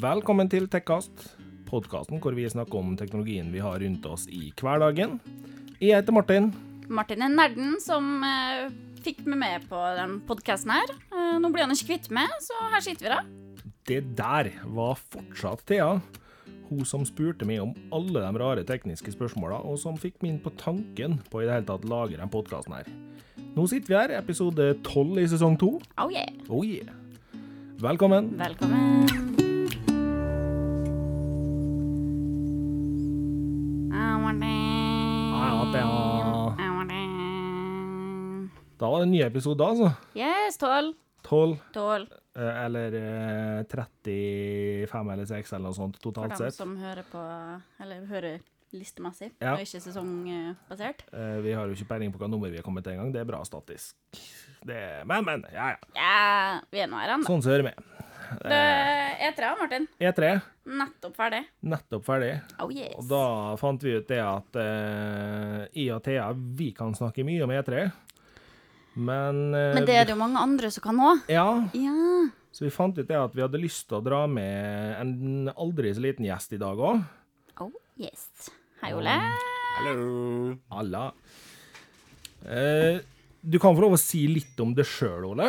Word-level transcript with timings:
Velkommen 0.00 0.48
til 0.48 0.64
Tekkast, 0.70 1.26
podkasten 1.68 2.22
hvor 2.22 2.32
vi 2.32 2.46
snakker 2.48 2.78
om 2.78 2.94
teknologien 2.96 3.50
vi 3.52 3.60
har 3.60 3.82
rundt 3.82 4.06
oss 4.08 4.22
i 4.32 4.46
hverdagen. 4.56 5.18
Jeg 5.76 5.98
heter 5.98 6.14
Martin. 6.16 6.46
Martin 6.88 7.20
er 7.26 7.32
nerden 7.34 7.74
som 7.84 8.22
eh, 8.24 8.70
fikk 9.04 9.26
meg 9.26 9.40
med 9.42 9.66
på 9.68 9.80
den 9.98 10.14
podkasten 10.24 10.72
her. 10.72 10.94
Eh, 11.12 11.34
nå 11.42 11.50
blir 11.52 11.66
han 11.66 11.74
ikke 11.74 11.90
kvitt 11.90 12.08
meg, 12.16 12.32
så 12.40 12.56
her 12.72 12.84
sitter 12.86 13.04
vi 13.04 13.12
da. 13.12 13.18
Det 13.90 13.98
der 14.16 14.48
var 14.72 14.96
fortsatt 15.12 15.66
Thea. 15.68 15.90
Hun 16.70 16.88
som 16.88 17.04
spurte 17.04 17.44
meg 17.44 17.60
om 17.66 17.76
alle 17.92 18.24
de 18.24 18.40
rare 18.40 18.64
tekniske 18.64 19.12
spørsmåla, 19.18 19.60
og 19.68 19.76
som 19.82 20.00
fikk 20.00 20.16
meg 20.22 20.32
inn 20.32 20.40
på 20.46 20.54
tanken 20.62 21.18
på 21.28 21.42
i 21.42 21.50
det 21.50 21.58
hele 21.58 21.68
tatt 21.74 21.84
lage 21.90 22.16
den 22.16 22.32
podkasten 22.32 22.78
her. 22.78 22.88
Nå 23.52 23.68
sitter 23.68 23.92
vi 23.92 24.00
her, 24.00 24.16
episode 24.22 24.72
tolv 24.86 25.20
i 25.20 25.28
sesong 25.28 25.60
to. 25.60 25.74
Oh 26.00 26.08
yeah. 26.08 26.32
Oh 26.48 26.64
yeah. 26.64 26.88
Velkommen. 27.84 28.32
Velkommen. 28.40 29.49
En 39.02 39.10
ny 39.12 39.20
episode, 39.24 39.58
da, 39.58 39.70
altså. 39.72 39.90
Yes, 40.18 40.56
tolv. 40.60 40.94
Tolv. 41.26 41.58
Tolv. 41.74 42.08
eh, 42.36 42.64
Eller 42.64 42.94
eh, 42.96 43.64
35 43.68 45.12
eller 45.12 45.26
6 45.28 45.52
eller 45.52 45.66
noe 45.68 45.76
sånt 45.76 45.98
For 46.00 46.10
totalt 46.10 46.32
dem 46.36 46.38
sett. 46.46 46.54
som 46.56 46.76
hører 46.80 47.04
på 47.10 47.20
Eller 47.82 48.06
hører 48.08 48.40
listemessig, 48.72 49.32
Ja. 49.42 49.54
og 49.56 49.64
ikke 49.64 49.80
sesongbasert. 49.82 51.00
Eh, 51.12 51.40
Vi 51.42 51.52
har 51.52 51.66
jo 51.66 51.74
ikke 51.74 51.88
peiling 51.88 52.12
på 52.14 52.18
hva 52.22 52.28
nummer 52.30 52.48
vi 52.50 52.56
har 52.56 52.62
kommet 52.62 52.84
til 52.84 52.92
engang. 52.92 53.10
Det 53.12 53.20
er 53.20 53.24
bra 53.26 53.40
statisk. 53.42 53.96
Det, 54.64 55.02
men, 55.06 55.24
men. 55.24 55.42
Ja, 55.52 55.72
ja. 55.74 55.76
Ja, 55.96 56.60
vi 56.70 56.78
er 56.78 56.86
nå 56.86 56.96
her 57.00 57.16
ennå. 57.16 57.26
Sånn 57.26 57.42
så 57.42 57.50
hører 57.50 57.66
vi. 57.66 57.72
Det 58.44 58.52
er 59.26 59.32
tre, 59.34 59.48
Martin. 59.58 59.88
E3, 59.98 60.28
Nettopp 60.70 61.16
ferdig. 61.18 61.40
nettopp 61.66 62.04
ferdig. 62.06 62.40
Oh 62.62 62.70
yes. 62.70 62.94
Og 63.00 63.08
da 63.10 63.56
fant 63.58 63.82
vi 63.82 63.96
ut 63.98 64.06
det 64.06 64.20
at 64.22 64.54
uh, 64.54 65.66
I 65.74 65.88
og 65.90 66.04
Thea, 66.06 66.28
vi 66.36 66.70
kan 66.70 66.94
snakke 66.94 67.24
mye 67.26 67.42
om 67.42 67.50
E3. 67.50 67.88
Men, 69.00 69.54
eh, 69.56 69.74
Men 69.78 69.86
det 69.88 69.94
er 69.96 70.04
det 70.08 70.12
jo 70.14 70.20
mange 70.20 70.40
andre 70.42 70.70
som 70.74 70.82
kan 70.84 70.98
òg. 71.00 71.22
Ja, 71.32 71.46
Ja. 71.72 72.28
så 72.52 72.64
vi 72.66 72.70
fant 72.74 72.98
ut 72.98 73.06
det 73.08 73.16
at 73.16 73.32
vi 73.34 73.40
hadde 73.42 73.60
lyst 73.62 73.86
til 73.88 73.98
å 74.00 74.04
dra 74.04 74.26
med 74.26 75.00
en 75.00 75.48
aldri 75.56 75.92
så 75.94 76.02
liten 76.04 76.26
gjest 76.26 76.52
i 76.52 76.58
dag 76.60 76.76
òg. 76.76 77.04
Oh 77.60 77.72
yes. 77.96 78.50
Hei, 78.82 78.92
Ole. 78.96 79.14
Hallo. 79.78 80.58
Halla. 80.72 81.12
Eh, 82.44 83.00
du 83.42 83.58
kan 83.60 83.74
få 83.76 83.80
lov 83.84 83.92
å 83.96 84.00
si 84.00 84.26
litt 84.28 84.58
om 84.60 84.74
det 84.74 84.84
sjøl, 84.88 85.24
Ole. 85.32 85.48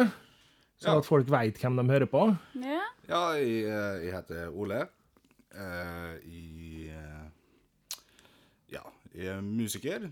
Sånn 0.82 0.94
Ja. 0.96 0.98
at 1.00 1.06
folk 1.06 1.28
veit 1.28 1.58
hvem 1.60 1.76
de 1.78 1.84
hører 1.92 2.08
på. 2.10 2.38
Ja. 2.56 2.82
Ja, 3.08 3.34
jeg, 3.36 3.66
eh, 3.66 4.06
jeg 4.06 4.14
heter 4.14 4.52
Ole. 4.56 4.88
Eh, 5.54 6.18
Jeg 6.24 6.90
eh, 6.90 7.28
Ja, 8.72 8.84
jeg 9.14 9.28
er 9.28 9.42
musiker. 9.42 10.10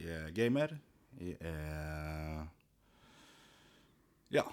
Jeg 0.00 0.08
er 0.08 0.30
gamer. 0.32 0.78
Jeg 1.20 1.36
er 1.42 2.46
Ja. 4.34 4.44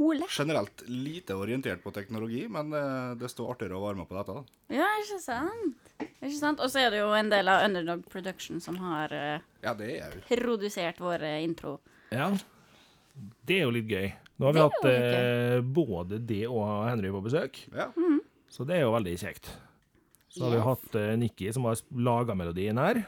Ole. 0.00 0.24
Generelt 0.32 0.82
lite 0.88 1.34
orientert 1.36 1.82
på 1.84 1.90
teknologi, 1.92 2.46
men 2.48 2.72
eh, 2.72 3.10
det 3.20 3.28
står 3.28 3.50
artigere 3.52 3.76
å 3.76 3.82
være 3.84 3.98
med 3.98 4.08
på 4.08 4.16
dette. 4.16 4.32
da. 4.38 4.76
Ja, 4.78 4.86
ikke 5.02 5.18
sant? 5.20 5.90
Ikke 6.22 6.38
sant? 6.38 6.62
Og 6.64 6.70
så 6.72 6.80
er 6.86 6.94
det 6.94 7.02
jo 7.02 7.10
en 7.12 7.28
del 7.28 7.50
av 7.52 7.66
Underdog 7.66 8.06
Production 8.08 8.62
som 8.64 8.78
har 8.80 9.12
eh, 9.12 9.42
Ja, 9.60 9.74
det 9.76 9.90
er 10.00 10.16
jo. 10.16 10.22
produsert 10.30 11.02
vår 11.04 11.26
eh, 11.28 11.42
intro. 11.44 11.74
Ja. 12.14 12.30
Det 13.44 13.58
er 13.58 13.66
jo 13.66 13.74
litt 13.76 13.90
gøy. 13.92 14.08
Nå 14.40 14.48
har 14.48 14.56
vi 14.56 14.62
hatt 14.64 14.88
eh, 14.88 15.58
både 15.60 16.22
det 16.24 16.46
og 16.48 16.64
Henry 16.88 17.10
på 17.12 17.20
besøk, 17.26 17.60
Ja. 17.76 17.90
så 18.48 18.64
det 18.64 18.78
er 18.78 18.86
jo 18.86 18.94
veldig 18.96 19.12
kjekt. 19.20 19.50
Så 20.32 20.46
har 20.46 20.54
vi 20.54 20.62
hatt 20.64 20.96
eh, 20.96 21.12
Nikki 21.20 21.52
som 21.52 21.66
har 21.68 21.76
laga 21.92 22.32
melodien 22.38 22.80
her. 22.80 23.02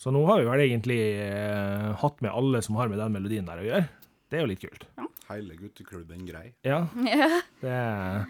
Så 0.00 0.10
nå 0.10 0.24
har 0.26 0.42
vi 0.42 0.48
vel 0.50 0.64
egentlig 0.66 0.98
eh, 1.22 1.92
hatt 2.02 2.18
med 2.24 2.34
alle 2.34 2.64
som 2.66 2.74
har 2.80 2.90
med 2.90 2.98
den 2.98 3.14
melodien 3.14 3.46
der 3.46 3.62
å 3.62 3.68
gjøre. 3.68 3.86
Det 4.26 4.40
er 4.40 4.42
jo 4.42 4.50
litt 4.50 4.64
kult. 4.66 4.88
Hele 5.28 5.56
gutteklubben 5.56 6.26
grei. 6.28 6.50
Ja, 6.62 6.86
Ja. 7.06 7.28
det 7.60 8.26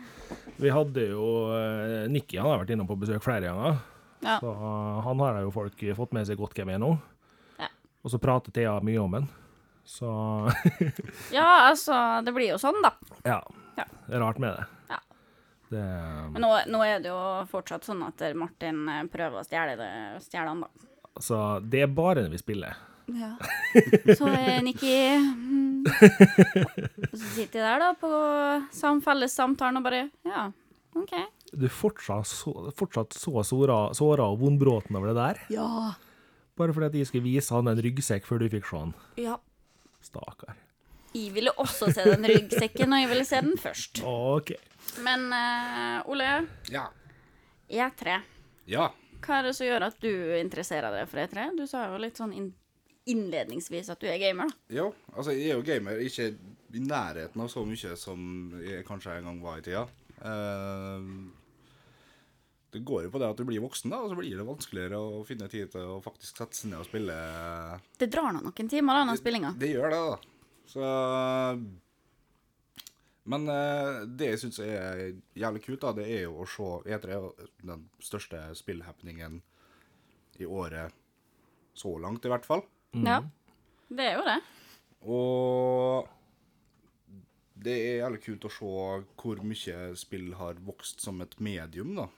Vi 0.63 0.71
hadde 0.71 1.07
jo 1.11 1.25
eh, 1.57 2.05
Nikki 2.11 2.39
han 2.39 2.51
har 2.53 2.61
vært 2.63 2.71
innom 2.77 2.87
på 2.87 2.97
besøk 3.01 3.25
flere 3.25 3.49
ganger. 3.51 3.81
Ja. 4.23 4.37
Så 4.41 4.53
eh, 4.53 5.01
han 5.09 5.21
har 5.25 5.41
jo 5.43 5.51
folk 5.55 5.83
fått 5.99 6.15
med 6.15 6.29
seg 6.29 6.39
godt 6.39 6.55
hvem 6.59 6.71
er 6.77 6.79
nå. 6.83 6.93
Ja. 7.59 7.69
Og 8.05 8.15
så 8.15 8.21
prater 8.23 8.55
Thea 8.55 8.77
mye 8.85 9.03
om 9.03 9.19
han. 9.19 9.27
Så 9.85 10.09
ja, 11.35 11.69
altså 11.69 11.97
Det 12.25 12.33
blir 12.33 12.55
jo 12.55 12.61
sånn, 12.63 12.79
da. 12.85 12.95
ja. 13.27 13.43
Ja. 13.77 13.85
Det 14.07 14.15
er 14.15 14.23
rart 14.23 14.39
med 14.39 14.55
det. 14.55 14.65
Ja. 14.95 15.01
det 15.75 15.83
Men 16.31 16.45
nå, 16.47 16.51
nå 16.71 16.81
er 16.87 17.01
det 17.03 17.11
jo 17.11 17.19
fortsatt 17.51 17.85
sånn 17.85 18.05
at 18.07 18.23
Martin 18.39 18.85
eh, 18.89 19.03
prøver 19.11 19.41
å 19.43 19.45
stjele 19.45 19.75
det, 19.81 19.89
stjele 20.23 20.53
han, 20.53 20.63
da. 20.63 20.89
altså, 21.19 21.41
det 21.61 21.83
er 21.83 21.91
bare 21.91 22.23
når 22.23 22.37
vi 22.37 22.41
spiller. 22.45 22.79
Ja. 23.13 23.35
Så 24.19 24.29
er 24.31 24.63
Nikki 24.65 24.95
mm. 25.21 25.85
Og 25.85 27.17
så 27.19 27.27
sitter 27.35 27.61
jeg 27.61 27.65
der, 27.67 27.83
da, 27.83 27.91
på 28.01 28.11
sam 28.73 29.03
felles 29.05 29.35
samtalen 29.37 29.83
og 29.83 29.85
bare 29.85 30.07
Ja, 30.25 30.47
OK. 30.97 31.13
Du 31.53 31.67
er 31.69 31.75
fortsatt 31.75 32.27
så, 32.31 32.55
fortsatt 32.79 33.13
så 33.15 33.45
såra, 33.47 33.79
såra 33.95 34.31
og 34.33 34.41
vondbråten 34.41 34.97
over 34.97 35.13
det 35.13 35.17
der. 35.19 35.43
Ja. 35.55 35.69
Bare 36.59 36.75
fordi 36.75 36.89
at 36.89 36.97
jeg 36.99 37.11
skulle 37.11 37.27
vise 37.29 37.55
han 37.55 37.69
en 37.71 37.83
ryggsekk 37.85 38.27
før 38.27 38.43
du 38.43 38.49
fikk 38.51 38.67
se 38.71 38.81
han. 38.81 38.95
Ja. 39.21 39.37
Stakkar. 40.05 40.57
Jeg 41.15 41.31
ville 41.37 41.53
også 41.63 41.93
se 41.95 42.03
den 42.09 42.27
ryggsekken, 42.27 42.91
og 42.91 43.05
jeg 43.05 43.11
ville 43.13 43.27
se 43.29 43.39
den 43.45 43.55
først. 43.61 44.01
OK. 44.09 44.51
Men 45.07 45.29
uh, 45.31 46.11
Ole, 46.11 46.33
Ja. 46.75 46.89
E3. 47.71 48.19
Ja. 48.67 48.89
Hva 49.25 49.39
er 49.39 49.47
det 49.49 49.55
som 49.57 49.69
gjør 49.69 49.87
at 49.87 50.03
du 50.03 50.11
interesserer 50.41 50.91
deg 50.99 51.07
for 51.13 51.23
E3? 51.23 51.47
Du 51.57 51.65
sa 51.71 51.87
jo 51.93 52.01
litt 52.03 52.19
sånn 52.19 52.35
innledningsvis 53.11 53.91
at 53.93 54.01
du 54.01 54.09
er 54.09 54.21
gamer, 54.23 54.51
da. 54.51 54.77
Jo, 54.79 54.91
altså 55.15 55.35
jeg 55.37 55.51
er 55.51 55.59
jo 55.59 55.67
gamer, 55.67 56.01
ikke 56.05 56.31
i 56.75 56.83
nærheten 56.83 57.43
av 57.45 57.51
så 57.53 57.65
mye 57.69 57.97
som 58.01 58.19
jeg 58.65 58.87
kanskje 58.89 59.19
en 59.19 59.29
gang 59.29 59.41
var 59.45 59.61
i 59.61 59.65
tida. 59.67 59.87
Uh, 60.25 61.33
det 62.75 62.83
går 62.83 63.07
jo 63.07 63.11
på 63.15 63.21
det 63.23 63.29
at 63.31 63.39
du 63.39 63.47
blir 63.47 63.63
voksen, 63.63 63.93
da, 63.93 64.01
og 64.03 64.11
så 64.11 64.19
blir 64.19 64.35
det 64.35 64.47
vanskeligere 64.49 64.99
å 64.99 65.23
finne 65.27 65.47
tid 65.53 65.71
til 65.71 65.95
å 65.95 66.01
faktisk 66.03 66.41
sette 66.41 66.59
seg 66.59 66.73
ned 66.73 66.83
og 66.83 66.89
spille. 66.89 67.15
Det 68.01 68.09
drar 68.11 68.35
nå 68.35 68.43
noen 68.43 68.71
timer, 68.71 68.99
da, 68.99 69.05
den 69.13 69.21
spillinga. 69.21 69.55
Det 69.61 69.71
gjør 69.71 69.95
det, 69.95 70.01
da. 70.11 70.17
Så 70.73 70.89
Men 73.31 73.47
eh, 73.53 74.01
det 74.19 74.33
jeg 74.33 74.41
syns 74.43 74.59
er 74.65 75.05
jævlig 75.39 75.63
kult, 75.69 75.85
da, 75.85 75.95
det 76.01 76.09
er 76.17 76.27
jo 76.27 76.43
å 76.43 76.49
se 76.51 76.71
E3 76.97 77.15
er 77.15 77.31
den 77.63 77.87
største 78.03 78.43
spillhappeningen 78.59 79.39
i 80.43 80.49
året 80.49 80.99
så 81.79 81.95
langt, 82.03 82.27
i 82.27 82.33
hvert 82.33 82.49
fall. 82.49 82.67
Ja. 82.95 83.21
Det 83.91 84.05
er 84.11 84.19
jo 84.19 84.27
det. 84.27 84.37
Og 85.05 86.09
det 87.65 87.75
er 87.75 87.99
jævlig 88.03 88.21
kult 88.25 88.47
å 88.49 88.53
se 88.53 88.71
hvor 89.21 89.43
mye 89.47 89.81
spill 89.99 90.33
har 90.39 90.61
vokst 90.65 91.05
som 91.05 91.21
et 91.25 91.35
medium, 91.43 91.95
da. 91.99 92.09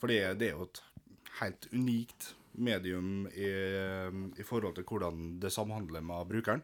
For 0.00 0.10
det, 0.10 0.20
det 0.40 0.50
er 0.50 0.58
jo 0.58 0.68
et 0.68 0.82
helt 1.40 1.68
unikt 1.72 2.34
medium 2.54 3.26
i, 3.34 3.50
i 4.38 4.46
forhold 4.46 4.76
til 4.76 4.86
hvordan 4.86 5.40
det 5.42 5.50
samhandler 5.54 6.04
med 6.04 6.30
brukeren. 6.30 6.62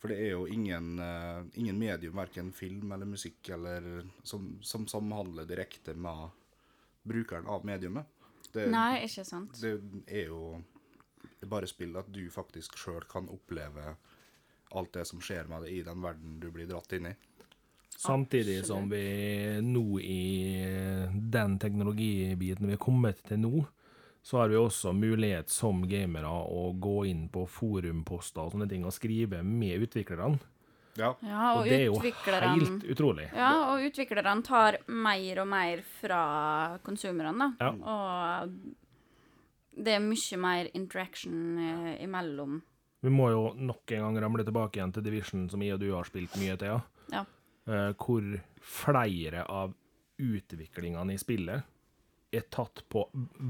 For 0.00 0.12
det 0.12 0.18
er 0.20 0.34
jo 0.34 0.44
ingen, 0.52 0.98
eh, 1.00 1.42
ingen 1.60 1.78
medium, 1.80 2.16
verken 2.20 2.52
film 2.52 2.92
eller 2.92 3.08
musikk, 3.08 3.48
eller, 3.56 4.04
som, 4.22 4.58
som 4.60 4.84
samhandler 4.88 5.48
direkte 5.48 5.94
med 5.96 6.28
brukeren 7.08 7.48
av 7.48 7.64
mediumet. 7.64 8.08
Det, 8.52 8.68
Nei, 8.70 9.02
ikke 9.06 9.24
sant. 9.26 9.56
det 9.60 9.78
er 10.06 10.28
jo 10.28 10.58
bare 11.50 11.68
spill 11.70 11.96
at 12.00 12.10
du 12.12 12.24
faktisk 12.32 12.78
sjøl 12.80 13.04
kan 13.10 13.28
oppleve 13.32 13.94
alt 14.74 14.92
det 14.96 15.04
som 15.06 15.22
skjer 15.22 15.48
med 15.50 15.64
deg 15.64 15.78
i 15.78 15.84
den 15.86 16.02
verden 16.02 16.40
du 16.42 16.50
blir 16.54 16.68
dratt 16.70 16.92
inn 16.96 17.12
i. 17.12 17.14
Samtidig 17.94 18.64
som 18.66 18.88
vi 18.90 19.60
nå 19.62 20.00
i 20.00 20.24
den 21.12 21.58
teknologibiten 21.62 22.66
vi 22.66 22.74
er 22.74 22.82
kommet 22.82 23.22
til 23.28 23.38
nå, 23.44 23.64
så 24.24 24.40
har 24.40 24.50
vi 24.50 24.56
også 24.58 24.94
mulighet 24.96 25.52
som 25.52 25.84
gamere 25.86 26.30
å 26.32 26.72
gå 26.80 27.04
inn 27.10 27.28
på 27.32 27.44
forumposter 27.46 28.46
og 28.46 28.54
sånne 28.54 28.68
ting 28.70 28.86
og 28.88 28.94
skrive 28.96 29.42
med 29.44 29.84
utviklerne. 29.84 30.40
Ja. 30.94 31.10
Ja, 31.26 31.52
Og 31.54 31.64
og, 31.64 31.68
det 31.68 31.76
er 31.76 31.84
jo 31.88 31.98
helt 31.98 32.86
utrolig. 32.86 33.26
Ja, 33.34 33.50
og 33.72 33.82
utviklerne 33.84 34.46
tar 34.46 34.78
mer 34.86 35.42
og 35.42 35.48
mer 35.50 35.82
fra 35.98 36.22
konsumerne, 36.86 37.50
da. 37.58 37.68
Ja. 37.68 37.72
Og 37.74 38.54
det 39.76 39.96
er 39.96 40.04
mye 40.04 40.38
mer 40.40 40.70
interaction 40.74 41.58
eh, 41.58 42.02
imellom. 42.04 42.60
Vi 43.04 43.12
må 43.12 43.28
jo 43.32 43.46
nok 43.58 43.92
en 43.92 44.06
gang 44.06 44.18
ramle 44.24 44.46
tilbake 44.46 44.78
igjen 44.78 44.94
til 44.94 45.04
Division, 45.04 45.48
som 45.52 45.62
jeg 45.62 45.76
og 45.76 45.82
du 45.82 45.90
har 45.92 46.08
spilt 46.08 46.36
mye 46.40 46.56
til, 46.60 46.80
ja. 47.12 47.24
Eh, 47.64 47.90
hvor 48.00 48.24
flere 48.64 49.44
av 49.48 49.74
utviklingene 50.20 51.14
i 51.16 51.20
spillet 51.20 51.70
er 52.34 52.46
tatt 52.50 52.82
på 52.90 53.04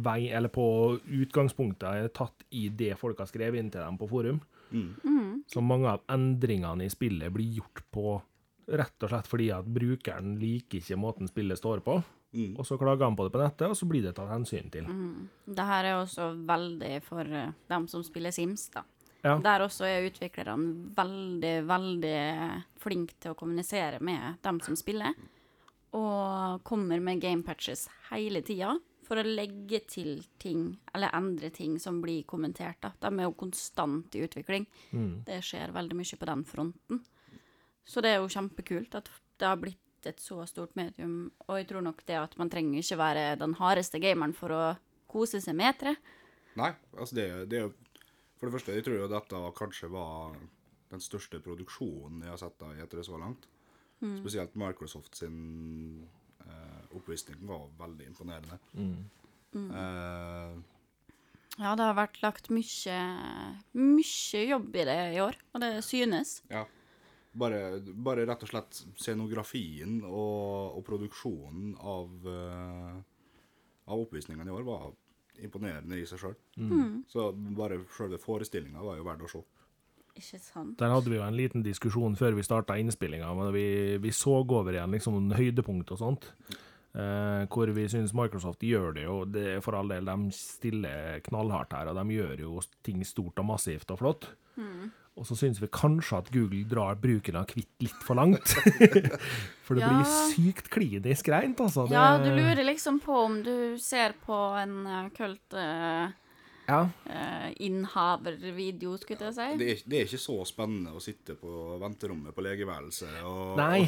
vei, 0.04 0.28
eller 0.28 0.52
på 0.52 0.64
utgangspunktet 1.00 1.86
er 1.88 2.10
tatt 2.14 2.44
i 2.52 2.66
det 2.68 2.92
folk 3.00 3.22
har 3.22 3.30
skrevet 3.30 3.60
inn 3.60 3.70
til 3.72 3.84
dem 3.84 3.96
på 4.00 4.08
forum. 4.10 4.42
Så 5.48 5.62
mange 5.64 5.88
av 5.88 6.04
endringene 6.10 6.86
i 6.86 6.92
spillet 6.92 7.32
blir 7.32 7.60
gjort 7.60 7.84
på 7.94 8.20
Rett 8.64 9.04
og 9.04 9.10
slett 9.12 9.26
fordi 9.28 9.50
at 9.52 9.66
brukeren 9.68 10.38
liker 10.40 10.80
ikke 10.80 10.96
måten 10.96 11.28
spillet 11.28 11.60
står 11.60 11.82
på. 11.84 11.98
Mm. 12.34 12.56
Og 12.58 12.66
så 12.66 12.78
klager 12.80 13.06
han 13.06 13.16
på 13.16 13.26
det 13.26 13.34
på 13.34 13.40
nettet, 13.42 13.68
og 13.70 13.78
så 13.78 13.86
blir 13.86 14.02
det 14.02 14.14
tatt 14.16 14.32
hensyn 14.32 14.70
til. 14.74 14.88
Det 15.46 15.66
her 15.68 15.90
er 15.90 16.00
også 16.00 16.32
veldig 16.48 16.96
for 17.06 17.22
eh, 17.22 17.54
dem 17.70 17.86
som 17.90 18.02
spiller 18.06 18.34
Sims, 18.34 18.68
da. 18.74 18.82
Ja. 19.24 19.38
Der 19.40 19.62
også 19.64 19.86
er 19.88 20.04
utviklerne 20.04 20.90
veldig, 20.96 21.54
veldig 21.64 22.18
flinke 22.82 23.16
til 23.16 23.32
å 23.32 23.38
kommunisere 23.38 24.02
med 24.04 24.42
dem 24.44 24.58
som 24.60 24.76
spiller. 24.76 25.14
Og 25.96 26.60
kommer 26.66 27.00
med 27.00 27.22
gamepatches 27.22 27.86
hele 28.10 28.42
tida 28.44 28.74
for 29.04 29.20
å 29.20 29.24
legge 29.24 29.80
til 29.88 30.18
ting, 30.40 30.74
eller 30.92 31.14
endre 31.16 31.48
ting 31.54 31.78
som 31.80 32.02
blir 32.02 32.26
kommentert. 32.28 32.80
da. 32.82 32.92
De 33.00 33.12
er 33.14 33.28
jo 33.28 33.36
konstant 33.38 34.14
i 34.16 34.24
utvikling. 34.26 34.66
Det 35.24 35.40
skjer 35.44 35.72
veldig 35.72 35.96
mye 35.96 36.20
på 36.20 36.28
den 36.28 36.44
fronten. 36.44 37.00
Så 37.84 38.00
det 38.04 38.14
er 38.14 38.20
jo 38.20 38.32
kjempekult 38.32 38.96
at 38.96 39.10
det 39.38 39.48
har 39.48 39.60
blitt 39.60 39.80
et 40.10 40.20
så 40.20 40.42
stort 40.46 40.74
medium. 40.76 41.30
Og 41.48 41.56
jeg 41.60 41.68
tror 41.70 41.82
nok 41.86 42.02
det 42.06 42.16
at 42.20 42.36
man 42.40 42.50
trenger 42.52 42.80
ikke 42.82 42.98
være 43.00 43.24
den 43.40 43.54
hardeste 43.60 44.00
gameren 44.02 44.34
for 44.36 44.52
å 44.54 44.62
kose 45.10 45.40
seg 45.40 45.54
med 45.58 45.74
E3. 45.74 45.94
Nei, 46.60 46.70
altså 46.98 47.14
det, 47.18 47.24
det 47.50 47.58
er 47.58 47.66
jo 47.68 47.72
For 48.38 48.46
det 48.50 48.54
første, 48.58 48.74
jeg 48.76 48.84
tror 48.84 48.96
jo 48.98 49.08
dette 49.08 49.38
kanskje 49.56 49.88
var 49.90 50.34
den 50.90 51.00
største 51.00 51.38
produksjonen 51.42 52.20
jeg 52.22 52.30
har 52.34 52.40
sett 52.42 52.62
av 52.66 52.74
E3 52.84 53.04
så 53.06 53.18
langt. 53.18 53.46
Spesielt 54.18 54.52
Microsoft 54.60 55.16
sin 55.16 56.04
eh, 56.44 56.82
oppvisning 56.98 57.40
var 57.48 57.70
veldig 57.78 58.06
imponerende. 58.10 58.58
Eh, 59.54 60.54
Ja, 61.54 61.70
det 61.78 61.84
har 61.86 61.94
vært 61.94 62.16
lagt 62.24 62.48
mye, 62.50 62.96
mye 63.78 64.40
jobb 64.48 64.74
i 64.74 64.84
det 64.88 64.96
i 65.14 65.20
år, 65.22 65.36
og 65.54 65.62
det 65.62 65.72
synes. 65.86 66.40
ja. 66.50 66.64
Bare, 67.34 67.80
bare 67.82 68.26
rett 68.28 68.44
og 68.46 68.50
slett 68.50 68.84
scenografien 69.00 69.96
og, 70.06 70.76
og 70.78 70.84
produksjonen 70.86 71.72
av, 71.82 72.28
uh, 72.28 73.00
av 73.90 74.04
oppvisningene 74.04 74.52
i 74.52 74.54
år 74.54 74.66
var 74.68 74.92
imponerende 75.42 75.98
i 75.98 76.06
seg 76.06 76.20
sjøl. 76.22 76.36
Så 77.10 77.32
bare 77.58 77.80
sjølve 77.96 78.20
forestillinga 78.22 78.84
var 78.86 79.00
jo 79.00 79.06
verdt 79.08 79.26
å 79.26 79.32
se. 79.32 79.42
Ikke 80.14 80.38
sant? 80.38 80.76
Der 80.78 80.92
hadde 80.94 81.10
vi 81.10 81.18
jo 81.18 81.24
en 81.26 81.34
liten 81.34 81.64
diskusjon 81.66 82.14
før 82.18 82.36
vi 82.36 82.46
starta 82.46 82.76
innspillinga, 82.78 83.32
men 83.34 83.50
vi, 83.54 83.66
vi 83.98 84.12
så 84.14 84.36
over 84.44 84.70
igjen 84.76 84.94
liksom 84.94 85.32
høydepunkt 85.34 85.90
og 85.90 86.00
sånt. 86.00 86.28
Eh, 86.94 87.44
hvor 87.50 87.70
vi 87.74 87.88
syns 87.90 88.14
Microsoft 88.14 88.62
gjør 88.62 88.92
det 88.94 89.08
jo, 89.08 89.16
det 89.26 89.44
er 89.56 89.64
for 89.64 89.74
all 89.74 89.90
del, 89.90 90.06
de 90.06 90.30
stiller 90.36 91.18
knallhardt 91.26 91.74
her, 91.74 91.90
og 91.90 91.98
de 91.98 92.14
gjør 92.14 92.44
jo 92.44 92.62
ting 92.86 93.02
stort 93.02 93.42
og 93.42 93.48
massivt 93.48 93.90
og 93.90 93.98
flott. 93.98 94.28
Og 95.14 95.26
så 95.28 95.36
syns 95.38 95.60
vi 95.62 95.68
kanskje 95.70 96.16
at 96.18 96.30
Google 96.34 96.64
drar 96.66 96.96
bruken 96.98 97.36
av 97.38 97.44
kvitt 97.46 97.70
litt 97.84 98.00
for 98.02 98.18
langt. 98.18 98.50
for 99.64 99.78
det 99.78 99.84
Ja. 99.84 99.92
blir 99.92 100.08
sykt 100.34 100.66
klinisk 100.74 101.28
reint, 101.30 101.60
altså. 101.62 101.84
Det, 101.86 101.94
Ja, 101.94 102.18
du 102.18 102.30
lurer 102.34 102.64
liksom 102.66 102.98
på 103.00 103.14
om 103.28 103.36
du 103.46 103.78
ser 103.78 104.16
på 104.26 104.34
en 104.58 104.74
uh, 104.86 105.08
kult 105.14 105.54
uh, 105.54 106.10
Ja. 106.66 106.80
uh, 107.06 107.50
innehavervideo, 107.62 108.96
skulle 108.98 109.28
jeg 109.28 109.34
si. 109.36 109.46
Det 109.60 109.68
er, 109.70 109.82
det 109.86 109.98
er 110.00 110.08
ikke 110.08 110.18
så 110.24 110.36
spennende 110.48 110.94
å 110.96 111.02
sitte 111.04 111.36
på 111.38 111.76
venterommet 111.82 112.34
på 112.34 112.42
legeværelset 112.46 113.20
og, 113.28 113.54
Nei. 113.62 113.86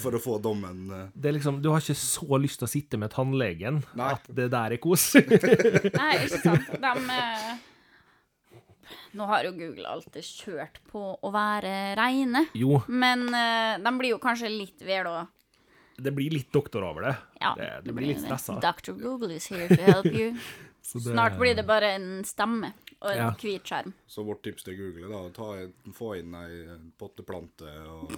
for 0.00 0.16
å 0.16 0.22
få 0.22 0.38
dommen. 0.42 0.86
eh. 0.96 1.10
Det 1.12 1.28
er 1.32 1.36
liksom, 1.36 1.60
du 1.64 1.68
har 1.74 1.82
ikke 1.84 1.98
så 1.98 2.38
lyst 2.40 2.62
til 2.62 2.68
å 2.70 2.72
sitte 2.72 2.96
med 3.02 3.12
tannlegen 3.12 3.82
Nei. 3.98 4.12
at 4.16 4.24
det 4.32 4.48
der 4.54 4.78
er 4.78 4.80
kos. 4.82 5.10
Nei, 5.18 6.14
ikke 6.24 6.40
sant. 6.40 6.72
De 6.80 6.94
eh, 7.18 7.52
Nå 9.18 9.26
har 9.28 9.44
jo 9.44 9.52
Google 9.56 9.88
alltid 9.92 10.24
kjørt 10.24 10.80
på 10.90 11.02
å 11.20 11.30
være 11.34 11.94
reine, 11.98 12.46
jo, 12.56 12.80
men 12.88 13.26
uh, 13.28 13.76
de 13.82 13.92
blir 13.98 14.14
jo 14.14 14.18
kanskje 14.22 14.48
litt 14.52 14.82
vel 14.86 15.06
å 15.10 15.16
det 16.02 16.10
blir 16.16 16.32
litt 16.32 16.48
doktor 16.50 16.82
over 16.82 17.04
det. 17.04 17.10
Ja, 17.40 17.52
det, 17.54 17.66
det 17.84 17.92
blir 17.94 18.08
litt 18.08 18.22
det. 18.24 18.26
stressa. 18.32 18.56
Dr. 18.64 18.94
Google 18.98 19.34
is 19.36 19.46
here 19.52 19.68
to 19.68 19.82
help 19.82 20.06
you. 20.08 20.32
Det- 20.82 20.98
Snart 21.04 21.36
blir 21.38 21.54
det 21.54 21.62
bare 21.62 21.92
en 21.94 22.24
stemme 22.26 22.72
og 22.98 23.10
en 23.12 23.16
Ja. 23.20 23.26
hvit 23.38 23.62
skjerm. 23.68 23.92
Så 24.10 24.24
vårt 24.26 24.40
tips 24.42 24.64
til 24.66 24.74
Google 24.80 25.04
er 25.06 25.12
da 25.12 25.20
å 25.28 25.30
ta, 25.36 25.46
en- 25.62 25.92
få 25.94 26.16
inn 26.18 26.34
ei 26.34 26.64
potteplante 26.98 27.68
og 27.86 28.10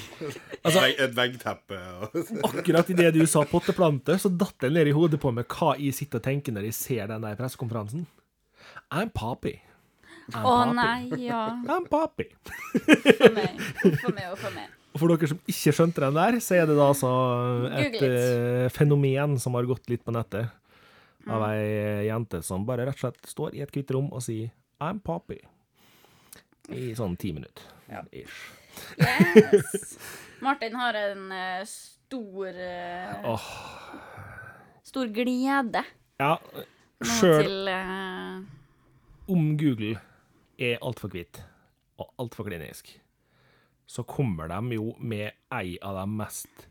Altså- 0.64 0.86
et 0.96 1.12
veggteppe. 1.18 1.76
Akkurat 2.48 2.88
idet 2.94 3.12
du 3.18 3.20
sa 3.28 3.44
potteplante, 3.44 4.16
så 4.22 4.30
datt 4.32 4.56
det 4.64 4.72
ned 4.72 4.88
i 4.88 4.96
hodet 4.96 5.20
på 5.20 5.34
meg 5.36 5.44
hva 5.52 5.74
jeg 5.76 5.92
sitter 5.98 6.22
og 6.22 6.24
tenker 6.24 6.56
når 6.56 6.70
jeg 6.70 6.78
ser 6.78 7.12
den 7.12 7.20
der 7.26 7.36
pressekonferansen. 7.36 8.06
I'm 8.90 9.12
Poppy. 9.12 9.58
Å 10.34 10.42
oh, 10.42 10.64
nei, 10.74 11.06
ja. 11.22 11.52
I'm 11.70 11.84
Poppy. 11.86 12.26
For 12.74 13.30
meg, 13.34 13.60
for 14.00 14.10
meg 14.10 14.32
og 14.32 14.38
for 14.40 14.50
meg. 14.56 14.72
For 14.96 15.12
dere 15.12 15.28
som 15.30 15.40
ikke 15.46 15.74
skjønte 15.76 16.02
den 16.02 16.16
der, 16.16 16.38
så 16.42 16.56
er 16.56 16.64
det 16.66 16.76
da 16.78 16.86
altså 16.90 17.10
et 17.76 17.98
eh, 18.02 18.66
fenomen 18.74 19.36
som 19.38 19.54
har 19.58 19.68
gått 19.68 19.86
litt 19.92 20.02
på 20.06 20.14
nettet. 20.16 20.50
Av 21.26 21.42
ei 21.48 22.06
jente 22.06 22.38
som 22.46 22.64
bare 22.66 22.86
rett 22.86 22.98
og 22.98 23.04
slett 23.04 23.30
står 23.30 23.56
i 23.58 23.62
et 23.64 23.72
hvitt 23.74 23.90
rom 23.94 24.08
og 24.14 24.22
sier 24.24 24.50
I'm 24.82 24.98
Poppy. 25.04 25.38
I 26.74 26.90
sånn 26.98 27.14
ti 27.20 27.30
minutter. 27.36 27.66
Ish. 28.10 28.40
Yes. 28.98 29.94
Martin 30.44 30.74
har 30.78 30.98
en 30.98 31.30
eh, 31.32 31.62
stor 31.70 32.58
Åh. 33.30 33.46
Stor 34.86 35.08
glede 35.14 35.82
Ja, 36.18 36.34
sjøl 37.02 37.70
om 39.26 39.48
Google 39.58 39.96
er 40.58 40.78
altfor 40.84 41.12
hvit 41.12 41.42
og 42.00 42.10
altfor 42.20 42.48
klinisk, 42.48 42.90
så 43.86 44.02
kommer 44.08 44.48
de 44.50 44.76
jo 44.76 44.94
med 44.98 45.30
ei 45.54 45.76
av 45.84 45.96
de 46.00 46.06
mest 46.10 46.66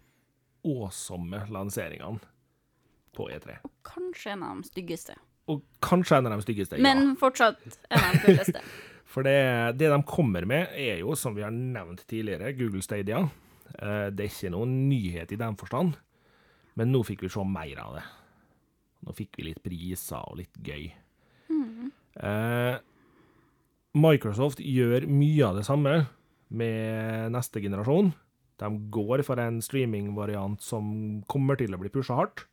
åsomme 0.65 1.43
lanseringene 1.53 2.19
på 3.15 3.29
E3. 3.31 3.59
Og 3.63 3.71
kanskje 3.87 4.33
en 4.33 4.43
av 4.43 4.59
de 4.61 4.67
styggeste. 4.69 5.15
Og 5.47 5.61
kanskje 5.85 6.17
en 6.19 6.27
av 6.27 6.35
de 6.39 6.45
styggeste, 6.47 6.77
ja. 6.79 6.83
Men 6.83 7.13
fortsatt 7.21 7.61
en 7.89 8.01
av 8.01 8.15
de 8.17 8.21
kuleste. 8.25 8.61
For 9.15 9.23
det, 9.23 9.77
det 9.79 9.88
de 9.93 9.99
kommer 10.09 10.43
med, 10.49 10.73
er 10.75 10.97
jo, 11.03 11.13
som 11.15 11.35
vi 11.38 11.43
har 11.45 11.53
nevnt 11.53 12.01
tidligere, 12.09 12.49
Google 12.57 12.81
Stadia. 12.83 13.21
Eh, 13.77 14.09
Det 14.11 14.25
er 14.25 14.31
ikke 14.31 14.51
noen 14.51 14.73
nyhet 14.89 15.31
i 15.31 15.38
den 15.39 15.55
forstand, 15.61 15.93
men 16.75 16.91
nå 16.91 17.03
fikk 17.07 17.21
vi 17.23 17.29
se 17.31 17.45
mer 17.47 17.79
av 17.85 17.93
det. 17.99 18.03
Nå 19.05 19.13
fikk 19.15 19.38
vi 19.39 19.45
litt 19.51 19.61
priser 19.63 20.25
og 20.25 20.41
litt 20.41 20.57
gøy. 20.65 20.89
Eh, 22.15 22.75
Microsoft 23.95 24.59
gjør 24.59 25.07
mye 25.07 25.45
av 25.47 25.59
det 25.59 25.65
samme 25.68 25.95
med 26.56 27.31
neste 27.33 27.62
generasjon. 27.63 28.12
De 28.60 28.69
går 28.91 29.24
for 29.27 29.39
en 29.39 29.62
streamingvariant 29.63 30.62
som 30.63 30.91
kommer 31.31 31.60
til 31.60 31.75
å 31.75 31.79
bli 31.79 31.91
pusha 31.91 32.17
hardt. 32.19 32.46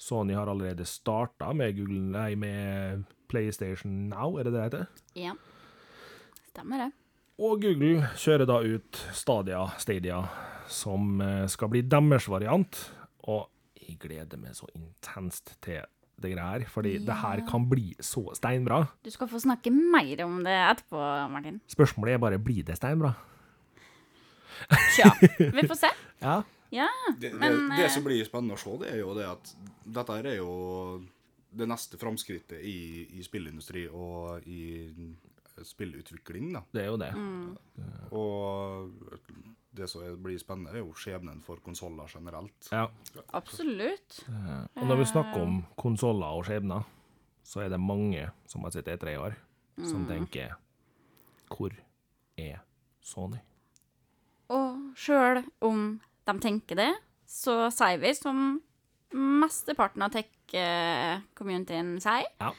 Sony 0.00 0.34
har 0.34 0.48
allerede 0.50 0.84
starta 0.88 1.52
med, 1.54 1.78
med 2.40 3.04
PlayStation 3.30 4.08
Now, 4.10 4.38
er 4.40 4.48
det 4.48 4.54
det 4.56 4.64
heter? 4.64 4.88
Ja. 5.16 5.36
Stemmer 6.50 6.86
det. 6.86 6.90
Og 7.42 7.62
Google 7.62 8.08
kjører 8.20 8.48
da 8.48 8.58
ut 8.60 8.98
Stadia, 9.16 9.62
Stadia 9.80 10.24
som 10.72 11.20
eh, 11.20 11.46
skal 11.52 11.70
bli 11.72 11.84
deres 11.86 12.28
variant. 12.32 12.78
Og 13.30 13.48
jeg 13.78 13.98
gleder 14.02 14.40
meg 14.40 14.56
så 14.56 14.68
intenst 14.76 15.56
til 15.64 15.84
det 16.20 16.32
greia 16.34 16.58
her, 16.58 16.64
fordi 16.70 16.96
det 17.02 17.16
her 17.22 17.42
kan 17.48 17.64
bli 17.70 17.92
så 18.02 18.24
steinbra. 18.36 18.82
Du 19.02 19.10
skal 19.10 19.30
få 19.30 19.40
snakke 19.42 19.72
mer 19.72 20.24
om 20.26 20.40
det 20.44 20.54
etterpå, 20.54 21.02
Martin. 21.32 21.60
Spørsmålet 21.72 22.16
er 22.16 22.22
bare 22.22 22.40
blir 22.42 22.66
det 22.66 22.76
steinbra. 22.78 23.14
Tja, 24.96 25.10
vi 25.38 25.66
får 25.66 25.86
se. 25.86 25.92
Ja. 26.22 26.36
Ja, 26.72 26.86
det, 27.18 27.34
men 27.34 27.66
det 27.68 27.82
det, 27.82 27.88
som 27.92 28.04
blir 28.06 28.22
spennende 28.24 28.54
å 28.54 28.60
se, 28.60 28.76
det 28.80 28.92
er 28.94 29.00
jo 29.02 29.12
det 29.16 29.26
at 29.28 29.50
dette 29.84 30.14
her 30.16 30.28
er 30.30 30.36
jo 30.38 30.52
det 31.52 31.66
neste 31.68 31.98
framskrittet 32.00 32.62
i, 32.64 33.02
i 33.18 33.24
spillindustri 33.26 33.82
og 33.90 34.46
i 34.48 34.86
spillutvikling, 35.68 36.52
da. 36.54 36.62
Det 36.72 36.84
er 36.84 36.88
jo 36.88 37.00
det. 37.02 37.10
Og 38.16 38.88
det 39.74 39.88
som 39.88 40.02
er- 40.02 40.16
blir 40.16 40.38
spennende, 40.38 40.72
er 40.74 40.82
jo 40.82 40.92
skjebnen 40.92 41.42
for 41.42 41.56
konsoller 41.64 42.06
generelt. 42.12 42.68
Ja. 42.72 42.88
absolutt. 43.32 44.20
Og 44.76 44.86
når 44.86 44.96
vi 44.98 45.04
snakker 45.04 45.40
om 45.42 45.62
konsoller 45.76 46.26
og 46.38 46.44
skjebner, 46.44 46.84
så 47.44 47.64
er 47.64 47.68
det 47.70 47.80
mange 47.80 48.30
som 48.46 48.62
har 48.62 48.70
sett 48.70 48.86
E3 48.86 49.14
i 49.14 49.16
år, 49.18 49.34
som 49.88 50.06
tenker 50.06 50.54
Hvor 51.50 51.70
er 52.38 52.60
Sony? 53.00 53.38
Og 54.50 54.94
sjøl 54.96 55.44
om 55.62 56.00
de 56.26 56.32
tenker 56.40 56.76
det, 56.76 56.94
så 57.26 57.70
sier 57.72 57.98
vi 58.00 58.12
som 58.14 58.60
mesteparten 59.12 60.02
av 60.02 60.10
tech-communityen 60.12 62.00
sier, 62.00 62.26
Ja. 62.40 62.52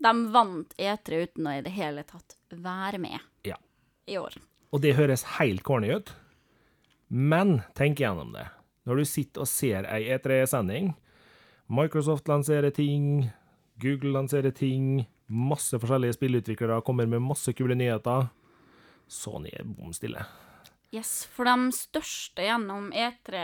de 0.00 0.12
vant 0.32 0.74
E3 0.78 1.22
uten 1.26 1.46
å 1.46 1.58
i 1.58 1.62
det 1.62 1.72
hele 1.72 2.02
tatt 2.04 2.36
være 2.50 2.98
med 3.00 3.20
Ja. 3.44 3.56
i 4.06 4.14
år. 4.16 4.36
Og 4.72 4.80
det 4.82 4.94
høres 4.96 5.22
helt 5.38 5.62
corny 5.62 5.90
ut, 5.94 6.12
men 7.08 7.60
tenk 7.78 8.00
gjennom 8.02 8.32
det. 8.34 8.46
Når 8.86 9.00
du 9.00 9.04
sitter 9.08 9.42
og 9.44 9.50
ser 9.50 9.86
ei 9.90 10.04
E3-sending, 10.14 10.92
Microsoft 11.68 12.28
lanserer 12.30 12.70
ting, 12.70 13.26
Google 13.82 14.12
lanserer 14.14 14.52
ting, 14.54 15.06
masse 15.26 15.74
forskjellige 15.82 16.14
spillutviklere 16.14 16.80
kommer 16.86 17.08
med 17.10 17.24
masse 17.24 17.50
kule 17.58 17.74
nyheter, 17.74 18.28
Sony 19.10 19.50
er 19.54 19.66
bom 19.66 19.92
stille. 19.94 20.22
Yes, 20.94 21.24
for 21.34 21.46
de 21.46 21.70
største 21.74 22.42
gjennom 22.46 22.88
E3 22.94 23.40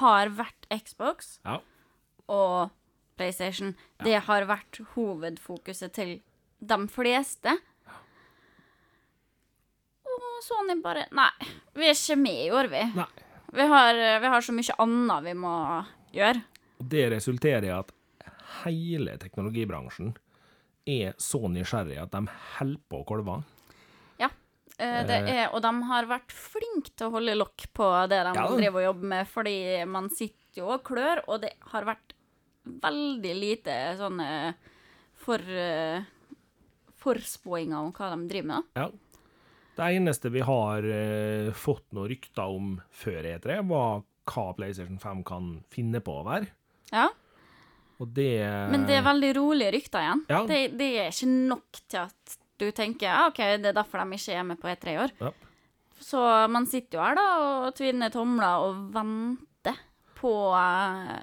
har 0.00 0.32
vært 0.36 0.66
Xbox 0.72 1.38
Ja. 1.44 1.58
og 2.28 2.70
PlayStation. 3.16 3.74
Det 4.02 4.16
har 4.24 4.46
vært 4.48 4.80
hovedfokuset 4.94 5.92
til 5.92 6.20
de 6.60 6.78
fleste. 6.88 7.58
Og 10.12 10.42
Sony 10.44 10.74
bare 10.82 11.06
Nei, 11.14 11.28
vi 11.78 11.86
er 11.88 11.94
ikke 11.96 12.16
med 12.20 12.40
i 12.46 12.50
år, 12.54 12.68
vi. 12.72 12.82
Vi 13.52 13.66
har, 13.68 13.98
vi 14.22 14.30
har 14.32 14.40
så 14.44 14.52
mye 14.56 14.76
annet 14.82 15.24
vi 15.28 15.34
må 15.38 15.52
gjøre. 16.16 16.42
Og 16.80 16.88
det 16.92 17.04
resulterer 17.12 17.66
i 17.68 17.72
at 17.74 17.92
hele 18.64 19.16
teknologibransjen 19.20 20.14
er 20.88 21.12
så 21.22 21.38
nysgjerrig 21.52 21.98
at 22.02 22.10
de 22.14 22.24
holder 22.58 22.80
på 22.90 23.02
å 23.02 23.06
kolve. 23.06 23.36
Ja. 24.18 24.28
eh, 24.78 25.02
Det 25.06 25.18
er, 25.30 25.44
og 25.54 25.60
de 25.62 25.72
har 25.90 26.08
vært 26.10 26.32
flinke 26.34 26.90
til 26.96 27.06
å 27.06 27.14
holde 27.18 27.36
lokk 27.38 27.68
på 27.76 27.90
det 28.10 28.22
de 28.26 28.32
Ja. 28.34 28.48
driver 28.48 28.80
og 28.82 28.88
jobber 28.88 29.08
med, 29.14 29.28
fordi 29.28 29.56
man 29.86 30.10
sitter 30.10 30.58
jo 30.62 30.66
og 30.74 30.82
klør, 30.84 31.22
og 31.28 31.40
det 31.44 31.52
har 31.72 31.84
vært 31.84 32.16
veldig 32.66 33.34
lite 33.38 33.76
sånne 33.98 34.54
for, 35.22 35.38
eh, 35.38 36.02
forspåinger 37.02 37.78
om 37.78 37.92
hva 37.92 38.10
de 38.16 38.28
driver 38.28 38.46
med. 38.46 38.64
Ja. 38.76 38.88
Det 39.82 39.98
eneste 39.98 40.30
vi 40.30 40.42
har 40.46 40.84
eh, 40.86 41.48
fått 41.58 41.88
noen 41.96 42.10
rykter 42.12 42.54
om 42.54 42.76
før 42.94 43.26
E3, 43.34 43.58
var 43.66 44.04
hva 44.30 44.44
PlayStation 44.54 45.00
5 45.02 45.24
kan 45.26 45.48
finne 45.72 45.98
på 46.04 46.20
å 46.20 46.26
være. 46.28 46.46
Ja, 46.92 47.08
Og 48.02 48.08
det 48.14 48.44
Men 48.70 48.86
det 48.86 48.98
er 48.98 49.04
veldig 49.06 49.32
rolige 49.38 49.72
rykter 49.74 50.04
igjen. 50.04 50.22
Ja. 50.30 50.42
Det, 50.46 50.60
det 50.78 50.88
er 51.00 51.10
ikke 51.10 51.30
nok 51.30 51.80
til 51.90 52.00
at 52.04 52.36
du 52.62 52.68
tenker 52.70 53.08
ja, 53.08 53.26
OK, 53.30 53.40
det 53.62 53.72
er 53.72 53.76
derfor 53.76 54.02
de 54.02 54.18
ikke 54.18 54.36
er 54.38 54.46
med 54.46 54.60
på 54.62 54.70
E3 54.70 54.94
i 54.94 55.00
år. 55.02 55.14
Ja. 55.18 55.32
Så 56.02 56.22
man 56.50 56.66
sitter 56.66 56.98
jo 56.98 57.02
her 57.04 57.18
da 57.18 57.26
og 57.42 57.74
tvinner 57.78 58.10
tomler 58.14 58.66
og 58.66 58.86
venter 58.94 59.78
på 60.18 60.32
eh, 60.58 61.20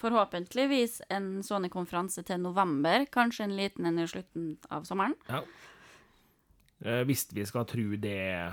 forhåpentligvis 0.00 1.00
en 1.14 1.30
Sony-konferanse 1.46 2.22
til 2.26 2.42
november, 2.42 3.06
kanskje 3.10 3.46
en 3.46 3.56
liten 3.58 3.86
en 3.86 4.02
i 4.02 4.06
slutten 4.10 4.54
av 4.70 4.86
sommeren. 4.88 5.14
Ja. 5.30 5.42
Eh, 6.84 7.02
hvis 7.08 7.24
vi 7.32 7.44
skal 7.48 7.66
tro 7.68 7.96
det 8.00 8.52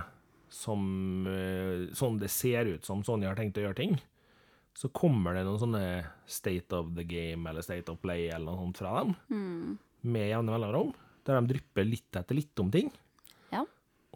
som 0.53 0.81
eh, 1.27 1.89
Sånn 1.97 2.19
det 2.21 2.31
ser 2.31 2.69
ut 2.71 2.85
som 2.87 3.03
Sonja 3.03 3.31
har 3.31 3.39
tenkt 3.39 3.57
å 3.59 3.65
gjøre 3.65 3.79
ting, 3.81 3.95
så 4.73 4.89
kommer 4.95 5.35
det 5.35 5.43
noen 5.45 5.61
sånne 5.61 5.85
State 6.29 6.73
of 6.77 6.93
the 6.97 7.05
Game 7.05 7.49
eller 7.49 7.65
State 7.65 7.91
of 7.91 7.99
Play 8.01 8.29
eller 8.29 8.47
noe 8.47 8.61
sånt 8.61 8.79
fra 8.81 8.93
dem, 9.01 9.11
med 10.01 10.29
jevne 10.31 10.53
mellomrom, 10.55 10.93
der 11.27 11.37
de 11.37 11.51
drypper 11.51 11.85
litt 11.85 12.17
etter 12.17 12.37
litt 12.37 12.61
om 12.63 12.71
ting. 12.73 12.89
Ja. 13.53 13.61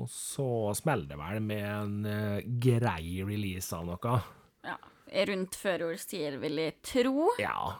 Og 0.02 0.10
så 0.10 0.48
smeller 0.78 1.12
det 1.12 1.20
vel 1.20 1.44
med 1.46 1.66
en 1.68 2.10
eh, 2.10 2.48
grei 2.64 3.20
release 3.28 3.74
av 3.76 3.86
noe. 3.90 4.22
ja. 4.66 4.78
Rundt 5.30 5.56
førjulstid, 5.56 6.36
vil 6.42 6.58
jeg 6.60 6.74
tro. 6.84 7.30
Ja. 7.40 7.78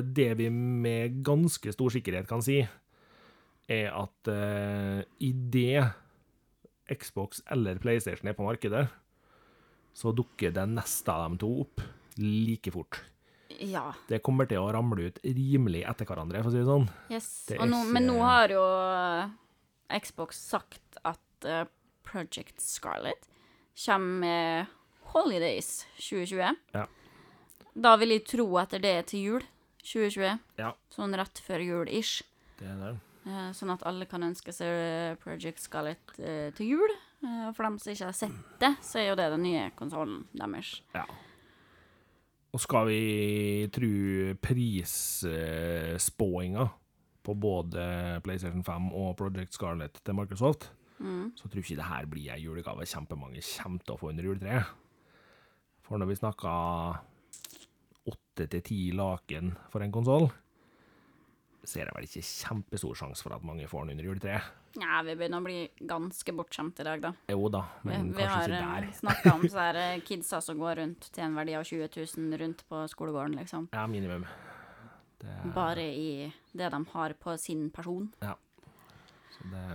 det 0.00 0.30
vi 0.38 0.46
med 0.48 1.18
ganske 1.26 1.74
stor 1.74 1.92
sikkerhet 1.92 2.28
kan 2.30 2.40
si, 2.44 2.62
er 3.70 3.90
at 3.94 4.30
uh, 4.30 5.02
idet 5.22 5.86
Xbox 6.90 7.42
eller 7.50 7.78
PlayStation 7.78 8.30
er 8.30 8.36
på 8.36 8.46
markedet, 8.46 8.88
så 9.94 10.12
dukker 10.14 10.54
det 10.54 10.66
neste 10.70 11.12
av 11.12 11.30
de 11.30 11.40
to 11.42 11.50
opp 11.64 11.82
like 12.20 12.72
fort. 12.74 13.02
Ja. 13.60 13.90
Det 14.08 14.22
kommer 14.24 14.48
til 14.48 14.62
å 14.62 14.70
ramle 14.72 15.10
ut 15.10 15.18
rimelig 15.24 15.82
etter 15.88 16.08
hverandre, 16.08 16.42
for 16.42 16.50
å 16.50 16.54
si 16.54 16.60
det 16.62 16.68
sånn. 16.68 16.86
Yes. 17.12 17.28
Det 17.50 17.58
nå, 17.68 17.82
men 17.92 18.06
nå 18.08 18.16
har 18.22 18.54
jo 18.54 18.62
eh, 18.62 19.98
Xbox 20.00 20.40
sagt 20.52 21.00
at 21.06 21.48
uh, 21.48 21.66
Project 22.06 22.62
Scarlet 22.62 23.28
kommer 23.84 24.24
med 24.24 24.78
Holidays 25.12 25.84
2020. 25.98 26.56
Ja. 26.76 26.86
Da 27.74 27.94
vil 28.00 28.16
jeg 28.16 28.26
tro 28.30 28.46
at 28.60 28.74
det 28.82 28.94
er 29.02 29.06
til 29.08 29.26
jul 29.26 29.46
2020. 29.84 30.40
Ja. 30.60 30.74
Sånn 30.94 31.14
rett 31.18 31.42
før 31.44 31.62
jul-ish. 31.64 32.24
Det 32.60 32.68
er 32.68 32.80
det. 32.80 32.96
Eh, 33.26 33.50
Sånn 33.56 33.70
at 33.74 33.82
alle 33.88 34.06
kan 34.08 34.22
ønske 34.24 34.52
seg 34.54 35.18
Project 35.20 35.60
Scarlet 35.60 36.14
eh, 36.18 36.50
til 36.56 36.66
jul. 36.76 36.92
Eh, 37.24 37.48
Og 37.50 37.54
for 37.56 37.64
dem 37.68 37.76
som 37.78 37.92
ikke 37.92 38.08
har 38.08 38.16
sett 38.16 38.38
det, 38.62 38.72
så 38.86 38.98
er 39.02 39.08
jo 39.10 39.16
det 39.20 39.28
den 39.34 39.42
nye 39.44 39.66
konsollen 39.76 40.22
deres. 40.32 40.80
Ja. 40.94 41.04
Og 42.50 42.58
skal 42.64 42.88
vi 42.88 43.00
tro 43.70 43.90
prisspåinga 45.40 46.64
på 47.22 47.34
både 47.36 47.84
PlayStation 48.24 48.64
5 48.64 48.88
og 48.96 49.12
Project 49.20 49.52
Scarlet 49.54 50.00
til 50.02 50.14
Microsoft, 50.16 50.70
så 51.00 51.48
tror 51.48 51.56
jeg 51.60 51.64
ikke 51.64 51.76
det 51.78 51.88
her 51.88 52.06
blir 52.12 52.32
ei 52.34 52.42
julegave 52.42 52.84
kjempemange 52.88 53.40
kommer 53.62 53.80
til 53.84 53.94
å 53.94 54.00
få 54.00 54.10
under 54.10 54.24
juletreet. 54.26 54.66
For 55.86 55.96
når 56.00 56.10
vi 56.10 56.16
snakker 56.18 56.98
åtte 58.10 58.44
til 58.52 58.62
ti 58.66 58.80
laken 58.96 59.54
for 59.72 59.80
en 59.84 59.92
konsoll, 59.94 60.26
så 61.64 61.80
er 61.80 61.88
det 61.88 61.94
vel 61.96 62.06
ikke 62.06 62.22
kjempestor 62.24 62.98
sjanse 62.98 63.24
for 63.24 63.34
at 63.36 63.44
mange 63.46 63.68
får 63.70 63.86
den 63.86 63.96
under 63.96 64.08
juletreet. 64.08 64.50
Nei, 64.80 65.00
vi 65.08 65.16
begynner 65.18 65.42
å 65.42 65.46
bli 65.46 65.86
ganske 65.90 66.34
bortskjemt 66.36 66.78
i 66.80 66.86
dag, 66.86 67.02
da. 67.02 67.10
Jo 67.32 67.48
da, 67.52 67.64
men 67.86 68.12
vi, 68.12 68.20
vi 68.20 68.28
kanskje 68.28 68.60
har 68.60 68.84
ikke 68.84 68.84
der. 68.86 69.00
snakka 69.00 69.32
om 69.34 69.44
så 69.52 69.64
her 69.64 69.80
eh, 69.80 70.04
kidsa 70.06 70.40
som 70.44 70.60
går 70.62 70.78
rundt 70.82 71.10
til 71.10 71.26
en 71.26 71.40
verdi 71.40 71.56
av 71.58 71.66
20 71.66 71.90
000 71.96 72.38
rundt 72.44 72.62
på 72.70 72.84
skolegården, 72.92 73.36
liksom. 73.42 73.66
Ja, 73.74 73.86
minimum. 73.90 74.28
Det, 75.20 75.34
Bare 75.54 75.84
i 75.84 76.30
det 76.56 76.70
de 76.72 76.84
har 76.94 77.16
på 77.20 77.36
sin 77.36 77.68
person. 77.74 78.08
så 78.20 79.50
det 79.50 79.66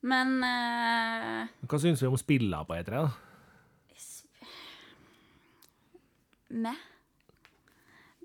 Men 0.00 0.36
uh... 0.44 1.56
Hva 1.64 1.80
syns 1.80 2.02
vi 2.02 2.10
om 2.10 2.18
spillene 2.20 2.66
på 2.68 2.76
E3, 2.76 3.06
da? 3.06 3.08
meh. 6.48 6.76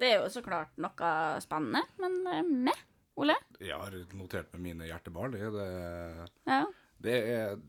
Det 0.04 0.10
er 0.12 0.20
jo 0.20 0.32
så 0.34 0.42
klart 0.44 0.74
noe 0.84 1.12
spennende, 1.44 1.84
men 2.02 2.18
med. 2.66 2.82
Ole? 3.22 3.36
Jeg 3.62 3.78
har 3.78 3.94
notert 4.18 4.50
med 4.56 4.64
mine 4.66 4.88
hjertebarn. 4.90 5.36
Det, 5.36 5.52
det, 5.54 6.30
Ja. 6.50 6.64
det 7.06 7.18
er 7.30 7.60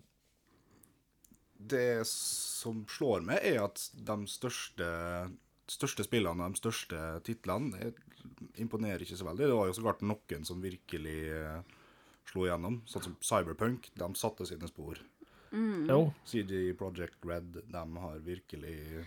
Det 1.64 2.06
som 2.08 2.82
slår 2.90 3.22
meg, 3.24 3.38
er 3.44 3.62
at 3.62 3.80
de 3.94 4.16
største, 4.28 4.88
største 5.70 6.04
spillene, 6.04 6.48
de 6.52 6.60
største 6.60 6.98
titlene, 7.24 7.92
imponerer 8.60 9.04
ikke 9.04 9.16
så 9.16 9.28
veldig. 9.28 9.46
Det 9.48 9.56
var 9.56 9.68
jo 9.70 9.76
så 9.76 9.84
klart 9.84 10.02
noen 10.04 10.44
som 10.44 10.60
virkelig 10.64 11.18
eh, 11.32 11.62
slo 12.28 12.44
igjennom, 12.48 12.82
sånn 12.90 13.06
som 13.06 13.16
Cyberpunk. 13.24 13.90
De 13.96 14.08
satte 14.18 14.48
sine 14.48 14.68
spor. 14.68 15.00
Mm. 15.54 15.86
CD 16.26 16.72
Project 16.76 17.24
Red, 17.24 17.60
de 17.70 17.84
har 18.02 18.18
virkelig. 18.26 19.04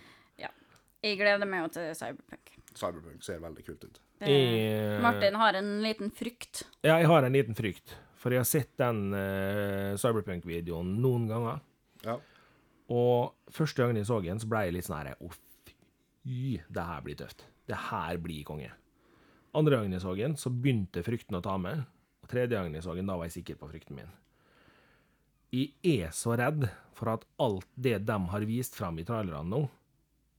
Jeg 1.06 1.18
gleder 1.20 1.46
meg 1.50 1.66
jo 1.66 1.70
til 1.78 1.92
Cyberpunk. 1.98 2.54
Cyberpunk 2.78 3.24
ser 3.26 3.40
veldig 3.44 3.64
kult 3.66 3.84
ut. 3.86 4.00
Det, 4.20 4.28
Jeg- 4.34 5.02
Martin 5.02 5.36
har 5.38 5.54
en 5.60 5.82
liten 5.84 6.12
frykt. 6.12 6.64
Ja, 6.84 6.98
jeg 6.98 7.08
har 7.08 7.24
en 7.24 7.34
liten 7.34 7.56
frykt. 7.56 7.96
For 8.18 8.32
jeg 8.34 8.40
har 8.42 8.46
sett 8.50 8.72
den 8.78 9.14
uh, 9.14 9.94
Cyberpunk-videoen 9.96 10.96
noen 11.02 11.28
ganger. 11.30 11.60
Ja. 12.04 12.18
Og 12.90 13.34
første 13.52 13.84
gangen 13.84 13.96
jeg 14.00 14.08
så 14.10 14.22
den, 14.24 14.40
så 14.42 14.48
ble 14.50 14.64
jeg 14.66 14.74
litt 14.74 14.88
sånn 14.88 14.98
her 15.06 15.16
Å, 15.22 15.30
fy, 16.24 16.58
det 16.70 16.86
her 16.90 17.02
blir 17.06 17.16
tøft. 17.20 17.46
Det 17.68 17.78
her 17.92 18.18
blir 18.18 18.44
konge. 18.48 18.72
Andre 19.58 19.78
gangen 19.78 19.94
jeg 19.94 20.02
så 20.02 20.16
den, 20.18 20.36
så 20.40 20.50
begynte 20.50 21.04
frykten 21.06 21.38
å 21.38 21.44
ta 21.44 21.58
meg. 21.62 21.84
Og 22.24 22.30
tredje 22.32 22.56
gangen 22.58 22.74
jeg 22.74 22.84
så 22.84 22.96
den, 22.98 23.06
da 23.10 23.16
var 23.20 23.30
jeg 23.30 23.38
sikker 23.40 23.60
på 23.62 23.70
frykten 23.70 23.96
min. 24.00 24.10
Jeg 25.54 25.72
er 26.04 26.12
så 26.12 26.36
redd 26.38 26.68
for 26.98 27.14
at 27.14 27.24
alt 27.40 27.68
det 27.80 28.00
de 28.06 28.18
har 28.34 28.46
vist 28.50 28.76
fram 28.76 28.98
i 29.00 29.06
trailerne 29.08 29.48
nå, 29.48 29.62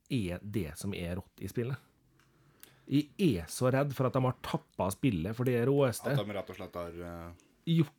er 0.09 0.41
det 0.43 0.73
som 0.81 0.95
er 0.97 1.19
rått 1.19 1.45
i 1.45 1.51
spillet. 1.51 1.85
Jeg 2.89 3.11
er 3.21 3.49
så 3.53 3.69
redd 3.73 3.93
for 3.97 4.09
at 4.09 4.17
de 4.17 4.23
har 4.25 4.37
tappa 4.45 4.89
spillet 4.95 5.37
for 5.37 5.49
det 5.49 5.61
råeste. 5.69 6.15
At 6.15 6.23
de 6.25 6.37
rett 6.37 6.53
og 6.55 6.57
slett 6.57 6.79
har 6.81 6.99
uh... 7.05 7.47
Gjort 7.69 7.99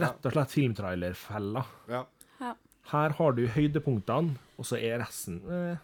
rett 0.00 0.26
og 0.30 0.32
slett 0.32 0.54
filmtrailerfella. 0.54 1.64
Ja. 1.92 2.06
Ja. 2.40 2.54
Her 2.88 3.16
har 3.18 3.34
du 3.36 3.42
høydepunktene, 3.52 4.38
og 4.56 4.64
så 4.64 4.78
er 4.80 5.02
resten 5.02 5.42
eh. 5.44 5.82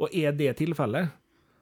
Og 0.00 0.14
er 0.16 0.32
det 0.32 0.54
tilfellet, 0.58 1.12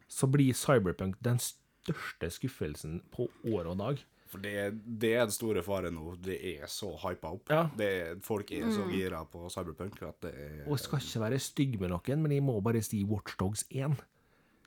så 0.08 0.28
blir 0.30 0.54
Cyberpunk 0.54 1.18
den 1.24 1.40
største 1.42 2.30
skuffelsen 2.30 3.00
på 3.12 3.26
år 3.50 3.72
og 3.72 3.80
dag. 3.80 4.04
For 4.28 4.42
det, 4.44 4.52
det 4.84 5.14
er 5.16 5.24
den 5.26 5.32
store 5.34 5.62
faren 5.64 5.94
nå. 5.96 6.14
Det 6.20 6.36
er 6.54 6.68
så 6.68 6.90
hypa 7.04 7.30
opp. 7.32 7.48
Ja. 7.54 7.62
Det, 7.78 7.90
folk 8.26 8.50
er 8.52 8.68
så 8.74 8.84
gira 8.92 9.22
på 9.28 9.48
Cyberpunk 9.52 10.02
at 10.04 10.20
det 10.26 10.32
er 10.36 10.56
Og 10.66 10.74
jeg 10.76 10.84
skal 10.84 11.04
ikke 11.04 11.22
være 11.24 11.38
stygg 11.42 11.78
med 11.80 11.92
noen, 11.94 12.22
men 12.24 12.34
jeg 12.36 12.44
må 12.44 12.58
bare 12.64 12.82
si 12.84 13.00
Watchdogs 13.08 13.64
1. 13.70 13.96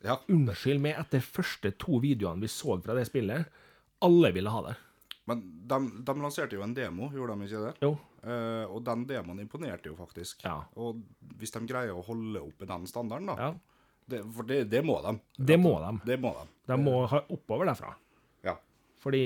Ja. 0.02 0.16
Unnskyld 0.34 0.82
meg, 0.82 0.96
etter 0.98 1.22
første 1.22 1.70
to 1.78 2.00
videoene 2.02 2.42
vi 2.42 2.50
så 2.50 2.74
fra 2.82 2.96
det 2.98 3.06
spillet, 3.06 3.46
alle 4.02 4.32
ville 4.34 4.50
ha 4.50 4.64
det. 4.66 4.74
Men 5.30 5.42
de, 5.70 5.78
de 6.02 6.14
lanserte 6.18 6.56
jo 6.58 6.64
en 6.66 6.74
demo, 6.74 7.06
gjorde 7.14 7.36
de 7.38 7.46
ikke 7.46 7.60
det? 7.68 7.74
Jo. 7.84 7.92
Uh, 8.22 8.64
og 8.70 8.80
den 8.86 9.04
demoen 9.06 9.38
imponerte 9.42 9.90
jo 9.90 9.94
faktisk. 9.98 10.42
Ja. 10.46 10.56
Og 10.78 10.98
hvis 11.38 11.54
de 11.54 11.62
greier 11.70 11.94
å 11.94 12.02
holde 12.06 12.42
oppe 12.42 12.66
den 12.66 12.86
standarden, 12.90 13.30
da 13.30 13.36
Ja. 13.38 13.52
det, 14.10 14.24
For 14.34 14.46
det, 14.46 14.64
det 14.70 14.82
må 14.86 14.98
de. 15.06 15.14
Det 15.38 15.58
må 15.62 15.76
de. 15.82 15.92
Det 16.10 16.18
må 16.22 16.34
de. 16.40 16.48
De 16.70 16.78
må 16.82 16.96
ha 17.10 17.22
oppover 17.30 17.70
derfra. 17.70 17.94
Ja. 19.02 19.04
Fordi 19.04 19.22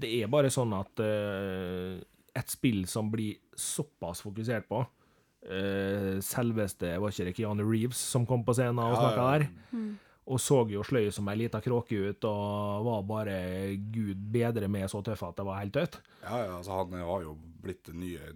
det 0.00 0.10
er 0.22 0.30
bare 0.32 0.48
sånn 0.52 0.72
at 0.78 1.02
uh, 1.04 1.98
et 2.40 2.48
spill 2.52 2.86
som 2.88 3.10
blir 3.12 3.36
såpass 3.58 4.22
fokusert 4.24 4.68
på, 4.70 4.80
uh, 4.84 6.14
selveste 6.24 6.94
Var 7.00 7.12
ikke 7.12 7.26
det 7.28 7.34
Keanu 7.36 7.64
Reeves 7.68 8.00
som 8.00 8.24
kom 8.28 8.44
på 8.46 8.54
scenen 8.56 8.80
og 8.80 8.94
Ja, 8.94 9.00
snakka 9.02 9.26
ja. 9.26 9.32
der? 9.42 9.50
Og 10.30 10.38
så 10.38 10.60
jo 10.70 10.84
sløy 10.86 11.08
som 11.12 11.26
ei 11.32 11.34
lita 11.40 11.58
kråke 11.64 11.96
ut, 12.12 12.24
og 12.28 12.84
var 12.86 13.00
bare 13.08 13.36
gud 13.90 14.20
bedre 14.30 14.68
med 14.70 14.86
så 14.92 15.00
tøff 15.02 15.24
at 15.26 15.36
det 15.40 15.46
var 15.48 15.58
helt 15.58 15.74
dødt. 15.74 15.96
Ja, 16.22 16.36
ja, 16.44 16.52
altså 16.60 16.76
han 16.76 16.92
har 17.02 17.24
jo 17.24 17.32
blitt 17.64 17.82
det 17.88 17.96
nye 17.98 18.28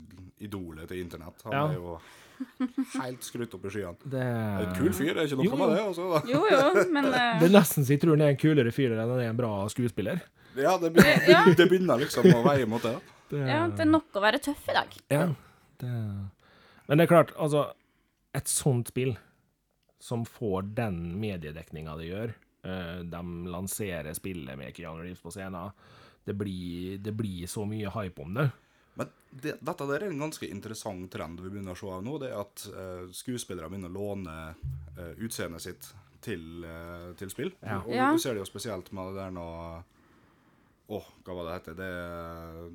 idolet 0.43 0.88
til 0.91 1.05
internett. 1.05 1.45
Han 1.47 1.53
Ja. 1.55 1.69
er 1.69 1.75
jo 1.79 1.99
helt 2.99 3.23
skrutt 3.23 3.55
opp 3.55 3.69
i 3.69 3.71
skyene. 3.71 3.95
Det, 4.11 4.19
er 4.26 4.64
en 4.64 4.75
kul 4.75 4.91
fyr, 4.97 5.12
det 5.14 5.23
er 5.23 5.29
ikke 5.31 5.38
noe 5.45 5.61
med 5.61 5.76
det. 5.76 5.85
Også, 5.87 6.09
da. 6.11 6.23
Jo, 6.33 6.41
jo, 6.50 6.85
men 6.97 7.07
eh, 7.12 7.38
det 7.38 7.47
er 7.47 7.55
nesten 7.61 7.87
så 7.87 7.95
jeg 7.95 8.03
tror 8.03 8.17
han 8.17 8.26
er 8.26 8.35
en 8.35 8.41
kulere 8.43 8.75
fyr 8.75 8.91
enn 8.97 9.05
han 9.05 9.14
er 9.21 9.31
en 9.31 9.38
bra 9.38 9.53
skuespiller. 9.71 10.25
Ja, 10.57 10.77
det 10.79 10.91
begynner, 10.95 11.29
Ja. 11.31 11.45
det 11.57 11.67
begynner 11.71 11.99
liksom 12.05 12.29
å 12.35 12.43
veie 12.47 12.67
mot 12.67 12.83
det. 12.83 12.95
Det, 13.31 13.41
ja, 13.49 13.65
det 13.73 13.81
er 13.87 13.91
nok 13.91 14.15
å 14.15 14.23
være 14.23 14.39
tøff 14.45 14.69
i 14.71 14.77
dag. 14.77 14.97
Ja, 15.11 15.27
det 15.81 15.93
Men 16.87 16.99
det 17.01 17.07
er 17.07 17.11
klart, 17.15 17.33
altså 17.41 17.71
Et 18.37 18.49
sånt 18.51 18.89
spill 18.93 19.15
som 20.05 20.25
får 20.29 20.67
den 20.77 20.99
mediedekninga 21.21 21.95
det 21.97 22.09
gjør 22.11 22.33
eh, 22.67 22.99
De 23.09 23.23
lanserer 23.49 24.13
spillet 24.15 24.59
med 24.59 24.75
Keanu 24.77 25.01
Reeves 25.03 25.23
på 25.25 25.31
scenen. 25.33 25.71
Det 26.25 26.35
blir, 26.37 26.99
det 26.99 27.13
blir 27.17 27.47
så 27.49 27.65
mye 27.69 27.89
hype 27.95 28.21
om 28.23 28.35
det. 28.37 28.51
Men 29.01 29.09
det, 29.31 29.57
dette 29.65 29.87
der 29.89 30.05
er 30.05 30.13
en 30.13 30.21
ganske 30.27 30.47
interessant 30.47 31.09
trend 31.13 31.41
vi 31.41 31.51
begynner 31.51 31.73
å 31.75 31.79
se 31.81 31.89
av 31.91 32.05
nå. 32.05 32.19
Det 32.23 32.29
er 32.31 32.37
at 32.43 32.67
eh, 32.71 33.07
skuespillere 33.17 33.69
begynner 33.73 33.91
å 33.91 33.97
låne 33.97 34.37
eh, 34.99 35.15
utseendet 35.25 35.65
sitt 35.65 35.89
til, 36.25 36.45
eh, 36.69 37.11
til 37.19 37.33
spill. 37.33 37.51
Ja. 37.65 37.81
Og 37.83 37.93
Ja. 37.97 38.13
du 38.13 38.21
ser 38.23 38.37
det 38.37 38.45
jo 38.45 38.49
spesielt 38.53 38.93
med 38.93 39.13
det 39.15 39.23
der 39.23 39.35
nå 39.35 39.49
Åh, 40.93 41.07
hva 41.25 41.37
var 41.38 41.47
det 41.49 41.55
hette? 41.57 41.75
Det 41.79 41.87
er 41.88 42.69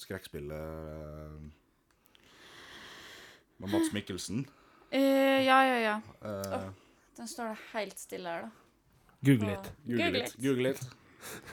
skrekkspillet 0.00 0.54
eh, 0.54 1.40
med 3.60 3.72
Mats 3.72 3.90
Mikkelsen. 3.92 4.44
Eh, 4.90 5.42
ja, 5.46 5.58
ja, 5.66 5.78
ja. 5.82 5.96
Eh, 6.22 6.70
Den 7.18 7.28
står 7.28 7.52
det 7.52 7.58
helt 7.74 7.98
stille 7.98 8.30
her, 8.30 8.46
da. 8.46 8.50
Google 9.26 9.50
litt. 9.52 9.68
Google 9.84 10.10
litt. 10.14 10.36
Google 10.40 10.70
litt. 10.70 10.86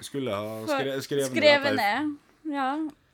Skulle 0.05 0.31
ha 0.31 0.61
skre, 0.69 0.95
skrevet 1.03 1.33
Skrevet 1.33 1.75
ned. 1.75 2.13
Ja. 2.53 2.69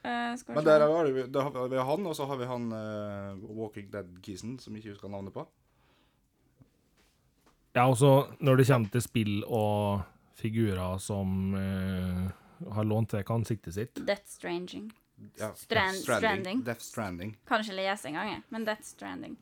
eh, 0.06 0.36
Men 0.54 0.68
der 0.68 0.86
har 0.86 1.10
vi, 1.10 1.26
der 1.26 1.48
har 1.50 1.68
vi 1.72 1.82
han, 1.90 2.06
og 2.06 2.16
så 2.16 2.28
har 2.30 2.38
vi 2.38 2.46
han 2.46 2.70
uh, 2.70 3.40
Walking 3.58 3.90
Dead-kisen, 3.94 4.60
som 4.60 4.76
ikke 4.78 4.94
husker 4.94 5.10
navnet 5.10 5.34
på. 5.34 5.48
Ja, 7.74 7.88
og 7.90 7.98
så 7.98 8.28
når 8.40 8.62
det 8.62 8.68
kommer 8.70 8.90
til 8.94 9.02
spill 9.02 9.44
og 9.48 10.04
figurer 10.38 10.98
som 11.00 11.54
eh, 11.56 12.70
har 12.74 12.86
lånt 12.88 13.14
vekk 13.14 13.30
ansiktet 13.36 13.74
sitt 13.76 14.00
Death 14.08 14.26
Stranging. 14.38 14.92
Ja, 15.40 15.52
Strand- 15.56 16.02
Stranding. 16.04 16.64
Death 16.66 16.82
Stranding. 16.84 17.36
Kan 17.48 17.62
ikke 17.64 17.76
lese 17.78 18.10
engang, 18.10 18.32
jeg, 18.34 18.42
men 18.50 18.66
Death 18.68 18.84
Stranding. 18.88 19.38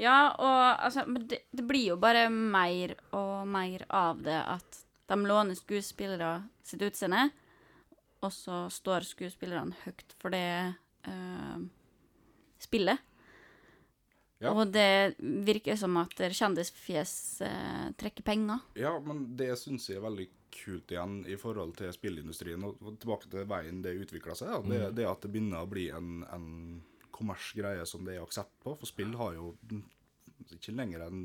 Ja, 0.00 0.30
og 0.38 0.84
altså 0.86 1.02
det, 1.28 1.42
det 1.52 1.64
blir 1.68 1.90
jo 1.90 1.96
bare 2.00 2.28
mer 2.30 2.94
og 3.16 3.42
mer 3.50 3.84
av 3.90 4.22
det 4.24 4.38
at 4.38 4.78
de 5.10 5.18
låner 5.26 5.58
skuespillere 5.58 6.44
sitt 6.64 6.80
utseende, 6.86 7.26
og 8.22 8.30
så 8.32 8.62
står 8.70 9.04
skuespillerne 9.08 9.74
høyt 9.82 10.14
for 10.22 10.32
det 10.32 10.44
eh, 11.10 11.58
spillet. 12.62 13.02
Ja. 14.40 14.54
Og 14.56 14.70
det 14.72 15.16
virker 15.20 15.76
som 15.76 15.96
at 16.00 16.14
kjendisfjes 16.16 17.12
eh, 17.44 17.88
trekker 18.00 18.24
penger. 18.24 18.62
Ja, 18.80 18.94
men 19.04 19.26
det 19.36 19.50
syns 19.60 19.88
jeg 19.90 19.98
er 20.00 20.06
veldig 20.06 20.28
kult 20.50 20.90
igjen 20.90 21.18
i 21.30 21.36
forhold 21.38 21.76
til 21.78 21.92
spillindustrien. 21.94 22.64
Og 22.64 22.96
tilbake 23.02 23.28
til 23.30 23.44
veien 23.50 23.82
det 23.84 23.92
utvikla 24.00 24.34
seg. 24.38 24.48
Ja. 24.54 24.60
Det, 24.64 24.80
det 24.96 25.08
at 25.10 25.20
det 25.26 25.30
begynner 25.34 25.62
å 25.66 25.70
bli 25.70 25.90
en, 25.94 26.22
en 26.32 26.48
kommersgreie 27.14 27.84
som 27.86 28.06
det 28.08 28.16
er 28.16 28.24
aksept 28.24 28.54
på. 28.64 28.74
For 28.80 28.88
spill 28.88 29.12
har 29.20 29.36
jo 29.36 29.52
ikke 30.50 30.72
lenger 30.74 31.04
enn 31.06 31.20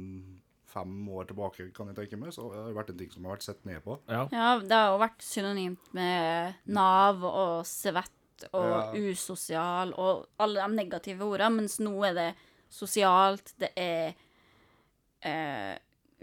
fem 0.75 0.91
år 1.15 1.29
tilbake, 1.29 1.69
kan 1.71 1.87
jeg 1.87 1.95
tenke 2.01 2.17
meg, 2.19 2.33
så 2.35 2.49
det 2.51 2.59
har 2.59 2.71
jo 2.73 2.75
vært 2.75 2.89
en 2.91 2.97
ting 2.99 3.11
som 3.13 3.23
har 3.25 3.37
vært 3.37 3.45
sett 3.47 3.61
ned 3.67 3.79
på. 3.85 3.95
Ja. 4.11 4.25
Ja, 4.33 4.49
det 4.59 4.75
har 4.75 4.89
jo 4.91 4.99
vært 4.99 5.23
synonymt 5.23 5.93
med 5.95 6.57
Nav 6.75 7.23
og 7.23 7.61
svett 7.69 8.11
og 8.51 8.65
Ja. 8.67 8.81
usosial 9.13 9.93
og 9.95 10.25
alle 10.43 10.59
de 10.65 10.75
negative 10.75 11.23
ordene, 11.23 11.61
mens 11.61 11.77
nå 11.79 11.93
er 12.09 12.17
det 12.17 12.27
sosialt, 12.75 13.53
det 13.61 13.71
er 13.79 14.13
eh, 15.25 15.75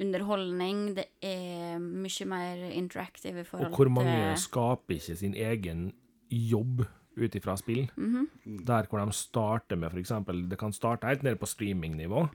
underholdning, 0.02 0.92
det 0.96 1.08
er 1.24 1.78
mye 1.82 2.28
mer 2.28 2.66
interactive 2.72 3.42
i 3.42 3.46
forhold 3.48 3.70
til 3.70 3.72
Og 3.72 3.80
hvor 3.82 3.92
mange 4.00 4.16
til 4.16 4.42
skaper 4.46 4.98
ikke 4.98 5.16
sin 5.18 5.34
egen 5.34 5.90
jobb 6.30 6.84
ut 7.16 7.34
ifra 7.36 7.56
spill? 7.60 7.88
Der 8.66 8.88
hvor 8.88 9.02
de 9.02 9.16
starter 9.16 9.76
med 9.76 9.92
f.eks. 9.92 10.14
Det 10.50 10.58
kan 10.58 10.72
starte 10.72 11.08
helt 11.10 11.22
nede 11.22 11.36
på 11.40 11.48
streamingnivå, 11.50 12.26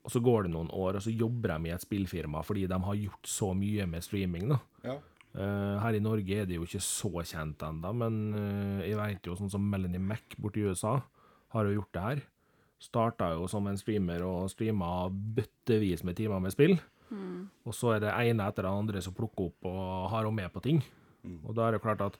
og 0.00 0.10
så 0.12 0.20
går 0.20 0.46
det 0.46 0.54
noen 0.54 0.70
år, 0.72 0.98
og 0.98 1.02
så 1.04 1.12
jobber 1.12 1.56
de 1.56 1.70
i 1.70 1.74
et 1.74 1.84
spillfirma 1.84 2.42
fordi 2.44 2.66
de 2.68 2.82
har 2.84 3.00
gjort 3.04 3.28
så 3.28 3.52
mye 3.54 3.86
med 3.86 4.04
streaming. 4.04 4.50
da. 4.52 4.60
Ja. 4.84 4.98
Uh, 5.30 5.78
her 5.78 5.94
i 5.94 6.02
Norge 6.02 6.40
er 6.42 6.46
det 6.48 6.56
jo 6.56 6.64
ikke 6.66 6.82
så 6.82 7.10
kjent 7.22 7.62
ennå, 7.62 7.92
men 7.94 8.14
uh, 8.34 8.80
jeg 8.82 8.98
vet 8.98 9.28
jo 9.28 9.36
sånn 9.38 9.52
som 9.52 9.62
Melanie 9.62 10.02
Mac 10.02 10.34
borti 10.36 10.64
USA 10.66 10.96
har 11.54 11.68
jo 11.68 11.76
gjort 11.76 11.94
det 11.94 12.06
her. 12.06 12.22
Starta 12.80 13.32
jo 13.36 13.46
som 13.50 13.66
en 13.68 13.76
streamer 13.78 14.22
og 14.24 14.48
streama 14.52 15.08
bøttevis 15.10 16.02
med 16.06 16.16
timer 16.16 16.40
med 16.40 16.54
spill. 16.54 16.78
Og 17.66 17.74
så 17.74 17.96
er 17.96 18.04
det 18.04 18.12
ene 18.30 18.46
etter 18.48 18.62
det 18.64 18.70
andre 18.70 19.00
som 19.02 19.14
plukker 19.16 19.48
opp 19.50 19.66
og 19.68 20.10
har 20.12 20.22
henne 20.24 20.36
med 20.38 20.52
på 20.54 20.62
ting. 20.64 20.78
Og 21.44 21.52
da 21.58 21.66
er 21.68 21.76
det 21.76 21.82
klart 21.84 22.00
at 22.06 22.16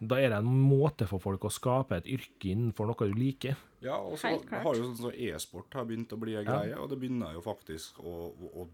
da 0.00 0.16
er 0.20 0.30
det 0.32 0.38
en 0.40 0.48
måte 0.68 1.06
for 1.08 1.20
folk 1.20 1.44
å 1.44 1.52
skape 1.52 1.98
et 1.98 2.06
yrke 2.08 2.48
innenfor 2.52 2.88
noe 2.88 3.08
du 3.08 3.16
liker. 3.16 3.56
Ja, 3.84 3.96
og 4.00 4.16
så 4.18 4.32
har 4.50 4.74
jo 4.74 4.86
sånn 4.88 4.96
som 4.98 5.12
e-sport 5.12 5.74
har 5.76 5.84
begynt 5.88 6.12
å 6.16 6.18
bli 6.20 6.32
Ja. 6.36 6.42
greie, 6.48 6.76
og 6.80 6.88
det 6.90 6.98
begynner 7.00 7.32
jo 7.36 7.42
faktisk 7.44 8.00
å, 8.00 8.14
å, 8.32 8.64
å 8.64 8.68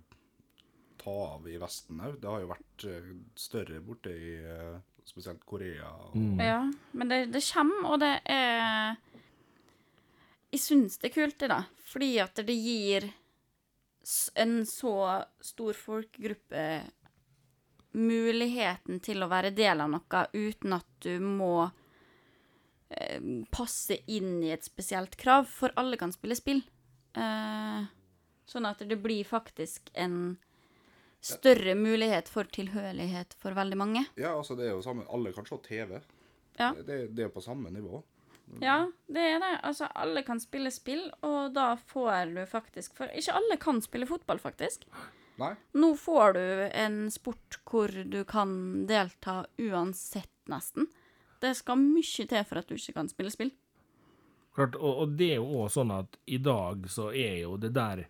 ta 1.03 1.17
av 1.35 1.49
i 1.51 1.59
Vesten 1.59 1.99
òg. 2.07 2.21
Det 2.23 2.31
har 2.31 2.41
jo 2.45 2.51
vært 2.53 2.87
eh, 2.87 3.09
større 3.35 3.81
borte 3.83 4.15
i 4.15 4.37
eh, 4.39 4.77
spesielt 5.05 5.43
Korea. 5.45 5.91
Og, 6.11 6.39
Ja, 6.39 6.61
men 6.95 7.09
det, 7.11 7.25
det 7.35 7.43
kommer, 7.53 7.91
og 7.97 8.01
det 8.01 8.15
er 8.31 8.95
Jeg 10.53 10.61
syns 10.61 10.99
det 11.01 11.11
er 11.11 11.15
kult, 11.17 11.39
det, 11.41 11.49
da. 11.53 11.63
Fordi 11.89 12.11
at 12.21 12.41
det 12.45 12.57
gir 12.57 13.09
en 14.35 14.67
så 14.67 14.97
stor 15.41 15.79
folkegruppe 15.79 16.65
muligheten 17.93 19.01
til 19.05 19.23
å 19.23 19.31
være 19.31 19.53
del 19.57 19.83
av 19.85 19.91
noe 19.93 20.23
uten 20.33 20.77
at 20.77 20.89
du 21.05 21.17
må 21.23 21.57
eh, 22.89 23.21
passe 23.53 23.99
inn 24.11 24.41
i 24.45 24.53
et 24.55 24.65
spesielt 24.65 25.17
krav, 25.21 25.49
for 25.49 25.73
alle 25.81 26.01
kan 26.01 26.13
spille 26.13 26.37
spill. 26.37 26.63
Eh, 27.17 27.91
sånn 28.49 28.69
at 28.69 28.83
det 28.89 28.99
blir 29.01 29.25
faktisk 29.29 29.93
en 29.95 30.37
større 31.23 31.77
mulighet 31.79 32.29
for 32.33 32.49
tilhørighet 32.51 33.37
for 33.39 33.55
veldig 33.55 33.79
mange. 33.79 34.05
Ja, 34.19 34.35
altså 34.35 34.57
det 34.59 34.67
er 34.67 34.75
jo 34.75 34.83
samme 34.83 35.07
Alle 35.13 35.33
kan 35.33 35.47
se 35.47 35.59
TV. 35.63 36.01
Ja. 36.59 36.73
Det, 36.75 37.07
det 37.15 37.29
er 37.29 37.33
på 37.33 37.45
samme 37.45 37.71
nivå. 37.71 38.03
Ja, 38.61 38.91
det 39.07 39.25
er 39.35 39.41
det. 39.41 39.53
Altså, 39.63 39.89
alle 39.95 40.23
kan 40.27 40.41
spille 40.41 40.71
spill, 40.71 41.07
og 41.25 41.55
da 41.57 41.73
får 41.77 42.35
du 42.35 42.43
faktisk 42.47 42.97
For 42.99 43.11
ikke 43.17 43.35
alle 43.39 43.57
kan 43.61 43.81
spille 43.85 44.09
fotball, 44.09 44.41
faktisk. 44.43 44.85
Nei? 45.41 45.55
Nå 45.73 45.95
får 45.97 46.37
du 46.37 46.45
en 46.69 46.99
sport 47.11 47.59
hvor 47.69 47.89
du 47.89 48.21
kan 48.29 48.85
delta 48.87 49.43
uansett, 49.59 50.31
nesten. 50.53 50.91
Det 51.43 51.55
skal 51.59 51.81
mye 51.81 52.27
til 52.29 52.45
for 52.47 52.61
at 52.61 52.69
du 52.69 52.77
ikke 52.77 52.99
kan 53.01 53.11
spille 53.11 53.33
spill. 53.33 53.53
Klart, 54.53 54.77
og, 54.77 54.99
og 55.05 55.15
det 55.17 55.31
er 55.33 55.41
jo 55.41 55.65
også 55.65 55.81
sånn 55.81 55.95
at 55.97 56.19
i 56.29 56.39
dag 56.43 56.85
så 56.93 57.09
er 57.17 57.39
jo 57.47 57.57
det 57.61 57.73
der 57.73 58.05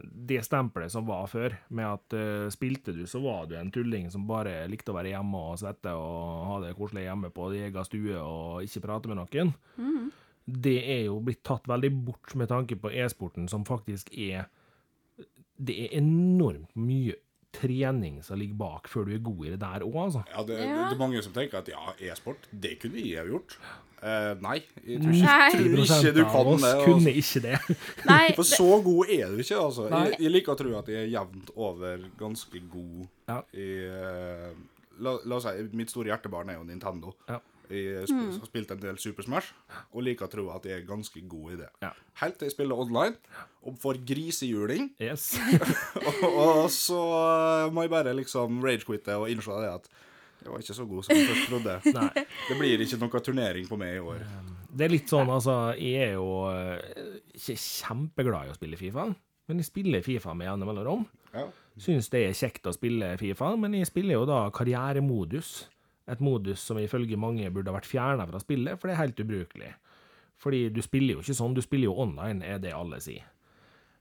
Det 0.00 0.40
stempelet 0.46 0.92
som 0.92 1.06
var 1.08 1.26
før, 1.30 1.54
med 1.74 1.88
at 1.88 2.16
uh, 2.16 2.46
spilte 2.52 2.94
du, 2.96 3.04
så 3.10 3.20
var 3.24 3.46
du 3.48 3.56
en 3.58 3.72
tulling 3.74 4.08
som 4.12 4.26
bare 4.28 4.66
likte 4.70 4.92
å 4.92 4.96
være 4.96 5.12
hjemme 5.14 5.42
og 5.50 5.60
svette 5.60 5.92
og 5.96 6.46
ha 6.48 6.58
det 6.64 6.74
koselig 6.78 7.06
hjemme 7.06 7.32
på 7.34 7.50
egen 7.58 7.88
stue 7.88 8.18
og 8.18 8.66
ikke 8.66 8.84
prate 8.86 9.10
med 9.10 9.20
noen. 9.20 9.54
Det 10.42 10.78
er 10.90 11.04
jo 11.06 11.20
blitt 11.22 11.44
tatt 11.46 11.68
veldig 11.70 11.92
bort 12.08 12.34
med 12.38 12.50
tanke 12.50 12.76
på 12.80 12.90
e-sporten, 12.90 13.46
som 13.48 13.66
faktisk 13.68 14.10
er 14.16 14.48
Det 15.62 15.76
er 15.84 15.98
enormt 16.00 16.72
mye 16.74 17.14
trening 17.52 18.20
som 18.24 18.38
ligger 18.40 18.58
bak 18.60 18.88
før 18.90 19.06
du 19.08 19.14
er 19.16 19.22
god 19.24 19.46
i 19.46 19.52
det 19.54 19.60
der 19.62 19.84
òg, 19.86 19.96
altså. 20.06 20.24
Ja, 20.32 20.42
det, 20.48 20.58
det, 20.58 20.68
det 20.72 20.96
er 20.96 21.00
mange 21.00 21.22
som 21.24 21.34
tenker 21.36 21.60
at 21.62 21.70
ja, 21.72 21.94
e-sport, 22.10 22.48
det 22.50 22.78
kunne 22.82 23.02
jeg 23.04 23.20
ha 23.20 23.26
gjort. 23.28 23.56
Uh, 24.02 24.32
nei, 24.42 24.56
jeg 24.82 24.98
tror 24.98 25.14
ikke, 25.14 25.34
tror 25.54 25.82
ikke 25.84 26.14
du 26.16 26.22
kan 26.32 26.48
det. 26.48 26.54
Altså. 26.56 26.70
kunne 26.88 27.12
ikke 27.20 27.42
det. 27.44 27.76
Nei, 28.10 28.24
For 28.34 28.48
så 28.48 28.66
god 28.82 29.12
er 29.14 29.28
du 29.30 29.38
ikke, 29.44 29.60
altså. 29.62 29.84
Jeg, 29.92 30.16
jeg 30.24 30.32
liker 30.34 30.56
å 30.56 30.58
tro 30.58 30.72
at 30.80 30.90
jeg 30.90 31.04
er 31.04 31.12
jevnt 31.12 31.52
over 31.54 32.08
ganske 32.18 32.64
god 32.72 33.04
Ja. 33.30 33.38
i 33.54 33.68
uh, 33.86 34.48
la, 35.06 35.14
la 35.22 35.38
oss 35.38 35.46
si, 35.46 35.68
mitt 35.78 35.92
store 35.94 36.10
hjertebarn 36.10 36.50
er 36.50 36.58
jo 36.58 36.66
Nintendo. 36.66 37.14
Ja. 37.30 37.38
Jeg 37.72 38.04
sp 38.10 38.20
har 38.42 38.46
spilt 38.50 38.72
en 38.74 38.80
del 38.82 38.98
Super 39.00 39.24
Smash, 39.26 39.52
og 39.92 40.04
liker 40.04 40.28
å 40.28 40.32
tro 40.32 40.46
at 40.54 40.66
jeg 40.68 40.80
er 40.82 40.86
ganske 40.88 41.22
god 41.28 41.54
i 41.54 41.58
det. 41.62 41.68
Ja. 41.84 41.90
Helt 42.22 42.38
til 42.38 42.50
jeg 42.50 42.54
spiller 42.56 42.78
online 42.84 43.16
og 43.62 43.78
får 43.82 44.00
grisehjuling, 44.08 44.90
Yes. 45.02 45.32
og, 46.06 46.24
og 46.30 46.64
så 46.74 47.00
må 47.72 47.86
jeg 47.86 47.92
bare 47.94 48.14
liksom 48.18 48.60
ragequitte 48.64 49.16
og 49.20 49.30
innse 49.32 49.60
det 49.62 49.70
at 49.78 49.88
jeg 50.42 50.50
var 50.50 50.62
ikke 50.64 50.74
så 50.74 50.84
god 50.90 51.04
som 51.06 51.14
jeg 51.16 51.28
først 51.30 51.48
trodde. 51.52 51.74
Nei. 51.98 52.24
Det 52.48 52.56
blir 52.58 52.82
ikke 52.82 52.98
noe 52.98 53.20
turnering 53.22 53.68
på 53.70 53.78
meg 53.78 53.98
i 53.98 54.02
år. 54.02 54.24
Det 54.72 54.86
er 54.86 54.94
litt 54.94 55.10
sånn, 55.12 55.28
altså 55.30 55.54
Jeg 55.78 56.08
er 56.08 56.14
jo 56.16 56.30
eh, 56.48 57.18
ikke 57.36 57.54
kjempeglad 57.60 58.48
i 58.48 58.54
å 58.54 58.56
spille 58.56 58.78
Fifa, 58.80 59.04
men 59.50 59.60
jeg 59.60 59.68
spiller 59.68 60.02
Fifa 60.04 60.34
med 60.34 60.48
jevne 60.48 60.66
mellomrom. 60.68 61.04
Ja. 61.32 61.46
Syns 61.80 62.10
det 62.12 62.24
er 62.26 62.34
kjekt 62.36 62.66
å 62.68 62.74
spille 62.74 63.14
Fifa, 63.20 63.52
men 63.60 63.76
jeg 63.78 63.88
spiller 63.88 64.18
jo 64.18 64.26
da 64.28 64.42
karrieremodus. 64.54 65.52
Et 66.10 66.22
modus 66.24 66.64
som 66.66 66.80
ifølge 66.80 67.18
mange 67.20 67.50
burde 67.54 67.70
ha 67.70 67.76
vært 67.76 67.90
fjerna 67.90 68.26
fra 68.26 68.40
spillet, 68.42 68.78
for 68.78 68.88
det 68.88 68.96
er 68.96 69.04
helt 69.04 69.22
ubrukelig. 69.22 69.70
Fordi 70.42 70.64
du 70.74 70.80
spiller 70.82 71.16
jo 71.16 71.22
ikke 71.22 71.36
sånn, 71.38 71.54
du 71.54 71.62
spiller 71.62 71.90
jo 71.90 72.00
online, 72.02 72.42
er 72.42 72.58
det 72.62 72.74
alle 72.74 72.98
sier. 73.02 73.28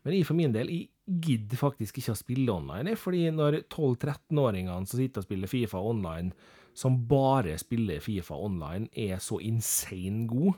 Men 0.01 0.15
jeg 0.15 0.25
for 0.25 0.37
min 0.37 0.53
del, 0.55 0.71
jeg 0.73 1.21
gidder 1.21 1.59
faktisk 1.59 1.99
ikke 2.01 2.15
å 2.15 2.17
spille 2.17 2.55
online, 2.55 2.95
fordi 2.97 3.27
når 3.35 3.59
12-13-åringene 3.67 4.89
som 4.89 4.97
sitter 4.97 5.21
og 5.21 5.27
spiller 5.27 5.51
Fifa 5.51 5.81
online, 5.91 6.33
som 6.73 6.97
bare 7.05 7.53
spiller 7.61 8.01
Fifa 8.01 8.33
online, 8.33 8.89
er 8.97 9.21
så 9.21 9.37
insane 9.43 10.25
god, 10.29 10.57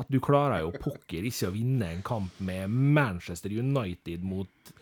at 0.00 0.10
du 0.10 0.18
klarer 0.22 0.64
jo 0.64 0.74
pokker 0.78 1.26
ikke 1.26 1.50
å 1.50 1.54
vinne 1.54 1.88
en 1.90 2.02
kamp 2.06 2.42
med 2.46 2.70
Manchester 2.70 3.52
United 3.54 4.22
mot 4.26 4.74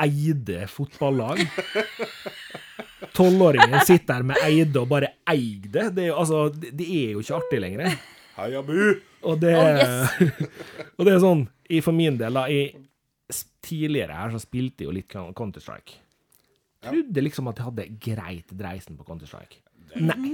eide 0.00 0.64
fotballag. 0.68 1.44
Tolvåringen 3.16 3.80
sitter 3.86 4.20
der 4.20 4.26
med 4.32 4.40
Eide 4.44 4.82
og 4.82 4.90
bare 4.90 5.14
eier 5.30 5.66
det. 5.66 5.86
Det 5.96 6.04
er, 6.04 6.10
jo, 6.10 6.18
altså, 6.22 6.42
det, 6.52 6.86
er 6.86 7.14
jo 7.14 7.22
ikke 7.24 7.38
artig 7.38 7.60
lenger. 7.64 7.96
Heia 8.36 8.62
Bu! 8.64 8.76
Og 9.28 9.40
det, 9.40 9.52
Oh, 9.56 9.68
yes. 9.76 10.36
og 10.96 11.04
det 11.04 11.14
er 11.14 11.22
sånn, 11.22 11.44
i 11.68 11.82
for 11.84 11.96
min 11.96 12.16
del, 12.20 12.38
da 12.38 12.46
jeg, 12.52 12.86
Tidligere 13.60 14.16
her 14.16 14.32
så 14.32 14.38
spilte 14.40 14.82
jeg 14.82 14.88
jo 14.88 14.92
litt 14.96 15.12
Counter-Strike. 15.12 15.98
Trodde 16.82 17.22
liksom 17.22 17.50
at 17.50 17.60
jeg 17.60 17.66
hadde 17.68 17.84
greit 18.02 18.54
dreisen 18.56 18.96
på 18.96 19.04
Counter-Strike. 19.06 19.60
Nei. 20.00 20.30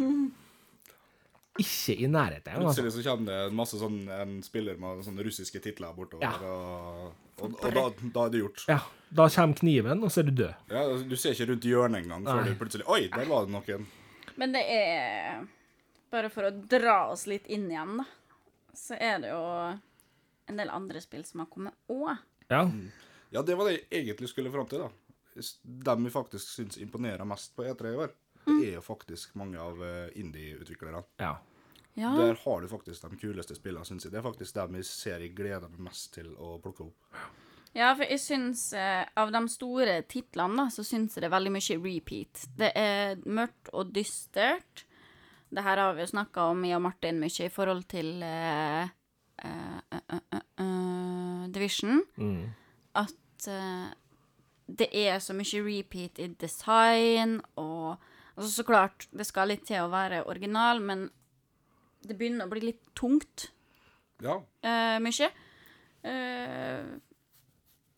Ikke 1.62 1.94
i 2.02 2.06
nærheten. 2.10 2.52
Altså. 2.56 2.82
Plutselig 2.82 2.92
så 3.04 3.04
kommer 3.10 3.26
det 3.30 3.36
en 3.50 3.56
masse 3.58 3.78
sånn 3.80 3.96
en 4.12 4.34
spiller 4.44 4.76
med 4.82 5.02
sånne 5.06 5.24
russiske 5.26 5.60
titler 5.64 5.94
bortover, 5.96 6.24
Ja. 6.26 6.36
og, 6.52 7.14
og, 7.40 7.56
og 7.64 7.74
da, 7.76 7.84
da 8.14 8.24
er 8.26 8.32
det 8.34 8.40
gjort. 8.42 8.64
Ja, 8.68 8.78
da 9.20 9.28
kommer 9.32 9.58
kniven, 9.60 10.02
og 10.04 10.12
så 10.12 10.20
er 10.22 10.28
du 10.30 10.34
død. 10.42 10.54
Ja, 10.72 10.84
Du 11.10 11.16
ser 11.16 11.34
ikke 11.36 11.48
rundt 11.52 11.64
hjørnet 11.68 12.04
engang 12.04 12.26
før 12.28 12.44
du 12.50 12.54
plutselig 12.60 12.88
Oi, 12.92 13.02
der 13.12 13.28
var 13.30 13.46
det 13.46 13.54
noen. 13.56 13.86
Men 14.36 14.52
det 14.52 14.64
er 14.68 15.46
Bare 16.12 16.28
for 16.30 16.46
å 16.48 16.52
dra 16.70 16.98
oss 17.10 17.26
litt 17.26 17.46
inn 17.50 17.66
igjen, 17.70 17.96
da, 17.98 18.04
så 18.76 18.94
er 19.00 19.18
det 19.24 19.32
jo 19.32 19.42
en 20.46 20.60
del 20.60 20.70
andre 20.70 21.00
spill 21.02 21.24
som 21.26 21.40
har 21.42 21.48
kommet 21.50 21.74
òg. 21.90 22.12
Ja. 22.52 22.60
Ja, 23.34 23.42
det 23.42 23.56
var 23.58 23.66
det 23.66 23.80
jeg 23.90 24.04
egentlig 24.04 24.28
skulle 24.30 24.52
fram 24.54 24.68
til, 24.70 24.84
da. 24.86 25.42
Dem 25.90 26.04
vi 26.06 26.12
faktisk 26.14 26.46
syns 26.54 26.78
imponerer 26.80 27.26
mest 27.28 27.50
på 27.58 27.66
E3 27.66 27.90
i 27.90 27.98
år, 28.06 28.14
det 28.46 28.70
er 28.70 28.74
jo 28.78 28.86
faktisk 28.86 29.34
mange 29.38 29.60
av 29.60 29.82
eh, 29.84 30.08
indie-utviklerne. 30.22 31.04
ja. 31.22 31.36
Ja. 31.96 32.10
Der 32.12 32.36
har 32.44 32.60
du 32.60 32.68
faktisk 32.68 33.02
de 33.02 33.16
kuleste 33.16 33.54
spillene, 33.56 33.84
syns 33.88 34.04
jeg. 34.04 34.12
Det 34.12 34.18
er 34.20 34.24
faktisk 34.26 34.54
dem 34.54 34.74
jeg 34.76 34.84
ser 34.84 35.22
jeg 35.24 35.32
gleder 35.32 35.70
meg 35.72 35.86
mest 35.86 36.10
til 36.12 36.26
å 36.36 36.58
plukke 36.60 36.84
opp. 36.84 37.20
Ja, 37.76 37.94
for 37.96 38.04
jeg 38.04 38.20
syns 38.20 38.66
eh, 38.76 39.04
Av 39.16 39.32
de 39.32 39.40
store 39.52 40.02
titlene, 40.08 40.58
da, 40.60 40.66
så 40.72 40.84
syns 40.84 41.16
jeg 41.16 41.24
det 41.24 41.30
er 41.30 41.32
veldig 41.32 41.52
mye 41.54 41.78
repeat. 41.80 42.42
Det 42.56 42.68
er 42.76 43.16
mørkt 43.24 43.70
og 43.72 43.94
dystert. 43.96 44.84
Det 45.48 45.64
her 45.64 45.80
har 45.80 45.96
vi 45.96 46.04
jo 46.04 46.10
snakka 46.10 46.50
om, 46.52 46.66
jeg 46.68 46.76
og 46.76 46.84
Martin, 46.84 47.20
mye 47.22 47.46
i 47.46 47.52
forhold 47.54 47.86
til 47.88 48.20
eh, 48.26 48.92
eh, 49.48 49.96
eh, 49.96 51.48
Division. 51.56 52.02
Mm. 52.20 52.44
At 52.96 53.48
det 54.66 54.88
er 54.92 55.20
så 55.22 55.36
mye 55.36 55.64
repeat 55.64 56.20
i 56.20 56.28
design 56.36 57.38
og 57.56 57.96
Altså, 58.36 58.50
så 58.52 58.66
klart, 58.68 59.08
det 59.16 59.26
skal 59.28 59.48
litt 59.48 59.64
til 59.68 59.86
å 59.86 59.92
være 59.92 60.24
original, 60.28 60.82
men 60.84 61.08
det 62.06 62.16
begynner 62.18 62.46
å 62.46 62.52
bli 62.52 62.68
litt 62.68 62.84
tungt, 62.98 63.50
Ja. 64.22 64.38
Uh, 64.64 64.96
mye. 65.04 65.26
Uh, 66.06 66.96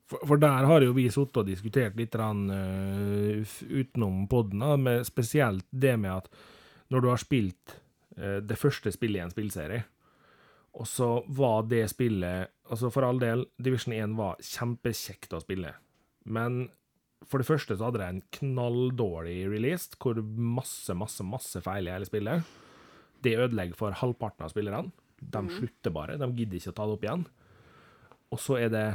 For, 0.09 0.23
for 0.25 0.41
der 0.41 0.65
har 0.67 0.83
jo 0.83 0.95
vi 0.97 1.05
sittet 1.13 1.43
og 1.43 1.47
diskutert 1.47 1.99
litt 1.99 2.15
rann, 2.19 2.47
uh, 2.51 3.59
utenom 3.69 4.25
podden, 4.31 4.65
da, 4.65 4.79
med 4.81 5.05
spesielt 5.07 5.67
det 5.71 5.99
med 6.01 6.15
at 6.17 6.31
når 6.89 7.05
du 7.05 7.09
har 7.11 7.21
spilt 7.21 7.75
eh, 8.17 8.39
det 8.41 8.57
første 8.57 8.93
spillet 8.95 9.21
i 9.21 9.25
en 9.27 9.33
spillserie, 9.33 9.83
og 10.79 10.87
så 10.89 11.09
var 11.27 11.67
det 11.69 11.89
spillet 11.91 12.55
Altså 12.69 12.91
for 12.93 13.01
all 13.07 13.17
del, 13.17 13.47
Division 13.57 13.95
1 13.97 14.17
var 14.19 14.41
kjempekjekt 14.45 15.33
å 15.33 15.41
spille, 15.41 15.71
men 16.29 16.67
for 17.27 17.43
det 17.43 17.49
første 17.49 17.77
så 17.77 17.89
hadde 17.89 18.01
det 18.01 18.09
en 18.09 18.23
knalldårlig 18.39 19.41
release, 19.51 19.91
hvor 20.01 20.21
masse, 20.23 20.95
masse, 20.97 21.25
masse 21.27 21.61
feil 21.65 21.89
i 21.89 21.93
hele 21.93 22.07
spillet. 22.09 22.47
Det 23.25 23.35
ødelegger 23.35 23.79
for 23.79 23.97
halvparten 23.99 24.47
av 24.47 24.53
spillerne. 24.53 24.93
De 25.19 25.43
slutter 25.51 25.93
bare, 25.93 26.19
de 26.21 26.29
gidder 26.39 26.61
ikke 26.61 26.73
å 26.73 26.79
ta 26.79 26.87
det 26.87 26.95
opp 26.95 27.07
igjen. 27.09 27.25
Og 28.31 28.43
så 28.43 28.59
er 28.61 28.73
det 28.73 28.87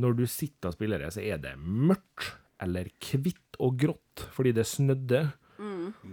når 0.00 0.20
du 0.20 0.24
sitter 0.30 0.70
og 0.70 0.76
spiller 0.76 1.02
det, 1.02 1.10
så 1.16 1.24
er 1.24 1.40
det 1.42 1.56
mørkt 1.58 2.36
eller 2.62 2.90
hvitt 3.00 3.58
og 3.58 3.78
grått 3.80 4.24
fordi 4.36 4.52
det 4.56 4.68
snødde. 4.68 5.24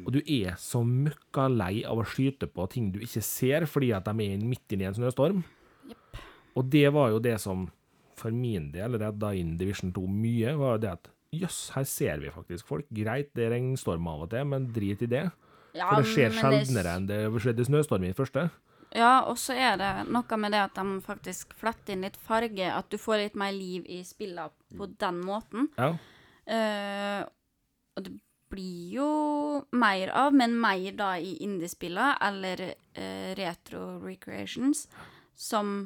Og 0.08 0.10
du 0.16 0.20
er 0.24 0.58
så 0.60 0.82
møkka 0.84 1.48
lei 1.52 1.84
av 1.88 2.02
å 2.02 2.08
skyte 2.08 2.50
på 2.52 2.66
ting 2.72 2.90
du 2.92 3.00
ikke 3.04 3.24
ser 3.24 3.68
fordi 3.70 3.94
at 3.96 4.08
de 4.10 4.26
er 4.26 4.44
midt 4.44 4.74
inne 4.74 4.88
i 4.88 4.90
en 4.90 4.98
snøstorm. 4.98 5.44
Og 6.58 6.72
det 6.74 6.88
var 6.96 7.14
jo 7.14 7.22
det 7.24 7.38
som 7.44 7.68
for 8.18 8.34
min 8.34 8.72
del 8.74 8.98
redda 8.98 9.30
inn 9.38 9.54
Division 9.60 9.94
2 9.94 10.08
mye, 10.10 10.56
var 10.58 10.76
jo 10.76 10.82
det 10.84 10.94
at 10.96 11.12
jøss, 11.36 11.72
her 11.76 11.88
ser 11.88 12.22
vi 12.22 12.32
faktisk 12.34 12.68
folk. 12.70 12.88
Greit, 12.94 13.34
det 13.38 13.50
regner 13.52 13.80
storm 13.80 14.08
av 14.10 14.26
og 14.28 14.32
til, 14.32 14.48
men 14.48 14.70
drit 14.74 15.04
i 15.04 15.10
det. 15.12 15.26
ja, 15.76 15.90
For 15.90 16.04
det 16.04 16.14
skjer 16.14 16.38
sjeldnere 16.38 16.96
enn 16.98 17.10
det 17.10 17.22
skjedde 17.44 17.68
snøstorm 17.68 18.08
i 18.08 18.16
første. 18.18 18.48
Ja, 18.96 19.28
og 19.28 19.36
så 19.40 19.56
er 19.58 19.76
det 19.80 19.90
noe 20.16 20.38
med 20.40 20.54
det 20.56 20.62
at 20.64 20.78
de 20.78 21.02
faktisk 21.04 21.52
fletter 21.60 21.94
inn 21.94 22.06
litt 22.08 22.16
farge, 22.24 22.70
at 22.72 22.88
du 22.90 22.96
får 23.02 23.26
litt 23.26 23.36
mer 23.40 23.52
liv 23.56 23.84
i 23.92 24.00
spillene 24.08 24.48
på 24.78 24.88
den 25.00 25.20
måten. 25.28 25.68
Ja. 25.76 25.92
Uh, 26.48 27.28
og 27.98 28.06
det 28.06 28.14
blir 28.48 28.96
jo 28.96 29.10
mer 29.76 30.14
av, 30.16 30.36
men 30.36 30.56
mer 30.60 30.96
da 30.96 31.12
i 31.20 31.36
indiespillene 31.44 32.16
eller 32.24 32.64
uh, 32.72 33.32
retro 33.36 33.98
recreations, 34.06 34.86
som 35.36 35.82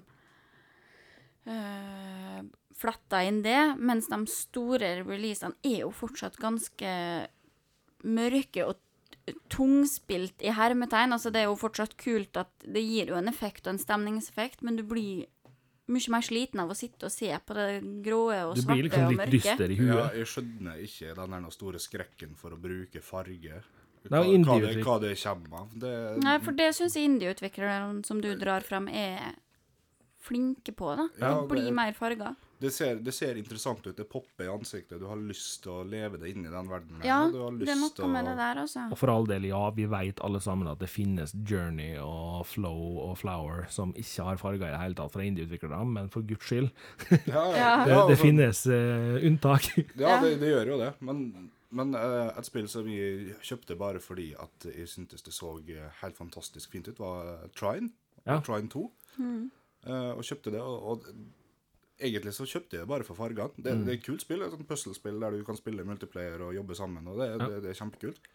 uh, 1.50 2.42
fletter 2.82 3.28
inn 3.30 3.42
det, 3.46 3.60
mens 3.78 4.10
de 4.12 4.22
store 4.30 4.96
releasene 5.06 5.58
er 5.68 5.84
jo 5.84 5.92
fortsatt 5.96 6.40
ganske 6.42 6.94
mørke 8.02 8.66
og 8.66 8.80
tungspilt 9.54 10.42
i 10.42 10.54
hermetegn. 10.56 11.14
Altså, 11.14 11.32
det 11.34 11.44
er 11.44 11.52
jo 11.52 11.60
fortsatt 11.60 11.94
kult 12.02 12.40
at 12.42 12.52
det 12.66 12.82
gir 12.84 13.14
jo 13.14 13.20
en 13.20 13.30
effekt 13.32 13.68
og 13.68 13.76
en 13.76 13.82
stemningseffekt, 13.82 14.64
men 14.66 14.80
du 14.80 14.84
blir 14.88 15.28
mye 15.92 16.14
mer 16.14 16.24
sliten 16.24 16.62
av 16.64 16.72
å 16.72 16.78
sitte 16.78 17.08
og 17.10 17.12
se 17.14 17.30
på 17.46 17.56
det 17.58 17.68
gråe 18.06 18.40
og 18.48 18.56
Du 18.56 18.62
svarte 18.64 18.78
blir 18.78 18.88
liksom 18.88 19.06
og 19.06 19.12
litt 19.12 19.22
mørke. 19.22 19.36
dyster 19.36 19.74
i 19.74 19.78
ja, 19.78 20.08
jeg 20.16 20.30
skjønner 20.34 20.84
ikke 20.88 21.16
den 21.18 21.36
der 21.36 21.56
store 21.58 21.82
skrekken 21.84 22.36
for 22.40 22.56
å 22.56 22.60
bruke 22.62 23.04
farge. 23.04 23.62
Hva, 24.02 24.24
hva, 24.24 24.56
det, 24.64 24.72
hva 24.82 24.96
det 25.04 25.12
kommer 25.20 25.60
av. 25.60 25.74
Det, 25.78 25.92
Nei, 26.24 26.38
for 26.42 26.58
det 26.58 26.72
syns 26.74 26.96
indieutviklerne 26.98 28.02
som 28.08 28.22
du 28.24 28.32
drar 28.40 28.66
fram, 28.66 28.88
er 28.90 29.36
flinke 30.22 30.74
på, 30.74 30.96
da. 30.98 31.06
Ja, 31.22 31.36
det 31.36 31.52
blir 31.52 31.70
mer 31.76 31.94
farger. 31.98 32.34
Det, 32.62 32.70
ser, 32.72 32.96
det 33.02 33.12
ser 33.12 33.38
interessant 33.40 33.88
ut. 33.88 33.96
Det 33.98 34.06
popper 34.10 34.46
i 34.46 34.50
ansiktet. 34.52 35.00
Du 35.02 35.08
har 35.10 35.18
lyst 35.18 35.64
til 35.64 35.72
å 35.74 35.84
leve 35.88 36.20
deg 36.22 36.36
inn 36.36 36.46
i 36.46 36.52
den 36.52 36.68
verdenen. 36.70 37.02
Ja, 37.06 37.24
du 37.32 37.40
har 37.42 37.56
det 37.58 37.72
er 37.74 37.80
noe 37.80 38.10
med 38.14 38.28
det 38.30 38.36
der, 38.38 38.60
altså. 38.64 38.84
Og 38.94 39.00
for 39.02 39.12
all 39.14 39.26
del, 39.30 39.48
ja, 39.50 39.62
vi 39.74 39.88
vet 39.90 40.22
alle 40.22 40.42
sammen 40.44 40.70
at 40.70 40.82
det 40.84 40.90
finnes 40.92 41.34
Journey 41.48 41.96
og 42.02 42.44
Flow 42.50 43.00
og 43.02 43.16
Flower 43.22 43.66
som 43.74 43.96
ikke 43.98 44.28
har 44.28 44.42
farger 44.42 44.68
i 44.68 44.74
det 44.76 44.82
hele 44.84 45.00
tatt 45.00 45.16
fra 45.16 45.26
indieutviklere, 45.26 45.80
men 45.90 46.12
for 46.14 46.28
guds 46.28 46.46
skyld, 46.52 46.70
Ja, 47.32 47.46
ja. 47.56 47.72
Det, 47.88 47.98
det 48.14 48.20
finnes 48.22 48.62
uh, 48.70 49.18
unntak. 49.26 49.72
Ja, 49.98 50.20
det, 50.22 50.36
det 50.44 50.52
gjør 50.52 50.76
jo 50.76 50.78
det. 50.84 50.92
Men, 51.02 51.24
men 51.74 51.96
uh, 51.98 52.30
et 52.30 52.46
spill 52.46 52.70
som 52.70 52.86
vi 52.86 53.00
kjøpte 53.42 53.78
bare 53.80 54.02
fordi 54.04 54.32
at 54.38 54.70
jeg 54.70 54.90
syntes 54.92 55.26
det 55.26 55.34
så 55.34 55.56
eh, 55.66 55.90
helt 56.04 56.18
fantastisk 56.20 56.78
fint 56.78 56.92
ut, 56.92 57.02
var 57.02 57.48
Trine. 57.58 57.90
Ja. 58.28 58.38
Trine 58.46 58.70
2. 58.70 58.86
Eh, 59.18 60.12
og 60.14 60.26
kjøpte 60.26 60.54
det. 60.54 60.62
Og, 60.62 60.92
og 60.92 61.08
egentlig 62.02 62.34
så 62.36 62.48
kjøpte 62.50 62.78
jeg 62.78 62.84
det 62.86 62.90
bare 62.92 63.08
for 63.08 63.18
fargene. 63.20 63.54
Det, 63.58 63.74
det 63.86 63.94
er 63.94 64.00
et 64.00 64.06
kult 64.06 64.24
spill. 64.24 64.44
Et 64.46 64.54
sånt 64.54 64.68
puslespill 64.70 65.20
der 65.22 65.38
du 65.38 65.46
kan 65.48 65.60
spille 65.60 65.86
multiplayer 65.88 66.42
og 66.46 66.56
jobbe 66.58 66.78
sammen. 66.78 67.08
Og 67.08 67.22
det, 67.22 67.30
Ja. 67.32 67.48
det, 67.48 67.62
det 67.66 67.74
er 67.74 67.80
kjempekult. 67.82 68.32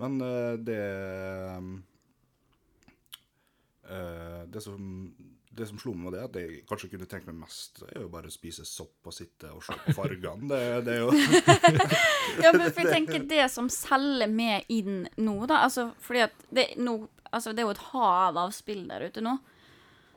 Men 0.00 0.18
uh, 0.22 0.54
det 0.58 0.80
uh, 3.90 4.42
det 4.50 4.62
som 4.64 4.82
det 5.54 5.68
som 5.68 5.78
slo 5.78 5.92
meg, 5.94 6.08
med 6.08 6.16
det 6.16 6.22
at 6.24 6.36
jeg 6.38 6.62
kanskje 6.66 6.88
kunne 6.90 7.06
tenkt 7.06 7.28
meg 7.28 7.36
mest, 7.44 7.82
er 7.86 8.02
jo 8.02 8.10
bare 8.10 8.26
å 8.30 8.34
spise 8.34 8.64
sopp 8.66 9.06
og 9.06 9.14
sitte 9.14 9.52
og 9.54 9.62
se 9.62 9.76
på 9.84 9.94
fargene. 9.94 10.48
Det, 10.50 10.60
det 10.86 10.96
er 10.96 11.04
jo 11.04 11.12
Ja, 12.44 12.50
men 12.56 12.72
for 12.72 12.82
jeg 12.82 12.90
tenker 12.96 13.26
det 13.30 13.44
som 13.52 13.68
selger 13.70 14.30
meg 14.30 14.66
inn 14.72 15.04
nå, 15.14 15.36
da 15.50 15.60
altså, 15.68 15.92
fordi 16.02 16.24
at 16.26 16.46
det, 16.50 16.66
nå, 16.80 16.96
altså, 17.30 17.52
det 17.54 17.62
er 17.62 17.68
jo 17.68 17.74
et 17.76 17.84
hav 17.92 18.40
av 18.46 18.54
spill 18.56 18.82
der 18.90 19.06
ute 19.06 19.22
nå. 19.24 19.36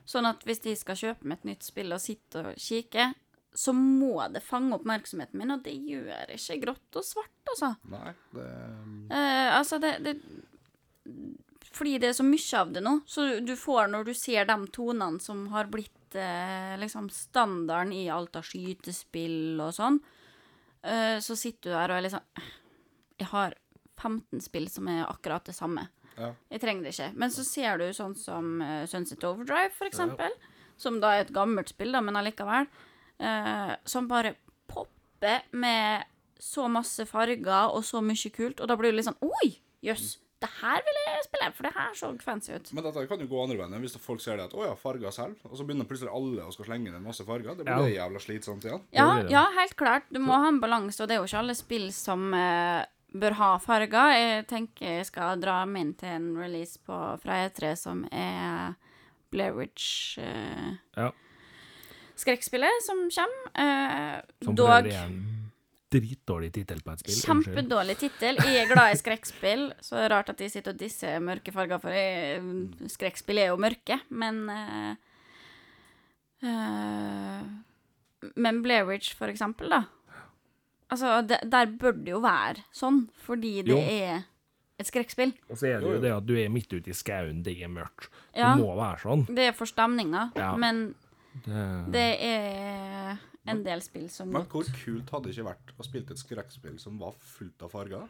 Sånn 0.07 0.27
at 0.29 0.45
hvis 0.47 0.61
de 0.63 0.75
skal 0.79 0.99
kjøpe 0.99 1.27
med 1.27 1.41
et 1.41 1.49
nytt 1.49 1.65
spill 1.67 1.91
og 1.91 1.99
sitte 1.99 2.43
og 2.43 2.59
kikke, 2.61 3.09
så 3.57 3.73
må 3.73 4.21
det 4.29 4.43
fange 4.45 4.75
oppmerksomheten 4.77 5.39
min, 5.39 5.55
og 5.55 5.63
det 5.65 5.73
gjør 5.73 6.29
ikke 6.35 6.59
grått 6.61 6.99
og 6.99 7.05
svart, 7.05 7.39
altså. 7.49 7.73
Nei, 7.91 8.13
det 8.37 8.47
Eh, 9.07 9.55
altså, 9.55 9.77
det, 9.79 9.93
det 10.03 10.17
Fordi 11.71 11.97
det 12.01 12.09
er 12.09 12.17
så 12.17 12.25
mye 12.27 12.59
av 12.59 12.71
det 12.75 12.81
nå, 12.83 12.99
så 13.07 13.27
du 13.39 13.53
får 13.55 13.87
når 13.91 14.09
du 14.09 14.13
ser 14.17 14.47
de 14.49 14.57
tonene 14.73 15.21
som 15.23 15.45
har 15.53 15.69
blitt 15.71 16.15
eh, 16.15 16.75
liksom 16.81 17.09
standarden 17.13 17.93
i 17.95 18.07
alt 18.11 18.35
av 18.35 18.47
skytespill 18.47 19.61
og 19.63 19.75
sånn, 19.77 19.99
eh, 20.83 21.17
så 21.23 21.37
sitter 21.39 21.69
du 21.69 21.75
der 21.75 21.93
og 21.93 21.99
er 21.99 22.07
liksom 22.07 22.43
Jeg 23.17 23.29
har 23.31 23.55
15 23.97 24.41
spill 24.43 24.67
som 24.69 24.87
er 24.91 25.05
akkurat 25.07 25.45
det 25.45 25.55
samme. 25.57 25.87
Ja. 26.17 26.33
Jeg 26.51 26.61
trenger 26.61 26.83
det 26.83 26.93
ikke. 26.95 27.11
Men 27.15 27.29
så 27.29 27.43
ser 27.45 27.77
du 27.77 27.87
sånn 27.93 28.15
som 28.17 28.61
uh, 28.61 28.85
Sunset 28.89 29.23
Overdrive, 29.23 29.71
for 29.77 29.85
eksempel, 29.89 30.31
som 30.77 30.99
da 30.99 31.15
er 31.15 31.25
et 31.25 31.33
gammelt 31.33 31.69
spill, 31.69 31.91
da, 31.91 32.01
men 32.01 32.15
allikevel, 32.15 32.67
Uh, 33.17 33.73
som 33.89 34.05
bare 34.07 34.35
popper 34.69 35.41
med 35.57 36.03
så 36.37 36.67
masse 36.69 37.01
farger 37.09 37.71
og 37.73 37.81
så 37.83 37.97
mye 38.05 38.29
kult, 38.29 38.59
og 38.61 38.67
da 38.69 38.75
blir 38.77 38.91
du 38.93 38.97
litt 38.99 39.07
sånn 39.07 39.17
Oi, 39.25 39.55
jøss, 39.81 40.19
det 40.37 40.49
her 40.59 40.83
vil 40.85 40.99
jeg 41.01 41.23
spille, 41.25 41.47
for 41.57 41.65
det 41.65 41.71
her 41.73 41.95
så 41.97 42.11
fancy 42.21 42.53
ut. 42.53 42.69
Men 42.77 42.83
dette 42.85 43.07
kan 43.09 43.19
jo 43.19 43.25
gå 43.25 43.39
andre 43.41 43.57
veien. 43.57 43.81
Hvis 43.81 43.97
folk 43.97 44.21
ser 44.21 44.37
det 44.37 44.45
at 44.45 44.53
'å 44.53 44.67
ja, 44.67 44.75
farger 44.77 45.09
selv', 45.09 45.41
og 45.49 45.57
så 45.57 45.65
begynner 45.65 45.89
plutselig 45.89 46.13
alle 46.13 46.45
å 46.45 46.53
skal 46.53 46.65
slenge 46.69 46.91
inn 46.91 46.99
en 46.99 47.07
masse 47.09 47.25
farger. 47.25 47.57
Det 47.57 47.65
blir 47.65 47.89
Ja. 47.89 48.05
jævla 48.05 48.19
slitsomt 48.21 48.61
igjen. 48.69 48.83
Ja, 48.93 49.23
ja, 49.25 49.47
helt 49.57 49.75
klart. 49.75 50.03
Du 50.13 50.19
må 50.19 50.37
ha 50.37 50.47
en 50.47 50.59
balanse, 50.61 51.01
og 51.01 51.07
det 51.09 51.15
er 51.17 51.21
jo 51.21 51.25
ikke 51.25 51.39
alle 51.41 51.55
spill 51.55 51.91
som 51.91 52.31
eh, 52.35 52.85
bør 53.13 53.37
ha 53.39 53.51
farger. 53.63 54.11
Jeg 54.15 54.47
tenker 54.49 54.99
jeg 54.99 55.07
skal 55.09 55.39
dra 55.41 55.61
min 55.69 55.93
til 55.97 56.09
en 56.17 56.27
release 56.37 56.79
på, 56.83 56.97
fra 57.21 57.45
E3 57.45 57.75
som 57.79 58.03
er 58.11 58.75
Blairwich 59.33 60.19
uh, 60.19 60.75
Ja. 60.97 61.11
Skrekkspillet 62.17 62.85
som 62.85 63.03
kommer. 63.13 63.51
Uh, 63.53 64.21
Som 64.43 64.55
dog 64.57 64.87
dritdårlig 65.87 66.49
tittel 66.51 66.81
på 66.83 66.93
et 66.93 67.03
spill. 67.03 67.19
Kjempedårlig 67.23 67.95
tittel. 68.01 68.39
Jeg 68.43 68.63
er 68.63 68.71
glad 68.71 68.91
i 68.91 68.99
skrekkspill, 68.99 69.69
så 69.79 69.95
det 69.95 70.07
er 70.07 70.13
rart 70.17 70.31
at 70.33 70.41
de 70.41 70.49
sitter 70.51 70.75
og 70.75 70.81
disser 70.81 71.21
mørke 71.23 71.53
farger, 71.55 71.79
for 71.79 72.89
skrekkspill 72.91 73.39
er 73.43 73.53
jo 73.53 73.61
mørke, 73.61 73.99
men 74.09 74.41
uh, 74.51 74.91
uh, 76.43 77.47
Men 78.35 78.63
Blairwich, 78.65 79.13
for 79.15 79.31
eksempel, 79.31 79.71
da. 79.71 79.85
Altså, 80.89 81.21
det, 81.27 81.39
der 81.51 81.65
bør 81.79 81.91
det 81.97 82.13
jo 82.13 82.19
være 82.23 82.61
sånn, 82.71 83.01
fordi 83.25 83.61
det 83.67 83.73
Jo. 83.73 83.77
er 83.81 84.23
et 84.79 84.87
skrekkspill. 84.87 85.33
Og 85.49 85.57
så 85.59 85.67
er 85.73 85.81
det 85.81 85.89
jo 85.95 86.01
det 86.01 86.11
at 86.15 86.25
du 86.25 86.35
er 86.37 86.49
midt 86.53 86.71
ute 86.71 86.89
i 86.93 86.95
skauen, 86.95 87.41
det 87.43 87.57
er 87.61 87.67
mørkt. 87.67 88.07
Ja. 88.35 88.53
Det 88.55 88.61
må 88.63 88.75
være 88.77 89.01
sånn. 89.03 89.25
Det 89.35 89.47
er 89.49 89.55
for 89.57 89.65
stemninga, 89.67 90.31
Ja. 90.37 90.55
men 90.55 90.95
Det, 91.43 91.91
det 91.91 92.05
er 92.23 93.17
en 93.47 93.63
del 93.63 93.81
spill 93.81 94.07
som 94.09 94.31
Men 94.31 94.45
hvor 94.49 94.63
kult 94.83 95.09
hadde 95.11 95.27
det 95.29 95.35
ikke 95.37 95.49
vært 95.51 95.73
å 95.77 95.83
spille 95.85 96.09
et 96.11 96.17
skrekkspill 96.17 96.79
som 96.79 96.97
var 96.99 97.13
fullt 97.19 97.61
av 97.61 97.69
farger? 97.71 98.07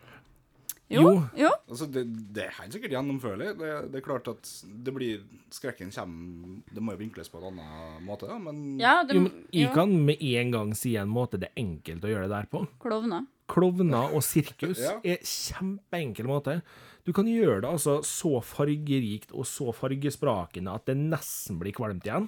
Jo, 0.90 1.02
Jo. 1.04 1.14
jo. 1.36 1.50
Altså, 1.68 1.86
det, 1.92 2.06
det 2.34 2.46
er 2.46 2.54
helt 2.62 2.72
sikkert 2.78 2.94
gjennomførlig. 2.96 3.50
Det, 3.60 3.72
det 3.92 4.00
er 4.00 4.06
klart 4.06 4.28
at 4.32 4.52
det 4.86 4.94
blir 4.96 5.24
Skrekken 5.52 5.90
kommer 5.92 6.62
Det 6.72 6.84
må 6.84 6.94
jo 6.96 7.02
vinkles 7.02 7.28
på 7.32 7.42
en 7.42 7.60
annen 7.60 8.06
måte, 8.08 8.28
da, 8.30 8.38
men 8.40 8.80
Ja, 8.80 9.02
det, 9.04 9.16
jo, 9.18 9.26
men 9.26 9.42
jeg 9.52 9.74
kan 9.76 9.92
med 10.08 10.22
en 10.24 10.52
gang 10.56 10.72
si 10.80 10.96
en 11.00 11.12
måte 11.12 11.40
det 11.42 11.50
er 11.52 11.60
enkelt 11.64 12.08
å 12.08 12.12
gjøre 12.14 12.28
det 12.30 12.36
der 12.38 12.48
på. 12.52 12.64
Klovner. 12.84 13.28
Klovner 13.52 14.16
og 14.16 14.24
sirkus 14.28 14.80
Ja. 14.88 14.96
er 15.04 15.20
kjempeenkel 15.28 16.28
måte. 16.28 16.62
Du 17.08 17.14
kan 17.16 17.28
gjøre 17.32 17.62
det 17.64 17.70
altså 17.70 18.00
så 18.04 18.38
fargerikt 18.44 19.32
og 19.36 19.46
så 19.48 19.72
fargesprakende 19.76 20.72
at 20.76 20.88
det 20.90 20.98
nesten 21.00 21.60
blir 21.60 21.76
kvalmt 21.76 22.08
igjen. 22.08 22.28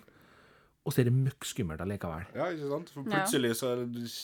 Og 0.87 0.93
så 0.95 1.01
er 1.03 1.09
det 1.09 1.13
møkkskummelt 1.13 1.81
allikevel. 1.83 2.23
Ja, 2.33 2.47
ikke 2.53 2.69
sant? 2.71 2.89
For 2.95 3.03
plutselig 3.05 3.51
så 3.59 3.73
er 3.73 3.81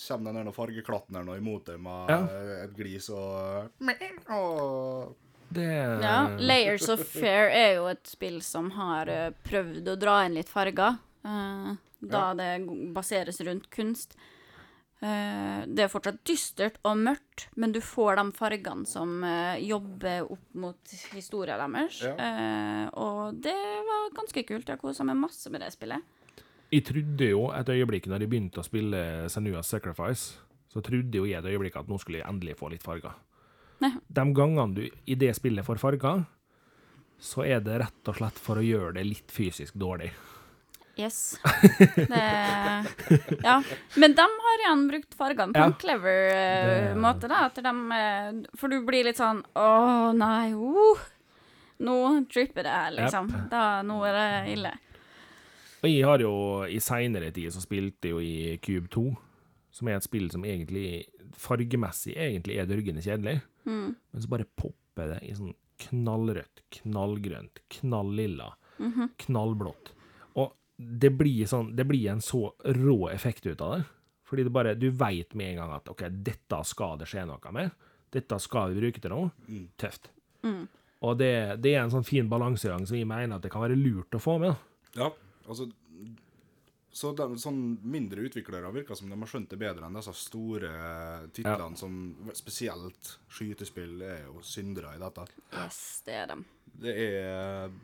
kommer 0.08 0.32
den 0.34 0.48
der 0.48 0.56
fargeklatten 0.56 1.18
der 1.18 1.26
nå 1.28 1.36
imot 1.38 1.66
deg 1.68 1.80
med 1.84 2.10
Ja. 2.10 2.20
et 2.64 2.74
glis 2.78 3.10
og 3.14 3.72
og 4.30 5.16
Det 5.54 5.68
Ja, 6.02 6.28
Layers 6.40 6.88
of 6.90 7.04
Fair 7.06 7.50
er 7.54 7.76
jo 7.76 7.86
et 7.88 8.08
spill 8.08 8.42
som 8.42 8.72
har 8.72 9.08
eh, 9.08 9.30
prøvd 9.46 9.86
å 9.94 9.98
dra 10.00 10.26
inn 10.26 10.34
litt 10.34 10.50
farger, 10.50 10.98
eh, 11.24 11.76
da 12.02 12.24
Ja. 12.24 12.34
det 12.34 12.94
baseres 12.96 13.40
rundt 13.46 13.70
kunst. 13.70 14.16
Eh, 15.04 15.66
det 15.68 15.84
er 15.86 15.92
fortsatt 15.92 16.24
dystert 16.26 16.78
og 16.84 16.98
mørkt, 16.98 17.48
men 17.56 17.72
du 17.76 17.80
får 17.80 18.16
de 18.16 18.32
fargene 18.32 18.88
som 18.88 19.24
eh, 19.24 19.60
jobber 19.68 20.32
opp 20.32 20.56
mot 20.56 20.78
historien 21.14 21.60
deres. 21.76 22.02
Ja. 22.02 22.16
Eh, 22.16 22.90
og 22.94 23.40
det 23.40 23.54
var 23.86 24.10
ganske 24.18 24.44
kult. 24.48 24.66
Jeg 24.72 24.80
kosa 24.82 25.04
meg 25.04 25.18
masse 25.18 25.52
med 25.52 25.62
det 25.62 25.74
spillet. 25.76 26.02
Jeg 26.76 26.84
trodde 26.90 27.30
jo 27.32 27.46
et 27.56 27.70
øyeblikk 27.72 28.10
når 28.12 28.26
jeg 28.26 28.32
begynte 28.34 28.60
å 28.60 28.66
spille 28.68 29.00
Senua's 29.32 29.70
Sacrifice, 29.72 30.36
så 30.74 30.82
trodde 30.84 31.22
jo 31.22 31.28
jeg 31.30 31.40
et 31.40 31.48
øyeblikk 31.54 31.78
at 31.80 31.88
nå 31.88 31.98
skulle 32.02 32.20
jeg 32.20 32.28
endelig 32.28 32.58
få 32.60 32.68
litt 32.74 32.84
farger. 32.84 33.16
Nei. 33.84 33.94
De 34.08 34.24
gangene 34.36 34.76
du 34.76 34.84
i 35.08 35.16
det 35.20 35.32
spillet 35.38 35.64
får 35.68 35.80
farger, 35.80 36.26
så 37.20 37.46
er 37.48 37.62
det 37.64 37.78
rett 37.86 38.10
og 38.12 38.18
slett 38.20 38.40
for 38.44 38.60
å 38.60 38.66
gjøre 38.66 38.98
det 38.98 39.06
litt 39.08 39.32
fysisk 39.32 39.76
dårlig. 39.80 40.12
Yes. 41.00 41.36
Det, 41.96 42.20
ja. 43.44 43.56
Men 44.00 44.14
de 44.16 44.26
har 44.46 44.62
igjen 44.64 44.86
brukt 44.88 45.16
fargene 45.20 45.52
på 45.52 45.60
Ja. 45.60 45.66
en 45.68 45.74
clever 45.80 46.20
uh, 46.32 46.70
Det- 46.94 47.02
måte, 47.04 47.28
da. 47.28 47.42
At 47.50 47.56
de, 47.60 47.74
eh, 47.98 48.30
for 48.56 48.72
du 48.72 48.78
blir 48.88 49.04
litt 49.04 49.20
sånn 49.20 49.42
Å, 49.60 50.14
nei, 50.16 50.54
uh, 50.56 51.04
Nå 51.84 51.98
dripper 52.32 52.64
det 52.64 52.78
liksom. 53.02 53.28
Yep. 53.28 53.50
Da, 53.52 53.64
nå 53.84 53.98
er 54.08 54.14
det 54.16 54.54
ille. 54.56 54.72
Og 55.86 55.92
jeg 55.92 56.06
har 56.08 56.24
jo 56.24 56.32
i 56.66 56.80
seinere 56.82 57.30
tid 57.36 57.54
så 57.54 57.62
spilte 57.62 58.10
jeg 58.10 58.16
jo 58.16 58.22
i 58.26 58.58
Cube 58.66 58.90
2, 58.90 59.04
som 59.76 59.90
er 59.92 60.00
et 60.00 60.06
spill 60.08 60.32
som 60.34 60.46
egentlig 60.48 61.04
fargemessig 61.38 62.16
egentlig 62.18 62.58
er 62.62 62.70
dørgende 62.70 63.04
kjedelig, 63.06 63.42
Mm. 63.66 63.96
men 64.14 64.22
så 64.22 64.30
bare 64.30 64.46
popper 64.58 65.08
det 65.14 65.20
i 65.30 65.34
sånn 65.34 65.54
knallrødt, 65.80 66.62
knallgrønt, 66.72 67.60
knallilla, 67.70 68.54
Mhm. 68.80 69.10
knallblått. 69.18 69.92
Og 70.36 70.54
det 70.80 71.10
blir 71.18 71.46
sånn 71.46 71.76
Det 71.76 71.86
blir 71.88 72.10
en 72.12 72.20
så 72.20 72.54
rå 72.64 73.12
effekt 73.12 73.46
ut 73.46 73.62
av 73.62 73.78
det. 73.78 73.86
Fordi 74.26 74.44
det 74.44 74.54
bare, 74.54 74.76
du 74.76 74.90
veit 74.92 75.34
med 75.36 75.52
en 75.52 75.56
gang 75.58 75.72
at 75.76 75.90
OK, 75.90 76.02
dette 76.24 76.64
skal 76.66 76.98
det 76.98 77.08
skje 77.08 77.26
noe 77.28 77.52
med. 77.52 77.72
Dette 78.12 78.40
skal 78.40 78.74
vi 78.74 78.80
bruke 78.82 79.02
til 79.02 79.10
noe. 79.12 79.32
Tøft. 79.78 80.10
Mm. 80.44 80.68
Og 81.02 81.18
det, 81.18 81.62
det 81.62 81.76
er 81.76 81.84
en 81.84 81.92
sånn 81.92 82.06
fin 82.06 82.28
balansegang 82.30 82.86
som 82.88 82.96
vi 82.98 83.04
mener 83.04 83.36
at 83.36 83.42
det 83.42 83.52
kan 83.52 83.62
være 83.62 83.76
lurt 83.78 84.10
å 84.12 84.20
få 84.22 84.40
med. 84.40 84.56
Ja, 84.96 85.12
altså 85.48 85.70
Så 86.96 87.12
de, 87.12 87.26
sånn 87.42 87.60
mindre 87.84 88.24
utviklere 88.24 88.72
virker 88.72 88.96
som 88.96 89.10
de 89.12 89.18
har 89.20 89.28
skjønt 89.28 89.50
det 89.52 89.60
bedre 89.60 89.88
enn 89.88 89.98
disse 89.98 90.14
store 90.16 90.70
titlene 91.36 91.76
som 91.76 91.98
Spesielt 92.38 93.18
skytespill 93.28 94.00
er 94.02 94.22
jo 94.30 94.40
syndere 94.46 94.94
i 94.96 95.02
dette. 95.02 95.26
Yes, 95.60 95.82
det 96.08 96.16
er 96.22 96.30
dem. 96.32 96.46
Det 96.80 96.96
er 96.96 97.76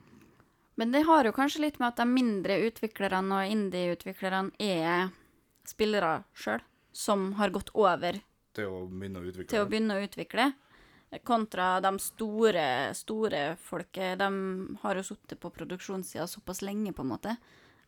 Men 0.80 0.95
det 0.95 1.04
har 1.10 1.28
jo 1.28 1.36
kanskje 1.36 1.65
litt 1.65 1.80
med 1.82 1.91
at 1.91 2.00
de 2.00 2.08
mindre 2.08 2.58
utviklerne 2.69 3.41
og 3.41 3.52
indie-utviklerne 3.52 4.56
er 4.63 5.12
spillere 5.67 6.21
sjøl, 6.34 6.63
som 6.95 7.34
har 7.38 7.52
gått 7.54 7.69
over 7.76 8.17
til 8.56 8.67
å 8.71 8.86
begynne 8.88 9.19
å 9.21 9.28
utvikle. 9.28 9.52
til 9.52 9.63
å 9.63 9.67
begynne 9.69 10.00
å 10.00 10.06
utvikle. 10.08 10.52
Kontra 11.28 11.82
de 11.84 11.91
store, 12.00 12.93
store 12.95 13.56
folket. 13.60 14.17
De 14.21 14.78
har 14.82 14.95
jo 14.95 15.04
sittet 15.04 15.39
på 15.43 15.50
produksjonssida 15.52 16.28
såpass 16.28 16.62
lenge, 16.63 16.93
på 16.95 17.04
en 17.04 17.12
måte, 17.12 17.34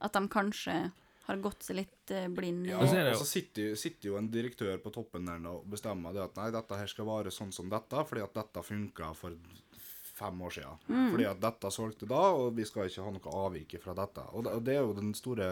at 0.03 0.13
de 0.17 0.27
kanskje 0.27 0.75
har 1.23 1.37
gått 1.39 1.63
seg 1.63 1.77
litt 1.77 2.11
eh, 2.11 2.25
blind. 2.27 2.65
Ja, 2.67 2.81
Og 2.83 2.89
så 2.91 2.97
er 2.99 3.13
sitter, 3.23 3.69
jo- 3.69 3.75
sitter 3.79 4.09
jo 4.09 4.17
en 4.19 4.27
direktør 4.29 4.75
på 4.83 4.91
toppen 4.91 5.23
der 5.29 5.39
og 5.47 5.63
bestemmer 5.71 6.11
det 6.13 6.19
at 6.25 6.35
nei, 6.35 6.49
dette 6.51 6.75
her 6.81 6.87
skal 6.91 7.05
være 7.07 7.31
sånn 7.31 7.53
som 7.55 7.69
dette, 7.71 8.03
fordi 8.09 8.25
at 8.25 8.33
dette 8.35 8.63
funka 8.67 9.13
for 9.15 9.31
fem 10.13 10.41
år 10.43 10.51
siden. 10.57 10.83
Mm. 10.89 11.07
Fordi 11.13 11.25
at 11.31 11.39
dette 11.41 11.71
solgte 11.71 12.07
da, 12.11 12.19
og 12.35 12.51
vi 12.59 12.65
skal 12.67 12.89
ikke 12.91 13.05
ha 13.07 13.11
noe 13.15 13.37
avvik 13.47 13.77
fra 13.81 13.95
dette. 13.97 14.27
Og 14.35 14.43
det, 14.43 14.51
og 14.59 14.63
det 14.67 14.75
er 14.75 14.83
jo 14.83 14.93
den 14.99 15.13
store 15.15 15.47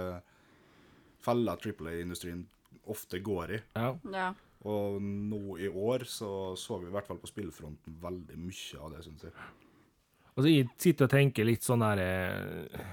fella 1.24 1.56
AAA-industrien 1.56 2.44
ofte 2.92 3.20
går 3.24 3.56
i. 3.56 3.62
Ja. 3.78 3.96
Ja. 4.12 4.28
Og 4.70 5.02
nå 5.02 5.58
i 5.58 5.70
år 5.70 6.06
så 6.06 6.54
så 6.60 6.78
vi 6.82 6.90
i 6.90 6.94
hvert 6.94 7.08
fall 7.08 7.20
på 7.22 7.30
spillfronten 7.30 7.98
veldig 8.02 8.38
mye 8.38 8.82
av 8.82 8.94
det, 8.94 9.04
syns 9.08 9.26
jeg. 9.26 9.34
Altså, 10.36 10.48
jeg 10.52 10.70
sitter 10.80 11.08
og 11.08 11.14
tenker 11.16 11.48
litt 11.48 11.66
sånn 11.66 11.84
der 11.84 12.02
eh, 12.04 12.92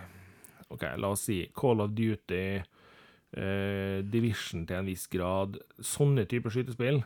OK, 0.72 0.85
la 0.98 1.12
oss 1.12 1.26
si 1.28 1.42
Call 1.57 1.85
of 1.85 1.92
Duty, 1.96 2.40
eh, 2.59 3.98
Division 4.04 4.64
til 4.66 4.81
en 4.81 4.88
viss 4.88 5.07
grad, 5.12 5.61
sånne 5.78 6.26
typer 6.28 6.54
skytespill. 6.54 7.02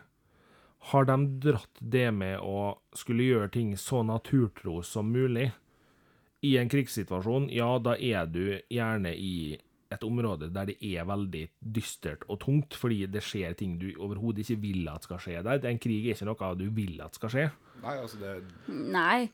Har 0.91 1.07
de 1.07 1.19
dratt 1.43 1.79
det 1.79 2.09
med 2.15 2.41
å 2.43 2.79
skulle 2.99 3.29
gjøre 3.29 3.53
ting 3.55 3.75
så 3.79 4.03
naturtro 4.07 4.81
som 4.87 5.13
mulig? 5.15 5.51
I 6.43 6.57
en 6.59 6.71
krigssituasjon, 6.71 7.47
ja, 7.55 7.77
da 7.79 7.95
er 7.95 8.27
du 8.27 8.59
gjerne 8.67 9.13
i 9.15 9.61
et 9.93 10.05
område 10.07 10.49
der 10.53 10.71
det 10.73 10.79
er 10.83 11.07
veldig 11.09 11.45
dystert 11.61 12.25
og 12.29 12.41
tungt, 12.45 12.77
fordi 12.79 13.05
det 13.11 13.23
skjer 13.25 13.57
ting 13.59 13.79
du 13.81 13.91
overhodet 13.95 14.45
ikke 14.47 14.61
vil 14.63 14.91
at 14.93 15.07
skal 15.07 15.21
skje 15.23 15.45
der. 15.47 15.63
En 15.69 15.81
krig 15.83 16.07
er 16.07 16.17
ikke 16.17 16.29
noe 16.29 16.53
du 16.59 16.67
vil 16.75 17.01
at 17.05 17.19
skal 17.19 17.33
skje. 17.33 17.47
Nei, 17.83 17.97
altså 17.99 18.21
det 18.21 18.37
Nei. 18.69 19.31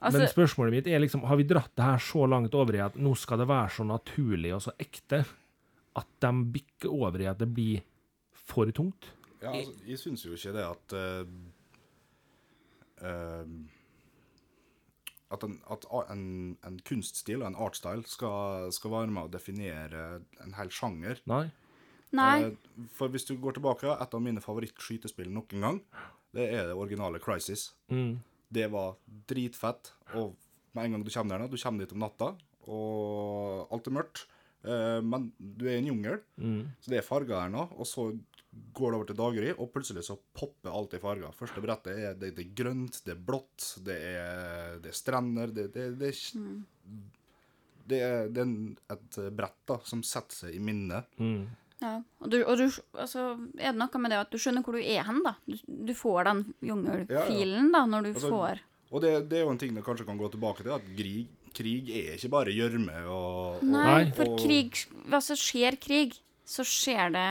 Altså, 0.00 0.22
Men 0.22 0.30
spørsmålet 0.32 0.72
mitt 0.78 0.86
er 0.88 1.02
liksom, 1.02 1.26
har 1.28 1.36
vi 1.36 1.44
dratt 1.44 1.74
det 1.76 1.84
her 1.84 2.00
så 2.00 2.24
langt 2.30 2.54
over 2.56 2.76
i 2.76 2.80
at 2.80 2.94
nå 2.96 3.12
skal 3.20 3.42
det 3.42 3.50
være 3.50 3.72
så 3.74 3.84
naturlig 3.84 4.54
og 4.56 4.62
så 4.64 4.72
ekte 4.80 5.24
at 6.00 6.12
de 6.24 6.30
bikker 6.54 6.88
over 6.88 7.20
i 7.20 7.28
at 7.28 7.40
det 7.42 7.50
blir 7.52 7.82
for 8.32 8.70
tungt. 8.72 9.10
Ja, 9.42 9.52
altså, 9.52 9.74
jeg 9.88 10.00
syns 10.00 10.24
jo 10.24 10.36
ikke 10.36 10.54
det 10.56 10.64
at 10.64 10.94
uh, 10.96 11.28
eh, 13.04 13.52
At, 15.30 15.44
en, 15.46 15.60
at 15.70 15.84
en, 16.10 16.22
en 16.66 16.78
kunststil 16.82 17.42
og 17.44 17.46
en 17.52 17.58
artstyle 17.62 18.02
skal, 18.10 18.70
skal 18.74 18.90
være 18.90 19.12
med 19.14 19.28
å 19.28 19.30
definere 19.30 20.00
en 20.42 20.56
hel 20.58 20.72
sjanger. 20.74 21.20
Nei? 21.30 21.44
Nei. 22.18 22.32
Eh, 22.48 22.88
for 22.98 23.12
hvis 23.14 23.28
du 23.28 23.36
går 23.38 23.54
tilbake, 23.60 23.86
et 23.94 24.16
av 24.18 24.24
mine 24.24 24.42
favorittskytespill 24.42 25.30
noen 25.30 25.62
gang, 25.62 25.78
det 26.34 26.48
er 26.50 26.66
det 26.70 26.74
originale 26.74 27.20
Crisis. 27.22 27.68
Mm. 27.94 28.16
Det 28.50 28.66
var 28.72 28.96
dritfett. 29.30 29.92
Og 30.18 30.34
med 30.74 30.84
en 30.88 30.96
gang 30.98 31.06
du 31.06 31.12
kommer 31.14 31.36
der, 31.36 31.44
nå, 31.44 31.50
du 31.54 31.58
kommer 31.62 31.84
dit 31.86 31.94
om 31.94 32.02
natta, 32.02 32.32
og 32.70 33.70
alt 33.74 33.86
er 33.90 33.94
mørkt. 34.00 34.24
Eh, 34.66 34.98
men 35.06 35.30
du 35.38 35.64
er 35.68 35.76
i 35.78 35.80
en 35.84 35.92
jungel, 35.94 36.18
Mm. 36.42 36.66
så 36.82 36.90
det 36.92 36.98
er 36.98 37.06
farger 37.06 37.38
her 37.46 37.48
nå. 37.54 37.68
Og 37.78 37.86
så 37.86 38.10
går 38.50 38.90
det 38.90 38.98
over 38.98 39.08
til 39.10 39.18
daggry, 39.18 39.50
og 39.54 39.70
plutselig 39.74 40.02
så 40.06 40.16
popper 40.34 40.72
alt 40.74 40.94
i 40.96 41.00
farger. 41.02 41.34
Første 41.36 41.62
brettet 41.62 41.98
er, 41.98 42.18
det, 42.18 42.32
det 42.36 42.46
er 42.46 42.52
grønt, 42.58 43.00
det 43.06 43.14
er 43.14 43.22
blått, 43.30 43.66
det 43.86 43.96
er, 44.10 44.76
det 44.82 44.90
er 44.90 44.96
strender 44.96 45.54
Det, 45.54 45.68
det, 45.74 45.86
det, 46.00 46.10
er, 46.10 46.20
det 47.86 48.02
er, 48.02 48.30
det 48.34 48.42
er 48.42 48.96
et 48.96 49.20
brett 49.38 49.60
da, 49.70 49.78
som 49.86 50.02
setter 50.06 50.44
seg 50.44 50.56
i 50.58 50.62
minnet. 50.62 51.10
Mm. 51.22 51.44
Ja. 51.80 51.94
Og, 52.20 52.28
du, 52.28 52.40
og 52.44 52.58
du, 52.60 52.66
altså, 53.00 53.26
er 53.56 53.72
det 53.72 53.80
noe 53.80 54.00
med 54.02 54.12
det 54.12 54.20
at 54.20 54.32
du 54.32 54.40
skjønner 54.40 54.64
hvor 54.64 54.76
du 54.76 54.82
er 54.82 55.06
hen, 55.06 55.22
da? 55.24 55.34
Du, 55.48 55.56
du 55.88 55.92
får 55.96 56.26
den 56.28 56.42
jungelfilen 56.68 57.70
da, 57.72 57.86
når 57.88 58.08
du 58.08 58.10
Altså, 58.12 58.32
får 58.34 58.64
Og 58.90 59.04
det, 59.04 59.12
det 59.30 59.38
er 59.38 59.46
jo 59.46 59.52
en 59.54 59.60
ting 59.62 59.76
du 59.76 59.80
kanskje 59.86 60.08
kan 60.08 60.20
gå 60.20 60.28
tilbake 60.32 60.66
til, 60.66 60.74
at 60.76 60.90
krig, 60.98 61.30
krig 61.56 61.92
er 62.02 62.18
ikke 62.18 62.32
bare 62.34 62.52
gjørme 62.56 62.98
og, 63.06 63.62
og 63.62 63.70
Nei, 63.70 64.10
for 64.16 64.36
krig 64.42 64.82
Altså, 65.08 65.38
skjer 65.40 65.78
krig, 65.80 66.18
så 66.44 66.66
skjer 66.68 67.14
det 67.16 67.28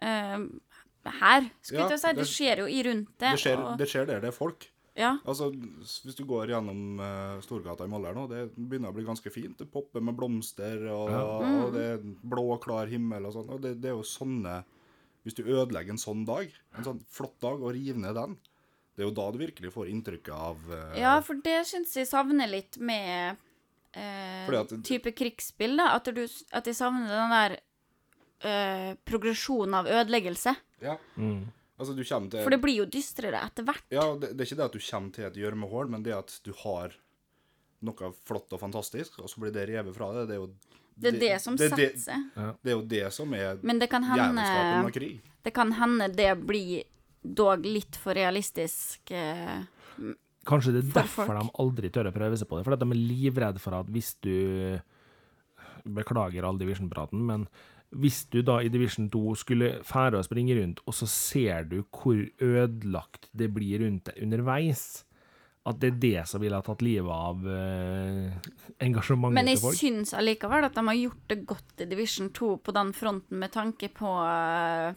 her, 0.00 1.46
skulle 1.62 1.80
Ja, 1.80 1.88
jeg 1.88 1.88
til 1.88 1.96
å 1.96 2.00
si. 2.02 2.08
Det 2.08 2.16
det- 2.16 2.32
skjer 2.32 2.58
jo 2.62 2.66
i 2.66 2.82
rundt 2.84 3.08
det. 3.18 3.30
Det 3.32 3.40
skjer, 3.44 3.58
og, 3.64 3.78
det 3.78 3.88
skjer 3.88 4.06
der 4.06 4.20
det 4.20 4.28
er 4.28 4.36
folk. 4.36 4.66
ja. 4.98 5.18
Altså, 5.24 5.50
Hvis 5.54 6.16
du 6.16 6.24
går 6.26 6.48
gjennom 6.48 7.00
uh, 7.00 7.40
Storgata 7.40 7.84
i 7.84 7.88
Molde 7.88 8.12
nå, 8.14 8.26
det 8.28 8.42
begynner 8.56 8.90
å 8.90 8.94
bli 8.96 9.04
ganske 9.06 9.30
fint. 9.32 9.56
Det 9.58 9.70
popper 9.70 10.00
med 10.02 10.16
blomster, 10.18 10.82
og, 10.90 11.08
og 11.10 11.72
det 11.72 11.84
er 11.94 11.98
blå, 12.02 12.58
klar 12.60 12.86
himmel 12.90 13.24
og 13.26 13.32
sånn. 13.36 13.48
Og 13.54 13.60
det, 13.62 13.76
det 13.80 13.92
er 13.92 13.96
jo 13.96 14.02
sånne 14.02 14.64
Hvis 15.24 15.34
du 15.34 15.42
ødelegger 15.44 15.90
en 15.90 15.98
sånn 16.00 16.24
dag, 16.24 16.48
en 16.78 16.84
sånn 16.86 17.00
flott 17.10 17.38
dag, 17.40 17.60
og 17.60 17.72
river 17.74 17.98
ned 18.00 18.14
den, 18.14 18.36
det 18.96 19.04
er 19.04 19.08
jo 19.10 19.14
da 19.14 19.30
du 19.30 19.38
virkelig 19.38 19.70
får 19.74 19.88
inntrykket 19.92 20.34
av 20.34 20.56
uh, 20.72 20.94
ja, 20.98 21.20
for 21.20 21.34
det 21.44 21.60
syns 21.68 21.92
jeg 21.94 22.06
savner 22.08 22.48
litt 22.50 22.78
med 22.80 23.36
uh, 23.96 24.48
at- 24.58 24.72
type 24.82 25.12
krigsspill, 25.14 25.76
da. 25.78 25.92
At, 25.98 26.04
du, 26.14 26.22
at 26.52 26.66
jeg 26.66 26.74
savner 26.78 27.06
den 27.12 27.30
der 27.34 27.56
eh, 28.44 28.94
progresjonen 29.08 29.74
av 29.80 29.86
ødeleggelse. 29.90 30.54
Ja. 30.84 30.96
Mm. 31.16 31.46
Altså, 31.78 31.94
du 31.94 32.02
kommer 32.02 32.30
til 32.32 32.42
For 32.42 32.50
det 32.50 32.60
blir 32.62 32.80
jo 32.80 32.88
dystrere 32.90 33.38
etter 33.46 33.66
hvert. 33.66 33.84
Ja, 33.94 34.08
det, 34.18 34.32
det 34.34 34.42
er 34.42 34.48
ikke 34.50 34.58
det 34.58 34.66
at 34.66 34.74
du 34.78 34.82
kommer 34.82 35.14
til 35.14 35.28
et 35.28 35.38
gjørmehull, 35.38 35.90
men 35.94 36.02
det 36.02 36.16
at 36.16 36.34
du 36.46 36.50
har 36.64 36.96
noe 37.86 38.10
flott 38.26 38.50
og 38.56 38.58
fantastisk, 38.60 39.20
og 39.22 39.30
så 39.30 39.38
blir 39.44 39.54
det 39.54 39.68
revet 39.70 39.94
fra 39.94 40.10
deg. 40.16 40.26
Det 40.30 40.34
er 40.34 40.40
jo 40.42 40.48
Det 40.98 41.12
er 41.12 41.18
det 41.22 41.34
som 41.42 41.54
det, 41.56 41.68
det, 41.70 41.90
setter 41.94 42.00
seg. 42.02 42.54
det 42.64 42.72
er 42.72 42.74
jo 42.74 42.86
det 42.90 43.04
som 43.14 43.34
er 43.38 43.60
Men 43.62 43.78
det 43.78 43.86
kan 43.92 44.02
hende 44.02 44.90
krig. 44.94 45.20
Det 45.46 45.54
kan 45.54 45.70
hende 45.78 46.08
det 46.10 46.32
blir 46.42 46.82
dog 47.22 47.62
litt 47.66 47.96
for 47.96 48.18
realistisk. 48.18 49.10
eh, 49.14 49.62
Kanskje 50.48 50.72
det 50.74 50.82
er 50.88 50.92
derfor 51.02 51.28
folk. 51.28 51.38
de 51.44 51.54
aldri 51.62 51.90
tør 51.94 52.08
å 52.10 52.14
prøve 52.14 52.36
seg 52.40 52.48
på 52.48 52.58
det. 52.58 52.64
For 52.66 52.74
de 52.74 52.90
er 52.90 52.98
livredde 52.98 53.62
for 53.62 53.78
at 53.78 53.86
hvis 53.86 54.14
du 54.24 54.80
Beklager 55.88 56.44
all 56.44 56.58
Division-praten, 56.58 57.20
men 57.24 57.46
hvis 57.96 58.26
du 58.30 58.42
da 58.44 58.58
i 58.60 58.68
Division 58.68 59.08
2 59.10 59.34
skulle 59.40 59.68
fære 59.86 60.18
og 60.20 60.24
springe 60.26 60.56
rundt, 60.60 60.80
og 60.86 60.94
så 60.94 61.06
ser 61.08 61.64
du 61.70 61.82
hvor 61.88 62.18
ødelagt 62.44 63.28
det 63.32 63.48
blir 63.54 63.80
rundt 63.84 64.04
deg 64.10 64.22
underveis, 64.22 65.04
at 65.68 65.80
det 65.80 65.88
er 65.94 65.98
det 66.00 66.20
som 66.28 66.40
ville 66.40 66.56
ha 66.56 66.64
tatt 66.64 66.80
livet 66.84 67.12
av 67.12 67.42
eh, 67.44 68.36
engasjementet 68.84 69.34
Men 69.36 69.50
jeg 69.50 69.58
til 69.58 69.64
folk. 69.66 69.76
syns 69.80 70.14
allikevel 70.16 70.64
at 70.68 70.74
de 70.78 70.84
har 70.86 70.96
gjort 71.00 71.24
det 71.28 71.38
godt 71.50 71.82
i 71.84 71.88
Division 71.90 72.30
2 72.32 72.48
på 72.64 72.72
den 72.76 72.92
fronten, 72.96 73.38
med 73.42 73.52
tanke 73.52 73.88
på 73.92 74.12
eh, 74.24 74.94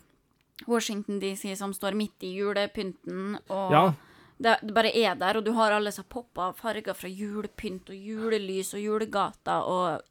Washington 0.68 1.20
DC 1.20 1.56
som 1.60 1.74
står 1.76 1.98
midt 1.98 2.24
i 2.28 2.36
julepynten, 2.38 3.38
og 3.50 3.72
Ja. 3.74 3.84
det, 4.38 4.58
det 4.62 4.74
bare 4.76 4.92
er 4.96 5.16
der, 5.16 5.38
og 5.38 5.46
du 5.46 5.52
har 5.58 5.72
alle 5.76 5.92
som 5.92 6.06
popper 6.08 6.52
av 6.52 6.56
farger 6.60 6.94
fra 6.96 7.10
julepynt 7.10 7.90
og 7.90 7.96
julelys 7.98 8.74
og 8.78 8.84
julegater 8.84 9.68
og 9.68 10.02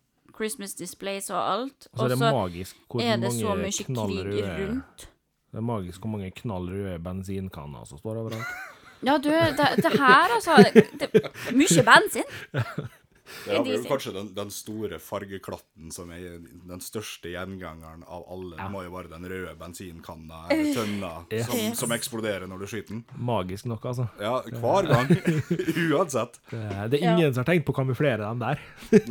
Christmas 0.40 0.74
displays 0.79 1.31
og 1.31 1.40
alt. 1.44 1.88
Og 1.92 1.98
så 1.98 2.05
er 2.07 2.14
det 2.14 2.18
magisk 2.24 2.76
hvor 2.88 3.05
er 3.05 3.20
det 3.20 3.33
så 3.37 3.57
mye 3.61 3.87
knall 3.90 4.14
krig 4.16 4.44
rundt. 4.57 5.09
Det 5.50 5.59
er 5.61 5.66
magisk 5.66 6.00
hvor 6.00 6.14
mange 6.14 6.31
knallrøde 6.40 6.98
bensinkanner 7.05 7.85
som 7.85 8.00
står 8.00 8.22
overalt. 8.22 8.61
Ja, 9.03 9.16
du, 9.16 9.31
det, 9.33 9.68
det 9.81 9.92
her, 9.96 10.35
altså 10.37 10.57
det, 11.00 11.22
Mye 11.57 11.85
bensin. 11.88 12.26
Det 13.46 13.54
er 13.56 13.62
vel 13.66 13.84
kanskje 13.88 14.12
den, 14.14 14.28
den 14.36 14.50
store 14.54 14.98
fargeklatten 15.02 15.90
som 15.94 16.10
er 16.14 16.38
den 16.42 16.80
største 16.84 17.30
gjengangeren 17.32 18.02
av 18.06 18.24
alle. 18.30 18.56
Det 18.58 18.68
må 18.72 18.82
jo 18.86 18.92
være 18.94 19.12
den 19.12 19.26
røde 19.30 19.54
bensinkanna 19.60 20.42
eller 20.50 20.74
tønna 20.76 21.10
Yes. 21.30 21.46
som, 21.46 21.60
som 21.84 21.94
eksploderer 21.94 22.46
når 22.50 22.64
du 22.64 22.66
skyter 22.70 22.94
den. 22.96 23.04
Magisk 23.16 23.68
nok, 23.70 23.84
altså. 23.92 24.08
Ja, 24.20 24.40
hver 24.62 24.88
gang. 24.90 25.12
Uansett. 25.90 26.40
Det 26.50 26.90
det 26.90 27.00
er 27.00 27.12
ingen 27.14 27.32
som 27.34 27.42
har 27.44 27.50
tenkt 27.52 27.66
på 27.68 27.74
å 27.74 27.78
kamuflere 27.80 28.22
dem 28.24 28.40
der. 28.42 28.60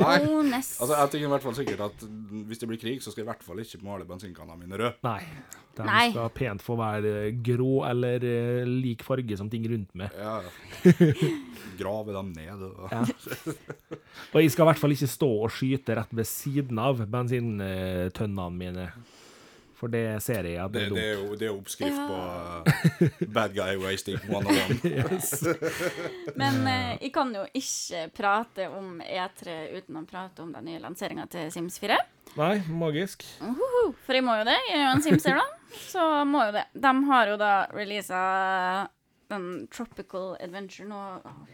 Nei. 0.00 0.16
Oh. 0.26 0.44
Altså, 0.52 0.92
jeg 0.92 1.12
tenker 1.14 1.26
i 1.28 1.32
hvert 1.34 1.46
fall 1.48 1.56
sikkert 1.58 1.84
at 1.88 2.04
hvis 2.50 2.60
det 2.62 2.68
blir 2.70 2.80
krig, 2.82 3.00
så 3.04 3.12
skal 3.12 3.22
jeg 3.24 3.28
i 3.28 3.32
hvert 3.32 3.44
fall 3.46 3.62
ikke 3.62 3.82
male 3.86 4.06
bensinkannene 4.08 4.60
mine 4.60 4.80
røde. 4.80 5.16
De 5.78 5.84
Nei. 5.86 6.08
skal 6.10 6.32
pent 6.34 6.62
få 6.64 6.74
være 6.80 7.30
grå 7.46 7.84
eller 7.88 8.24
eh, 8.26 8.66
lik 8.66 9.04
farge 9.06 9.36
som 9.38 9.50
ting 9.52 9.64
rundt 9.70 9.94
meg. 9.98 10.10
Ja. 10.18 10.40
Grave 11.80 12.16
dem 12.16 12.32
ned. 12.34 12.66
Ja. 12.90 13.04
Og 14.34 14.42
jeg 14.42 14.50
skal 14.52 14.66
i 14.66 14.68
hvert 14.72 14.82
fall 14.82 14.96
ikke 14.96 15.10
stå 15.10 15.30
og 15.46 15.54
skyte 15.54 15.96
rett 16.00 16.12
ved 16.16 16.28
siden 16.28 16.80
av 16.82 17.00
bensintønnene 17.10 18.50
mine. 18.56 18.90
For 19.80 19.88
det 19.88 20.04
ser 20.20 20.44
jeg 20.44 20.58
at 20.60 20.72
det 20.74 20.90
Det, 20.92 21.00
er 21.00 21.16
dumt. 21.16 21.30
jo, 21.30 21.36
det 21.40 21.46
er 21.46 21.50
jo 21.50 21.58
oppskrift 21.62 22.00
på 22.04 22.16
uh, 22.20 23.28
bad 23.32 23.54
guy 23.56 23.78
wasting 23.80 24.18
101. 24.28 25.56
Men 26.40 26.58
eh, 26.68 26.90
jeg 27.00 27.12
kan 27.14 27.32
jo 27.32 27.46
ikke 27.56 28.02
prate 28.12 28.66
om 28.68 28.98
E3 29.00 29.54
uten 29.78 29.96
å 30.02 30.04
prate 30.08 30.44
om 30.44 30.52
den 30.52 30.68
nye 30.68 30.82
lanseringa 30.82 31.24
til 31.32 31.48
Sims 31.54 31.80
4. 31.80 31.96
Nei, 32.36 32.52
magisk. 32.68 33.24
Uhuhu, 33.40 33.94
For 34.04 34.18
jeg 34.18 34.26
må 34.28 34.36
jo 34.42 34.44
det. 34.50 34.58
Jeg 34.68 34.76
er 34.78 34.84
jo 34.84 34.92
en 34.98 35.02
Sims-er, 35.08 35.40
da. 35.40 35.74
Så 35.88 36.04
må 36.28 36.44
jo 36.50 36.52
det. 36.60 36.66
De 36.76 36.92
har 37.08 37.32
jo 37.32 37.38
da 37.40 37.52
releasa 37.72 38.20
den 39.32 39.48
Tropical 39.72 40.34
Adventure. 40.44 40.86
Nå 40.90 41.00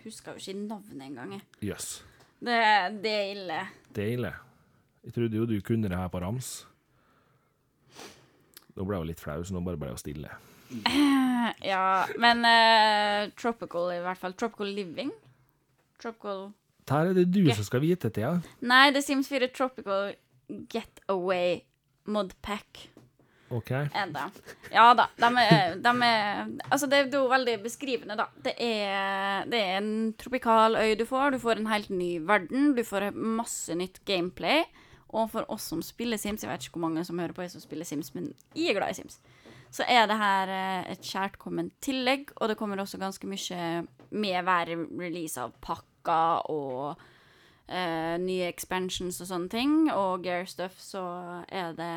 husker 0.03 0.35
jeg 0.35 0.43
jo 0.43 0.57
ikke 0.57 0.67
navnet 0.67 1.07
engang. 1.13 1.39
Jøss. 1.65 2.01
Det, 2.43 2.59
det 3.05 3.13
er 3.23 3.31
ille. 3.33 3.61
Det 3.95 4.03
er 4.05 4.15
ille. 4.19 4.33
Jeg 5.07 5.15
trodde 5.17 5.39
jo 5.39 5.47
du 5.49 5.57
kunne 5.65 5.89
det 5.89 5.97
her 5.97 6.11
på 6.13 6.21
rams. 6.21 6.57
Nå 8.77 8.85
ble 8.85 8.97
jeg 8.99 9.05
jo 9.05 9.09
litt 9.11 9.23
flau, 9.23 9.39
så 9.45 9.55
nå 9.57 9.63
bare 9.65 9.81
ble 9.81 9.93
jeg 9.95 10.03
stille. 10.05 10.35
Ja, 11.63 12.07
men 12.19 12.41
uh, 12.43 13.29
Tropical 13.39 13.93
i 13.95 14.01
hvert 14.03 14.19
fall. 14.19 14.35
Tropical 14.35 14.73
Living. 14.75 15.13
Tropical 16.03 16.49
Der 16.91 17.13
er 17.13 17.15
det 17.15 17.29
du 17.33 17.45
get. 17.45 17.55
som 17.57 17.65
skal 17.69 17.85
vite, 17.85 18.11
Thea. 18.11 18.33
Nei, 18.67 18.89
det 18.91 19.01
er 19.01 19.07
Sims 19.07 19.31
4 19.31 19.49
Tropical 19.55 20.17
Getaway 20.73 21.61
Modpack. 22.11 22.89
OK. 23.55 23.71
Enda. 23.95 24.25
Ja 24.75 24.89
da. 24.99 25.07
De 25.23 25.29
er, 25.39 25.77
de 25.79 25.93
er 26.03 26.49
Altså, 26.67 26.89
det 26.91 26.99
er 26.99 27.15
jo 27.15 27.29
veldig 27.31 27.61
beskrivende, 27.63 28.17
da. 28.19 28.27
Det 28.43 28.57
er, 28.59 29.47
det 29.47 29.61
er 29.63 29.79
en 29.79 29.93
tropikal 30.19 30.75
øy 30.83 30.97
du 30.99 31.07
får. 31.07 31.37
Du 31.37 31.39
får 31.47 31.63
en 31.63 31.71
helt 31.71 31.91
ny 31.95 32.17
verden. 32.27 32.73
Du 32.75 32.83
får 32.87 33.13
masse 33.15 33.75
nytt 33.79 34.03
gameplay. 34.05 34.65
Og 35.17 35.31
for 35.33 35.49
oss 35.53 35.67
som 35.73 35.83
spiller 35.85 36.21
Sims, 36.21 36.45
jeg 36.45 36.51
vet 36.51 36.67
ikke 36.67 36.77
hvor 36.77 36.89
mange 36.89 37.05
som 37.09 37.19
hører 37.21 37.35
på 37.37 37.45
jeg 37.47 37.55
som 37.55 37.65
spiller 37.65 37.89
Sims, 37.89 38.13
men 38.15 38.31
jeg 38.55 38.75
er 38.75 38.79
glad 38.79 38.93
i 38.93 38.99
Sims, 38.99 39.21
så 39.73 39.87
er 39.89 40.07
det 40.09 40.19
her 40.21 40.53
eh, 40.53 40.93
et 40.93 41.05
kjærkomment 41.05 41.75
tillegg, 41.85 42.31
og 42.37 42.51
det 42.51 42.59
kommer 42.61 42.81
også 42.81 43.01
ganske 43.01 43.29
mye 43.29 43.61
med 44.13 44.47
hver 44.47 44.73
release 45.01 45.41
av 45.41 45.57
pakker 45.65 46.51
og 46.53 47.01
eh, 47.67 48.17
nye 48.23 48.51
expansions 48.51 49.23
og 49.25 49.31
sånne 49.31 49.53
ting, 49.53 49.79
og 49.93 50.27
gear 50.27 50.47
stuff, 50.49 50.77
så 50.81 51.05
er 51.49 51.73
det 51.79 51.95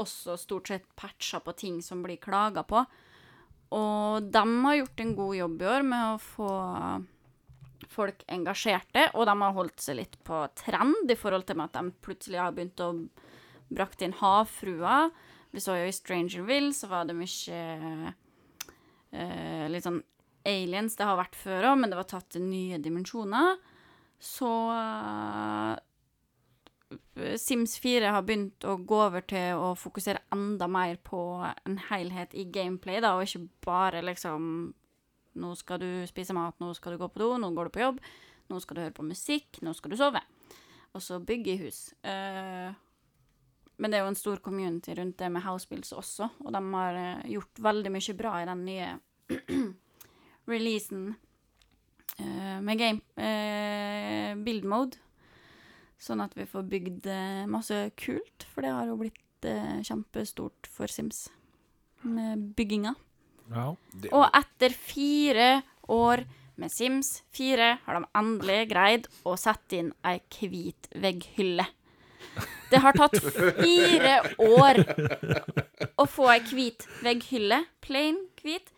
også 0.00 0.36
stort 0.40 0.70
sett 0.70 0.86
patcha 0.96 1.40
på 1.44 1.56
ting 1.56 1.80
som 1.84 2.04
blir 2.04 2.20
klaga 2.20 2.64
på. 2.64 2.84
Og 3.76 4.28
de 4.32 4.44
har 4.64 4.78
gjort 4.80 5.02
en 5.02 5.16
god 5.18 5.34
jobb 5.36 5.62
i 5.62 5.70
år 5.70 5.84
med 5.86 6.06
å 6.14 6.22
få 6.22 6.52
folk 7.88 8.24
engasjerte, 8.28 9.08
og 9.14 9.26
de 9.28 9.34
har 9.40 9.56
holdt 9.56 9.80
seg 9.82 10.00
litt 10.00 10.16
på 10.26 10.42
trend 10.58 11.10
i 11.10 11.18
forhold 11.18 11.46
til 11.48 11.62
at 11.64 11.76
de 11.76 11.92
plutselig 12.04 12.40
har 12.42 12.54
begynt 12.56 12.82
å 12.84 12.92
brakt 13.70 14.02
inn 14.02 14.16
havfruer. 14.18 15.10
Vi 15.50 15.62
så 15.62 15.76
jo 15.78 15.88
i 15.88 15.94
Strangerville, 15.94 16.72
så 16.74 16.90
var 16.90 17.06
det 17.08 17.18
mye 17.18 17.60
eh, 19.10 19.66
litt 19.70 19.86
sånn 19.86 20.02
aliens. 20.46 20.96
Det 20.96 21.06
har 21.06 21.18
vært 21.18 21.38
før 21.38 21.72
òg, 21.72 21.78
men 21.80 21.92
det 21.92 21.98
var 21.98 22.10
tatt 22.10 22.30
til 22.34 22.46
nye 22.46 22.78
dimensjoner. 22.82 23.58
Så 24.20 24.50
eh, 24.74 25.78
Sims 27.38 27.76
4 27.82 28.10
har 28.14 28.26
begynt 28.26 28.66
å 28.66 28.76
gå 28.82 28.98
over 29.06 29.24
til 29.30 29.58
å 29.58 29.72
fokusere 29.78 30.24
enda 30.34 30.66
mer 30.70 30.98
på 31.06 31.22
en 31.40 31.78
helhet 31.90 32.34
i 32.34 32.46
gameplay, 32.50 33.00
da, 33.02 33.14
og 33.16 33.26
ikke 33.26 33.46
bare 33.66 34.02
liksom 34.06 34.72
Nå 35.38 35.54
skal 35.58 35.78
du 35.82 35.88
spise 36.10 36.34
mat, 36.34 36.56
nå 36.58 36.72
skal 36.74 36.94
du 36.94 37.00
gå 37.00 37.08
på 37.12 37.22
do, 37.22 37.30
nå 37.38 37.52
går 37.54 37.68
du 37.68 37.74
på 37.76 37.84
jobb, 37.84 37.98
nå 38.50 38.60
skal 38.62 38.76
du 38.76 38.82
høre 38.82 38.96
på 38.96 39.06
musikk, 39.06 39.60
nå 39.62 39.74
skal 39.76 39.92
du 39.92 39.98
sove. 40.00 40.22
Og 40.90 41.02
så 41.04 41.20
bygge 41.22 41.58
hus. 41.60 41.92
Eh, 42.02 42.70
men 43.80 43.92
det 43.92 43.98
er 43.98 44.04
jo 44.04 44.10
en 44.10 44.18
stor 44.18 44.40
community 44.42 44.94
rundt 44.98 45.20
det 45.20 45.30
med 45.30 45.44
housebills 45.44 45.94
også, 45.96 46.28
og 46.42 46.50
de 46.56 46.62
har 46.74 46.98
eh, 46.98 47.28
gjort 47.36 47.62
veldig 47.62 47.92
mye 47.94 48.16
bra 48.18 48.34
i 48.40 48.48
den 48.50 48.64
nye 48.66 48.90
releasen 50.50 51.12
eh, 52.18 52.58
med 52.58 52.82
game 52.82 54.42
build 54.44 54.66
mode. 54.66 54.98
Sånn 56.00 56.22
at 56.24 56.34
vi 56.34 56.48
får 56.48 56.64
bygd 56.64 57.06
masse 57.52 57.76
kult, 58.00 58.46
for 58.48 58.64
det 58.64 58.72
har 58.72 58.88
jo 58.88 58.96
blitt 58.96 59.44
kjempestort 59.84 60.68
for 60.72 60.88
Sims. 60.88 61.26
Med 62.08 62.40
bygginga. 62.56 62.94
Ja. 63.50 63.74
Det, 63.92 64.12
Og 64.14 64.26
etter 64.36 64.74
fire 64.74 65.50
år 65.90 66.24
med 66.60 66.72
Sims 66.72 67.22
4 67.36 67.70
har 67.86 67.98
de 67.98 68.08
endelig 68.20 68.58
greid 68.70 69.06
å 69.26 69.36
sette 69.40 69.78
inn 69.80 69.92
ei 70.06 70.18
hvit 70.36 70.90
vegghylle. 71.02 71.66
Det 72.70 72.78
har 72.84 72.94
tatt 72.94 73.16
fire 73.58 74.18
år 74.44 74.82
å 75.98 76.06
få 76.06 76.28
ei 76.34 76.42
hvit 76.52 76.86
vegghylle. 77.02 77.64
Plain 77.82 78.20
hvit. 78.42 78.70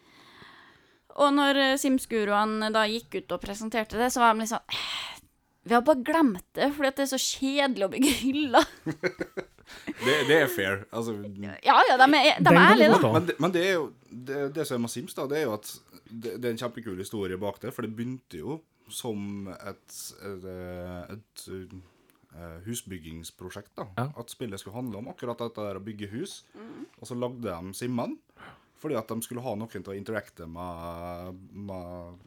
Og 1.21 1.35
når 1.37 1.59
eh, 1.61 1.75
Sims-guruene 1.77 2.71
da 2.73 2.87
gikk 2.89 3.19
ut 3.21 3.35
og 3.37 3.43
presenterte 3.43 3.99
det, 4.01 4.09
så 4.15 4.23
var 4.23 4.33
de 4.33 4.47
liksom 4.47 4.63
«Eh, 4.73 5.12
Vi 5.63 5.75
har 5.75 5.85
bare 5.87 6.03
glemt 6.03 6.47
det, 6.59 6.73
fordi 6.75 6.91
at 6.91 6.99
det 6.99 7.05
er 7.05 7.11
så 7.13 7.21
kjedelig 7.23 7.87
å 7.87 7.91
bygge 7.93 8.13
hyller. 8.23 8.67
det, 10.07 10.17
det 10.29 10.39
er 10.41 10.51
fair. 10.51 10.83
Altså, 10.91 11.15
Ja 11.39 11.79
ja, 11.87 11.97
de 12.01 12.09
er, 12.19 12.43
de 12.43 12.51
er 12.53 12.61
ærlige, 12.65 12.97
da. 12.97 13.13
men 13.15 13.29
det, 13.29 13.39
men 13.45 13.55
det 13.55 13.63
er 13.69 13.73
jo 13.77 13.87
det, 14.11 14.43
det 14.57 14.67
som 14.67 14.81
er 14.81 14.85
med 14.87 14.95
Sims, 14.95 15.15
da, 15.19 15.29
det 15.31 15.39
er 15.39 15.47
jo 15.47 15.55
at 15.55 15.71
det, 16.11 16.37
det 16.43 16.49
er 16.49 16.57
en 16.57 16.61
kjempekul 16.65 16.99
historie 16.99 17.39
bak 17.41 17.63
det. 17.63 17.73
For 17.77 17.87
det 17.87 17.95
begynte 17.97 18.43
jo 18.43 18.59
som 18.93 19.47
et, 19.55 19.99
et, 20.27 20.49
et, 21.15 21.47
et 21.63 22.67
husbyggingsprosjekt. 22.67 23.73
da. 23.79 23.87
Ja. 23.97 24.09
At 24.19 24.35
spillet 24.35 24.61
skulle 24.61 24.77
handle 24.77 24.99
om 25.01 25.09
akkurat 25.13 25.41
dette 25.41 25.65
der 25.65 25.79
å 25.79 25.85
bygge 25.85 26.11
hus. 26.13 26.41
Og 26.99 27.09
så 27.09 27.17
lagde 27.19 27.47
de 27.47 27.77
Simmen 27.79 28.19
fordi 28.83 28.97
at 28.99 29.07
de 29.07 29.23
skulle 29.23 29.45
ha 29.45 29.55
noen 29.55 29.71
til 29.71 29.93
å 29.93 29.95
interacte 29.95 30.47
med, 30.51 31.37
med, 31.55 32.23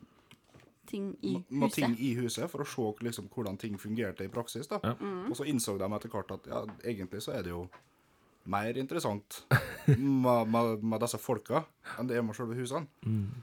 Ting 0.86 1.16
i 1.26 1.36
med 1.50 1.74
ting 1.74 1.96
i 1.98 2.14
huset, 2.20 2.50
for 2.52 2.62
å 2.62 2.70
se 2.70 3.06
liksom, 3.06 3.30
hvordan 3.34 3.58
ting 3.62 3.80
fungerte 3.82 4.26
i 4.26 4.32
praksis. 4.32 4.70
da. 4.72 4.80
Ja. 4.84 4.96
Og 5.30 5.36
så 5.38 5.48
innså 5.50 5.78
de 5.82 5.90
etter 5.98 6.14
hvert 6.14 6.32
at 6.36 6.48
ja, 6.52 6.64
egentlig 6.84 7.24
så 7.26 7.34
er 7.36 7.46
det 7.48 7.54
jo 7.56 7.66
mer 8.46 8.78
interessant 8.78 9.46
med, 9.98 10.48
med, 10.48 10.84
med 10.84 11.02
disse 11.02 11.18
folka 11.18 11.64
enn 11.98 12.10
det 12.10 12.18
er 12.18 12.26
med 12.26 12.38
selve 12.38 12.58
husene. 12.58 12.86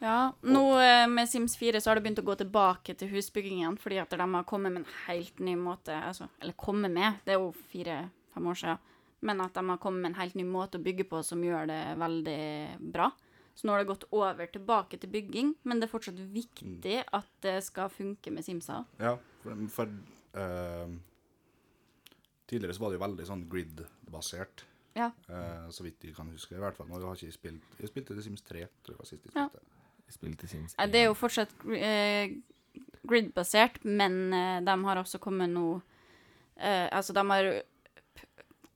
Ja, 0.03 0.33
nå 0.47 0.63
eh, 0.79 1.07
med 1.11 1.31
Sims 1.31 1.57
4 1.59 1.81
så 1.83 1.91
har 1.91 1.99
det 1.99 2.05
begynt 2.07 2.23
å 2.23 2.27
gå 2.27 2.37
tilbake 2.39 2.95
til 2.99 3.11
husbyggingen, 3.11 3.79
fordi 3.83 3.99
at 4.03 4.15
de 4.15 4.23
har 4.23 4.47
kommet 4.49 4.75
med 4.75 4.85
en 4.85 4.95
helt 5.09 5.43
ny 5.43 5.57
måte 5.59 5.97
altså, 5.97 6.29
Eller 6.41 6.55
kommet 6.59 6.95
med, 6.95 7.19
det 7.27 7.35
er 7.35 7.43
jo 7.43 7.51
fire-fem 7.73 8.49
år 8.53 8.63
siden. 8.63 8.89
Men 9.23 9.43
at 9.45 9.55
de 9.55 9.63
har 9.69 9.83
kommet 9.83 10.03
med 10.03 10.13
en 10.13 10.21
helt 10.21 10.39
ny 10.39 10.47
måte 10.47 10.79
å 10.79 10.83
bygge 10.83 11.07
på 11.11 11.23
som 11.27 11.43
gjør 11.47 11.69
det 11.71 11.83
veldig 11.99 12.43
bra. 12.95 13.11
Så 13.55 13.67
nå 13.67 13.75
har 13.75 13.83
det 13.83 13.91
gått 13.91 14.07
over 14.17 14.49
tilbake 14.49 14.99
til 15.01 15.11
bygging, 15.13 15.55
men 15.69 15.81
det 15.81 15.89
er 15.89 15.93
fortsatt 15.93 16.21
viktig 16.33 16.99
at 17.05 17.31
det 17.45 17.59
skal 17.67 17.91
funke 17.93 18.33
med 18.33 18.47
Simsa. 18.47 18.83
Ja, 19.03 19.17
for, 19.43 19.65
for 19.73 19.93
uh, 20.39 20.95
Tidligere 22.49 22.77
så 22.77 22.83
var 22.83 22.93
det 22.93 22.99
jo 22.99 23.05
veldig 23.07 23.27
sånn 23.29 23.45
grid-basert, 23.53 24.67
Ja. 24.97 25.11
Uh, 25.29 25.69
så 25.73 25.87
vidt 25.87 26.05
jeg 26.05 26.17
kan 26.17 26.29
huske. 26.29 26.57
I 26.57 26.61
hvert 26.61 26.77
fall, 26.77 26.89
nå 26.89 26.99
har 27.01 27.15
jeg 27.17 27.31
ikke 27.31 27.39
spilt 27.39 27.79
Jeg 27.81 27.93
spilte 27.93 28.17
til 28.17 28.27
Sims 28.27 28.43
3, 28.45 28.67
tror 28.85 28.97
jeg 28.97 29.01
var 29.01 29.09
sist 29.09 29.29
jeg 29.29 29.37
Ja. 29.37 29.47
Jeg 30.07 30.17
Spilte 30.17 30.49
Sims 30.49 30.75
1. 30.77 30.93
Det 30.93 31.01
er 31.01 31.07
jo 31.09 31.15
fortsatt 31.17 31.55
uh, 31.65 32.35
grid-basert, 33.09 33.81
men 33.85 34.19
de 34.65 34.75
har 34.85 35.01
også 35.01 35.19
kommet 35.19 35.51
nå 35.51 35.81
eh, 36.57 36.89
Altså, 36.93 37.13
de 37.13 37.25
har 37.31 37.49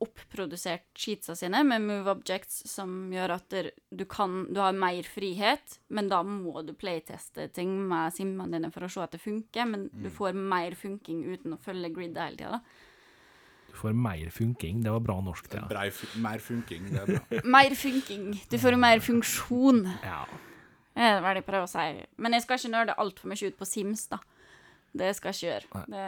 opprodusert 0.02 0.84
cheatsa 0.98 1.34
sine 1.38 1.62
med 1.64 1.84
move 1.86 2.10
objects 2.12 2.62
som 2.68 3.12
gjør 3.14 3.36
at 3.38 3.46
der, 3.52 3.70
du 3.90 4.04
kan 4.04 4.46
Du 4.52 4.60
har 4.60 4.76
mer 4.76 5.06
frihet, 5.08 5.78
men 5.88 6.10
da 6.12 6.22
må 6.26 6.60
du 6.66 6.74
playteste 6.76 7.48
ting 7.56 7.72
med 7.88 8.12
simmene 8.16 8.58
dine 8.58 8.70
for 8.74 8.84
å 8.84 8.90
se 8.92 9.00
at 9.04 9.16
det 9.16 9.22
funker, 9.22 9.64
men 9.70 9.88
du 9.92 10.10
får 10.12 10.36
mer 10.36 10.76
funking 10.76 11.24
uten 11.24 11.56
å 11.56 11.60
følge 11.62 11.92
grid 11.94 12.18
hele 12.20 12.36
tida, 12.36 12.58
da. 12.58 12.60
Du 13.70 13.76
får 13.80 13.92
mer 13.92 14.30
funking. 14.32 14.82
Det 14.84 14.92
var 14.92 15.00
bra 15.04 15.16
norsk, 15.20 15.48
det. 15.52 15.64
Ja. 15.68 15.88
Mer 16.24 16.38
funking, 16.40 16.86
det 16.92 17.00
er 17.02 17.10
bra. 17.10 17.40
Mer 17.56 17.74
funking. 17.76 18.30
Du 18.48 18.58
får 18.58 18.76
mer 18.80 19.00
funksjon. 19.04 19.82
ja. 20.04 20.22
Det 20.96 21.04
er 21.04 21.18
hva 21.20 21.34
de 21.36 21.42
prøver 21.44 21.66
å 21.66 21.68
si. 21.68 22.06
Men 22.24 22.32
jeg 22.32 22.46
skal 22.46 22.56
ikke 22.56 22.70
nøle 22.72 22.94
altfor 22.96 23.28
mye 23.28 23.50
ut 23.50 23.58
på 23.58 23.66
Sims, 23.68 24.06
da. 24.08 24.16
Det 24.96 25.10
skal 25.18 25.34
jeg 25.34 25.36
ikke 25.36 25.50
gjøre. 25.50 25.82
Det 25.92 26.04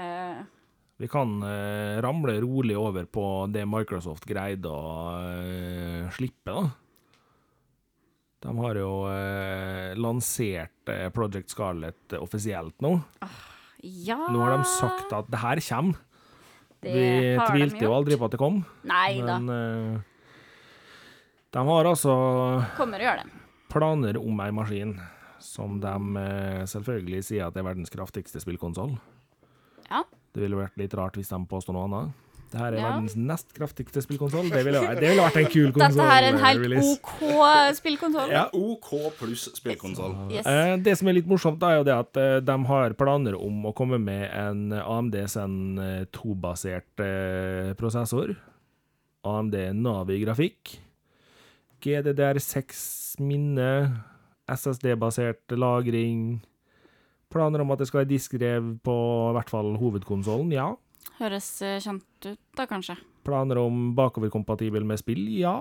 Vi 0.99 1.07
kan 1.09 1.37
eh, 1.47 2.01
ramle 2.03 2.41
rolig 2.43 2.75
over 2.79 3.05
på 3.07 3.25
det 3.55 3.63
Microsoft 3.71 4.25
greide 4.27 4.67
å 4.67 4.83
eh, 5.23 6.09
slippe, 6.17 6.51
da. 6.51 6.65
De 8.43 8.55
har 8.59 8.79
jo 8.79 8.91
eh, 9.11 9.95
lansert 9.99 10.91
eh, 10.91 11.09
Project 11.15 11.51
Scarlett 11.55 12.15
offisielt 12.19 12.77
nå. 12.83 12.97
Ja 13.83 14.19
Nå 14.31 14.41
har 14.43 14.57
de 14.57 14.67
sagt 14.67 15.13
at 15.15 15.29
det 15.31 15.39
her 15.43 15.61
kommer. 15.69 15.99
det 16.83 16.95
Vi 16.95 17.07
tvilte 17.47 17.85
jo 17.87 17.95
aldri 17.95 18.19
på 18.19 18.27
at 18.27 18.35
det 18.35 18.41
kom, 18.43 18.61
Nei 18.87 19.21
da. 19.23 19.39
men 19.39 19.55
eh, 19.55 20.01
de 21.55 21.63
har 21.71 21.89
altså 21.95 22.15
Kommer 22.77 22.99
og 23.03 23.07
gjør 23.07 23.23
det. 23.23 23.31
planer 23.73 24.19
om 24.21 24.43
ei 24.45 24.51
maskin 24.55 24.97
som 25.43 25.79
de 25.83 25.95
eh, 26.23 26.63
selvfølgelig 26.71 27.23
sier 27.31 27.47
at 27.47 27.57
er 27.59 27.67
verdens 27.67 27.91
kraftigste 27.95 28.43
spillkonsoll. 28.43 28.97
Ja. 29.89 30.03
Det 30.39 30.47
ville 30.47 30.63
vært 30.63 30.79
litt 30.79 30.95
rart 30.95 31.19
hvis 31.19 31.29
de 31.35 31.39
påstår 31.51 31.75
noe 31.77 31.87
annet. 31.91 32.25
Det 32.49 32.57
her 32.63 32.73
er 32.73 32.79
Ja. 32.79 32.91
verdens 32.95 33.15
nest 33.21 33.51
kraftigste 33.53 34.01
spillkonsoll. 34.01 34.47
Det 34.49 34.63
ville, 34.65 34.81
vært- 34.81 35.01
det 35.03 35.09
ville 35.11 35.21
vært 35.27 35.37
en 35.37 35.51
kul 35.57 35.67
konsoll. 35.75 35.99
Dette 35.99 36.07
her 36.09 36.23
er 36.23 36.29
en 36.33 36.39
helt 36.41 36.63
release. 36.63 36.95
OK 36.97 37.75
spillkonsoll. 37.77 38.31
Ja. 38.33 38.45
OK 38.57 38.89
pluss 39.19 39.43
spillkonsoll. 39.59 40.15
Yes. 40.33 40.47
Eh, 40.49 40.77
det 40.81 40.95
som 40.97 41.09
er 41.11 41.19
litt 41.19 41.29
morsomt, 41.29 41.61
er 41.63 41.77
jo 41.77 41.85
det 41.85 41.93
at 41.99 42.17
eh, 42.17 42.39
de 42.41 42.57
har 42.71 42.95
planer 42.97 43.37
om 43.37 43.67
å 43.69 43.75
komme 43.77 43.99
med 44.01 44.31
en 44.33 44.73
AMD 44.73 45.19
Zen 45.29 45.77
2-basert 46.17 47.05
eh, 47.05 47.75
prosessor. 47.77 48.33
AMD 49.29 49.53
Navi-grafikk. 49.77 50.79
GDDR6 51.85 53.21
minne. 53.21 53.71
SSD-basert 54.49 55.53
lagring. 55.53 56.41
Planer 57.33 57.63
om 57.65 57.73
at 57.75 57.83
det 57.83 57.89
skal 57.91 58.03
være 58.03 58.13
diskrev 58.13 58.75
på 58.85 58.97
i 59.31 59.35
hvert 59.37 59.53
fall 59.53 59.75
hovedkonsollen, 59.81 60.53
ja. 60.55 60.71
Høres 61.19 61.51
eh, 61.67 61.79
kjent 61.83 62.29
ut, 62.29 62.41
da, 62.57 62.67
kanskje. 62.71 62.97
Planer 63.27 63.61
om 63.61 63.91
bakoverkompatibel 63.99 64.87
med 64.89 65.01
spill, 65.01 65.27
ja. 65.37 65.59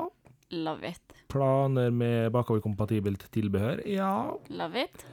Love 0.55 0.93
it. 0.93 1.15
Planer 1.28 1.91
med 1.91 2.32
bakoverkompatibelt 2.36 3.26
tilbehør, 3.34 3.84
ja. 3.91 4.13
Love 4.53 4.86
it. 4.88 5.03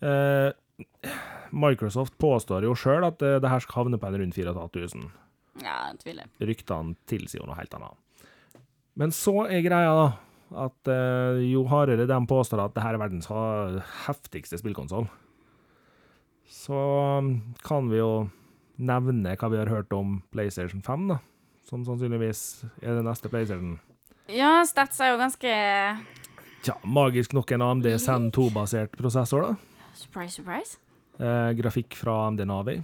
Eh, 0.00 0.50
Microsoft 1.50 2.16
påstår 2.20 2.64
jo 2.68 2.76
sjøl 2.78 3.04
at 3.08 3.22
eh, 3.24 3.40
det 3.42 3.52
her 3.52 3.64
skal 3.64 3.82
havne 3.82 4.00
på 4.00 4.08
en 4.08 4.20
rundt 4.22 4.36
4500. 4.36 5.10
Ja, 5.64 5.76
jeg 5.90 6.00
tviler. 6.04 6.32
Ryktene 6.40 6.96
tilsier 7.10 7.42
jo 7.42 7.50
noe 7.50 7.58
helt 7.58 7.74
annet. 7.74 8.24
Men 8.98 9.12
så 9.14 9.44
er 9.46 9.64
greia 9.66 9.92
da, 9.94 10.08
at 10.64 10.90
eh, 10.90 11.44
jo 11.50 11.64
hardere 11.70 12.08
de 12.08 12.18
påstår 12.30 12.64
at 12.64 12.76
det 12.76 12.84
her 12.84 12.96
er 12.96 13.02
verdens 13.02 13.28
heftigste 14.06 14.60
spillkonsoll, 14.60 15.08
så 16.48 16.78
um, 17.18 17.32
kan 17.64 17.90
vi 17.92 18.00
jo 18.00 18.28
nevne 18.78 19.34
hva 19.36 19.50
vi 19.52 19.60
har 19.60 19.70
hørt 19.70 19.92
om 19.92 20.20
PlayStation 20.32 20.82
5, 20.84 21.08
da. 21.12 21.18
Som 21.68 21.84
sannsynligvis 21.84 22.64
er 22.80 22.96
det 22.96 23.04
neste 23.04 23.28
PlayStation. 23.28 23.76
Ja, 24.32 24.62
Stats 24.68 25.00
er 25.00 25.12
jo 25.12 25.20
ganske 25.20 25.52
Tja, 26.64 26.74
magisk 26.82 27.36
nok 27.36 27.52
en 27.54 27.62
AMD 27.64 27.86
Zen 28.02 28.30
2-basert 28.34 28.96
prosessor, 28.98 29.44
da. 29.44 29.84
Surprise, 29.96 30.40
surprise. 30.40 30.80
Eh, 31.18 31.52
grafikk 31.58 31.94
fra 31.98 32.16
AMD 32.26 32.42
Navi. 32.48 32.78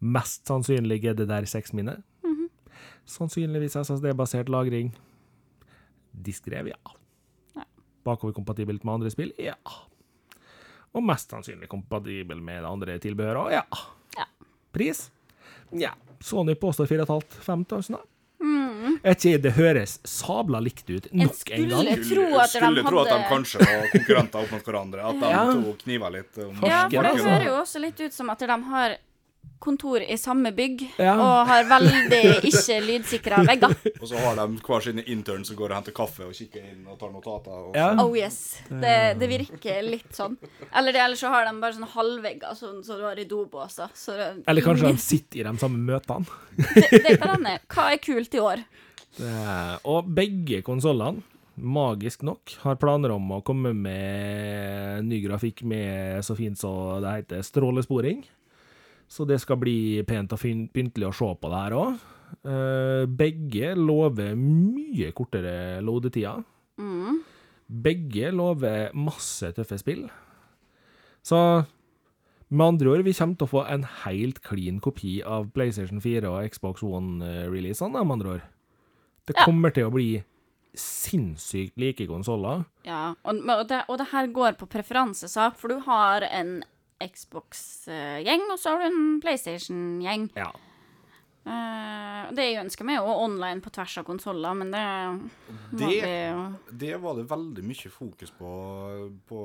Mest 0.00 0.48
sannsynlig 0.48 1.00
GDDR6-minne. 1.04 1.98
Sannsynligvis 3.10 3.74
SSD-basert 3.80 4.48
lagring. 4.52 4.92
Diskrev, 6.12 6.70
ja. 6.70 6.96
Ja. 7.56 7.64
Bakoverkompatibelt 8.06 8.84
med 8.84 9.00
andre 9.00 9.10
spill, 9.10 9.32
ja. 9.38 9.56
Og 10.94 11.02
mest 11.06 11.30
sannsynlig 11.30 11.68
kompatibel 11.70 12.40
med 12.42 12.62
det 12.64 12.70
andre 12.70 12.98
tilbehøret, 12.98 13.52
ja. 13.52 13.62
Ja. 14.16 14.24
Pris? 14.74 15.10
Ja. 15.72 15.92
Sony 16.20 16.54
påstår 16.58 16.86
4500-5000, 16.90 17.96
da. 17.96 18.00
Er 19.04 19.14
ikke 19.14 19.38
det 19.40 19.52
høres 19.56 19.98
sabla 20.08 20.58
likt 20.60 20.88
ut 20.90 21.06
nok 21.12 21.12
en 21.12 21.28
gang? 21.28 21.34
skulle- 21.36 21.84
Jeg 21.84 22.02
tror 22.08 22.46
skulle 22.48 22.82
tro 22.84 22.98
at 23.00 23.08
de 23.08 23.12
hadde- 23.14 23.28
kanskje 23.28 23.58
var 23.60 23.86
konkurrenter 23.92 24.40
opp 24.42 24.50
mot 24.52 24.64
hverandre. 24.64 25.04
At 25.04 25.20
de 25.20 25.30
Ja. 25.30 25.44
to 25.52 25.74
kniva 25.84 26.08
litt. 26.10 26.38
Om 26.38 26.58
Ja, 26.66 26.82
for 26.88 27.02
det 27.02 27.10
altså. 27.12 27.28
hører 27.28 27.44
jo 27.46 27.54
også 27.62 27.80
litt 27.80 28.00
ut 28.00 28.12
som 28.12 28.30
at 28.30 28.38
de 28.38 28.46
har 28.48 28.96
kontor 29.60 30.00
i 30.00 30.16
samme 30.16 30.54
bygg 30.56 30.86
Ja. 30.96 31.12
og 31.20 31.46
har 31.50 31.66
veldig 31.68 32.20
ikke 32.48 32.76
lydsikra 32.80 33.42
vegger. 33.44 33.74
Og 34.00 34.06
så 34.08 34.16
har 34.22 34.38
de 34.38 34.46
hver 34.64 34.80
sine 34.86 35.02
intern 35.12 35.44
som 35.44 35.56
går 35.58 35.68
og 35.74 35.76
henter 35.76 35.92
kaffe 35.92 36.24
og 36.24 36.32
kikker 36.32 36.62
inn 36.64 36.86
og 36.88 36.96
tar 36.98 37.10
notater. 37.12 37.58
Og 37.68 37.76
Ja. 37.76 37.90
Oh 38.00 38.14
yes. 38.16 38.38
Det, 38.70 38.94
det 39.20 39.28
virker 39.28 39.82
litt 39.84 40.08
sånn. 40.16 40.38
Eller, 40.72 40.92
det, 40.96 41.02
eller 41.04 41.20
så 41.20 41.28
har 41.34 41.44
de 41.44 41.52
bare 41.60 41.76
sånn 41.76 41.90
halvvegger, 41.92 42.56
som 42.56 42.80
du 42.80 43.04
har 43.04 43.20
i 43.20 43.26
dobåser. 43.28 43.92
Eller 44.48 44.64
kanskje 44.64 44.94
de 44.94 45.02
sitter 45.10 45.42
i 45.42 45.48
de 45.50 45.54
samme 45.60 45.78
møtene. 45.92 46.24
det, 46.56 46.88
det 47.04 47.18
kan 47.20 47.34
hende. 47.36 47.58
Hva 47.68 47.90
er 47.92 48.00
kult 48.00 48.34
i 48.34 48.40
år? 48.40 48.64
Det- 49.20 49.78
Og 49.84 50.08
begge 50.16 50.62
konsollene, 50.64 51.20
magisk 51.60 52.22
nok, 52.24 52.56
har 52.64 52.80
planer 52.80 53.12
om 53.12 53.28
å 53.36 53.42
komme 53.44 53.74
med 53.76 55.04
ny 55.04 55.20
grafikk 55.26 55.60
med 55.68 56.24
så 56.24 56.32
fint 56.38 56.56
så 56.56 56.70
det 57.04 57.10
heter 57.18 57.42
strålesporing. 57.44 58.22
Så 59.10 59.26
det 59.26 59.40
skal 59.42 59.58
bli 59.58 60.02
pent 60.06 60.30
og 60.32 60.38
pyntelig 60.40 61.08
å 61.08 61.14
se 61.18 61.28
på 61.42 61.50
det 61.50 61.60
her 61.64 61.74
òg. 61.74 61.96
Begge 63.18 63.72
lover 63.74 64.36
mye 64.38 65.10
kortere 65.18 65.80
loadetider. 65.82 66.44
Mm. 66.78 67.18
Begge 67.70 68.30
lover 68.34 68.94
masse 68.94 69.50
tøffe 69.56 69.78
spill. 69.82 70.04
Så 71.26 71.40
med 72.50 72.66
andre 72.66 72.90
ord, 72.94 73.04
vi 73.06 73.12
kommer 73.14 73.36
til 73.38 73.46
å 73.46 73.50
få 73.52 73.64
en 73.70 73.84
helt 74.04 74.40
clean 74.46 74.80
kopi 74.82 75.20
av 75.22 75.50
PlayStation 75.54 76.00
4 76.02 76.30
og 76.30 76.48
Xbox 76.54 76.82
One-releasene, 76.86 78.00
med 78.02 78.14
andre 78.16 78.32
ord. 78.38 78.48
Det 79.26 79.36
Ja. 79.36 79.44
kommer 79.44 79.70
til 79.74 79.86
å 79.86 79.92
bli 79.94 80.24
sinnssykt 80.74 81.76
like 81.78 82.06
konsoller. 82.06 82.64
Ja, 82.86 83.14
og, 83.24 83.42
og, 83.48 83.68
det, 83.68 83.84
og 83.88 83.98
det 83.98 84.08
her 84.12 84.26
går 84.34 84.56
på 84.58 84.66
preferansesak, 84.70 85.58
for 85.58 85.68
du 85.68 85.78
har 85.86 86.22
en 86.30 86.62
Xbox-gjeng, 87.00 88.48
og 88.52 88.58
så 88.60 88.74
har 88.74 88.82
du 88.82 88.90
en 88.90 89.20
PlayStation-gjeng. 89.22 90.30
Ja. 90.36 90.50
Uh, 91.40 92.28
det 92.36 92.44
jeg 92.50 92.58
ønsker 92.60 92.84
meg, 92.84 92.98
er 92.98 93.06
jo 93.06 93.14
online 93.24 93.62
på 93.64 93.70
tvers 93.72 93.94
av 94.02 94.04
konsoller, 94.04 94.52
men 94.60 94.74
det 94.74 94.82
Det, 95.80 95.88
vi 95.88 96.76
det 96.82 96.98
var 97.00 97.16
det 97.16 97.24
veldig 97.30 97.64
mye 97.64 97.90
fokus 97.90 98.30
på 98.36 98.50
på 99.26 99.38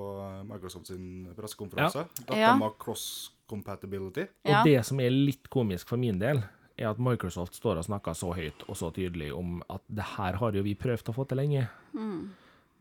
Microsoft 0.49 0.91
sin 0.91 1.29
pressekonferanse. 1.37 2.03
At 2.27 2.35
Ja. 2.35 2.55
med 2.55 2.77
cross 2.77 3.31
compatibility. 3.47 4.27
Og 4.43 4.65
det 4.65 4.85
som 4.85 4.99
er 4.99 5.09
litt 5.09 5.49
komisk 5.49 5.87
for 5.87 5.97
min 5.97 6.19
del, 6.19 6.43
er 6.77 6.89
at 6.89 6.99
Microsoft 6.99 7.55
står 7.55 7.77
og 7.77 7.85
snakker 7.85 8.13
så 8.13 8.33
høyt 8.35 8.65
og 8.67 8.75
så 8.75 8.91
tydelig 8.93 9.33
om 9.33 9.61
at 9.69 9.81
det 9.87 10.03
her 10.17 10.33
har 10.33 10.51
jo 10.51 10.63
vi 10.63 10.75
prøvd 10.75 11.09
å 11.09 11.15
få 11.15 11.27
til 11.27 11.37
lenge. 11.37 11.69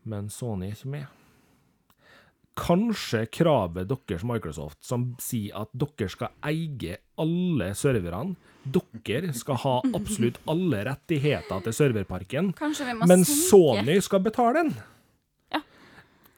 Men 0.03 0.29
Sony 0.29 0.67
er 0.67 0.75
ikke 0.75 0.91
med. 0.91 1.05
Kanskje 2.55 3.25
kravet 3.25 3.89
deres 3.91 4.23
Microsoft 4.23 4.79
som 4.85 5.09
sier 5.19 5.57
at 5.59 5.71
dere 5.75 6.07
skal 6.11 6.31
eie 6.47 6.97
alle 7.19 7.73
serverne, 7.75 8.37
dere 8.63 9.33
skal 9.35 9.59
ha 9.65 9.75
absolutt 9.97 10.39
alle 10.49 10.85
rettigheter 10.87 11.65
til 11.67 11.75
serverparken, 11.75 12.53
men 13.05 13.27
Sony 13.27 13.99
skal 14.01 14.23
betale 14.23 14.63
den. 14.63 14.73
Ja. 15.51 15.61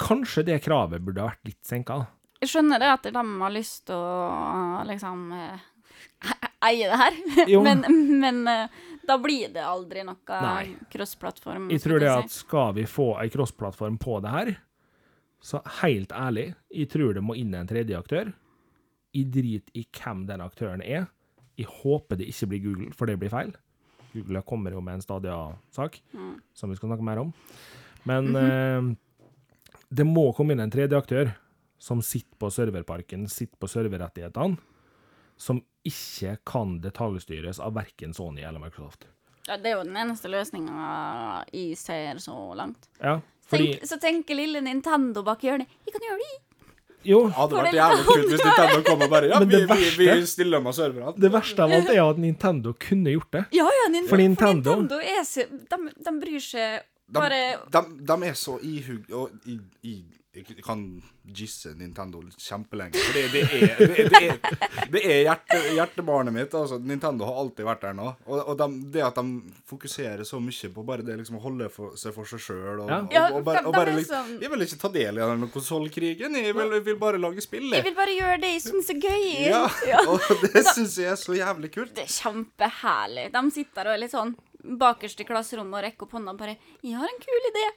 Kanskje 0.01 0.47
det 0.49 0.59
kravet 0.65 1.05
burde 1.05 1.21
ha 1.21 1.31
vært 1.31 1.53
litt 1.53 1.61
senka. 1.65 2.01
Jeg 2.41 2.51
skjønner 2.51 2.81
det 2.81 2.89
at 2.95 3.07
de 3.13 3.25
har 3.43 3.53
lyst 3.53 3.87
til 3.89 3.97
å 3.97 4.83
liksom 4.89 5.31
eh, 5.37 5.65
eie 6.67 6.89
det 6.89 6.99
her, 7.01 7.17
men, 7.69 7.85
men 8.21 8.43
eh, 8.51 8.77
da 9.07 9.17
blir 9.21 9.53
det 9.53 9.63
aldri 9.63 10.03
noe 10.05 10.43
crossplattform. 10.91 11.69
Jeg 11.71 11.85
tror 11.85 12.01
det 12.03 12.09
at 12.11 12.33
skal 12.33 12.73
vi 12.77 12.85
få 12.89 13.13
ei 13.21 13.29
crossplattform 13.33 14.01
på 14.01 14.19
det 14.25 14.33
her, 14.33 14.57
så 15.43 15.61
helt 15.81 16.11
ærlig, 16.11 16.51
jeg 16.73 16.89
tror 16.91 17.13
det 17.15 17.23
må 17.23 17.35
inn 17.37 17.53
en 17.55 17.69
tredje 17.69 17.97
aktør. 17.97 18.31
Jeg 19.15 19.31
driter 19.33 19.77
i 19.77 19.85
hvem 19.85 20.25
den 20.29 20.43
aktøren 20.43 20.83
er. 20.83 21.07
Jeg 21.57 21.69
håper 21.79 22.19
det 22.19 22.27
ikke 22.29 22.51
blir 22.51 22.63
Google, 22.65 22.91
for 22.93 23.09
det 23.09 23.17
blir 23.21 23.33
feil. 23.33 23.53
Google 24.13 24.41
kommer 24.47 24.73
jo 24.73 24.81
med 24.81 24.97
en 24.97 25.03
Stadia-sak, 25.05 25.99
som 26.53 26.69
vi 26.71 26.77
skal 26.77 26.91
snakke 26.91 27.05
mer 27.05 27.21
om. 27.21 27.33
Men 28.07 28.31
eh, 28.39 28.89
det 29.89 30.07
må 30.07 30.29
komme 30.37 30.55
inn 30.55 30.63
en 30.63 30.73
tredje 30.73 30.97
aktør 30.97 31.31
som 31.81 32.01
sitter 32.01 32.37
på 32.41 32.49
serverparken, 32.53 33.27
sitter 33.29 33.57
på 33.61 33.69
serverrettighetene, 33.69 34.57
som 35.37 35.61
ikke 35.85 36.39
kan 36.47 36.79
detaljstyres 36.81 37.61
av 37.63 37.75
verken 37.77 38.15
Sony 38.17 38.41
eller 38.41 38.61
Microsoft. 38.61 39.05
Ja, 39.47 39.55
det 39.55 39.69
er 39.69 39.77
jo 39.77 39.85
den 39.85 39.99
eneste 40.01 40.31
løsninga 40.31 41.45
jeg 41.53 41.77
ser 41.79 42.17
så 42.19 42.35
langt. 42.57 42.89
Ja, 42.99 43.19
fordi 43.47 43.71
Tenk, 43.77 43.87
så 43.89 43.97
tenker 44.01 44.35
lille 44.39 44.61
Nintendo 44.65 45.23
bak 45.23 45.43
hjørnet 45.45 45.69
Vi 45.87 45.93
kan 45.95 46.03
gjøre 46.09 46.19
det! 46.23 46.35
Jo, 47.07 47.21
Hadde 47.31 47.55
vært 47.61 47.77
jævlig 47.77 48.03
kult 48.07 48.25
hvis 48.33 48.41
Nintendo 48.43 48.79
kom 48.83 49.03
og 49.05 49.11
bare 49.13 49.29
Ja, 49.31 49.39
vi, 49.39 49.59
verste, 49.69 49.93
vi, 49.99 50.07
vi 50.11 50.25
stiller 50.27 50.63
med 50.63 50.75
serverne. 50.75 51.13
Det 51.15 51.29
verste 51.31 51.63
av 51.63 51.71
alt 51.77 51.91
er 51.93 52.01
at 52.03 52.19
Nintendo 52.19 52.73
kunne 52.83 53.13
gjort 53.13 53.31
det. 53.37 53.43
Ja, 53.55 53.67
ja, 53.79 53.85
Nintendo, 53.93 54.09
For 54.11 54.23
Nintendo- 54.23 54.73
for 54.73 54.81
Nintendo 54.81 54.99
er 54.99 55.23
så 55.29 55.45
de, 55.47 55.79
de 56.09 56.13
bryr 56.19 56.43
seg 56.43 56.81
bare 57.07 57.39
de, 57.71 57.81
de 58.09 58.17
er 58.27 58.33
så 58.35 58.57
ihug 58.67 59.13
Og 59.15 59.47
i, 59.47 59.55
i, 59.87 59.93
jeg 60.37 60.63
kan 60.63 60.81
gisse 61.37 61.71
Nintendo 61.75 62.21
kjempelenge. 62.37 62.99
For 63.01 63.13
det, 63.17 63.23
det 63.33 63.41
er, 63.43 63.79
det, 63.81 64.05
det 64.13 64.21
er, 64.21 64.87
det 64.93 65.01
er 65.03 65.19
hjerte, 65.25 65.57
hjertebarnet 65.75 66.33
mitt. 66.35 66.53
Altså. 66.55 66.77
Nintendo 66.79 67.25
har 67.27 67.39
alltid 67.41 67.65
vært 67.67 67.81
der 67.87 67.95
nå. 67.97 68.07
Og, 68.27 68.41
og 68.53 68.57
de, 68.61 68.67
det 68.93 69.03
at 69.07 69.17
de 69.19 69.55
fokuserer 69.67 70.23
så 70.27 70.39
mye 70.43 70.71
på 70.75 70.85
bare 70.87 71.05
det 71.07 71.17
liksom 71.19 71.39
å 71.39 71.43
holde 71.43 71.69
for, 71.73 71.95
seg 71.99 72.13
for 72.15 72.29
seg 72.29 72.43
sjøl 72.45 72.83
og, 72.85 72.91
Ja. 72.91 73.01
og, 73.31 73.39
og, 73.39 73.43
bare, 73.47 73.63
og 73.67 73.73
bare 73.75 73.95
liksom, 73.97 74.31
sånn- 74.31 74.41
Jeg 74.45 74.53
vil 74.53 74.65
ikke 74.67 74.79
ta 74.85 74.93
del 74.95 75.17
i 75.21 75.27
den 75.33 75.47
konsollkrigen. 75.57 76.39
Jeg 76.43 76.55
vil, 76.57 76.71
jeg 76.79 76.85
vil 76.87 76.99
bare 77.01 77.21
lage 77.21 77.41
spill. 77.45 77.67
Jeg 77.73 77.83
vil 77.89 77.97
bare 77.97 78.15
gjøre 78.17 78.37
det 78.45 78.53
jeg 78.55 78.65
syns 78.69 78.93
er 78.93 79.01
gøy. 79.01 79.25
Ja, 79.49 79.63
Ja. 79.87 80.03
og 80.11 80.21
det 80.45 80.63
syns 80.71 80.97
jeg 81.01 81.11
er 81.11 81.19
så 81.19 81.35
jævlig 81.37 81.73
kult. 81.75 81.95
Det 81.97 82.05
er 82.07 82.13
kjempeherlig. 82.13 83.27
De 83.33 83.43
sitter 83.57 83.89
og 83.91 83.97
er 83.97 84.03
litt 84.05 84.13
sånn 84.15 84.35
bakerst 84.77 85.21
i 85.21 85.25
klasserommet 85.27 85.77
og 85.79 85.85
rekker 85.85 86.07
opp 86.07 86.15
hånda 86.17 86.33
og 86.33 86.39
bare 86.41 86.57
'Jeg 86.83 86.97
har 86.99 87.07
en 87.07 87.21
kul 87.23 87.45
idé'. 87.51 87.69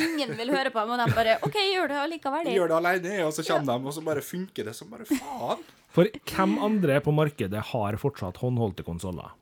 Ingen 0.00 0.30
vil 0.38 0.48
høre 0.54 0.70
på 0.72 0.80
dem, 0.80 0.90
og 0.94 0.98
de 1.02 1.14
bare 1.14 1.38
'OK, 1.42 1.56
gjør 1.74 1.88
det 1.92 1.98
allikevel'. 2.00 2.52
Gjør 2.54 2.68
det 2.68 2.76
alene, 2.78 3.24
og 3.26 3.32
så 3.36 3.42
kommer 3.44 3.78
de, 3.78 3.86
og 3.86 3.92
så 3.92 4.04
bare 4.04 4.22
funker 4.24 4.64
det 4.64 4.74
som 4.74 4.88
bare 4.88 5.04
faen. 5.04 5.58
For 5.92 6.04
hvem 6.08 6.58
andre 6.64 7.00
på 7.04 7.12
markedet 7.12 7.60
har 7.72 7.96
fortsatt 8.00 8.38
håndholdte 8.40 8.82
konsoller? 8.84 9.32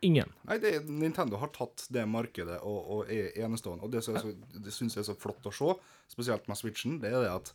Ingen. 0.00 0.30
Nei, 0.46 0.58
det, 0.62 0.84
Nintendo 0.86 1.36
har 1.42 1.48
tatt 1.50 1.88
det 1.90 2.04
markedet 2.06 2.60
og, 2.62 2.90
og 2.90 3.08
er 3.10 3.32
enestående. 3.42 3.82
Og 3.82 3.90
det, 3.90 4.04
så- 4.04 4.14
det 4.54 4.70
syns 4.72 4.94
jeg 4.94 5.02
er 5.02 5.08
så 5.12 5.16
flott 5.18 5.42
å 5.42 5.52
se, 5.52 5.74
spesielt 6.08 6.46
med 6.46 6.56
Switchen, 6.56 7.00
det 7.00 7.10
er 7.12 7.24
det 7.24 7.32
at 7.34 7.52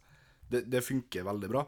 det, 0.52 0.70
det 0.70 0.84
funker 0.84 1.24
veldig 1.24 1.48
bra. 1.50 1.64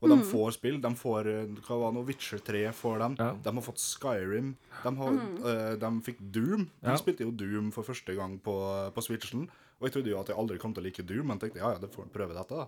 Og 0.00 0.08
de 0.08 0.16
får 0.22 0.52
spill. 0.54 0.78
De 0.80 0.88
får 0.94 1.24
hva 1.66 1.80
var 1.80 1.92
noe, 1.92 2.06
Witcher 2.06 2.38
3 2.38 2.70
får 2.72 2.98
dem. 3.02 3.16
Ja. 3.18 3.32
De 3.34 3.52
har 3.52 3.60
fått 3.66 3.82
Skyrim. 3.82 4.54
De, 4.84 4.92
har, 4.96 5.12
eh, 5.50 5.74
de 5.76 5.90
fikk 6.06 6.22
Doom. 6.32 6.70
De 6.80 6.86
Ja. 6.88 6.94
spilte 6.96 7.26
jo 7.26 7.32
Doom 7.32 7.72
for 7.72 7.82
første 7.82 8.14
gang 8.16 8.38
på, 8.38 8.54
på 8.94 9.02
Switchen. 9.02 9.48
Og 9.80 9.88
jeg 9.88 9.94
trodde 9.94 10.12
jo 10.12 10.18
at 10.20 10.28
jeg 10.28 10.36
aldri 10.36 10.58
kom 10.60 10.74
til 10.76 10.82
å 10.82 10.86
like 10.86 11.02
Doom, 11.08 11.30
men 11.30 11.38
tenkte 11.40 11.62
ja, 11.62 11.70
ja, 11.72 11.80
det 11.80 11.88
får 11.94 12.04
jeg 12.04 12.12
prøve 12.12 12.36
dette, 12.36 12.56
da. 12.58 12.66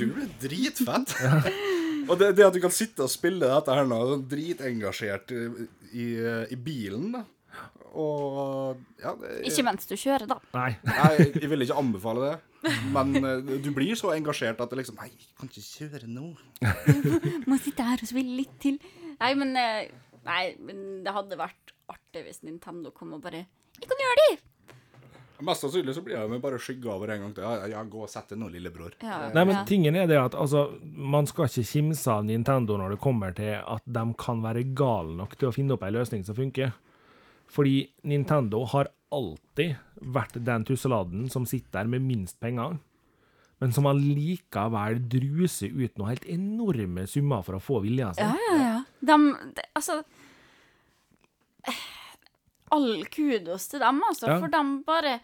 Doom 0.00 0.22
er 0.24 0.30
dritfett! 0.40 1.12
og 2.10 2.14
det, 2.20 2.30
det 2.38 2.46
at 2.46 2.56
du 2.56 2.62
kan 2.64 2.72
sitte 2.72 3.04
og 3.04 3.12
spille 3.12 3.50
dette 3.50 3.76
her 3.76 3.88
nå, 3.88 3.98
sånn 4.08 4.24
dritengasjert 4.30 5.34
i, 5.36 5.42
i, 5.92 6.06
i 6.56 6.58
bilen, 6.60 7.10
da. 7.18 7.26
Og 7.98 8.78
ja 9.02 9.12
jeg, 9.18 9.50
Ikke 9.50 9.64
mens 9.66 9.88
du 9.90 9.96
kjører, 9.98 10.28
da. 10.30 10.36
Nei. 10.54 10.70
Nei, 10.86 11.10
jeg 11.34 11.50
vil 11.50 11.66
ikke 11.66 11.78
anbefale 11.82 12.28
det. 12.28 12.36
Men 12.94 13.16
eh, 13.18 13.56
du 13.64 13.70
blir 13.74 13.98
så 13.98 14.12
engasjert 14.14 14.60
at 14.62 14.70
det 14.70 14.82
liksom 14.82 15.00
Nei, 15.00 15.08
jeg 15.10 15.32
kan 15.40 15.50
ikke 15.50 15.66
kjøre 15.66 16.10
nå. 16.10 16.28
Må 17.50 17.58
sitte 17.60 17.86
her 17.86 18.00
og 18.04 18.12
spille 18.12 18.36
litt 18.38 18.54
til. 18.62 18.78
Nei, 19.20 19.32
men 19.38 19.56
eh, 19.58 19.90
Nei, 20.26 20.44
men 20.60 21.00
det 21.04 21.14
hadde 21.16 21.40
vært 21.40 21.74
artig 21.90 22.26
hvis 22.26 22.42
Nintendo 22.46 22.92
kom 22.94 23.16
og 23.16 23.22
bare 23.24 23.46
'Jeg 23.80 23.88
kan 23.88 24.02
gjøre 24.04 24.16
det!' 24.20 24.49
Mest 25.46 25.64
sannsynlig 25.64 25.94
så 25.96 26.02
blir 26.04 26.16
jeg 26.18 26.30
med 26.30 26.42
bare 26.42 26.58
skygga 26.60 26.92
over 26.94 27.12
en 27.14 27.24
gang 27.24 27.32
til. 27.36 27.46
Ja, 27.46 27.70
ja, 27.72 27.82
gå 27.88 28.04
og 28.04 28.10
sett 28.12 28.32
deg 28.32 28.40
nå, 28.42 28.50
lillebror. 28.52 28.94
Ja. 29.04 29.30
Nei, 29.34 29.44
men 29.48 29.62
tingen 29.68 29.96
er 29.96 30.08
det 30.10 30.18
at 30.20 30.36
altså, 30.38 30.66
man 30.82 31.28
skal 31.30 31.48
ikke 31.48 31.66
kimse 31.70 32.12
av 32.12 32.26
Nintendo 32.28 32.76
når 32.80 32.94
det 32.94 33.02
kommer 33.02 33.34
til 33.36 33.56
at 33.58 33.84
de 33.86 34.04
kan 34.20 34.44
være 34.44 34.66
gale 34.76 35.16
nok 35.18 35.36
til 35.40 35.50
å 35.50 35.54
finne 35.56 35.76
opp 35.76 35.86
ei 35.86 35.94
løsning 35.96 36.26
som 36.26 36.38
funker. 36.38 36.74
Fordi 37.50 37.82
Nintendo 38.06 38.62
har 38.70 38.92
alltid 39.10 39.74
vært 40.14 40.38
den 40.46 40.64
tusseladen 40.68 41.26
som 41.32 41.48
sitter 41.48 41.80
der 41.80 41.90
med 41.90 42.04
minst 42.06 42.38
penger, 42.42 42.78
men 43.60 43.74
som 43.76 43.88
allikevel 43.90 45.00
druser 45.12 45.74
ut 45.74 45.98
noe 45.98 46.12
helt 46.12 46.28
enorme 46.30 47.04
summer 47.10 47.42
for 47.44 47.58
å 47.58 47.62
få 47.64 47.82
vilja 47.84 48.14
sin. 48.16 48.30
Ja, 48.30 48.38
ja, 48.46 48.60
ja. 48.62 48.76
De, 49.00 49.16
de 49.56 49.66
Altså 49.76 50.00
All 52.70 53.04
kudos 53.10 53.68
til 53.70 53.82
dem, 53.82 54.02
altså. 54.06 54.28
Ja. 54.30 54.40
For 54.42 54.52
de 54.52 54.64
bare 54.86 55.18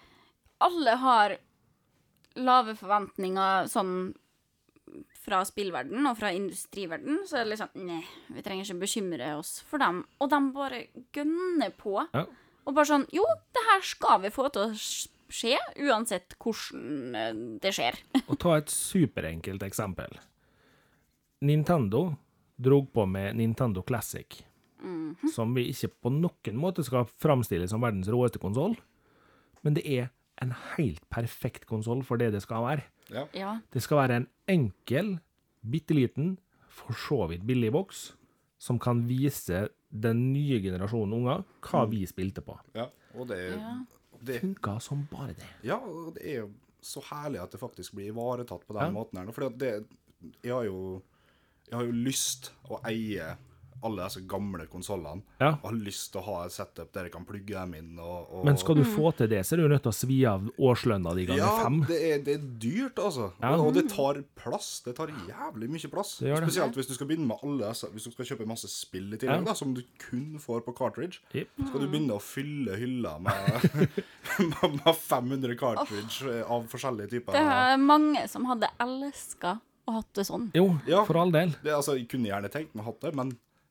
Alle 0.67 0.95
har 1.03 1.37
lave 2.37 2.75
forventninger 2.77 3.69
sånn 3.73 3.93
fra 5.27 5.41
spillverden 5.47 6.07
og 6.07 6.15
fra 6.21 6.31
industriverden, 6.37 7.25
så 7.27 7.41
er 7.41 7.47
det 7.47 7.57
liksom 7.57 7.87
Nei, 7.89 8.03
vi 8.33 8.45
trenger 8.45 8.67
ikke 8.69 8.85
bekymre 8.85 9.33
oss 9.41 9.59
for 9.67 9.83
dem. 9.83 10.05
Og 10.23 10.31
de 10.31 10.41
bare 10.55 10.83
gønner 11.17 11.75
på. 11.77 11.99
Ja. 12.15 12.25
Og 12.67 12.77
bare 12.77 12.91
sånn 12.93 13.07
Jo, 13.15 13.27
det 13.55 13.65
her 13.71 13.85
skal 13.87 14.23
vi 14.25 14.33
få 14.35 14.49
til 14.55 14.69
å 14.69 14.77
skje, 14.77 15.57
uansett 15.83 16.37
hvordan 16.39 17.19
eh, 17.19 17.41
det 17.63 17.75
skjer. 17.75 17.99
Og 18.31 18.39
ta 18.43 18.57
et 18.61 18.71
superenkelt 18.73 19.65
eksempel. 19.67 20.15
Nintendo 21.47 22.09
drog 22.57 22.89
på 22.95 23.05
med 23.11 23.37
Nintendo 23.37 23.83
Classic, 23.85 24.39
som 25.35 25.55
vi 25.57 25.69
ikke 25.73 25.89
på 26.03 26.11
noen 26.13 26.57
måte 26.61 26.85
skal 26.85 27.05
framstille 27.07 27.69
som 27.69 27.81
verdens 27.85 28.09
råeste 28.13 28.39
konsoll, 28.43 28.77
men 29.65 29.75
det 29.75 29.85
er 29.87 30.11
en 30.43 30.53
helt 30.77 31.01
perfekt 31.11 31.65
konsoll 31.67 32.03
for 32.05 32.17
det 32.21 32.33
det 32.35 32.43
skal 32.45 32.63
være. 32.63 32.83
Ja. 33.11 33.27
Ja. 33.35 33.55
Det 33.73 33.83
skal 33.83 33.97
være 34.03 34.17
en 34.21 34.29
enkel, 34.49 35.19
bitte 35.65 35.95
liten, 35.97 36.37
for 36.69 36.93
så 36.93 37.23
vidt 37.31 37.47
billig 37.49 37.71
boks, 37.73 38.11
som 38.59 38.79
kan 38.79 39.07
vise 39.09 39.69
den 39.91 40.33
nye 40.35 40.61
generasjonen 40.61 41.15
unger 41.15 41.45
hva 41.65 41.87
vi 41.89 42.05
spilte 42.07 42.43
på. 42.45 42.59
ja. 42.75 42.89
Og 43.17 43.29
det, 43.29 43.57
Ja. 43.57 43.79
det 44.21 44.41
Funka 44.43 44.79
som 44.81 45.07
bare 45.11 45.33
det. 45.33 45.47
Ja, 45.65 45.77
og 45.79 46.15
det 46.15 46.23
er 46.27 46.41
jo 46.43 46.51
så 46.83 47.01
herlig 47.01 47.41
at 47.41 47.51
det 47.51 47.61
faktisk 47.61 47.95
blir 47.95 48.13
ivaretatt 48.13 48.67
på 48.67 48.75
den 48.77 48.83
Ja. 48.83 48.91
måten 48.91 49.17
her. 49.17 49.51
det 49.57 49.87
Jeg 50.43 50.53
har 50.53 50.65
jo 50.65 51.03
Jeg 51.71 51.79
har 51.79 51.85
jo 51.87 51.93
lyst 51.93 52.53
å 52.69 52.79
eie 52.85 53.37
alle 53.85 54.05
disse 54.07 54.23
gamle 54.29 54.67
konsollene. 54.71 55.23
Ja. 55.41 55.51
Og 55.63 55.67
har 55.71 55.77
lyst 55.79 56.13
til 56.15 56.21
å 56.23 56.25
ha 56.27 56.37
et 56.47 56.53
setup 56.55 56.93
der 56.95 57.09
jeg 57.09 57.13
kan 57.13 57.27
plugge 57.29 57.53
dem 57.55 57.75
inn. 57.79 57.91
Og, 58.01 58.31
og 58.39 58.45
Men 58.49 58.57
skal 58.61 58.79
du 58.79 58.85
få 58.89 59.13
til 59.19 59.29
det, 59.29 59.43
så 59.47 59.57
er 59.57 59.63
du 59.65 59.69
nødt 59.75 59.83
til 59.85 59.93
å 59.93 59.97
svi 59.97 60.19
av 60.31 60.47
årslønna 60.57 61.13
di 61.19 61.27
ganger 61.29 61.43
ja, 61.45 61.53
fem. 61.65 61.81
det 61.89 61.99
er, 62.11 62.23
det 62.27 62.35
er 62.39 62.47
dyrt, 62.67 62.99
altså. 63.03 63.29
Ja. 63.43 63.53
Og, 63.57 63.67
og 63.69 63.75
det 63.77 63.87
tar 63.93 64.23
plass. 64.39 64.71
Det 64.87 64.97
tar 64.99 65.13
jævlig 65.29 65.69
mye 65.75 65.91
plass. 65.93 66.17
Det 66.23 66.33
det. 66.33 66.41
Spesielt 66.49 66.79
hvis 66.81 66.91
du 66.91 66.95
skal 66.97 67.11
begynne 67.11 67.29
med 67.31 67.43
alle 67.47 67.71
disse 67.73 67.91
Hvis 67.93 68.09
du 68.09 68.15
skal 68.17 68.31
kjøpe 68.33 68.49
masse 68.49 68.71
spill 68.73 69.13
i 69.13 69.21
tillegg, 69.21 69.45
Ja. 69.45 69.51
da, 69.51 69.55
som 69.59 69.75
du 69.77 69.83
kun 70.09 70.39
får 70.43 70.65
på 70.67 70.75
cartridge. 70.79 71.21
Jep. 71.37 71.53
Skal 71.69 71.81
du 71.85 71.89
begynne 71.93 72.17
å 72.17 72.23
fylle 72.23 72.77
hylla 72.81 73.17
med, 73.23 73.69
med, 74.51 74.81
med 74.81 74.93
500 74.97 75.57
cartridge 75.61 76.41
av 76.47 76.67
forskjellige 76.73 77.11
typer 77.17 77.37
Det 77.37 77.43
er 77.45 77.77
mange 77.81 78.27
som 78.33 78.47
hadde 78.51 78.69
elska 78.83 79.59
å 79.87 79.95
hatt 80.01 80.09
det 80.19 80.25
sånn. 80.27 80.49
Jo, 80.57 80.65
Ja. 80.89 81.05
for 81.07 81.15
all 81.21 81.31
del. 81.31 81.53
Det, 81.63 81.71
altså, 81.71 81.95
jeg 81.99 82.09
kunne 82.11 82.27
gjerne 82.27 82.49
tenkt 82.51 82.75
meg 82.75 82.83
å 82.83 82.89
ha 82.91 82.95
det, 83.05 83.13
men 83.15 83.29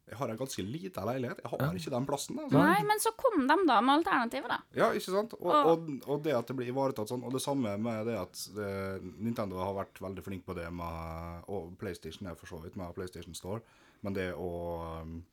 jeg 0.07 0.17
har 0.19 0.29
en 0.29 0.37
ganske 0.37 0.61
liten 0.63 1.05
leilighet. 1.07 1.39
Jeg 1.43 1.49
har 1.49 1.73
ikke 1.79 1.89
den 1.95 2.05
plassen. 2.05 2.37
Altså. 2.39 2.57
Nei, 2.61 2.83
men 2.85 2.99
så 3.01 3.09
kom 3.17 3.47
de 3.47 3.55
da 3.65 3.79
med 3.81 3.95
alternativet, 3.99 4.47
da. 4.51 4.57
Ja, 4.77 4.91
ikke 4.93 5.11
sant? 5.15 5.33
Og, 5.39 5.47
Og- 5.49 5.65
og, 5.71 5.89
og 6.07 6.23
det 6.23 6.35
at 6.37 6.47
det 6.47 6.55
blir 6.59 6.69
ivaretatt 6.69 7.09
sånn, 7.09 7.23
og 7.25 7.33
det 7.33 7.41
samme 7.41 7.73
med 7.81 8.05
det 8.05 8.17
at 8.19 8.43
eh, 8.57 8.99
Nintendo 9.17 9.57
har 9.63 9.73
vært 9.73 9.97
veldig 10.01 10.23
flink 10.23 10.45
på 10.45 10.53
det 10.55 10.67
med 10.71 11.43
Og 11.49 11.73
PlayStation 11.81 12.27
er 12.29 12.35
for 12.35 12.45
så 12.47 12.61
vidt 12.63 12.75
med 12.77 12.93
PlayStation 12.93 13.33
Store, 13.33 13.61
men 14.05 14.13
det 14.13 14.29
å 14.37 15.01
um, 15.01 15.23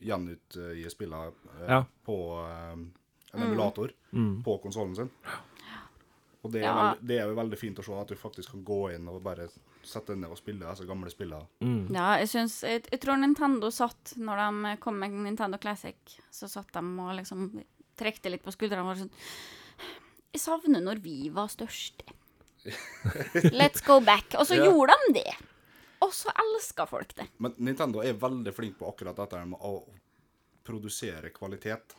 gjenutgi 0.00 0.90
spillene 0.92 1.32
eh, 1.60 1.68
Ja. 1.68 1.84
på 2.04 2.16
um, 2.44 2.92
en 3.32 3.42
emulator 3.42 3.92
på 4.44 4.58
konsollen 4.62 4.96
sin. 4.96 5.10
Og 6.42 6.50
det 6.52 6.60
er, 6.62 6.68
Ja. 6.68 6.74
veldig, 6.76 7.06
det 7.06 7.18
er 7.20 7.28
jo 7.28 7.34
veldig 7.36 7.58
fint 7.58 7.78
å 7.78 7.84
se 7.84 7.92
at 8.00 8.08
du 8.08 8.16
faktisk 8.16 8.50
kan 8.52 8.64
gå 8.64 8.94
inn 8.94 9.08
og 9.08 9.22
bare 9.22 9.48
sette 9.86 10.14
ned 10.16 10.30
og 10.30 10.38
spille 10.38 10.66
altså 10.68 10.84
gamle 10.88 11.10
spillene. 11.12 11.46
Ja, 11.94 12.16
jeg 12.20 12.28
synes, 12.28 12.58
jeg, 12.62 12.84
jeg 12.90 13.00
tror 13.00 13.16
Nintendo 13.20 13.70
satt, 13.72 14.14
når 14.20 14.40
de 14.42 14.74
kom 14.82 14.98
med 15.00 15.14
Nintendo 15.24 15.58
Classic, 15.62 15.96
så 16.30 16.48
satt 16.50 16.72
de 16.76 16.82
og 17.00 17.14
liksom 17.16 17.48
trekte 18.00 18.30
litt 18.32 18.44
på 18.44 18.52
skuldrene 18.54 18.84
våre 18.86 19.02
sånn 19.02 19.12
Jeg 20.32 20.40
savner 20.40 20.80
når 20.84 21.00
vi 21.04 21.28
var 21.34 21.48
største. 21.52 22.04
Let's 23.60 23.82
go 23.86 24.00
back. 24.04 24.34
Og 24.38 24.46
så 24.46 24.54
Ja. 24.60 24.68
gjorde 24.68 24.94
de 25.08 25.12
det. 25.20 25.32
Og 26.04 26.12
så 26.16 26.32
elska 26.32 26.86
folk 26.88 27.14
det. 27.16 27.26
Men 27.38 27.54
Nintendo 27.58 28.00
er 28.04 28.14
veldig 28.16 28.54
flink 28.56 28.78
på 28.78 28.88
akkurat 28.88 29.16
dette 29.16 29.42
med 29.46 29.58
å 29.60 29.82
produsere 30.64 31.30
kvalitet. 31.34 31.96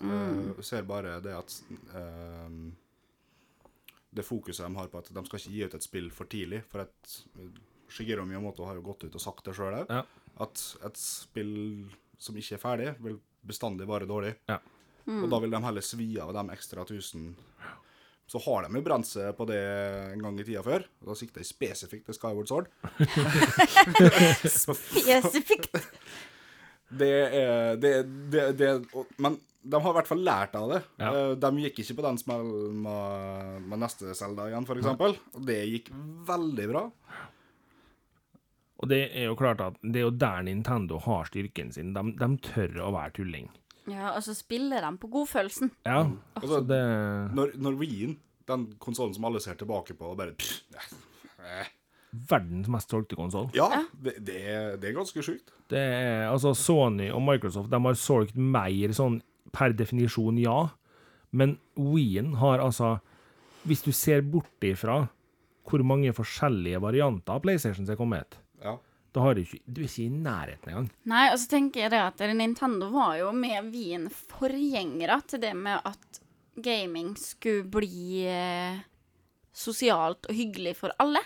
Mm. 0.00 0.50
Uh, 0.56 0.60
ser 0.64 0.82
bare 0.88 1.18
det 1.20 1.32
at 1.36 1.54
eh, 1.94 2.48
Det 4.10 4.24
fokuset 4.26 4.66
de 4.66 4.74
har 4.76 4.88
på 4.90 4.98
at 4.98 5.10
de 5.14 5.22
skal 5.26 5.38
ikke 5.38 5.52
gi 5.54 5.64
ut 5.68 5.74
et 5.78 5.84
spill 5.86 6.08
for 6.14 6.26
tidlig. 6.30 6.62
For 6.72 6.82
at 6.82 7.12
eh, 7.38 7.50
Shigeru 7.90 8.24
Miyamoto 8.26 8.64
har 8.66 8.74
jo 8.78 8.82
gått 8.86 9.04
ut 9.06 9.14
og 9.18 9.22
sagt 9.22 9.44
det 9.46 9.54
sjøl 9.58 9.76
òg. 9.82 9.90
Ja. 9.90 10.02
At 10.42 10.62
et 10.88 10.98
spill 10.98 11.54
som 12.20 12.36
ikke 12.38 12.56
er 12.58 12.62
ferdig, 12.62 12.90
vil 13.04 13.16
bestandig 13.46 13.86
være 13.88 14.06
dårlig. 14.10 14.34
Ja. 14.50 14.58
Og 15.10 15.26
da 15.32 15.38
vil 15.42 15.50
de 15.54 15.58
heller 15.64 15.82
svi 15.82 16.10
av 16.22 16.30
de 16.36 16.42
ekstra 16.54 16.84
tusen. 16.86 17.32
Så 18.30 18.38
har 18.44 18.62
de 18.68 18.78
jo 18.78 18.82
brent 18.86 19.08
seg 19.08 19.32
på 19.34 19.46
det 19.48 19.58
en 20.12 20.20
gang 20.22 20.36
i 20.38 20.44
tida 20.46 20.60
før. 20.62 20.84
Og 21.02 21.08
da 21.10 21.16
sikter 21.18 21.42
jeg 21.42 21.48
spesifikt 21.48 22.06
til 22.06 22.14
Skyward 22.14 22.46
Sword. 22.50 22.68
Spesifikt. 24.60 25.74
Det 27.00 27.08
er 27.38 27.76
det, 27.78 27.90
det, 28.32 28.44
det, 28.58 28.68
og- 28.98 29.06
Men 29.22 29.36
de 29.62 29.80
har 29.82 29.92
i 29.92 29.96
hvert 29.98 30.08
fall 30.08 30.22
lært 30.24 30.54
av 30.56 30.70
det. 30.72 30.78
Ja. 31.02 31.10
Eh, 31.12 31.34
De 31.42 31.50
gikk 31.66 31.82
ikke 31.82 31.98
på 31.98 32.04
den 32.06 32.18
smellen 32.20 32.78
med, 32.84 33.58
med 33.68 33.82
neste 33.82 34.14
Zelda 34.16 34.46
igjen, 34.48 34.64
f.eks. 34.64 34.88
Og 35.36 35.44
det 35.46 35.58
gikk 35.68 35.90
veldig 36.28 36.68
bra. 36.70 36.84
Og 38.80 38.88
det 38.88 39.00
er 39.12 39.26
jo 39.28 39.34
klart 39.36 39.60
at 39.60 39.74
det 39.84 40.00
er 40.00 40.06
jo 40.06 40.14
der 40.16 40.44
Nintendo 40.46 41.00
har 41.04 41.28
styrken 41.28 41.68
sin. 41.74 41.92
De, 41.92 42.04
de 42.16 42.28
tør 42.46 42.78
å 42.86 42.92
være 42.96 43.12
tulling. 43.18 43.50
Ja, 43.90 44.14
og 44.14 44.22
så 44.24 44.32
spiller 44.36 44.84
de 44.86 44.94
på 45.02 45.10
godfølelsen. 45.12 45.72
Ja, 45.88 46.06
Altså, 46.38 46.60
det 46.64 46.80
Når, 47.36 47.52
når 47.60 47.76
Wien, 47.80 48.16
den 48.48 48.70
konsollen 48.80 49.12
som 49.16 49.26
alle 49.28 49.42
ser 49.44 49.58
tilbake 49.60 49.96
på 49.98 50.08
og 50.12 50.16
bare 50.20 50.32
pff, 50.38 50.62
eh, 51.44 51.68
verdens 52.30 52.68
mest 52.72 52.90
solgte 52.90 53.18
konsoll. 53.18 53.50
Ja, 53.54 53.68
det, 53.92 54.16
det, 54.26 54.38
er, 54.48 54.76
det 54.80 54.90
er 54.90 54.96
ganske 54.96 55.22
sjukt. 55.24 55.52
Det 55.70 55.78
er 55.80 56.24
altså 56.30 56.54
Sony 56.58 57.10
og 57.14 57.20
Microsoft 57.22 57.70
de 57.70 57.78
har 57.84 57.98
solgt 58.00 58.34
mer 58.40 58.96
sånn 58.96 59.20
per 59.52 59.72
definisjon, 59.76 60.38
ja. 60.40 60.68
Men 61.32 61.58
Wien 61.76 62.34
har 62.40 62.58
altså 62.58 63.00
Hvis 63.68 63.82
du 63.84 63.92
ser 63.92 64.22
bort 64.22 64.64
ifra 64.64 65.08
hvor 65.70 65.82
mange 65.86 66.10
forskjellige 66.16 66.80
varianter 66.82 67.36
av 67.36 67.42
PlayStation 67.44 67.84
som 67.86 67.92
er 67.92 67.98
kommet, 68.00 68.38
Ja. 68.64 68.72
da 69.14 69.20
har 69.20 69.34
du 69.34 69.42
ikke 69.42 69.60
Du 69.68 69.82
er 69.82 69.86
ikke 69.86 70.06
i 70.06 70.08
nærheten 70.10 70.68
engang. 70.72 70.88
Nei, 71.06 71.28
og 71.30 71.38
så 71.38 71.46
tenker 71.52 71.80
jeg 71.84 71.90
det 71.92 72.00
at 72.00 72.18
Nintendo 72.34 72.88
var 72.90 73.18
jo 73.18 73.30
med 73.32 73.70
Wien 73.70 74.08
forgjengere 74.10 75.20
til 75.28 75.40
det 75.40 75.54
med 75.54 75.78
at 75.84 76.20
gaming 76.60 77.14
skulle 77.16 77.68
bli 77.70 78.24
eh, 78.26 78.80
sosialt 79.52 80.26
og 80.28 80.34
hyggelig 80.34 80.74
for 80.80 80.90
alle. 80.98 81.20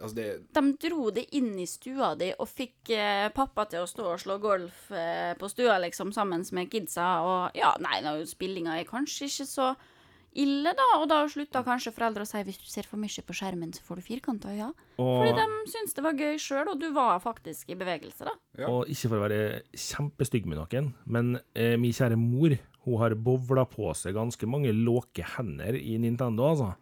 Altså, 0.00 0.16
det, 0.16 0.26
De 0.56 0.62
dro 0.80 1.10
det 1.14 1.26
inn 1.36 1.52
i 1.60 1.68
stua 1.68 2.14
di 2.18 2.30
og 2.32 2.48
fikk 2.48 2.92
eh, 2.96 3.28
pappa 3.36 3.66
til 3.70 3.84
å 3.84 3.88
stå 3.90 4.06
og 4.14 4.20
slå 4.22 4.38
golf 4.42 4.90
eh, 4.94 5.32
på 5.38 5.50
stua, 5.52 5.78
liksom, 5.84 6.14
sammen 6.16 6.44
med 6.56 6.70
kidsa, 6.72 7.08
og 7.26 7.58
ja, 7.58 7.74
nei, 7.84 8.00
nå, 8.04 8.18
spillinga 8.28 8.78
er 8.80 8.88
kanskje 8.88 9.28
ikke 9.28 9.48
så 9.48 9.72
ille, 10.38 10.72
da, 10.78 10.86
og 11.00 11.08
da 11.10 11.24
slutta 11.30 11.62
kanskje 11.66 11.92
foreldre 11.94 12.22
å 12.22 12.28
si 12.28 12.42
hvis 12.46 12.60
du 12.62 12.68
ser 12.70 12.86
for 12.86 13.00
mye 13.02 13.24
på 13.26 13.34
skjermen, 13.34 13.72
så 13.74 13.82
får 13.86 13.98
du 13.98 14.06
firkanta 14.06 14.52
øyne. 14.52 14.70
Fordi 14.96 15.32
Og, 15.32 15.40
de 15.40 15.72
syntes 15.72 15.96
det 15.96 16.04
var 16.06 16.18
gøy 16.18 16.38
sjøl, 16.38 16.70
og 16.70 16.80
du 16.80 16.88
var 16.94 17.18
faktisk 17.24 17.72
i 17.74 17.78
bevegelse, 17.78 18.28
da. 18.28 18.36
Ja. 18.60 18.70
og 18.70 18.90
ikke 18.90 19.10
for 19.10 19.18
å 19.18 19.24
være 19.26 19.42
kjempestygg 19.74 20.46
med 20.50 20.60
noen, 20.60 20.92
men 21.06 21.36
eh, 21.54 21.76
min 21.80 21.94
kjære 21.96 22.18
mor 22.20 22.56
hun 22.86 22.96
har 23.02 23.14
bowla 23.18 23.66
på 23.68 23.90
seg 23.98 24.16
ganske 24.16 24.46
mange 24.48 24.72
låke 24.72 25.26
hender 25.36 25.76
i 25.76 25.98
Nintendo, 26.00 26.46
altså. 26.48 26.72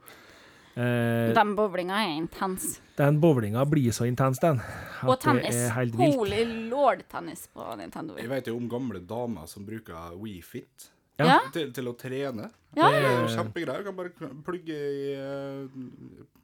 Eh, 0.79 1.33
Den 1.35 1.57
bowlinga 1.59 1.97
er 2.07 2.13
intens. 2.21 2.81
den 2.97 3.17
bowlinga 3.21 3.65
blir 3.67 3.91
så 3.93 4.07
intens, 4.07 4.39
den. 4.39 4.61
Og 5.03 5.19
tennis. 5.21 5.49
det 5.55 5.65
er 5.67 5.73
helt 5.75 5.97
vilt. 5.99 6.15
Holy 6.17 6.45
lord, 6.71 7.03
tennis 7.11 7.49
på 7.55 7.65
Nintendo 7.81 8.15
jeg 8.19 8.29
vet 8.31 8.47
jo 8.47 8.57
om 8.57 8.69
gamle 8.71 9.01
damer 9.01 9.47
som 9.51 9.67
bruker 9.67 10.15
WeFit 10.21 10.91
Ja. 11.19 11.27
Ja, 11.27 11.39
til, 11.51 11.73
til 11.75 11.89
å 11.91 11.97
trene. 11.99 12.51
ja, 12.77 12.91
Det 12.93 12.99
er 13.03 13.17
jo 13.25 13.27
kjempegreier. 13.35 13.83
Du 13.83 13.89
kan 13.89 13.97
bare 13.97 14.13
plugge 14.47 14.77
i 14.77 15.15
eh, 15.19 15.67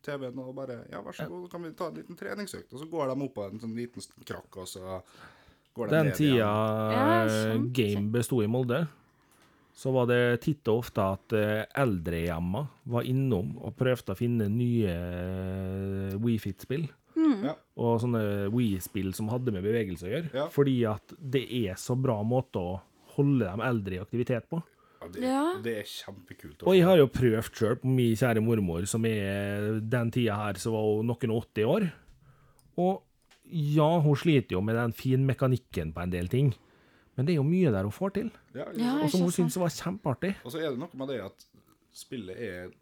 TV-en 0.02 0.38
og 0.42 0.50
bare 0.56 0.80
Ja, 0.90 0.98
vær 1.00 1.14
så 1.14 1.28
god, 1.30 1.48
kan 1.52 1.62
vi 1.62 1.70
ta 1.78 1.86
en 1.92 1.94
liten 2.00 2.16
treningsøkt? 2.18 2.72
Og 2.74 2.80
så 2.82 2.88
går 2.90 3.14
de 3.14 3.22
opp 3.28 3.34
på 3.38 3.44
en 3.52 3.60
sånn 3.62 3.76
liten 3.78 4.02
krakk, 4.26 4.50
og 4.56 4.66
så 4.66 4.98
går 5.78 5.86
de 5.86 5.94
Den 5.94 6.06
ned 6.10 6.18
igjen. 6.18 6.34
Den 6.34 7.30
tida 7.30 7.46
ja, 7.46 7.56
game 7.70 8.10
besto 8.10 8.42
i 8.42 8.48
Molde, 8.50 8.88
så 9.74 9.90
var 9.94 10.06
det 10.06 10.20
titt 10.44 10.68
og 10.70 10.84
ofte 10.84 11.02
at 11.16 11.34
eh, 11.34 11.64
eldrehjemma 11.82 12.60
var 12.94 13.06
innom 13.10 13.56
og 13.58 13.74
prøvde 13.78 14.14
å 14.14 14.18
finne 14.18 14.46
nye 14.52 14.92
eh, 14.94 16.14
WeFit-spill. 16.22 16.86
Ja. 17.44 17.54
Og 17.80 17.98
sånne 18.02 18.20
We-spill 18.52 19.12
som 19.16 19.28
hadde 19.32 19.52
med 19.54 19.64
bevegelse 19.64 20.06
å 20.06 20.10
gjøre. 20.12 20.30
Ja. 20.34 20.44
Fordi 20.52 20.74
at 20.90 21.14
det 21.18 21.44
er 21.64 21.78
så 21.80 21.94
bra 21.98 22.18
måte 22.26 22.60
å 22.60 22.74
holde 23.16 23.46
de 23.46 23.64
eldre 23.66 23.96
i 23.96 24.00
aktivitet 24.02 24.46
på. 24.50 24.60
Ja, 25.00 25.08
det, 25.12 25.22
Ja. 25.24 25.42
det 25.62 25.74
er 25.82 25.88
kjempekult. 25.88 26.56
Også. 26.58 26.68
Og 26.70 26.76
jeg 26.78 26.86
har 26.88 26.98
jo 27.00 27.08
prøvd 27.12 27.58
sjøl 27.58 27.76
på 27.82 27.90
min 27.92 28.14
kjære 28.18 28.42
mormor, 28.44 28.86
som 28.90 29.04
er 29.08 29.80
den 29.82 30.10
tida 30.14 30.36
her 30.40 30.58
så 30.60 30.72
var 30.74 30.86
hun 30.90 31.10
noen 31.10 31.34
og 31.34 31.44
80 31.50 31.70
år. 31.74 31.88
Og 32.82 33.02
ja, 33.50 33.90
hun 34.02 34.16
sliter 34.18 34.56
jo 34.56 34.62
med 34.64 34.78
den 34.80 34.94
finmekanikken 34.96 35.92
på 35.94 36.02
en 36.06 36.14
del 36.14 36.30
ting, 36.32 36.54
men 37.16 37.26
det 37.26 37.34
er 37.34 37.38
jo 37.38 37.46
mye 37.46 37.70
der 37.74 37.86
hun 37.86 37.94
får 37.94 38.14
til. 38.18 38.30
Ja, 38.54 38.64
Ja, 38.78 38.94
Og 39.04 39.10
som 39.10 39.20
hun 39.26 39.34
syns 39.34 39.56
var 39.60 39.68
kjempeartig. 39.74 40.34
Og 40.44 40.52
så 40.54 40.58
er 40.62 40.70
det 40.70 40.80
noe 40.82 40.90
med 40.98 41.12
det 41.12 41.20
at 41.24 41.46
spillet 41.94 42.36
er 42.36 42.72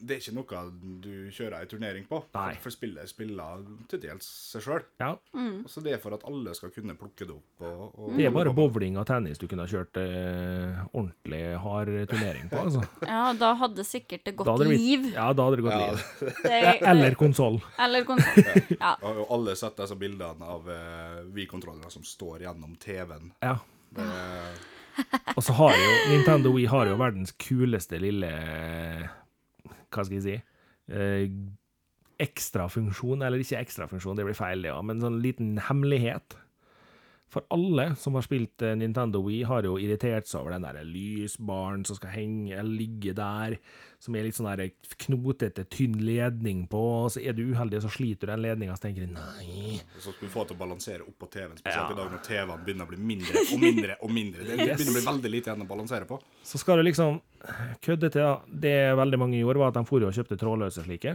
det 0.00 0.14
er 0.16 0.20
ikke 0.22 0.32
noe 0.32 0.60
du 1.04 1.10
kjører 1.36 1.58
ei 1.60 1.66
turnering 1.68 2.06
på. 2.08 2.22
Nei. 2.32 2.54
For, 2.62 2.72
spillet 2.72 3.10
spiller 3.10 3.60
til 3.90 4.00
dels 4.00 4.24
seg 4.54 4.62
sjøl. 4.64 4.84
Ja. 5.02 5.10
Så 5.68 5.82
det 5.84 5.92
er 5.92 6.00
for 6.00 6.16
at 6.16 6.22
alle 6.24 6.54
skal 6.56 6.72
kunne 6.72 6.94
plukke 6.96 7.26
det 7.28 7.34
opp. 7.34 7.64
Og, 7.68 7.82
og 8.00 8.14
Det 8.16 8.24
er 8.24 8.32
bare 8.32 8.54
bowling 8.56 8.96
og 8.96 9.04
tennis 9.10 9.36
du 9.38 9.44
kunne 9.50 9.66
ha 9.66 9.70
kjørt 9.70 10.00
eh, 10.00 10.80
ordentlig 10.96 11.42
hard 11.60 11.92
turnering 12.08 12.48
på, 12.48 12.62
altså. 12.64 12.86
Ja, 13.12 13.26
da 13.36 13.52
hadde 13.60 13.84
sikkert 13.84 14.24
det 14.24 14.34
gått 14.40 14.48
det 14.62 14.70
blitt- 14.70 14.80
liv. 14.80 15.06
Ja, 15.12 15.28
da 15.36 15.50
hadde 15.50 15.60
det 15.60 15.66
gått 15.68 15.76
Ja. 15.76 15.92
liv. 15.92 16.32
Det, 16.48 16.62
Eller 16.94 17.14
konsoll. 17.20 17.60
eller 17.78 18.08
konsoll. 18.08 18.64
Ja. 18.80 18.94
Og 19.04 19.20
og 19.26 19.36
alle 19.36 19.54
sett 19.60 19.76
disse 19.76 20.00
bildene 20.00 20.48
av 20.56 20.68
eh, 20.72 21.20
Wii-kontrollere 21.36 21.92
som 21.92 22.02
står 22.06 22.46
gjennom 22.48 22.72
TV-en. 22.80 23.34
Ja. 23.44 23.58
Det, 23.92 24.08
Og 25.36 25.42
så 25.44 25.52
har 25.60 25.76
jo 25.76 25.90
Nintendo 26.14 26.50
Wii 26.56 26.66
har 26.72 26.88
jo 26.88 26.96
verdens 27.00 27.32
kuleste 27.40 28.00
lille 28.00 28.30
Hva 29.90 30.06
skal 30.06 30.18
jeg 30.18 30.26
si? 30.26 30.36
Eh, 30.90 31.26
ekstrafunksjon, 32.20 33.24
eller 33.24 33.42
ikke 33.42 33.60
ekstrafunksjon, 33.64 34.18
det 34.18 34.26
blir 34.28 34.38
feil, 34.38 34.62
det 34.64 34.74
òg, 34.74 34.84
men 34.86 35.02
sånn 35.02 35.20
liten 35.24 35.54
hemmelighet. 35.68 36.36
For 37.30 37.44
alle 37.54 37.84
som 37.94 38.16
har 38.18 38.24
spilt 38.26 38.62
eh, 38.66 38.72
Nintendo 38.74 39.20
Wii, 39.22 39.44
har 39.46 39.62
jo 39.62 39.76
irritert 39.78 40.26
seg 40.26 40.40
over 40.40 40.56
den 40.56 40.64
der 40.66 40.80
lysbaren 40.82 41.84
som 41.86 41.94
skal 41.94 42.10
henge 42.10 42.56
eller 42.58 42.72
ligge 42.80 43.12
der, 43.14 43.54
som 44.02 44.16
er 44.18 44.24
litt 44.26 44.34
sånn 44.34 44.48
der 44.50 44.72
knotete, 45.04 45.62
tynn 45.70 45.94
ledning 46.02 46.64
på, 46.70 46.80
og 47.04 47.12
så 47.14 47.22
er 47.22 47.36
du 47.38 47.44
uheldig, 47.52 47.82
så 47.84 47.92
sliter 47.92 48.26
du 48.26 48.32
den 48.32 48.42
ledninga, 48.42 48.74
så 48.74 48.88
tenker 48.88 49.06
du 49.06 49.14
nei 49.14 49.78
så 50.00 50.10
skal 50.10 50.26
du 50.26 50.32
få 50.32 50.42
til 50.48 50.56
å 50.56 50.60
balansere 50.64 51.06
opp 51.06 51.18
på 51.22 51.28
TV-en, 51.30 51.58
spesielt 51.60 51.90
Ja. 51.90 51.94
i 51.94 51.98
dag 52.00 52.10
når 52.16 52.22
TV-en 52.26 52.64
begynner 52.66 52.88
å 52.88 52.90
bli 52.90 53.00
mindre 53.12 53.44
og 53.46 53.60
mindre 53.62 53.96
og 54.00 54.14
mindre. 54.16 54.44
Det 54.48 54.56
begynner 54.56 54.90
å 54.90 54.98
bli 54.98 55.06
veldig 55.06 55.30
lite 55.36 55.50
igjen 55.52 55.64
å 55.64 55.68
balansere 55.70 56.08
på. 56.10 56.18
Så 56.42 56.58
skal 56.58 56.80
du 56.80 56.86
liksom 56.88 57.20
kødde 57.84 58.10
til, 58.10 58.26
da. 58.26 58.40
Det 58.66 58.74
veldig 58.96 59.18
mange 59.22 59.38
gjorde, 59.38 59.62
var 59.62 59.70
at 59.70 59.78
de 59.78 59.84
for 59.86 60.02
og 60.08 60.16
kjøpte 60.16 60.38
trådløse 60.40 60.82
slike. 60.86 61.14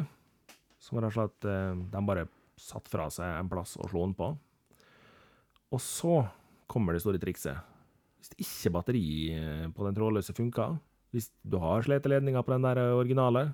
Som 0.79 0.99
rett 1.01 1.11
og 1.11 1.17
slett 1.17 1.47
eh, 1.49 1.75
de 1.91 2.05
bare 2.07 2.27
satt 2.61 2.87
fra 2.87 3.09
seg 3.11 3.25
en 3.41 3.49
plass 3.51 3.75
og 3.81 3.89
slo 3.91 4.05
den 4.05 4.15
på. 4.15 4.31
Og 5.73 5.81
så 5.81 6.19
kommer 6.71 6.93
det 6.95 7.01
store 7.03 7.21
trikset. 7.21 7.57
Hvis 8.21 8.33
ikke 8.41 8.73
batteri 8.77 9.05
eh, 9.35 9.65
på 9.73 9.85
den 9.85 9.95
trådløse 9.97 10.33
funker, 10.37 10.77
hvis 11.15 11.29
du 11.47 11.57
har 11.61 11.85
sleteledninger 11.85 12.43
på 12.43 12.51
den 12.55 12.65
der 12.65 12.81
originale, 12.95 13.53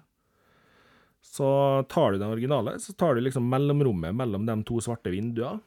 så 1.21 1.83
tar 1.89 2.11
du 2.15 2.17
den 2.17 2.31
originale, 2.33 2.79
så 2.81 2.93
tar 2.97 3.15
du 3.15 3.21
liksom 3.21 3.45
mellomrommet 3.51 4.15
mellom 4.17 4.47
de 4.47 4.55
to 4.65 4.79
svarte 4.81 5.11
vinduene. 5.13 5.61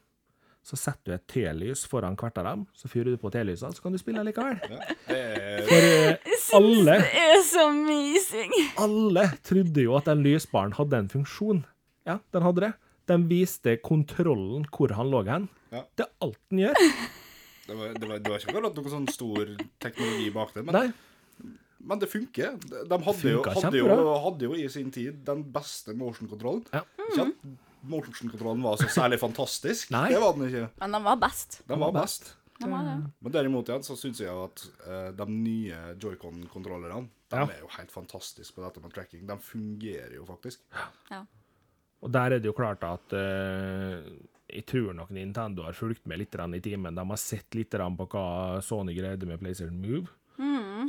Så 0.64 0.78
setter 0.80 1.12
du 1.12 1.14
et 1.18 1.26
T-lys 1.28 1.82
foran 1.84 2.14
hvert 2.16 2.38
av 2.40 2.46
dem, 2.48 2.62
så 2.72 2.88
fyrer 2.88 3.12
du 3.12 3.18
på 3.20 3.28
T-lysa, 3.34 3.68
så 3.68 3.82
kan 3.84 3.92
du 3.92 3.98
spille 4.00 4.22
likevel. 4.24 4.56
For 4.64 4.70
alle 4.72 4.94
Jeg 5.12 5.66
For 5.68 5.84
eh, 5.84 6.56
alle 6.56 6.94
Det 7.02 7.20
er 7.20 7.42
så 7.44 7.66
amazing. 7.68 8.54
alle 8.80 9.26
trodde 9.44 9.84
jo 9.84 9.92
at 9.98 10.08
den 10.08 10.22
lysbaren 10.24 10.72
hadde 10.78 11.02
en 11.02 11.10
funksjon. 11.12 11.60
Ja, 12.08 12.16
den 12.32 12.46
hadde 12.48 12.64
det. 12.64 12.72
Den 13.10 13.26
viste 13.28 13.76
kontrollen 13.84 14.64
hvor 14.72 14.94
han 14.96 15.10
lå 15.12 15.22
hen. 15.28 15.48
Ja. 15.74 15.82
Det 15.96 16.06
er 16.06 16.12
alt 16.24 16.38
den 16.50 16.62
gjør. 16.64 16.78
det, 17.68 17.74
var, 17.76 17.90
det, 17.96 18.08
var, 18.08 18.22
det 18.22 18.30
var 18.32 18.38
ikke 18.40 18.52
akkurat 18.54 18.78
noe 18.80 18.92
sånn 18.94 19.08
stor 19.12 19.50
teknologi 19.82 20.30
bak 20.34 20.54
det, 20.56 20.64
men, 20.68 20.78
Nei, 20.78 21.50
men 21.84 22.00
det 22.00 22.08
funker. 22.12 22.54
De 22.64 22.78
hadde, 22.80 23.00
funker 23.20 23.34
jo, 23.34 23.42
hadde, 23.58 23.82
jo, 23.82 24.14
hadde 24.28 24.48
jo 24.48 24.56
i 24.56 24.64
sin 24.72 24.88
tid 24.94 25.20
den 25.26 25.42
beste 25.52 25.92
motion-kontrollen. 25.98 26.64
Ja. 26.72 26.80
Ikke 27.10 27.26
at 27.26 27.44
motion-kontrollen 27.90 28.64
var 28.64 28.80
så 28.80 28.88
særlig 28.88 29.18
fantastisk. 29.20 29.92
Nei. 29.92 30.06
Det 30.14 30.22
var 30.22 30.32
den 30.38 30.48
ikke. 30.48 30.64
Men 30.80 30.96
den 30.96 31.04
var 31.10 31.20
best. 31.20 31.60
Den 31.68 31.82
var 31.84 31.92
best. 31.92 32.32
Den 32.62 32.70
var 32.72 32.86
det. 32.86 32.94
Men 33.26 33.34
derimot 33.34 33.68
igjen 33.68 33.84
så 33.84 33.96
syns 33.98 34.20
jeg 34.22 34.30
at 34.32 34.64
uh, 34.86 35.10
de 35.18 35.26
nye 35.34 35.80
Joy-Con-kontrollerne 36.00 37.02
de 37.34 37.40
Ja. 37.40 37.48
er 37.50 37.60
jo 37.64 37.68
helt 37.74 37.90
fantastiske 37.90 38.54
på 38.54 38.62
dette 38.62 38.80
med 38.80 38.92
tracking. 38.94 39.24
De 39.26 39.36
fungerer 39.42 40.14
jo 40.16 40.24
faktisk. 40.28 40.62
Ja. 41.10 41.24
Og 42.04 42.12
der 42.12 42.34
er 42.36 42.42
det 42.42 42.50
jo 42.50 42.56
klart 42.56 42.82
at 42.84 43.14
eh, 43.16 44.04
jeg 44.54 44.66
tror 44.68 44.92
nok 44.94 45.10
Nintendo 45.16 45.64
har 45.64 45.72
fulgt 45.76 46.04
med 46.06 46.20
litt 46.20 46.36
i 46.36 46.60
timen. 46.60 46.94
De 46.94 47.04
har 47.08 47.16
sett 47.20 47.54
litt 47.56 47.70
på 47.72 48.06
hva 48.12 48.60
Sony 48.62 48.94
greide 48.94 49.26
med 49.26 49.40
PlayStation 49.40 49.80
Move, 49.80 50.06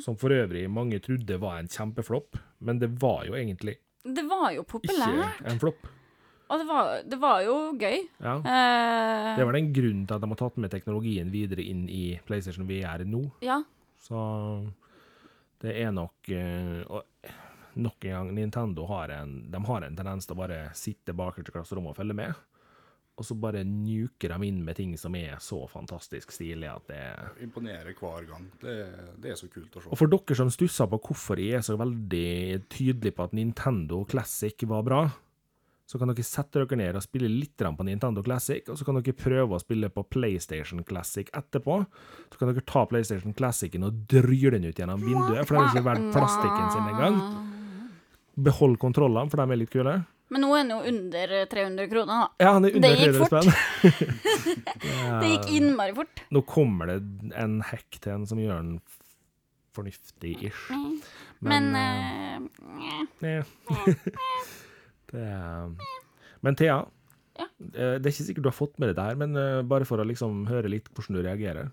som 0.04 0.18
for 0.20 0.30
øvrig 0.36 0.66
mange 0.70 1.00
trodde 1.00 1.38
var 1.40 1.60
en 1.62 1.68
kjempeflopp, 1.72 2.36
men 2.60 2.80
det 2.82 2.90
var 3.00 3.26
jo 3.26 3.34
egentlig 3.34 3.78
Det 4.04 4.26
var 4.28 4.52
jo 4.54 4.64
ikke 4.84 5.30
en 5.50 5.60
flopp. 5.60 5.88
og 6.50 6.60
det 6.60 6.68
var, 6.68 6.90
det 7.10 7.20
var 7.22 7.40
jo 7.42 7.56
gøy. 7.80 8.04
Ja. 8.20 8.36
Eh, 8.38 9.30
Det 9.40 9.46
var 9.48 9.54
den 9.54 9.72
grunnen 9.74 10.06
til 10.06 10.16
at 10.16 10.22
de 10.22 10.28
har 10.30 10.36
tatt 10.44 10.58
med 10.58 10.70
teknologien 10.72 11.32
videre 11.32 11.64
inn 11.64 11.88
i 11.90 12.20
PlayStation 12.28 12.68
VR 12.68 13.06
nå. 13.06 13.32
ja. 13.42 13.64
Så 14.06 14.20
det 15.64 15.72
er 15.82 15.92
nok 15.96 16.28
eh, 16.30 16.84
Og 16.92 17.02
nok 17.76 18.06
en 18.06 18.12
gang, 18.12 18.34
Nintendo 18.38 18.86
har 18.90 19.14
en, 19.16 19.38
de 19.52 19.62
har 19.68 19.86
en 19.86 19.96
tendens 19.98 20.28
til 20.28 20.36
å 20.36 20.42
bare 20.42 20.60
sitte 20.78 21.16
bakerst 21.16 21.52
i 21.52 21.56
klasserommet 21.56 21.94
og 21.94 22.00
følge 22.00 22.18
med. 22.18 22.44
Og 23.16 23.24
så 23.24 23.36
bare 23.40 23.62
nuker 23.64 24.34
de 24.34 24.48
inn 24.50 24.58
med 24.66 24.76
ting 24.76 24.96
som 25.00 25.14
er 25.16 25.38
så 25.40 25.62
fantastisk 25.72 26.34
stilig 26.36 26.68
at 26.68 26.90
det 26.90 27.04
Imponerer 27.46 27.96
hver 27.96 28.28
gang. 28.28 28.50
Det, 28.60 28.76
det 29.24 29.32
er 29.32 29.38
så 29.40 29.48
kult 29.52 29.78
å 29.78 29.86
se. 29.86 29.92
Og 29.92 30.02
for 30.02 30.12
dere 30.12 30.36
som 30.36 30.52
stusser 30.52 30.90
på 30.92 31.00
hvorfor 31.08 31.40
jeg 31.40 31.62
er 31.62 31.64
så 31.64 31.78
veldig 31.80 32.66
tydelig 32.68 33.16
på 33.16 33.30
at 33.30 33.38
Nintendo 33.38 34.02
Classic 34.12 34.68
var 34.68 34.84
bra, 34.84 35.06
så 35.86 36.02
kan 36.02 36.10
dere 36.10 36.26
sette 36.26 36.60
dere 36.60 36.80
ned 36.80 36.98
og 36.98 37.06
spille 37.06 37.30
litt 37.30 37.62
på 37.62 37.86
Nintendo 37.86 38.24
Classic, 38.26 38.66
og 38.68 38.78
så 38.78 38.88
kan 38.88 38.98
dere 38.98 39.16
prøve 39.16 39.56
å 39.56 39.62
spille 39.62 39.92
på 39.94 40.04
PlayStation 40.12 40.84
Classic 40.84 41.30
etterpå. 41.32 41.84
Så 42.34 42.42
kan 42.42 42.52
dere 42.52 42.66
ta 42.68 42.88
PlayStation 42.90 43.38
Classicen 43.38 43.86
og 43.86 44.06
dryle 44.12 44.58
den 44.58 44.68
ut 44.68 44.82
gjennom 44.82 45.06
vinduet, 45.06 45.46
for 45.46 45.56
den 45.56 45.68
er 45.68 45.76
ikke 45.76 45.88
verdt 45.88 46.10
plastikken 46.16 46.72
sin 46.74 46.90
engang. 46.96 47.54
Behold 48.36 48.78
kontrollene, 48.82 49.30
for 49.32 49.40
de 49.40 49.52
er 49.56 49.60
litt 49.62 49.72
kule. 49.72 49.96
Men 50.34 50.42
nå 50.42 50.50
er 50.58 50.64
den 50.66 50.72
jo 50.74 50.80
under 50.90 51.34
300 51.52 51.88
kroner, 51.92 52.14
da. 52.26 52.30
Ja, 52.42 52.54
han 52.58 52.66
er 52.66 52.76
under 52.76 52.90
Det 52.90 52.98
gikk 52.98 53.14
300 53.14 53.22
fort. 53.22 53.32
spenn. 53.32 53.52
Det 55.22 55.30
gikk 55.32 55.50
innmari 55.60 55.94
fort. 55.96 56.24
Nå 56.34 56.42
kommer 56.50 56.90
det 56.90 56.98
en 57.38 57.60
hack 57.70 58.00
til 58.02 58.16
en 58.16 58.26
som 58.28 58.42
gjør 58.42 58.58
den 58.64 58.80
fornuftig-ish. 59.76 60.66
Men, 61.46 61.72
Men, 61.76 62.50
Nei. 63.22 63.36
det 65.12 65.22
er 65.22 65.74
Men 66.46 66.56
Thea, 66.60 66.78
Ja. 67.38 67.46
eh, 67.60 67.98
det 68.00 68.06
er 68.08 68.12
ikke 68.14 68.26
sikkert 68.30 68.46
du 68.46 68.50
har 68.50 68.56
fått 68.56 68.78
med 68.80 68.90
deg 68.90 68.96
det 68.98 69.06
her, 69.10 69.16
men 69.20 69.36
eh, 69.40 69.62
bare 69.68 69.86
for 69.88 70.00
å 70.00 70.06
liksom 70.08 70.46
høre 70.50 70.70
litt 70.72 70.88
hvordan 70.94 71.18
du 71.18 71.22
reagerer. 71.26 71.72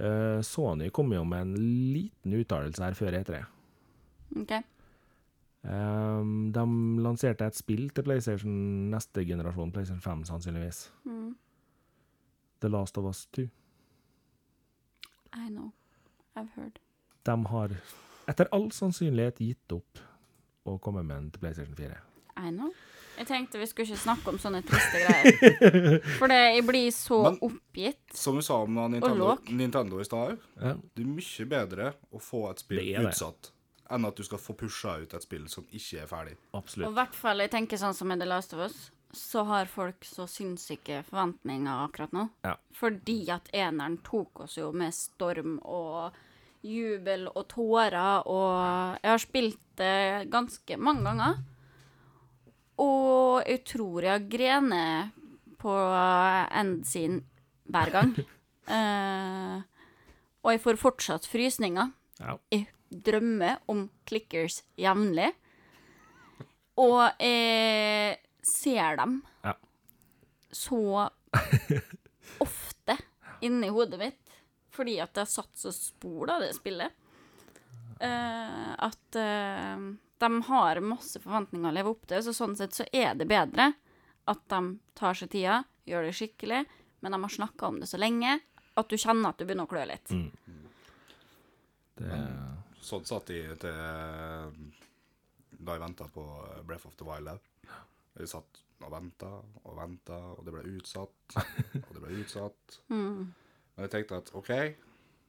Eh, 0.00 0.40
Sony 0.46 0.88
kom 0.94 1.12
jo 1.12 1.24
med 1.28 1.40
en 1.42 1.54
liten 1.92 2.32
uttalelse 2.40 2.82
her 2.82 2.96
før 2.96 3.16
E3. 3.20 3.42
OK. 4.40 4.54
Um, 5.62 6.50
de 6.54 6.62
lanserte 7.04 7.44
et 7.44 7.54
spill 7.58 7.90
til 7.92 8.02
PlayStation 8.06 8.52
neste 8.90 9.24
generasjon, 9.28 9.72
PlayStation 9.74 10.00
5 10.00 10.24
sannsynligvis. 10.30 10.86
Mm. 11.04 11.34
The 12.60 12.68
Last 12.72 12.96
of 12.98 13.04
Us 13.10 13.26
2. 13.36 13.42
I 15.36 15.48
know. 15.50 15.72
I've 16.36 16.48
heard. 16.56 16.78
De 17.26 17.34
har 17.52 17.74
etter 18.30 18.48
all 18.54 18.70
sannsynlighet 18.72 19.40
gitt 19.42 19.74
opp 19.76 20.00
å 20.68 20.78
komme 20.82 21.02
med 21.04 21.16
en 21.16 21.28
til 21.34 21.42
PlayStation 21.44 21.76
4. 21.76 21.98
I 22.40 22.50
know. 22.54 22.72
Jeg 23.20 23.26
tenkte 23.28 23.58
vi 23.60 23.66
skulle 23.68 23.90
ikke 23.90 24.00
snakke 24.00 24.32
om 24.32 24.38
sånne 24.40 24.62
triste 24.64 25.00
greier. 25.02 25.98
For 26.18 26.30
det, 26.32 26.38
jeg 26.56 26.64
blir 26.64 26.86
så 26.94 27.18
Men- 27.26 27.38
oppgitt. 27.50 28.00
Som 28.16 28.38
vi 28.40 28.44
sa 28.46 28.62
om 28.64 28.78
Nintendo. 28.94 29.34
Nintendo 29.52 30.00
i 30.00 30.06
stad 30.08 30.32
òg, 30.32 30.44
Ja. 30.56 30.72
det 30.96 31.04
er 31.04 31.10
mye 31.10 31.46
bedre 31.52 31.90
å 32.16 32.20
få 32.22 32.46
et 32.50 32.62
spill 32.64 32.80
Det 32.80 32.94
det. 32.96 33.10
utsatt 33.10 33.50
enn 33.90 34.06
at 34.06 34.16
du 34.16 34.24
skal 34.26 34.40
få 34.40 34.54
pusha 34.58 34.96
ut 35.02 35.14
et 35.14 35.26
spill 35.26 35.46
som 35.50 35.66
ikke 35.70 36.04
er 36.04 36.08
ferdig. 36.10 36.36
Absolutt. 36.56 36.86
Og 36.88 36.94
i 36.94 36.98
hvert 37.00 37.18
fall, 37.18 37.42
jeg 37.44 37.52
tenker 37.52 37.80
sånn 37.80 37.96
som 37.96 38.10
med 38.10 38.22
The 38.22 38.28
Last 38.28 38.54
of 38.56 38.64
Us, 38.64 38.78
så 39.16 39.42
har 39.48 39.70
folk 39.70 40.06
så 40.06 40.26
sinnssyke 40.30 41.02
forventninger 41.08 41.84
akkurat 41.84 42.12
nå. 42.14 42.26
Ja. 42.46 42.54
Fordi 42.78 43.20
at 43.34 43.50
eneren 43.56 43.98
tok 44.06 44.44
oss 44.46 44.56
jo 44.60 44.70
med 44.70 44.94
storm 44.94 45.58
og 45.66 46.18
jubel 46.62 47.26
og 47.32 47.46
tårer, 47.50 48.26
og 48.28 49.00
jeg 49.00 49.10
har 49.10 49.22
spilt 49.22 49.62
det 49.80 50.28
ganske 50.30 50.76
mange 50.78 51.06
ganger. 51.08 51.40
Og 52.80 53.40
jeg 53.48 53.64
tror 53.68 54.04
jeg 54.04 54.14
har 54.14 54.28
grenet 54.30 55.16
på 55.60 55.72
end 56.60 56.84
sin 56.88 57.24
hver 57.70 57.96
gang. 57.96 58.14
Eh, 58.70 59.62
og 60.46 60.52
jeg 60.52 60.60
får 60.62 60.76
fortsatt 60.78 61.24
frysninger. 61.26 61.88
Ja. 62.20 62.36
Jeg 62.52 62.68
drømmer 62.90 63.58
om 63.70 63.84
clickers 64.08 64.60
jevnlig. 64.80 65.30
Og 66.80 67.00
jeg 67.20 68.18
ser 68.56 68.96
dem 69.00 69.22
Ja. 69.44 69.54
så 70.52 71.08
ofte 72.40 72.96
inni 73.44 73.68
hodet 73.72 73.98
mitt, 74.00 74.38
fordi 74.72 74.98
at 75.00 75.12
det 75.14 75.24
har 75.26 75.30
satt 75.30 75.56
så 75.58 75.72
spor 75.74 76.30
av 76.34 76.40
det 76.42 76.54
spillet, 76.56 76.92
eh, 78.00 78.70
at 78.78 79.16
eh, 79.16 79.84
de 80.20 80.30
har 80.48 80.80
masse 80.84 81.20
forventninger 81.22 81.70
å 81.70 81.74
leve 81.74 81.92
opp 81.94 82.06
til. 82.10 82.22
Så 82.24 82.34
sånn 82.36 82.56
sett 82.58 82.76
så 82.76 82.84
er 82.92 83.14
det 83.16 83.28
bedre 83.30 83.70
at 84.30 84.42
de 84.52 84.60
tar 84.98 85.16
seg 85.16 85.30
tida, 85.32 85.62
gjør 85.88 86.06
det 86.08 86.16
skikkelig, 86.16 86.64
men 87.00 87.12
de 87.16 87.20
har 87.22 87.32
snakka 87.36 87.68
om 87.70 87.78
det 87.80 87.88
så 87.88 88.00
lenge 88.00 88.38
at 88.78 88.88
du 88.92 88.96
kjenner 89.00 89.32
at 89.32 89.38
du 89.40 89.44
begynner 89.48 89.66
å 89.66 89.70
klø 89.70 89.84
litt. 89.88 90.12
Det, 92.00 92.18
Sånn 92.80 93.04
satt 93.08 93.26
de 93.28 93.40
til 93.60 93.76
da 95.60 95.74
jeg 95.76 95.82
venta 95.82 96.06
på 96.14 96.24
eh, 96.46 96.60
Breath 96.66 96.88
of 96.88 96.96
the 97.00 97.06
Wild 97.06 97.28
òg. 97.34 97.40
Jeg 98.20 98.30
satt 98.32 98.62
og 98.80 98.92
venta 98.94 99.28
og 99.68 99.74
venta, 99.76 100.16
og 100.38 100.44
det 100.46 100.54
ble 100.54 100.62
utsatt. 100.78 101.34
Og 101.36 101.90
det 101.96 102.00
ble 102.04 102.22
utsatt. 102.22 102.78
Mm. 102.90 103.28
Men 103.76 103.86
jeg 103.86 103.92
tenkte 103.94 104.16
at 104.18 104.30
OK, 104.36 104.48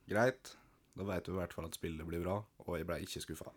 greit. 0.10 0.49
Da 0.97 1.06
vet 1.08 1.24
du 1.28 1.32
i 1.32 1.38
hvert 1.38 1.54
fall 1.56 1.68
at 1.70 1.76
spillet 1.78 2.04
blir 2.08 2.24
bra, 2.24 2.39
og 2.66 2.72
jeg 2.76 2.88
ble 2.89 2.97
ikke 3.06 3.22
skuffa. 3.24 3.52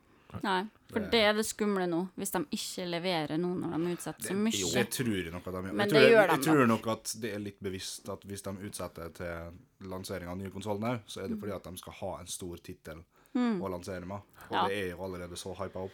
Nei, 0.44 0.60
for 0.90 1.00
Det- 1.00 1.22
er 1.24 1.32
det 1.34 1.44
skumle 1.46 1.86
nå, 1.88 2.00
hvis 2.18 2.30
de 2.34 2.42
ikke 2.52 2.84
leverer 2.90 3.38
nå 3.38 3.54
når 3.58 3.74
de 3.78 3.94
utsetter 3.96 4.28
så 4.28 4.34
mye. 4.36 4.70
Det 4.74 4.84
tror 4.90 5.14
jeg 5.16 5.32
nok 5.32 5.46
at 5.46 5.54
de 5.54 5.62
gjør. 5.62 5.72
Men 5.72 5.78
jeg 5.86 5.90
tror, 5.90 6.00
det 6.00 6.10
gjør 6.12 6.26
de 6.26 6.34
jeg 6.36 6.44
tror 6.44 6.66
nok 6.66 6.86
at 6.94 7.14
det 7.22 7.32
er 7.34 7.42
litt 7.42 7.60
bevisst 7.62 8.08
at 8.12 8.20
hvis 8.28 8.42
de 8.42 8.54
utsetter 8.68 9.12
til 9.18 9.88
lansering 9.94 10.28
av 10.30 10.38
nye 10.38 10.50
konsoller 10.50 10.94
òg, 10.98 11.00
så 11.06 11.24
er 11.24 11.28
det 11.32 11.38
fordi 11.40 11.54
at 11.56 11.64
de 11.70 11.76
skal 11.78 11.92
ha 12.02 12.12
en 12.20 12.26
stor 12.26 12.56
tittel 12.56 13.04
å 13.34 13.68
lansere 13.70 14.06
med. 14.06 14.16
Og 14.16 14.50
Mm. 14.50 14.56
Ja. 14.56 14.66
det 14.68 14.78
er 14.78 14.90
jo 14.90 15.04
allerede 15.04 15.36
så 15.36 15.54
hypa 15.54 15.80
opp. 15.86 15.90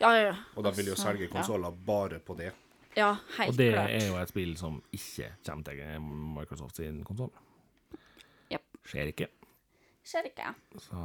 Ja, 0.00 0.10
ja, 0.16 0.22
ja. 0.30 0.34
Og 0.56 0.64
de 0.64 0.72
vil 0.76 0.86
jo 0.86 0.94
selge 0.96 1.26
ja. 1.26 1.28
konsoller 1.32 1.70
bare 1.86 2.18
på 2.18 2.34
det. 2.38 2.52
Ja, 2.96 3.16
helt 3.38 3.50
Og 3.52 3.56
det 3.58 3.72
klart. 3.74 3.90
er 3.90 4.06
jo 4.08 4.16
et 4.16 4.28
spill 4.28 4.56
som 4.56 4.82
ikke 4.92 5.28
kommer 5.46 5.62
til 5.64 6.00
Microsoft 6.40 6.76
sin 6.76 7.04
konsoll. 7.04 7.30
Yep. 8.52 8.62
Skjer 8.84 9.06
ikke. 9.12 9.28
Skjer 10.04 10.26
ikke. 10.30 10.54
Så. 10.78 11.04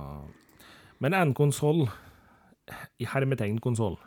Men 1.00 1.14
en 1.14 1.34
konsoll, 1.34 1.90
i 3.00 3.06
hermetegn 3.06 3.60
konsoll, 3.62 3.98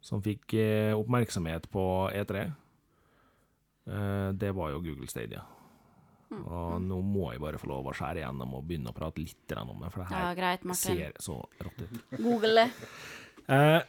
som 0.00 0.22
fikk 0.24 0.54
eh, 0.54 0.94
oppmerksomhet 0.96 1.68
på 1.70 1.84
E3, 2.16 2.50
eh, 3.86 4.32
det 4.32 4.54
var 4.56 4.70
jo 4.72 4.80
Google 4.82 5.06
Stadia. 5.06 5.42
Mm. 6.30 6.42
Og 6.46 6.74
nå 6.84 7.00
må 7.02 7.32
jeg 7.32 7.42
bare 7.42 7.58
få 7.58 7.70
lov 7.70 7.88
å 7.90 7.94
skjære 7.96 8.22
igjennom 8.22 8.52
og 8.54 8.66
begynne 8.68 8.92
å 8.92 8.96
prate 8.96 9.22
litt 9.22 9.54
om 9.58 9.80
det, 9.82 9.90
for 9.90 10.04
det 10.04 10.10
Ja, 10.12 10.20
her 10.28 10.36
greit, 10.38 10.66
ser 10.78 11.16
så 11.18 11.40
rått 11.58 11.82
ut. 11.82 11.96
Google 12.18 12.64
det. 12.64 12.68
Eh, 13.50 13.80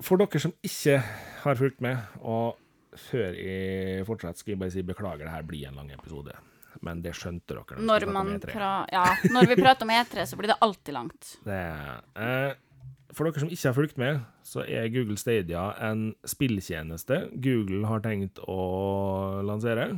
for 0.00 0.16
dere 0.16 0.40
som 0.40 0.54
ikke 0.64 0.94
har 1.42 1.58
fulgt 1.58 1.82
med, 1.84 1.98
og 2.24 2.54
før 2.96 3.36
jeg 3.36 4.06
fortsetter, 4.08 4.40
skal 4.40 4.54
jeg 4.54 4.60
bare 4.62 4.72
si 4.72 4.84
beklager, 4.86 5.26
det 5.26 5.34
her 5.34 5.44
blir 5.44 5.66
en 5.68 5.76
lang 5.76 5.90
episode. 5.92 6.32
Men 6.80 7.02
det 7.04 7.12
skjønte 7.18 7.52
dere. 7.52 7.82
Når 7.84 8.06
pra 8.48 8.70
ja, 8.88 9.04
når 9.28 9.50
vi 9.50 9.58
prater 9.60 9.84
om 9.84 9.92
E3, 9.92 10.24
så 10.30 10.38
blir 10.40 10.54
det 10.54 10.58
alltid 10.64 10.96
langt. 10.96 11.34
Det, 11.48 11.60
eh, 12.16 12.54
for 13.14 13.28
dere 13.28 13.44
som 13.44 13.52
ikke 13.52 13.68
har 13.68 13.76
fulgt 13.76 14.00
med, 14.00 14.24
så 14.46 14.64
er 14.64 14.88
Google 14.94 15.20
Stadia 15.20 15.68
en 15.86 16.08
spilltjeneste 16.26 17.20
Google 17.44 17.84
har 17.90 18.02
tenkt 18.04 18.40
å 18.40 18.58
lansere, 19.46 19.92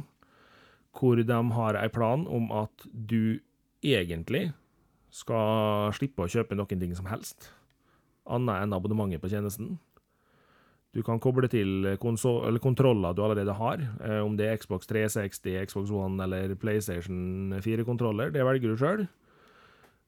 hvor 0.96 1.20
de 1.20 1.40
har 1.58 1.78
en 1.80 1.92
plan 1.92 2.26
om 2.26 2.48
at 2.52 2.86
du 2.92 3.40
egentlig 3.84 4.50
skal 5.12 5.92
slippe 5.96 6.24
å 6.24 6.30
kjøpe 6.30 6.56
noen 6.58 6.80
ting 6.80 6.94
som 6.96 7.08
helst, 7.10 7.50
annet 8.26 8.64
enn 8.64 8.74
abonnementet 8.76 9.22
på 9.22 9.30
tjenesten. 9.32 9.76
Du 10.96 11.02
kan 11.04 11.20
koble 11.20 11.48
til 11.52 11.84
kontroller 12.00 13.12
du 13.12 13.20
allerede 13.22 13.52
har, 13.58 13.82
eh, 14.00 14.20
om 14.24 14.36
det 14.36 14.46
er 14.48 14.56
Xbox 14.56 14.88
360, 14.88 15.66
Xbox 15.68 15.90
One 15.92 16.22
eller 16.24 16.54
PlayStation 16.56 17.52
4-kontroller, 17.60 18.32
det 18.32 18.44
velger 18.44 18.72
du 18.72 18.76
sjøl. 18.80 19.06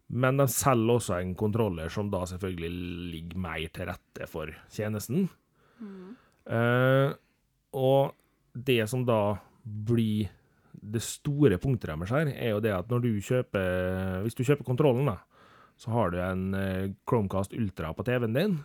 Men 0.08 0.40
de 0.40 0.46
selger 0.48 0.94
også 0.94 1.18
en 1.20 1.34
kontroller 1.36 1.92
som 1.92 2.08
da 2.10 2.22
selvfølgelig 2.24 2.70
ligger 3.12 3.42
mer 3.44 3.68
til 3.68 3.90
rette 3.90 4.28
for 4.30 4.48
tjenesten. 4.72 5.28
Eh, 6.48 7.12
og 7.76 8.14
det 8.56 8.88
som 8.88 9.04
da 9.04 9.36
blir 9.62 10.30
det 10.92 11.02
store 11.04 11.58
punktet 11.60 11.90
deres 11.90 12.12
her, 12.14 12.30
er 12.32 12.54
jo 12.54 12.62
det 12.64 12.74
at 12.74 12.90
når 12.90 13.04
du 13.04 13.10
kjøper 13.24 14.22
Hvis 14.24 14.36
du 14.38 14.44
kjøper 14.44 14.66
kontrollen, 14.66 15.08
da, 15.10 15.18
så 15.78 15.92
har 15.94 16.10
du 16.10 16.18
en 16.22 16.54
eh, 16.58 16.90
Chromecast 17.08 17.54
Ultra 17.54 17.92
på 17.94 18.04
TV-en 18.06 18.36
din. 18.36 18.58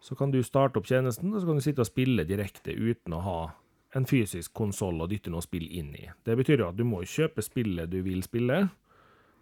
Så 0.00 0.16
kan 0.16 0.32
du 0.32 0.40
starte 0.42 0.80
opp 0.80 0.88
tjenesten, 0.88 1.32
og 1.34 1.40
så 1.40 1.46
kan 1.46 1.60
du 1.60 1.64
sitte 1.64 1.84
og 1.84 1.90
spille 1.90 2.24
direkte 2.24 2.72
uten 2.72 3.14
å 3.14 3.24
ha 3.24 3.40
en 3.94 4.06
fysisk 4.06 4.54
konsoll 4.56 5.02
å 5.02 5.08
dytte 5.10 5.32
noe 5.32 5.44
spill 5.44 5.66
inn 5.66 5.92
i. 5.98 6.06
Det 6.24 6.36
betyr 6.38 6.62
jo 6.62 6.70
at 6.70 6.78
du 6.78 6.86
må 6.88 7.02
kjøpe 7.04 7.44
spillet 7.44 7.90
du 7.90 8.00
vil 8.06 8.22
spille, 8.26 8.64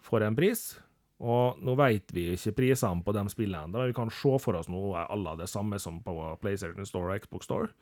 for 0.05 0.25
en 0.25 0.37
pris. 0.37 0.73
Og 1.19 1.59
nå 1.67 1.75
vet 1.79 2.13
vi 2.15 2.29
ikke 2.37 2.55
prisene 2.61 3.03
på 3.05 3.15
de 3.17 3.25
spillene, 3.33 3.73
men 3.73 3.91
vi 3.91 3.97
kan 3.97 4.11
se 4.15 4.37
for 4.43 4.59
oss 4.59 4.69
noe 4.71 5.03
alle 5.11 5.35
det 5.41 5.49
samme 5.51 5.81
som 5.83 5.99
på 6.05 6.15
PlayStation 6.43 6.87
Store 6.87 7.17
og 7.17 7.25
Xbox 7.25 7.49
Store. 7.49 7.73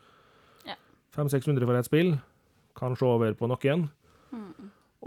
Ja. 0.65 0.79
500-600 1.17 1.69
for 1.69 1.77
et 1.77 1.89
spill, 1.89 2.15
kan 2.77 2.97
se 2.97 3.07
over 3.09 3.35
på 3.39 3.49
noen. 3.51 3.87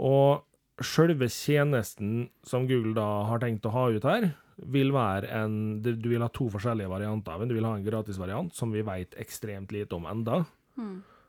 Og 0.00 0.84
selve 0.84 1.28
tjenesten 1.28 2.28
som 2.46 2.66
Google 2.68 2.94
da 2.96 3.08
har 3.28 3.42
tenkt 3.42 3.66
å 3.68 3.74
ha 3.74 3.88
ut 3.92 4.06
her, 4.08 4.30
vil 4.60 4.92
være 4.92 5.28
en 5.32 5.80
Du 5.82 6.08
vil 6.08 6.20
ha 6.20 6.28
to 6.28 6.50
forskjellige 6.52 6.90
varianter 6.90 7.32
av 7.32 7.40
den. 7.40 7.48
Du 7.48 7.56
vil 7.56 7.64
ha 7.64 7.76
en 7.76 7.84
gratisvariant, 7.84 8.52
som 8.54 8.72
vi 8.72 8.82
vet 8.84 9.16
ekstremt 9.16 9.72
lite 9.72 9.96
om 9.96 10.06
enda. 10.06 10.44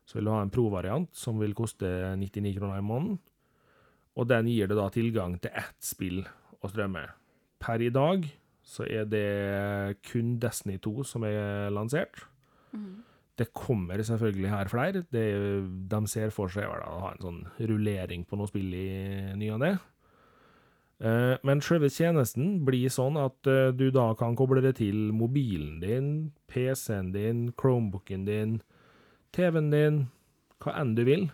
Så 0.05 0.17
vil 0.17 0.27
du 0.27 0.31
ha 0.33 0.41
en 0.43 0.51
pro-variant, 0.51 1.07
som 1.15 1.39
vil 1.39 1.53
koste 1.55 1.87
99 2.19 2.57
kroner 2.57 2.81
i 2.81 2.83
måneden. 2.83 3.19
Og 4.17 4.27
den 4.27 4.49
gir 4.51 4.67
deg 4.67 4.77
da 4.77 4.89
tilgang 4.91 5.37
til 5.39 5.51
ett 5.55 5.79
spill 5.79 6.25
å 6.61 6.67
strømme. 6.67 7.05
Per 7.61 7.81
i 7.81 7.91
dag 7.93 8.25
så 8.63 8.83
er 8.83 9.05
det 9.07 10.01
kun 10.03 10.35
Destiny 10.39 10.77
2 10.83 11.03
som 11.07 11.23
er 11.23 11.71
lansert. 11.71 12.25
Det 13.41 13.47
kommer 13.57 14.03
selvfølgelig 14.05 14.51
her 14.53 14.69
flere. 14.69 15.01
Det, 15.09 15.25
de 15.89 16.01
ser 16.11 16.29
for 16.35 16.51
seg 16.53 16.67
å 16.69 16.99
ha 17.07 17.13
en 17.15 17.23
sånn 17.25 17.39
rullering 17.57 18.27
på 18.29 18.37
noe 18.37 18.49
spill 18.51 18.69
i 18.77 18.89
ny 19.39 19.49
og 19.55 19.63
ne. 19.63 19.71
Eh, 21.01 21.35
Men 21.47 21.63
selve 21.65 21.89
tjenesten 21.89 22.59
blir 22.67 22.91
sånn 22.93 23.17
at 23.17 23.49
eh, 23.49 23.71
du 23.73 23.87
da 23.93 24.11
kan 24.17 24.37
koble 24.37 24.61
det 24.61 24.75
til 24.77 25.09
mobilen 25.17 25.79
din, 25.81 26.09
PC-en 26.51 27.09
din, 27.15 27.47
Chromebooken 27.57 28.27
din, 28.27 28.59
TV-en 29.33 29.71
din, 29.73 30.01
hva 30.61 30.75
enn 30.77 30.93
du 30.93 31.01
vil. 31.07 31.31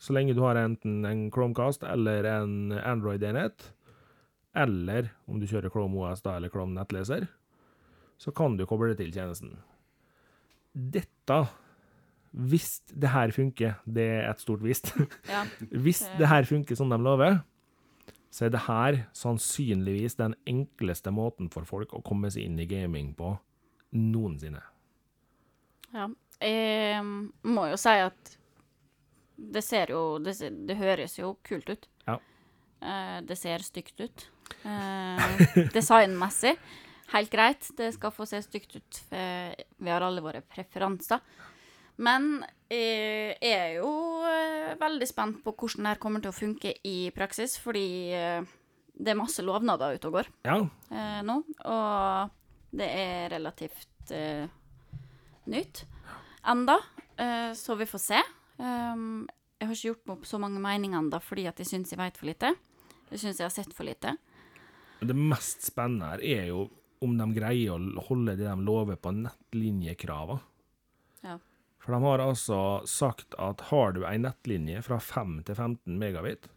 Så 0.00 0.16
lenge 0.16 0.32
du 0.32 0.40
har 0.40 0.56
enten 0.56 1.04
en 1.04 1.26
Chromecast 1.34 1.84
eller 1.84 2.24
en 2.24 2.72
Android-enhet, 2.72 3.74
eller 4.56 5.12
om 5.28 5.42
du 5.42 5.44
kjører 5.46 5.68
Chrome 5.70 6.00
OS 6.00 6.24
da, 6.24 6.38
eller 6.38 6.48
Chrome 6.48 6.72
nettleser, 6.72 7.28
så 8.16 8.32
kan 8.32 8.56
du 8.56 8.64
koble 8.68 8.94
det 8.94 9.02
til 9.02 9.12
tjenesten. 9.12 9.58
Dette, 10.74 11.38
hvis 12.30 12.80
det 12.94 13.10
her 13.10 13.32
funker, 13.34 13.78
det 13.86 14.04
er 14.20 14.28
et 14.30 14.40
stort 14.42 14.62
hvis, 14.62 14.82
Ja. 15.32 15.44
hvis 15.70 16.04
det 16.18 16.28
her 16.30 16.46
funker 16.48 16.78
som 16.78 16.90
de 16.92 16.98
lover, 17.02 17.40
så 18.30 18.46
er 18.46 18.52
det 18.54 18.60
her 18.68 19.00
sannsynligvis 19.18 20.14
den 20.20 20.36
enkleste 20.46 21.10
måten 21.10 21.48
for 21.50 21.66
folk 21.66 21.90
å 21.98 22.02
komme 22.06 22.30
seg 22.30 22.44
inn 22.46 22.60
i 22.62 22.68
gaming 22.70 23.12
på 23.18 23.32
noensinne. 23.98 24.62
ja. 25.94 26.08
Jeg 26.40 27.02
må 27.04 27.66
jo 27.68 27.76
si 27.76 27.92
at 28.00 28.30
det 29.36 29.60
ser 29.60 29.90
jo 29.92 29.98
Det, 30.24 30.32
det 30.64 30.76
høres 30.78 31.18
jo 31.18 31.34
kult 31.44 31.68
ut. 31.68 31.82
Ja. 32.06 32.14
Eh, 32.80 33.18
det 33.28 33.36
ser 33.36 33.60
stygt 33.60 34.00
ut. 34.00 34.24
Eh, 34.64 35.42
designmessig. 35.76 36.54
Helt 37.10 37.30
greit, 37.32 37.66
det 37.76 37.90
skal 37.96 38.12
få 38.14 38.26
se 38.28 38.38
stygt 38.44 38.76
ut. 38.76 39.00
eh, 39.10 39.54
Vi 39.78 39.90
har 39.90 40.02
alle 40.02 40.22
våre 40.22 40.42
preferanser. 40.42 41.20
Men 42.00 42.44
jeg 42.70 43.36
er 43.42 43.74
jo 43.80 43.90
eh, 44.24 44.76
veldig 44.80 45.08
spent 45.08 45.42
på 45.44 45.52
hvordan 45.52 45.84
det 45.84 45.92
her 45.94 46.00
kommer 46.00 46.22
til 46.22 46.30
å 46.30 46.36
funke 46.36 46.72
i 46.86 47.10
praksis, 47.12 47.58
fordi 47.60 48.12
eh, 48.16 48.46
det 48.94 49.12
er 49.12 49.18
masse 49.18 49.42
lovnader 49.44 49.96
ute 49.98 50.08
og 50.08 50.16
går 50.20 50.30
Ja, 50.46 50.56
eh, 50.92 51.20
nå, 51.26 51.40
og 51.68 52.30
det 52.72 52.88
er 52.88 53.28
relativt 53.34 54.14
eh, 54.16 54.46
nytt 55.50 55.84
enda, 56.48 56.78
eh, 57.18 57.52
så 57.58 57.76
vi 57.76 57.88
får 57.90 58.04
se. 58.06 58.22
Um, 58.60 59.26
jeg 59.60 59.68
har 59.68 59.76
ikke 59.76 59.88
gjort 59.90 60.06
meg 60.06 60.16
opp 60.16 60.26
så 60.28 60.40
mange 60.40 60.60
meninger 60.62 61.00
ennå 61.00 61.20
fordi 61.24 61.46
at 61.50 61.60
jeg 61.60 61.68
syns 61.68 61.92
jeg 61.92 62.00
vet 62.00 62.16
for 62.16 62.30
lite. 62.30 62.54
Jeg 63.10 63.22
syns 63.24 63.40
jeg 63.40 63.48
har 63.48 63.52
sett 63.52 63.76
for 63.76 63.88
lite. 63.88 64.16
Det 65.00 65.16
mest 65.16 65.64
spennende 65.68 66.14
her 66.14 66.24
er 66.24 66.46
jo 66.52 66.68
om 67.04 67.16
de 67.18 67.28
greier 67.36 67.76
å 67.76 68.06
holde 68.10 68.36
det 68.38 68.48
de 68.48 68.66
lover 68.66 68.98
på 69.00 69.12
nettlinjekrava. 69.16 70.40
Ja. 71.24 71.38
For 71.80 71.96
de 71.96 72.04
har 72.04 72.22
altså 72.22 72.58
sagt 72.88 73.34
at 73.40 73.68
har 73.70 73.94
du 73.96 74.02
ei 74.04 74.18
nettlinje 74.20 74.82
fra 74.84 75.00
5 75.00 75.40
til 75.48 75.56
15 75.56 75.96
megabit, 76.00 76.50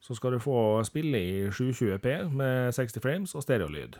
så 0.00 0.14
skal 0.14 0.32
du 0.32 0.38
få 0.40 0.82
spille 0.86 1.18
i 1.18 1.32
720P 1.50 2.30
med 2.32 2.72
60 2.72 3.02
frames 3.02 3.34
og 3.34 3.44
stereolyd. 3.44 3.98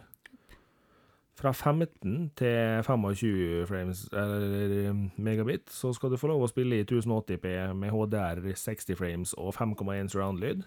Fra 1.40 1.52
15 1.52 2.30
til 2.36 2.82
25 2.84 3.66
frames, 3.68 4.04
eller 4.12 4.92
megabit, 5.16 5.70
så 5.72 5.92
skal 5.92 6.12
du 6.12 6.18
få 6.20 6.28
lov 6.30 6.44
å 6.44 6.50
spille 6.50 6.80
i 6.80 6.84
1080P 6.84 7.72
med 7.74 7.94
HDR 7.94 8.42
60 8.54 8.98
frames 8.98 9.32
og 9.40 9.54
5,1 9.56 10.12
surround-lyd. 10.12 10.62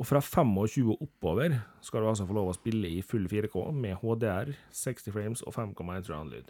Og 0.00 0.06
fra 0.08 0.22
25 0.24 0.94
og 0.94 1.02
oppover 1.04 1.58
skal 1.84 2.00
du 2.00 2.06
altså 2.08 2.24
få 2.28 2.34
lov 2.38 2.48
å 2.50 2.56
spille 2.56 2.88
i 2.88 3.02
full 3.04 3.26
4K 3.28 3.56
med 3.76 3.98
HDR, 4.00 4.48
60 4.72 5.12
frames 5.12 5.42
og 5.44 5.52
5,1 5.52 6.06
surround-lyd. 6.06 6.48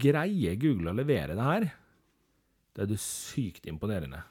Greier 0.00 0.56
Google 0.56 0.90
å 0.94 0.96
levere 0.96 1.36
det 1.36 1.44
her? 1.44 1.76
Det 2.72 2.80
er 2.86 2.88
jo 2.94 3.00
sykt 3.04 3.68
imponerende. 3.68 4.24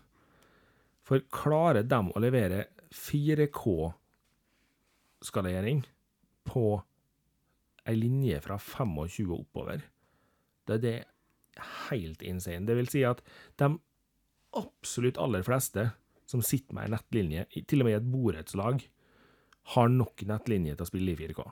For 1.05 1.21
klarer 1.29 1.85
de 1.85 2.01
å 2.09 2.17
levere 2.23 2.73
4K-skalering 2.95 5.85
på 6.49 6.81
ei 7.85 7.95
linje 7.97 8.39
fra 8.41 8.57
25 8.57 9.29
og 9.29 9.39
oppover. 9.43 9.81
Det 10.65 10.73
er 10.79 10.81
det 10.81 11.05
helt 11.91 12.21
insane. 12.25 12.65
Det 12.65 12.75
vil 12.79 12.89
si 12.89 13.03
at 13.05 13.21
de 13.61 13.77
absolutt 14.57 15.17
aller 15.21 15.43
fleste 15.45 15.93
som 16.31 16.43
sitter 16.45 16.77
med 16.77 16.87
ei 16.87 16.93
nettlinje, 16.95 17.45
til 17.67 17.83
og 17.83 17.89
med 17.89 17.97
i 17.97 17.99
et 17.99 18.07
borettslag, 18.13 18.85
har 19.75 19.91
nok 19.91 20.23
nettlinje 20.29 20.77
til 20.77 20.85
å 20.85 20.89
spille 20.89 21.13
i 21.13 21.19
4K. 21.19 21.43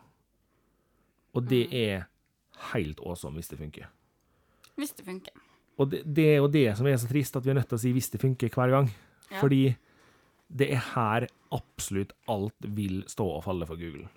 Og 1.37 1.45
det 1.49 1.65
er 1.75 2.07
helt 2.71 3.01
awesome 3.05 3.37
hvis 3.39 3.51
det 3.51 3.59
funker. 3.59 3.91
Hvis 4.79 4.95
det 4.97 5.05
funker. 5.05 5.45
Og 5.79 5.91
det, 5.91 6.01
det 6.07 6.25
er 6.33 6.39
jo 6.41 6.49
det 6.51 6.65
som 6.79 6.87
er 6.89 6.97
så 6.99 7.07
trist, 7.09 7.37
at 7.37 7.45
vi 7.45 7.53
er 7.53 7.59
nødt 7.59 7.69
til 7.69 7.77
å 7.77 7.83
si 7.83 7.91
'hvis 7.93 8.11
det 8.11 8.21
funker' 8.21 8.55
hver 8.55 8.71
gang. 8.73 8.89
Ja. 9.29 9.39
Fordi 9.39 9.77
det 10.49 10.71
er 10.73 10.81
her 10.95 11.27
absolutt 11.53 12.13
alt 12.27 12.67
vil 12.75 13.03
stå 13.07 13.27
og 13.37 13.43
falle 13.45 13.67
for 13.69 13.77
Google. 13.79 14.09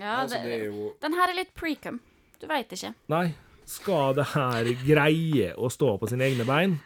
Ja, 0.00 0.22
altså, 0.22 0.40
det 0.42 0.54
er 0.54 0.64
jo 0.72 0.94
Den 1.02 1.14
her 1.14 1.30
er 1.30 1.36
litt 1.38 1.54
precum. 1.54 2.00
Du 2.40 2.46
veit 2.50 2.72
ikke. 2.72 2.94
Nei, 3.08 3.34
skal 3.64 4.16
det 4.18 4.26
her 4.34 4.64
greie 4.84 5.52
å 5.54 5.70
stå 5.70 5.94
på 6.00 6.08
sine 6.10 6.26
egne 6.26 6.44
bein, 6.48 6.80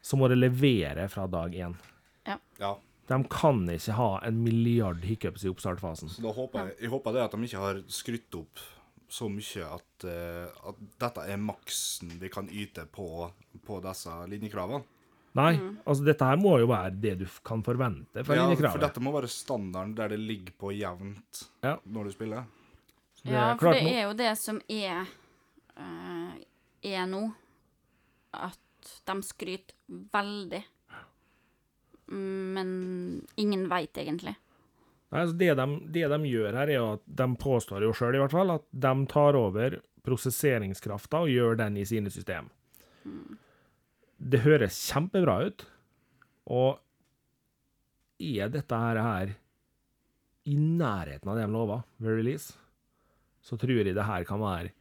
så 0.00 0.16
må 0.16 0.28
det 0.28 0.38
levere 0.38 1.08
fra 1.10 1.26
dag 1.26 1.52
én. 1.52 1.74
Ja. 2.26 2.74
De 3.06 3.18
kan 3.30 3.60
ikke 3.70 3.94
ha 3.94 4.08
en 4.26 4.40
milliard 4.42 5.04
hiccups 5.06 5.44
i 5.46 5.50
oppstartfasen. 5.52 6.10
Så 6.10 6.22
da 6.24 6.32
håper 6.34 6.64
jeg, 6.66 6.76
jeg 6.80 6.90
håper 6.90 7.14
det 7.14 7.22
at 7.22 7.36
de 7.36 7.46
ikke 7.46 7.60
har 7.62 7.78
skrytt 7.86 8.34
opp 8.40 8.58
så 9.08 9.28
mye 9.30 9.62
at, 9.70 10.04
uh, 10.10 10.68
at 10.72 10.80
dette 10.98 11.26
er 11.30 11.38
maksen 11.38 12.16
vi 12.18 12.28
kan 12.34 12.48
yte 12.50 12.88
på, 12.90 13.06
på 13.62 13.78
disse 13.84 14.10
linjekravene. 14.32 14.82
Nei, 15.36 15.52
Mm. 15.60 15.76
altså 15.84 16.04
dette 16.06 16.24
her 16.24 16.38
må 16.40 16.54
jo 16.58 16.66
være 16.70 16.90
det 16.98 17.18
du 17.20 17.26
kan 17.44 17.60
forvente 17.62 18.22
fra 18.24 18.34
Ja, 18.38 18.46
for 18.56 18.80
dette 18.80 19.02
må 19.04 19.12
være 19.12 19.28
standarden 19.28 19.94
der 19.94 20.08
det 20.14 20.18
ligger 20.18 20.54
på 20.58 20.70
jevnt 20.72 21.42
Ja. 21.62 21.76
når 21.84 22.04
du 22.08 22.12
spiller. 22.16 22.46
Ja, 23.22 23.54
for 23.60 23.72
det 23.76 23.82
er 23.84 24.02
jo 24.08 24.14
det 24.16 24.32
som 24.38 24.60
er 24.66 25.04
uh, 25.76 26.34
er 26.82 27.06
nå. 27.06 27.22
At 28.32 28.58
de 29.06 29.16
skryter 29.22 29.74
veldig. 30.12 30.64
Men 32.06 32.68
ingen 33.40 33.66
veit 33.70 33.98
egentlig. 33.98 34.36
Nei, 35.10 35.22
altså 35.22 35.36
det, 35.38 35.52
de, 35.58 35.66
det 35.94 36.06
de 36.10 36.30
gjør 36.30 36.58
her, 36.58 36.70
er 36.70 36.78
jo 36.78 36.88
at 36.96 37.04
de 37.20 37.26
påstår 37.40 37.86
jo 37.86 37.92
sjøl 37.94 38.18
i 38.18 38.22
hvert 38.22 38.34
fall 38.34 38.54
at 38.56 38.66
de 38.70 38.92
tar 39.10 39.38
over 39.38 39.78
prosesseringskrafta 40.06 41.24
og 41.24 41.32
gjør 41.32 41.58
den 41.62 41.78
i 41.78 41.86
sine 41.86 42.10
system. 42.14 42.50
Det 44.16 44.42
høres 44.42 44.78
kjempebra 44.90 45.38
ut, 45.46 45.66
og 46.46 46.78
er 48.22 48.50
dette 48.50 48.78
her, 48.80 49.02
her 49.02 49.34
i 50.46 50.56
nærheten 50.56 51.28
av 51.30 51.38
det 51.38 51.46
de 51.46 51.54
lova 51.54 51.80
ved 52.02 52.20
release, 52.20 52.54
så 53.42 53.58
tror 53.58 53.82
jeg 53.82 53.94
det 53.94 54.08
her 54.08 54.26
kan 54.26 54.42
være 54.42 54.72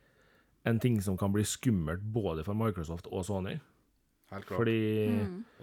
en 0.66 0.80
ting 0.82 0.98
som 1.02 1.18
kan 1.18 1.34
bli 1.34 1.46
skummelt 1.46 2.02
både 2.02 2.46
for 2.46 2.58
Microsoft 2.58 3.10
og 3.12 3.26
Sony. 3.28 3.60
Helt 4.36 4.48
klart. 4.50 4.60
Fordi 4.60 4.78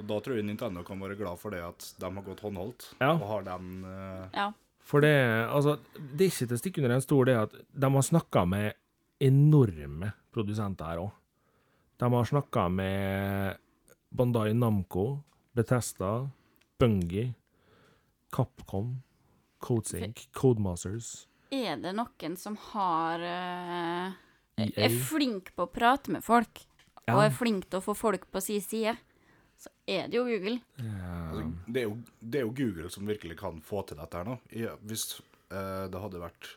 Og 0.00 0.04
da 0.08 0.18
tror 0.24 0.38
jeg 0.38 0.48
Nintendo 0.48 0.82
kan 0.86 1.00
være 1.02 1.18
glad 1.20 1.38
for 1.40 1.54
det 1.54 1.62
at 1.64 1.88
de 2.00 2.08
har 2.08 2.26
gått 2.26 2.42
håndholdt 2.44 2.88
Ja. 3.00 3.12
og 3.12 3.26
har 3.28 3.48
den 3.52 3.84
uh... 3.84 4.28
Ja. 4.32 4.50
For 4.82 5.04
det, 5.04 5.14
altså, 5.46 5.76
det 5.94 6.24
er 6.24 6.30
ikke 6.32 6.46
til 6.48 6.56
å 6.56 6.58
stikke 6.58 6.82
under 6.82 6.96
en 6.96 7.04
stol 7.04 7.28
det 7.28 7.36
at 7.38 7.52
de 7.54 7.90
har 7.94 8.06
snakka 8.08 8.42
med 8.50 8.72
enorme 9.22 10.10
produsenter 10.34 10.88
her 10.90 11.02
òg. 11.04 11.12
De 12.02 12.08
har 12.10 12.26
snakka 12.26 12.64
med 12.72 13.60
Bandai 14.10 14.50
Namco, 14.58 15.22
Bethesda, 15.54 16.26
Bungie, 16.82 17.34
Capcom, 18.34 18.96
Codesync, 19.62 20.26
Codemasters, 20.34 21.28
Er 21.52 21.76
det 21.76 21.92
noen 21.94 22.36
som 22.40 22.56
har 22.72 23.20
uh, 23.20 24.14
Er 24.56 24.94
flink 25.04 25.52
på 25.54 25.66
å 25.66 25.70
prate 25.70 26.10
med 26.14 26.24
folk, 26.24 26.64
Ja. 27.08 27.16
og 27.16 27.24
er 27.24 27.30
flink 27.34 27.64
til 27.68 27.80
å 27.80 27.82
få 27.82 27.94
folk 27.98 28.28
på 28.30 28.40
sin 28.44 28.60
side, 28.62 28.92
så 29.58 29.70
er 29.90 30.08
det 30.10 30.16
jo 30.18 30.24
Google. 30.26 30.60
altså, 30.78 31.44
det, 31.66 31.80
er 31.82 31.86
jo, 31.88 31.96
det 32.20 32.38
er 32.40 32.44
jo 32.46 32.52
Google 32.54 32.90
som 32.90 33.06
virkelig 33.06 33.36
kan 33.40 33.60
få 33.62 33.82
til 33.86 33.98
dette 33.98 34.16
her 34.20 34.24
nå. 34.28 34.36
Hvis 34.86 35.20
eh, 35.50 35.88
det 35.90 36.00
hadde 36.02 36.20
vært 36.22 36.52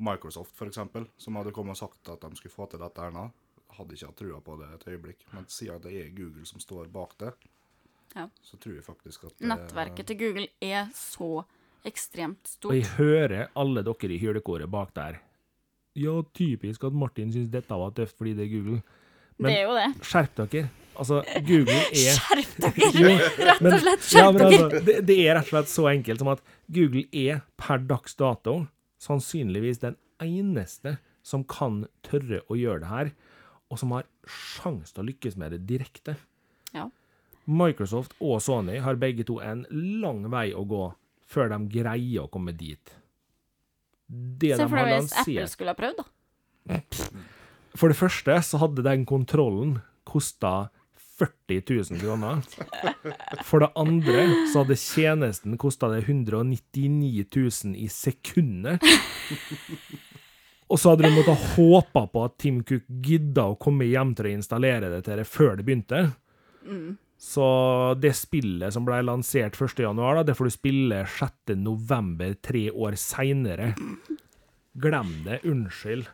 Microsoft, 0.00 0.54
for 0.56 0.66
eksempel, 0.70 1.06
som 1.20 1.36
hadde 1.36 1.52
kommet 1.52 1.76
og 1.76 1.82
sagt 1.84 2.08
at 2.08 2.22
de 2.24 2.38
skulle 2.38 2.54
få 2.54 2.66
til 2.72 2.80
dette 2.82 3.02
her 3.04 3.12
nå, 3.14 3.26
hadde 3.76 3.94
ikke 3.94 4.08
hatt 4.10 4.18
trua 4.18 4.40
på 4.42 4.56
det 4.58 4.68
et 4.74 4.86
øyeblikk. 4.94 5.24
Men 5.34 5.46
siden 5.52 5.82
det 5.84 5.92
er 6.00 6.12
Google 6.16 6.46
som 6.48 6.60
står 6.62 6.88
bak 6.92 7.16
det, 7.22 7.32
Ja. 8.16 8.28
så 8.42 8.56
tror 8.58 8.74
jeg 8.74 8.82
faktisk 8.84 9.24
at 9.24 9.38
det- 9.38 9.46
Nettverket 9.48 10.06
til 10.06 10.18
Google 10.18 10.48
er 10.60 10.88
så 10.94 11.44
ekstremt 11.84 12.42
stort. 12.46 12.72
Og 12.72 12.76
jeg 12.80 12.88
hører 12.98 13.48
alle 13.54 13.82
dere 13.84 14.10
i 14.10 14.18
hylekoret 14.18 14.70
bak 14.70 14.92
der. 14.94 15.20
Ja, 15.94 16.22
typisk 16.34 16.84
at 16.84 16.92
Martin 16.92 17.30
syns 17.32 17.50
dette 17.50 17.68
var 17.70 17.90
tøft 17.92 18.16
fordi 18.18 18.34
det 18.34 18.46
er 18.50 18.56
Google. 18.58 18.82
Men- 19.40 19.50
det 19.50 19.56
er 19.58 19.64
jo 19.68 19.74
det. 19.78 19.88
Skjerp 20.06 20.36
dere! 20.44 20.68
Altså, 21.00 21.22
Google 21.46 21.76
er 21.96 22.18
Skjerp 22.18 22.56
dere! 22.60 22.90
Jo, 23.00 23.12
Rett 23.40 23.62
og 23.70 23.80
slett, 23.80 24.02
Ja, 24.12 24.24
skjerp 24.28 24.36
dere! 24.36 24.50
dere! 24.50 24.64
altså, 24.66 24.84
det, 24.90 24.96
det 25.08 25.16
er 25.24 25.34
rett 25.38 25.46
og 25.48 25.52
slett 25.54 25.70
så 25.72 25.86
enkelt 25.94 26.20
som 26.20 26.28
at 26.34 26.42
Google 26.76 27.06
er 27.16 27.40
per 27.60 27.80
dags 27.88 28.14
dato 28.20 28.56
sannsynligvis 29.00 29.80
den 29.80 29.96
eneste 30.20 30.98
som 31.24 31.44
kan 31.48 31.82
tørre 32.04 32.42
å 32.52 32.56
gjøre 32.58 32.82
det 32.84 32.90
her, 32.90 33.10
og 33.72 33.78
som 33.80 33.92
har 33.96 34.04
sjanse 34.28 34.92
til 34.92 35.04
å 35.04 35.08
lykkes 35.08 35.36
med 35.40 35.54
det 35.56 35.62
direkte. 35.68 36.16
Ja. 36.76 36.88
Microsoft 37.48 38.12
og 38.20 38.40
Sony 38.44 38.76
har 38.84 38.98
begge 39.00 39.24
to 39.28 39.38
en 39.40 39.64
lang 39.72 40.26
vei 40.32 40.50
å 40.52 40.66
gå 40.68 40.84
før 41.30 41.48
de 41.54 41.58
greier 41.72 42.26
å 42.26 42.30
komme 42.32 42.52
dit. 42.56 42.92
Det 44.10 44.56
Se 44.58 44.66
for 44.66 44.76
deg 44.80 44.96
hvis 45.04 45.12
Apple 45.22 45.48
skulle 45.52 45.72
ha 45.72 45.78
prøvd, 45.78 46.00
da. 46.02 46.08
For 47.78 47.92
det 47.92 47.98
første 47.98 48.36
så 48.46 48.60
hadde 48.62 48.84
den 48.86 49.06
kontrollen 49.08 49.78
kosta 50.08 50.70
40 51.20 51.60
000 51.92 52.00
kroner. 52.00 52.40
For 53.44 53.60
det 53.62 53.70
andre 53.78 54.24
så 54.50 54.62
hadde 54.62 54.78
tjenesten 54.80 55.58
kosta 55.60 55.90
det 55.92 56.06
199 56.06 57.26
000 57.36 57.76
i 57.76 57.88
sekundet. 57.92 58.80
Og 60.70 60.78
så 60.78 60.92
hadde 60.92 61.08
du 61.08 61.16
måttet 61.18 61.46
håpe 61.56 62.06
på 62.12 62.24
at 62.24 62.38
Tim 62.40 62.62
Cook 62.64 62.86
gidda 63.04 63.48
å 63.50 63.58
komme 63.60 63.88
hjem 63.90 64.14
til 64.16 64.30
å 64.30 64.34
installere 64.38 64.90
det 64.92 65.02
til 65.06 65.20
deg 65.20 65.28
før 65.28 65.58
det 65.58 65.66
begynte. 65.66 66.02
Så 67.20 67.46
det 68.00 68.14
spillet 68.16 68.72
som 68.72 68.86
ble 68.86 69.02
lansert 69.04 69.58
1. 69.60 69.82
januar, 69.84 70.22
det 70.24 70.36
får 70.38 70.48
du 70.48 70.54
spille 70.54 71.02
6. 71.18 71.52
november 71.60 72.32
tre 72.40 72.70
år 72.70 72.96
seinere. 72.96 73.74
Glem 74.80 75.10
det. 75.26 75.42
Unnskyld. 75.44 76.08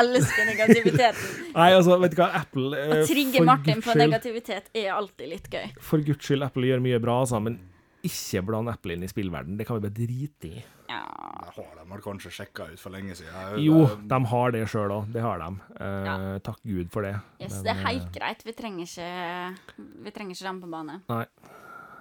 Elsker 0.00 0.46
negativiteten. 0.50 1.48
Nei, 1.54 1.70
altså, 1.76 1.96
vet 2.02 2.14
du 2.16 2.20
hva, 2.22 2.30
Apple 2.40 2.76
eh, 2.78 2.94
Å 2.96 3.06
trigge 3.08 3.42
Martin 3.46 3.82
på 3.84 3.94
negativitet 3.98 4.70
er 4.76 4.90
alltid 4.96 5.28
litt 5.36 5.48
gøy. 5.52 5.70
For 5.84 6.02
guds 6.06 6.24
skyld, 6.26 6.44
Apple 6.46 6.66
gjør 6.70 6.82
mye 6.84 7.00
bra, 7.02 7.20
altså, 7.24 7.40
men 7.42 7.58
ikke 8.06 8.40
bland 8.48 8.70
Apple 8.72 8.94
inn 8.96 9.02
i 9.04 9.08
spillverden. 9.12 9.58
Det 9.60 9.66
kan 9.68 9.76
vi 9.76 9.84
bare 9.84 9.92
drite 9.96 10.48
i. 10.48 10.62
Ja. 10.90 11.02
Det 11.44 11.52
har 11.54 11.74
de 11.76 11.84
vel 11.90 12.00
kanskje 12.02 12.30
sjekka 12.32 12.70
ut 12.72 12.80
for 12.80 12.90
lenge 12.94 13.12
siden. 13.18 13.58
Jo, 13.62 13.82
Eh, 13.84 13.96
de 14.10 14.18
har 14.32 14.54
det 14.56 14.62
sjøl 14.72 14.94
òg. 14.96 15.10
Det 15.12 15.20
har 15.22 15.38
de. 15.42 15.50
Eh, 15.76 16.04
Ja. 16.08 16.14
Takk 16.48 16.62
Gud 16.64 16.88
for 16.90 17.04
det. 17.04 17.12
Yes, 17.38 17.52
Men, 17.52 17.62
det 17.66 17.70
er 17.74 17.76
eh, 17.78 17.84
helt 17.90 18.12
greit. 18.16 18.42
Vi 18.48 18.52
trenger 18.56 18.88
ikke 18.88 19.84
Vi 20.06 20.10
trenger 20.16 20.34
ikke 20.34 20.48
dem 20.48 20.60
på 20.64 20.70
bane. 20.72 20.96
Nei. 21.12 21.26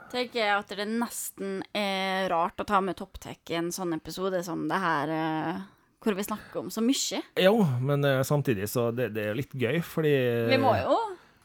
Tenker 0.09 0.39
jeg 0.39 0.53
at 0.55 0.71
det 0.73 0.87
nesten 0.89 1.59
er 1.77 2.29
rart 2.31 2.57
å 2.57 2.65
ta 2.65 2.79
med 2.81 2.97
topptech 2.97 3.51
i 3.53 3.59
en 3.59 3.67
sånn 3.69 3.91
episode 3.93 4.39
som 4.47 4.63
det 4.71 4.79
her, 4.81 5.11
eh, 5.13 5.59
hvor 5.99 6.15
vi 6.15 6.23
snakker 6.23 6.61
om 6.61 6.69
så 6.71 6.81
mye. 6.83 7.21
Jo, 7.43 7.55
men 7.83 8.05
eh, 8.07 8.21
samtidig 8.27 8.69
så 8.71 8.89
det, 8.95 9.09
det 9.15 9.25
er 9.29 9.35
litt 9.39 9.51
gøy, 9.53 9.81
fordi 9.83 10.13
Vi 10.53 10.59
må 10.61 10.75
jo 10.79 10.97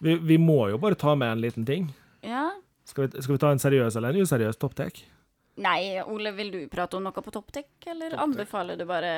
vi, 0.04 0.14
vi 0.20 0.36
må 0.38 0.68
jo 0.70 0.78
bare 0.82 0.98
ta 1.00 1.14
med 1.16 1.32
en 1.32 1.40
liten 1.42 1.64
ting. 1.66 1.88
Ja. 2.22 2.50
Skal 2.84 3.06
vi, 3.08 3.22
skal 3.24 3.34
vi 3.36 3.40
ta 3.40 3.50
en 3.54 3.62
seriøs 3.62 3.96
eller 3.96 4.12
en 4.12 4.26
useriøs 4.26 4.58
topptek? 4.60 5.00
Nei, 5.64 6.00
Ole, 6.10 6.32
vil 6.34 6.50
du 6.52 6.60
prate 6.68 6.98
om 6.98 7.04
noe 7.06 7.14
på 7.24 7.32
topptek, 7.32 7.70
eller 7.88 8.10
top 8.16 8.24
anbefaler 8.26 8.76
du 8.80 8.84
bare 8.88 9.12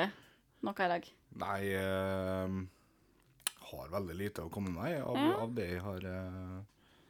noe 0.63 0.85
i 0.85 0.89
dag? 0.93 1.07
Nei 1.37 1.59
jeg 1.67 2.65
Har 3.67 3.89
veldig 3.91 4.15
lite 4.15 4.45
å 4.45 4.49
komme 4.53 4.71
med 4.71 5.01
av, 5.01 5.17
Ja. 5.17 5.31
av 5.43 5.53
det 5.57 5.65
jeg 5.73 5.81
har 5.83 6.05
eh, 6.07 6.59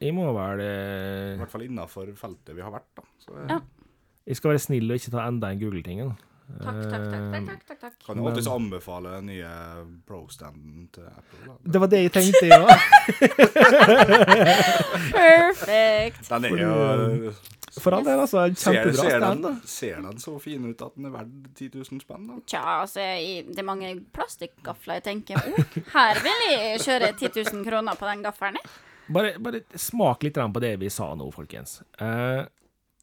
Jeg 0.02 0.14
må 0.16 0.26
vel 0.34 0.60
I 0.64 0.68
eh, 0.68 1.36
hvert 1.38 1.52
fall 1.52 1.66
innafor 1.68 2.10
feltet 2.18 2.56
vi 2.56 2.64
har 2.64 2.72
vært, 2.74 2.88
da. 2.98 3.04
Så 3.22 3.36
Ja. 3.48 3.60
Jeg 4.28 4.36
skal 4.36 4.50
være 4.52 4.60
snill 4.60 4.90
og 4.90 4.98
ikke 4.98 5.12
ta 5.14 5.22
enda 5.24 5.48
en 5.52 5.60
Google-ting. 5.60 6.02
da. 6.04 6.16
Takk, 6.48 6.78
takk, 6.88 7.04
takk. 7.12 7.14
Eh, 7.14 7.32
takk, 7.32 7.46
takk, 7.46 7.66
takk, 7.68 7.80
takk. 7.80 8.06
kan 8.06 8.16
jo 8.16 8.22
Men- 8.22 8.32
alltids 8.32 8.48
anbefale 8.48 9.10
den 9.18 9.26
nye 9.26 9.50
Pro-standen 10.06 10.88
til 10.92 11.04
Apple. 11.04 11.38
Da. 11.44 11.52
Det 11.72 11.80
var 11.80 11.86
det 11.92 12.00
jeg 12.02 12.12
tenkte, 12.12 12.46
ja. 12.46 12.66
Perfect! 15.12 16.28
Den 16.28 16.44
er 16.44 16.48
jo 16.62 17.32
For 17.78 17.94
all 17.94 18.04
del, 18.04 18.18
altså. 18.24 18.38
en 18.48 18.56
ser, 18.56 18.72
Kjempebra 18.72 19.02
ser, 19.04 19.18
stand. 19.20 19.44
den, 19.44 19.60
ser 19.66 20.00
den 20.02 20.18
så 20.18 20.38
fin 20.42 20.64
ut 20.64 20.82
at 20.82 20.96
den 20.96 21.04
er 21.04 21.14
verdt 21.14 21.54
10 21.54 21.70
000 21.76 22.00
spenn? 22.02 22.26
da? 22.26 22.40
Tja, 22.46 22.64
altså, 22.80 23.04
det 23.52 23.58
er 23.58 23.68
mange 23.68 23.92
plastikkgafler 24.16 24.98
jeg 24.98 25.04
tenker 25.04 25.36
oh, 25.38 25.78
her 25.94 26.22
vil 26.24 26.44
jeg 26.48 26.80
kjøre 26.82 27.12
10 27.12 27.32
000 27.52 27.64
kroner 27.68 27.94
på 27.94 28.08
den 28.08 28.24
gaffelen. 28.24 28.58
jeg». 28.58 28.64
Bare, 29.14 29.38
bare 29.40 29.62
smak 29.78 30.22
litt 30.26 30.34
på 30.36 30.60
det 30.64 30.74
vi 30.80 30.90
sa 30.90 31.14
nå, 31.14 31.30
folkens. 31.32 31.82
Uh, 32.00 32.44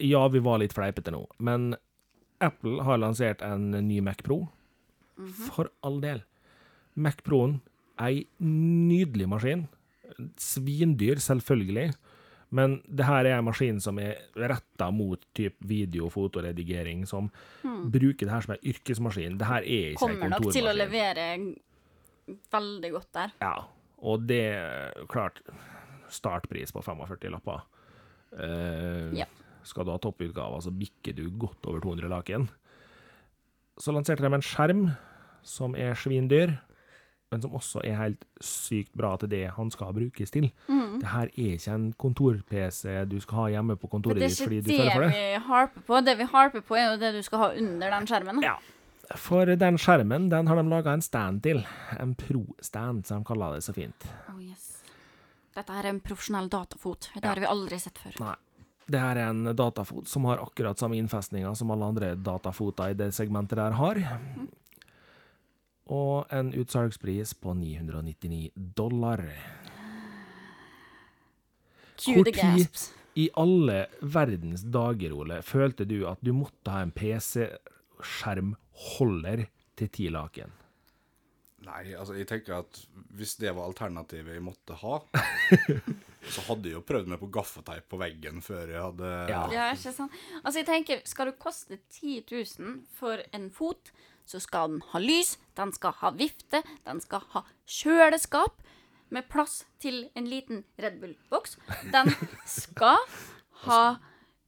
ja, 0.02 0.28
vi 0.28 0.40
var 0.44 0.60
litt 0.60 0.74
fleipete 0.76 1.14
nå, 1.14 1.24
men 1.38 1.76
Apple 2.44 2.84
har 2.84 2.98
lansert 3.02 3.42
en 3.46 3.72
ny 3.88 4.02
Mac 4.04 4.24
Pro. 4.24 4.42
For 5.48 5.70
all 5.86 6.02
del. 6.04 6.24
Mac 6.96 7.22
Pro-en, 7.24 7.62
ei 8.04 8.26
nydelig 8.44 9.28
maskin. 9.32 9.68
Svindyr, 10.40 11.20
selvfølgelig. 11.24 11.94
Men 12.56 12.78
det 12.88 13.08
her 13.08 13.26
er 13.28 13.38
en 13.40 13.48
maskin 13.48 13.80
som 13.84 13.98
er 14.00 14.20
retta 14.40 14.90
mot 14.94 15.20
typ 15.36 15.56
video- 15.68 16.06
og 16.08 16.14
fotoredigering, 16.14 17.06
som 17.08 17.30
bruker 17.64 18.28
det 18.28 18.32
her 18.32 18.46
som 18.46 18.54
en 18.56 18.62
yrkesmaskin. 18.72 19.38
Det 19.40 19.48
her 19.50 19.64
er 19.64 19.96
ikke 19.96 20.10
en 20.12 20.20
kontormaskin. 20.20 20.20
Kommer 20.20 20.46
nok 20.46 20.54
til 20.56 20.70
å 20.70 20.76
levere 20.76 21.26
veldig 22.56 22.92
godt 22.96 23.10
der. 23.18 23.34
Ja, 23.42 23.56
og 24.06 24.28
det 24.30 24.42
er 24.56 25.08
klart 25.12 25.42
Startpris 26.12 26.72
på 26.76 26.84
45 26.86 27.32
lapper. 27.34 27.66
Uh, 28.36 29.12
Ja. 29.16 29.26
Skal 29.66 29.88
du 29.88 29.94
ha 29.94 29.98
topputgava, 30.02 30.62
så 30.62 30.74
bikker 30.74 31.16
du 31.18 31.26
godt 31.42 31.66
over 31.66 31.82
200 31.82 32.12
laken. 32.12 32.48
Så 33.82 33.92
lanserte 33.96 34.24
de 34.24 34.32
en 34.38 34.46
skjerm 34.46 34.86
som 35.46 35.76
er 35.78 35.98
svindyr, 35.98 36.56
men 37.34 37.42
som 37.42 37.56
også 37.58 37.82
er 37.84 37.98
helt 38.00 38.22
sykt 38.44 38.94
bra 38.96 39.16
til 39.20 39.32
det 39.34 39.42
han 39.56 39.72
skal 39.74 39.96
brukes 39.96 40.32
til. 40.32 40.52
Mm. 40.70 41.02
Det 41.02 41.10
her 41.12 41.32
er 41.34 41.56
ikke 41.58 41.74
en 41.74 41.88
kontor-PC 42.00 42.94
du 43.12 43.18
skal 43.24 43.42
ha 43.42 43.48
hjemme 43.58 43.76
på 43.82 43.90
kontoret 43.92 44.22
er 44.22 44.30
ditt 44.30 44.46
fordi 44.46 44.62
du 44.62 44.70
føler 44.72 44.94
for 44.94 45.08
det. 45.08 45.10
vi 45.18 45.42
harper 45.50 45.86
på. 45.90 46.00
Det 46.06 46.16
vi 46.22 46.30
harper 46.36 46.64
på, 46.70 46.78
er 46.80 46.88
jo 46.94 47.02
det 47.02 47.12
du 47.18 47.22
skal 47.26 47.42
ha 47.42 47.50
under 47.58 47.98
den 47.98 48.08
skjermen. 48.12 48.46
Ja. 48.46 48.56
For 49.22 49.52
den 49.60 49.78
skjermen 49.82 50.30
den 50.32 50.48
har 50.50 50.62
de 50.62 50.70
laga 50.70 50.96
en 50.96 51.04
stand 51.06 51.44
til. 51.46 51.66
En 52.00 52.16
pro-stand, 52.18 53.06
som 53.10 53.22
de 53.22 53.28
kaller 53.28 53.58
det 53.58 53.66
så 53.66 53.76
fint. 53.76 54.08
Oh, 54.32 54.40
yes. 54.42 54.72
Dette 55.56 55.76
er 55.76 55.92
en 55.92 56.02
profesjonell 56.04 56.50
datafot. 56.52 57.12
Det 57.16 57.26
har 57.26 57.40
vi 57.40 57.48
aldri 57.50 57.80
sett 57.82 58.00
før. 58.02 58.16
Nei. 58.24 58.36
Det 58.86 59.00
her 59.02 59.18
er 59.18 59.32
en 59.32 59.48
datafot 59.58 60.06
som 60.08 60.26
har 60.30 60.38
akkurat 60.44 60.78
samme 60.78 60.94
innfestninger 61.00 61.56
som 61.58 61.72
alle 61.74 61.86
andre 61.90 62.12
datafoter 62.16 62.90
i 62.94 62.98
det 63.00 63.08
segmentet 63.18 63.58
der 63.58 63.72
har. 63.80 63.98
Og 65.90 66.26
en 66.34 66.52
utsalgspris 66.58 67.34
på 67.42 67.54
999 67.58 68.52
dollar. 68.78 69.22
Hvor 72.06 72.24
tid- 72.30 72.36
gasps. 72.38 72.92
I 73.16 73.30
alle 73.40 73.86
verdens 74.02 74.62
dager, 74.68 75.14
Ole, 75.16 75.38
følte 75.42 75.86
du 75.88 76.02
at 76.10 76.20
du 76.20 76.34
måtte 76.36 76.68
ha 76.74 76.82
en 76.84 76.92
PC-skjermholder 76.92 79.46
til 79.80 79.88
ti 79.96 80.10
laken? 80.12 80.52
Nei, 81.66 81.94
altså 81.98 82.14
jeg 82.20 82.28
tenker 82.30 82.54
at 82.60 82.82
hvis 83.16 83.38
det 83.40 83.56
var 83.56 83.66
alternativet 83.72 84.36
jeg 84.36 84.44
måtte 84.44 84.76
ha, 84.84 85.00
så 86.32 86.44
hadde 86.48 86.72
jeg 86.72 86.78
jo 86.78 86.84
prøvd 86.88 87.12
meg 87.12 87.22
på 87.22 87.30
gaffateip 87.34 87.88
på 87.92 88.00
veggen 88.02 88.42
før 88.46 88.72
jeg 88.74 88.82
hadde 88.82 89.12
Ja. 89.30 89.44
Ja, 89.54 89.70
ikke 89.76 89.94
sant? 89.96 90.16
Altså, 90.42 90.60
jeg 90.62 90.68
tenker, 90.70 91.02
skal 91.06 91.32
du 91.32 91.38
koste 91.40 91.80
10 91.94 92.24
000 92.32 92.76
for 92.98 93.22
en 93.36 93.50
fot, 93.54 93.92
så 94.26 94.42
skal 94.42 94.74
den 94.74 94.82
ha 94.94 95.02
lys, 95.02 95.36
den 95.58 95.74
skal 95.76 95.94
ha 96.02 96.12
vifte, 96.18 96.64
den 96.88 97.02
skal 97.04 97.26
ha 97.36 97.46
kjøleskap 97.70 98.64
med 99.14 99.28
plass 99.30 99.64
til 99.80 100.08
en 100.18 100.28
liten 100.30 100.64
Red 100.82 100.98
Bull-boks. 101.02 101.60
Den 101.94 102.10
skal 102.50 102.98
ha 103.68 103.84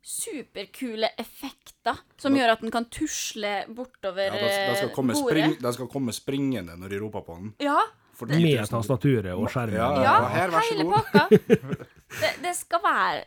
superkule 0.08 1.10
effekter 1.20 2.00
som 2.22 2.36
gjør 2.38 2.54
at 2.54 2.62
den 2.64 2.72
kan 2.72 2.88
tusle 2.92 3.66
bortover 3.76 4.30
Ja, 4.32 4.40
den, 4.40 4.44
den, 4.48 4.76
skal 4.78 4.90
eh, 4.90 4.94
komme 4.96 5.16
bordet. 5.18 5.34
spring, 5.34 5.56
den 5.62 5.76
skal 5.76 5.90
komme 5.92 6.16
springende 6.16 6.78
når 6.80 6.94
de 6.94 7.00
roper 7.04 7.26
på 7.28 7.36
den. 7.42 7.50
Ja, 7.68 7.82
Med 8.26 8.68
tastaturet 8.70 9.34
og 9.34 9.50
skjermen. 9.54 9.78
Ja, 9.78 9.90
ja, 10.02 10.14
her, 10.34 10.54
vær 10.54 10.66
så 10.66 10.74
hele 10.74 10.86
pakka. 10.92 11.26
Det, 12.18 12.30
det 12.40 12.54
skal 12.56 12.80
være 12.86 13.24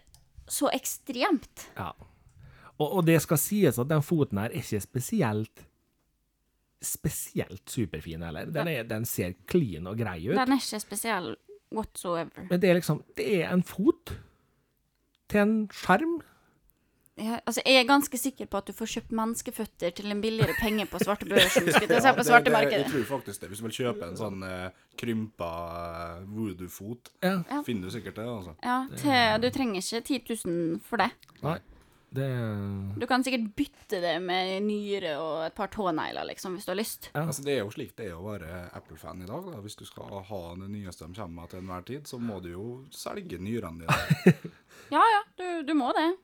så 0.48 0.70
ekstremt. 0.72 1.66
Ja. 1.76 1.90
Og, 2.80 2.86
og 2.86 3.02
det 3.04 3.18
skal 3.20 3.38
sies 3.38 3.78
at 3.78 3.90
den 3.90 4.00
foten 4.02 4.40
her 4.40 4.48
er 4.48 4.62
ikke 4.62 4.80
spesielt 4.80 5.66
spesielt 6.80 7.68
superfin 7.68 8.22
heller. 8.24 8.48
Den, 8.48 8.68
er, 8.72 8.86
den 8.88 9.04
ser 9.04 9.34
clean 9.50 9.86
og 9.86 9.98
grei 10.00 10.30
ut. 10.30 10.32
Den 10.32 10.54
er 10.56 10.62
ikke 10.62 10.80
spesiell 10.80 11.34
whatsoever. 11.68 12.46
Men 12.48 12.62
det 12.62 12.70
er 12.70 12.78
liksom 12.78 13.02
Det 13.16 13.26
er 13.42 13.52
en 13.52 13.62
fot 13.62 14.14
til 15.30 15.40
en 15.44 15.54
skjerm. 15.68 16.20
Ja, 17.18 17.40
altså, 17.44 17.60
jeg 17.66 17.74
er 17.82 17.88
ganske 17.88 18.16
sikker 18.16 18.46
på 18.46 18.56
at 18.60 18.66
du 18.66 18.72
får 18.72 18.86
kjøpt 18.94 19.10
menneskeføtter 19.12 19.90
til 19.94 20.06
en 20.10 20.20
billigere 20.22 20.54
penge 20.60 20.86
på 20.88 20.98
svarte 21.02 21.26
børsen. 21.28 21.66
ja, 21.66 21.72
jeg 22.38 22.44
det- 22.44 22.52
det- 22.70 22.78
Jeg 22.78 22.86
tror 22.92 23.04
faktisk 23.18 23.40
det. 23.40 23.48
Hvis 23.50 23.58
du 23.58 23.66
vil 23.66 23.72
kjøpe 23.76 24.08
en 24.08 24.16
sånn 24.16 24.42
eh, 24.46 24.70
krympa 24.96 25.50
eh, 26.20 26.24
voodoo-fot, 26.26 27.10
Ja. 27.22 27.42
Ja. 27.50 27.62
finner 27.62 27.90
du 27.90 27.90
sikkert 27.90 28.14
det. 28.14 28.24
altså. 28.24 28.54
Ja, 28.62 28.86
til, 28.96 29.40
du 29.42 29.50
trenger 29.50 29.80
ikke 29.82 30.04
10 30.04 30.46
000 30.46 30.80
for 30.80 30.96
det. 30.96 31.10
Nei. 31.42 31.58
Det 32.12 32.98
Du 32.98 33.06
kan 33.06 33.22
sikkert 33.22 33.54
bytte 33.54 34.00
det 34.00 34.16
med 34.22 34.62
nyre 34.64 35.12
og 35.20 35.44
et 35.46 35.54
par 35.54 35.68
tånegler, 35.68 36.24
liksom, 36.26 36.56
hvis 36.56 36.64
du 36.64 36.72
har 36.72 36.76
lyst. 36.80 37.10
Ja. 37.14 37.26
Altså, 37.26 37.44
det 37.44 37.52
er 37.58 37.60
jo 37.64 37.70
slik 37.70 37.94
det 37.96 38.06
er 38.10 38.16
å 38.16 38.24
være 38.24 38.70
Apple-fan 38.74 39.22
i 39.22 39.26
dag. 39.26 39.44
da. 39.52 39.60
Hvis 39.60 39.76
du 39.76 39.84
skal 39.84 40.22
ha 40.24 40.54
det 40.56 40.70
nyeste 40.70 41.06
de 41.06 41.14
kommer 41.14 41.42
med 41.42 41.50
til 41.50 41.60
enhver 41.60 41.84
tid, 41.86 42.02
så 42.04 42.18
må 42.18 42.40
du 42.42 42.48
jo 42.50 42.84
selge 42.90 43.38
nyrene 43.38 43.84
dine. 43.86 44.34
Ja 44.90 44.98
ja, 44.98 45.20
du, 45.38 45.62
du 45.62 45.74
må 45.74 45.92
det. 45.94 46.16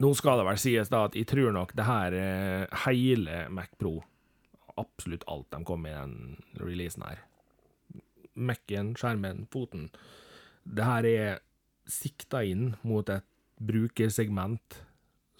Nå 0.00 0.12
skal 0.16 0.40
det 0.40 0.46
vel 0.48 0.60
sies 0.60 0.92
da 0.92 1.04
at 1.08 1.16
jeg 1.16 1.28
tror 1.28 1.52
nok 1.56 1.74
det 1.76 1.86
her 1.88 2.16
eh, 2.16 2.80
hele 2.86 3.44
Mac 3.52 3.72
Pro, 3.80 3.98
absolutt 4.80 5.26
alt 5.28 5.50
de 5.52 5.60
kom 5.68 5.82
med 5.84 5.92
i 5.92 6.00
den 6.00 6.60
releasen 6.60 7.04
her, 7.04 7.24
Mac-en, 8.40 8.94
skjermen, 8.96 9.44
foten, 9.52 9.90
det 10.64 10.86
her 10.86 11.08
er 11.08 11.40
sikta 11.90 12.44
inn 12.46 12.74
mot 12.86 13.08
et 13.12 13.26
brukersegment 13.60 14.78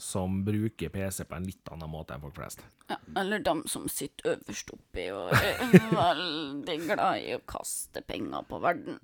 som 0.01 0.41
bruker 0.45 0.89
PC 0.89 1.25
på 1.29 1.37
en 1.37 1.47
litt 1.47 1.69
annen 1.73 1.91
måte 1.93 2.17
enn 2.17 2.23
folk 2.25 2.37
flest. 2.37 2.65
Ja, 2.89 2.97
eller 3.21 3.43
dem 3.45 3.63
som 3.69 3.87
sitter 3.93 4.35
øverst 4.35 4.73
oppi 4.75 5.07
og 5.13 5.33
er 5.37 5.61
veldig 5.93 6.77
glad 6.87 7.21
i 7.21 7.35
å 7.37 7.43
kaste 7.49 8.03
penger 8.09 8.47
på 8.49 8.61
verden. 8.65 9.01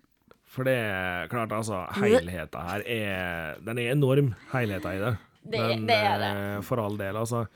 For 0.57 0.65
det 0.65 0.73
er 0.81 1.29
klart, 1.29 1.53
altså, 1.53 1.83
helheten 2.01 2.63
her 2.71 2.83
er 2.89 3.59
Den 3.67 3.79
er 3.83 3.91
enorm, 3.93 4.31
helheten 4.55 4.95
i 4.97 5.01
det. 5.03 5.15
Det- 5.47 5.87
det 5.87 5.97
er 5.97 6.19
det. 6.23 6.31
eh, 6.57 6.61
for 6.67 6.81
all 6.83 6.97
del, 6.97 7.15
altså 7.21 7.47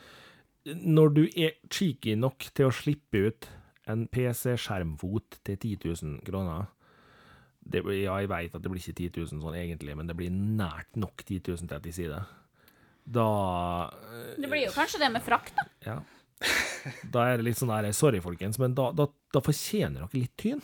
Når 0.66 1.14
du 1.16 1.22
er 1.34 1.54
cheeky 1.72 2.14
nok 2.14 2.38
til 2.54 2.68
å 2.68 2.74
slippe 2.76 3.22
ut 3.30 3.48
en 3.88 4.04
PC-skjermfot 4.06 5.40
til 5.44 5.56
10 5.56 5.78
000 5.84 6.20
kroner 6.26 6.66
det, 7.66 7.82
Ja, 8.02 8.18
jeg 8.20 8.28
veit 8.28 8.54
at 8.54 8.62
det 8.62 8.70
blir 8.70 8.80
ikke 8.80 8.94
10 8.94 9.08
000 9.32 9.42
sånn 9.42 9.56
egentlig, 9.58 9.96
men 9.96 10.06
det 10.06 10.16
blir 10.16 10.30
nært 10.30 10.94
nok 10.96 11.24
10 11.24 11.40
000 11.48 11.66
til 11.68 11.76
at 11.76 11.82
de 11.82 11.92
sier 11.92 12.08
det. 12.12 12.22
Da 13.10 13.90
eh, 13.90 14.34
Det 14.40 14.48
blir 14.50 14.66
jo 14.66 14.72
kanskje 14.76 15.00
det 15.02 15.10
med 15.12 15.22
frakt, 15.22 15.52
da. 15.56 15.64
Ja. 15.86 15.98
Da 17.12 17.26
er 17.28 17.36
det 17.40 17.44
litt 17.44 17.58
sånn 17.60 17.68
der 17.72 17.90
Sorry, 17.92 18.20
folkens, 18.24 18.58
men 18.58 18.72
da, 18.74 18.90
da, 18.92 19.06
da 19.32 19.40
fortjener 19.44 20.06
dere 20.06 20.20
litt 20.22 20.36
tyn. 20.40 20.62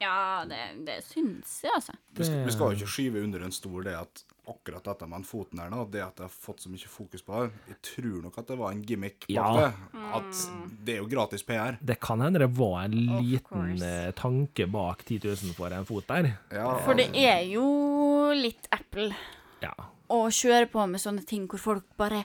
Ja, 0.00 0.44
det, 0.44 0.58
det 0.84 0.98
syns 1.06 1.62
jeg, 1.64 1.72
altså. 1.74 1.92
Vi 2.18 2.24
skal, 2.26 2.42
vi 2.44 2.52
skal 2.52 2.72
jo 2.72 2.76
ikke 2.80 2.90
skyve 2.92 3.22
under 3.24 3.44
en 3.46 3.54
stol 3.56 3.84
det 3.86 3.94
at 3.96 4.24
akkurat 4.46 4.84
dette 4.86 5.06
med 5.08 5.16
den 5.18 5.24
foten 5.26 5.58
her 5.58 5.70
nå, 5.72 5.86
det 5.90 6.02
at 6.04 6.20
jeg 6.20 6.28
har 6.28 6.34
fått 6.34 6.60
så 6.62 6.70
mye 6.70 6.86
fokus 6.90 7.24
på 7.26 7.40
det, 7.40 7.62
jeg 7.72 7.78
tror 7.88 8.20
nok 8.28 8.36
at 8.38 8.46
det 8.52 8.58
var 8.60 8.74
en 8.76 8.82
gimmick 8.86 9.24
bak 9.24 9.32
Ja. 9.34 9.46
det. 9.56 10.02
At 10.20 10.42
det 10.86 10.94
er 10.94 11.00
jo 11.00 11.08
gratis 11.10 11.42
PR. 11.48 11.78
Det 11.82 11.96
kan 12.04 12.20
hende 12.22 12.38
det 12.44 12.50
var 12.54 12.84
en 12.84 12.94
liten 13.24 13.82
eh, 13.82 14.12
tanke 14.14 14.68
bak 14.70 15.02
10 15.08 15.18
000 15.24 15.56
for 15.58 15.74
en 15.74 15.88
fot 15.88 16.06
der. 16.12 16.28
Ja, 16.54 16.68
For 16.84 16.94
det 16.94 17.08
er 17.16 17.42
jo 17.48 17.66
litt 18.38 18.68
Apple 18.76 19.10
Ja. 19.64 19.72
å 20.12 20.26
kjøre 20.30 20.68
på 20.70 20.84
med 20.86 21.00
sånne 21.02 21.24
ting 21.26 21.48
hvor 21.50 21.58
folk 21.72 21.88
bare 21.98 22.22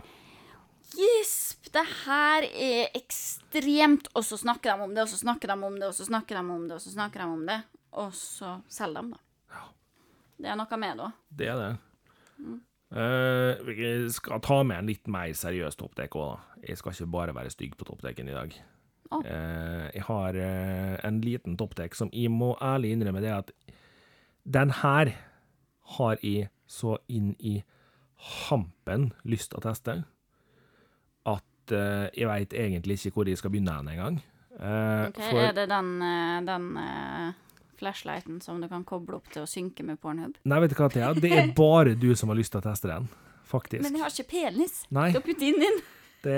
Gisp, 0.92 1.41
det 1.72 1.84
her 2.04 2.46
er 2.50 2.96
ekstremt 2.98 4.10
Og 4.16 4.26
så 4.28 4.38
snakker 4.40 4.74
de 4.74 4.88
om 4.88 4.96
det, 4.96 5.06
og 5.06 5.12
så 5.12 5.20
snakker 5.22 5.54
de 5.54 5.68
om 5.68 5.78
det, 5.80 5.88
og 5.88 5.96
så 5.96 6.08
snakker 6.08 6.40
de 6.40 6.56
om 6.56 6.66
det, 6.68 6.76
og 6.76 6.84
så 6.84 6.92
snakker 6.92 7.24
de 7.24 7.28
om 7.38 7.46
det. 7.48 7.60
Og 8.02 8.14
så 8.16 8.58
selger 8.72 9.02
de, 9.02 9.16
da. 9.16 9.64
Det 10.42 10.50
er 10.50 10.58
noe 10.58 10.82
med 10.82 10.98
det 10.98 11.06
òg. 11.06 11.18
Det 11.38 11.48
er 11.52 11.60
det. 11.62 11.72
Eh, 12.92 13.62
vi 13.68 13.90
skal 14.12 14.42
ta 14.44 14.62
med 14.68 14.82
en 14.82 14.90
litt 14.90 15.08
mer 15.12 15.32
seriøs 15.38 15.78
toppdekk 15.80 16.18
òg, 16.18 16.32
da. 16.34 16.62
Jeg 16.68 16.80
skal 16.80 16.96
ikke 16.96 17.14
bare 17.14 17.36
være 17.36 17.54
stygg 17.54 17.76
på 17.78 17.88
toppdekken 17.88 18.30
i 18.32 18.36
dag. 18.36 18.56
Oh. 19.12 19.20
Uh, 19.26 19.90
jeg 19.92 20.06
har 20.08 20.38
uh, 20.40 20.96
en 21.04 21.18
liten 21.20 21.58
toppdekk 21.60 21.98
som 22.00 22.12
jeg 22.16 22.32
må 22.32 22.54
ærlig 22.64 22.94
innrømme 22.96 23.20
det 23.20 23.34
at 23.36 23.50
den 24.48 24.72
her 24.80 25.12
har 25.98 26.22
jeg 26.24 26.48
så 26.64 26.96
inn 27.12 27.34
i 27.40 27.58
hampen 28.48 29.10
lyst 29.28 29.52
til 29.52 29.60
å 29.60 29.66
teste 29.66 29.98
jeg 31.72 32.28
veit 32.30 32.54
egentlig 32.54 33.00
ikke 33.00 33.16
hvor 33.16 33.30
jeg 33.32 33.40
skal 33.40 33.54
begynne 33.54 33.78
hen 33.80 33.90
engang. 33.94 34.20
Uh, 34.62 35.08
Ok, 35.10 35.22
Er 35.34 35.54
det 35.58 35.70
den, 35.72 35.94
eh, 36.06 36.42
den 36.46 36.66
eh, 36.78 37.32
flashlighten 37.80 38.42
som 38.44 38.60
du 38.62 38.68
kan 38.70 38.84
koble 38.86 39.16
opp 39.18 39.32
til 39.34 39.42
å 39.42 39.50
synke 39.50 39.82
med 39.88 39.98
Pornhub? 40.04 40.36
Nei, 40.46 40.60
vet 40.62 40.74
du 40.74 40.78
hva, 40.78 40.90
Thea? 40.92 41.14
Det 41.18 41.32
er 41.34 41.50
bare 41.58 41.96
du 41.98 42.12
som 42.16 42.30
har 42.30 42.38
lyst 42.38 42.54
til 42.54 42.62
å 42.62 42.66
teste 42.68 42.92
den, 42.92 43.08
faktisk. 43.50 43.82
Men 43.88 43.98
jeg 43.98 44.04
har 44.06 44.14
ikke 44.14 44.30
penis 44.36 44.84
Nei. 44.94 45.08
til 45.16 45.22
å 45.24 45.26
putte 45.26 45.48
inn 45.48 45.58
din. 45.64 45.82
Det, 46.22 46.38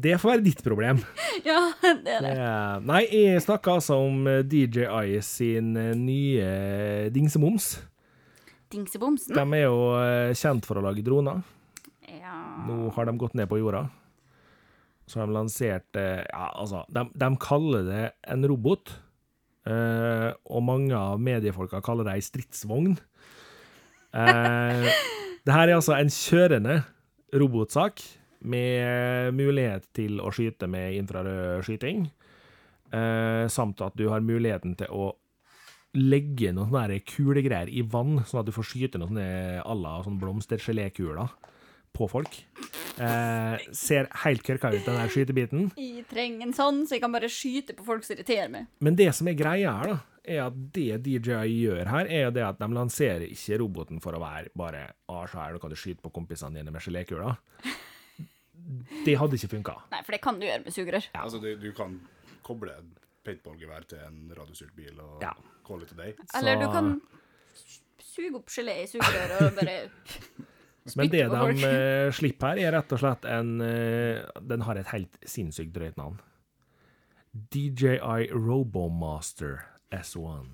det 0.00 0.14
får 0.16 0.30
være 0.36 0.46
ditt 0.46 0.62
problem. 0.64 1.02
Ja, 1.44 1.58
det 1.80 1.90
er 2.12 2.24
det. 2.24 2.30
Det, 2.36 2.48
nei, 2.84 3.02
jeg 3.08 3.40
snakker 3.44 3.78
altså 3.78 3.96
om 4.02 4.26
eh, 4.28 4.40
DJI 4.44 5.20
sin 5.24 5.70
eh, 5.78 5.94
nye 5.96 6.48
dingsemoms. 7.14 7.70
Dingsebomsen. 8.70 9.32
De 9.36 9.44
er 9.56 9.62
jo 9.64 9.78
eh, 9.96 10.32
kjent 10.36 10.66
for 10.68 10.80
å 10.80 10.82
lage 10.84 11.04
droner. 11.06 11.40
Ja. 12.10 12.34
Nå 12.66 12.90
har 12.96 13.08
de 13.08 13.14
gått 13.20 13.36
ned 13.38 13.48
på 13.48 13.60
jorda. 13.60 13.86
Så 15.10 15.18
de 15.18 15.34
lansert 15.34 15.98
eh, 15.98 16.22
Ja, 16.28 16.50
altså, 16.54 16.84
de, 16.92 17.06
de 17.18 17.30
kaller 17.42 17.86
det 17.88 18.04
en 18.30 18.46
robot, 18.46 18.92
eh, 19.66 20.28
og 20.46 20.62
mange 20.66 20.94
av 20.94 21.20
mediefolka 21.22 21.82
kaller 21.84 22.06
det 22.06 22.18
ei 22.18 22.24
stridsvogn. 22.24 22.94
Eh, 24.14 24.86
det 25.46 25.56
her 25.56 25.66
er 25.66 25.76
altså 25.78 25.96
en 25.98 26.12
kjørende 26.14 26.80
robotsak 27.40 28.04
med 28.40 29.34
mulighet 29.36 29.90
til 29.96 30.22
å 30.22 30.30
skyte 30.34 30.68
med 30.70 30.96
infrarød 31.00 31.66
skyting, 31.66 32.06
eh, 32.94 33.44
samt 33.52 33.82
at 33.84 33.98
du 33.98 34.06
har 34.12 34.24
muligheten 34.24 34.78
til 34.78 34.94
å 34.94 35.10
legge 35.98 36.52
noen 36.54 36.70
sånne 36.70 37.00
kulegreier 37.02 37.70
i 37.74 37.82
vann, 37.82 38.20
sånn 38.22 38.44
at 38.44 38.48
du 38.48 38.54
får 38.54 38.68
skyte 38.68 39.00
noen 39.00 39.16
sånne 39.16 39.64
à 39.66 39.74
la 39.74 39.96
sånn 40.06 40.20
blomstergelékuler 40.22 41.34
på 41.98 42.06
folk. 42.10 42.44
Eh, 42.98 43.66
ser 43.76 44.08
helt 44.24 44.42
kørka 44.44 44.72
ut, 44.74 44.84
den 44.84 44.96
der 44.98 45.08
skytebiten. 45.12 45.68
Jeg 45.78 46.04
trenger 46.10 46.46
en 46.48 46.54
sånn, 46.56 46.82
så 46.88 46.96
jeg 46.96 47.04
kan 47.04 47.12
bare 47.14 47.30
skyte 47.32 47.76
på 47.78 47.84
folk 47.86 48.04
som 48.04 48.16
irriterer 48.16 48.50
meg. 48.52 48.66
Men 48.84 48.96
det 48.98 49.10
som 49.16 49.28
er 49.30 49.36
greia 49.38 49.72
her, 49.78 49.92
da, 49.94 49.98
er 50.30 50.42
at 50.48 50.56
det 50.74 50.98
DJI 51.06 51.54
gjør 51.62 51.88
her, 51.88 52.10
er 52.12 52.26
jo 52.26 52.32
det 52.36 52.44
at 52.44 52.58
de 52.60 52.68
lanserer 52.76 53.24
ikke 53.30 53.60
roboten 53.62 54.02
for 54.04 54.16
å 54.16 54.20
være 54.22 54.52
bare 54.58 54.82
ah, 55.08 55.24
så 55.30 55.40
her, 55.40 55.54
nå 55.56 55.62
kan 55.62 55.72
du 55.72 55.78
skyte 55.80 56.04
på 56.04 56.12
kompisene 56.12 56.58
dine 56.60 56.74
med 56.74 56.84
gelékula. 56.84 57.36
Det 59.06 59.14
hadde 59.16 59.38
ikke 59.38 59.52
funka. 59.56 59.76
Nei, 59.94 60.02
for 60.04 60.14
det 60.14 60.20
kan 60.22 60.38
du 60.38 60.44
gjøre 60.46 60.64
med 60.66 60.74
sugerør. 60.76 61.06
Altså, 61.18 61.40
du, 61.42 61.48
du 61.58 61.70
kan 61.76 61.96
koble 62.46 62.74
et 62.76 63.00
paintballgevær 63.26 63.86
til 63.88 64.02
en 64.04 64.20
radiostyrt 64.36 64.74
bil 64.76 65.00
og 65.00 65.24
Ja. 65.24 65.32
call 65.66 65.82
it 65.82 65.92
a 65.92 65.98
day. 65.98 66.14
Eller 66.36 66.60
du 66.60 66.68
kan 66.72 67.00
suge 68.04 68.36
opp 68.36 68.48
gelé 68.52 68.82
i 68.84 68.86
sugerøret 68.90 69.40
og 69.48 69.56
bare 69.58 69.74
Men 70.96 71.10
det 71.12 71.26
de 71.28 71.66
eh, 71.68 72.08
slipper 72.16 72.54
her, 72.54 72.60
er 72.68 72.74
rett 72.78 72.94
og 72.96 73.02
slett 73.02 73.26
en 73.28 73.60
eh, 73.60 74.22
Den 74.48 74.64
har 74.64 74.80
et 74.80 74.88
helt 74.94 75.18
sinnssykt 75.28 75.74
drøyt 75.74 75.98
navn. 76.00 76.16
DJI 77.52 78.30
Robomaster 78.32 79.60
S1. 79.94 80.48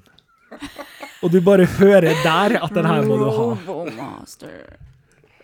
Og 1.24 1.32
du 1.32 1.38
bare 1.44 1.68
hører 1.78 2.12
der 2.24 2.58
at 2.60 2.74
den 2.74 2.88
her 2.88 3.06
må 3.06 3.20
du 3.22 3.28
ha. 3.30 3.46
Robomaster. 3.68 4.76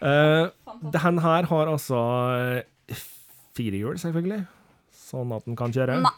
Uh, 0.03 0.51
den 0.93 1.23
her 1.23 1.47
har 1.47 1.71
altså 1.71 2.03
fire 3.57 3.79
hjul, 3.79 3.97
selvfølgelig, 4.01 4.43
sånn 4.93 5.33
at 5.37 5.47
den 5.47 5.57
kan 5.59 5.73
kjøre. 5.75 6.01
Nei. 6.03 6.13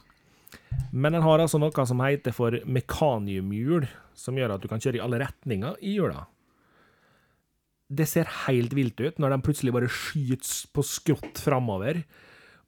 Men 0.95 1.16
den 1.16 1.24
har 1.24 1.43
altså 1.43 1.59
noe 1.59 1.86
som 1.89 2.03
heter 2.05 2.35
for 2.35 2.55
mekaniumhjul, 2.65 3.89
som 4.15 4.39
gjør 4.39 4.57
at 4.57 4.62
du 4.62 4.70
kan 4.70 4.82
kjøre 4.82 5.01
i 5.01 5.03
alle 5.05 5.20
retninger 5.24 5.78
i 5.82 5.97
hjula. 5.97 6.24
Det 7.95 8.07
ser 8.11 8.29
helt 8.47 8.73
vilt 8.75 9.01
ut 9.01 9.19
når 9.23 9.35
de 9.37 9.43
plutselig 9.47 9.73
bare 9.77 9.89
skyter 9.93 10.66
på 10.75 10.83
skrått 10.87 11.41
framover, 11.45 12.03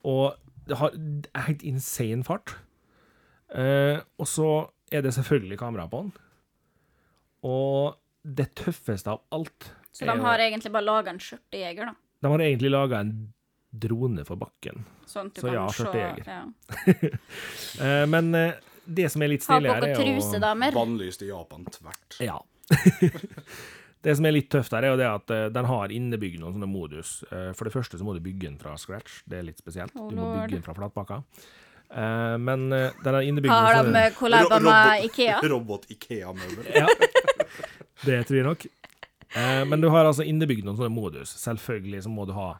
og 0.07 0.36
det 0.69 0.77
har 0.81 0.94
er 0.94 1.47
helt 1.48 1.62
insane 1.66 2.24
fart. 2.27 2.55
Eh, 3.55 4.01
og 4.19 4.27
så 4.27 4.48
er 4.93 5.03
det 5.07 5.12
selvfølgelig 5.16 5.59
kamera 5.61 5.86
på 5.90 6.01
den. 6.05 6.12
Og 7.47 7.97
det 8.27 8.48
tøffeste 8.59 9.12
av 9.12 9.20
alt 9.32 9.69
Så 9.93 10.03
er 10.05 10.11
de 10.12 10.19
jo- 10.19 10.24
har 10.27 10.39
egentlig 10.43 10.73
bare 10.74 10.85
laga 10.85 11.11
en 11.15 11.19
skjørtejeger, 11.23 11.86
da. 11.86 11.94
de 12.23 12.28
har 12.32 12.39
egentlig 12.43 12.70
laga 12.74 13.01
en 13.01 13.32
drone 13.77 14.24
for 14.27 14.36
bakken. 14.40 14.85
Sånn 15.07 15.27
at 15.31 15.35
du 15.35 15.40
Så 15.40 15.47
kan 15.47 15.55
ja, 15.55 15.66
skjørtejeger. 15.69 16.27
ja. 16.27 16.44
Eh, 17.86 18.07
men 18.07 18.35
eh, 18.35 18.53
det 18.86 19.11
som 19.12 19.23
er 19.23 19.28
litt 19.28 19.44
Ha 19.47 19.59
på 19.61 19.94
truse 19.94 20.40
damer. 20.40 20.73
jo. 20.73 20.78
Bannlyst 20.81 21.23
i 21.23 21.28
Japan 21.28 21.65
tvert. 21.66 22.19
Ja. 22.20 22.39
det 24.06 24.14
som 24.14 24.26
er 24.28 24.36
litt 24.36 24.48
tøft 24.52 24.74
her, 24.76 24.86
er 24.86 24.92
jo 24.94 24.98
det 25.00 25.06
at 25.10 25.32
eh, 25.34 25.44
den 25.50 25.66
har 25.66 25.92
innebygd 25.94 26.38
noen 26.38 26.54
sånne 26.54 26.68
modus. 26.70 27.18
Eh, 27.26 27.50
for 27.58 27.66
det 27.66 27.74
første 27.74 27.98
så 27.98 28.06
må 28.06 28.14
du 28.14 28.22
bygge 28.22 28.46
den 28.46 28.58
fra 28.60 28.76
scratch. 28.78 29.22
Det 29.26 29.40
er 29.40 29.48
litt 29.48 29.58
spesielt. 29.58 29.94
Oh, 29.98 30.06
du 30.12 30.18
må 30.20 30.28
bygge 30.36 30.60
den 30.60 30.66
fra 30.66 30.76
flatpakka. 30.76 31.18
Eh, 31.90 32.36
men 32.42 32.68
den 32.70 33.10
har 33.10 33.26
innebygd 33.26 33.50
Har 33.50 33.80
de 33.80 33.82
sånne 33.82 34.62
med 34.68 35.08
Ikea? 35.08 35.40
Robot-Ikea-møbel. 35.54 36.70
Ja, 36.76 36.86
det 38.04 38.22
tror 38.28 38.38
jeg 38.38 38.46
nok. 38.46 38.68
Eh, 39.34 39.62
men 39.66 39.82
du 39.82 39.90
har 39.90 40.06
altså 40.06 40.26
innebygd 40.26 40.66
noen 40.68 40.78
sånne 40.78 40.94
modus. 40.94 41.34
Selvfølgelig 41.42 42.06
så 42.06 42.12
må 42.14 42.28
du 42.30 42.36
ha 42.38 42.52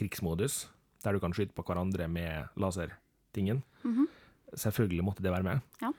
krigsmodus, 0.00 0.62
der 1.04 1.16
du 1.16 1.20
kan 1.20 1.36
skyte 1.36 1.52
på 1.56 1.64
hverandre 1.66 2.08
med 2.08 2.48
lasertingen. 2.60 3.60
Selvfølgelig 4.56 5.04
måtte 5.04 5.24
det 5.24 5.32
være 5.34 5.44
med. 5.44 5.64
Ja. 5.84 5.92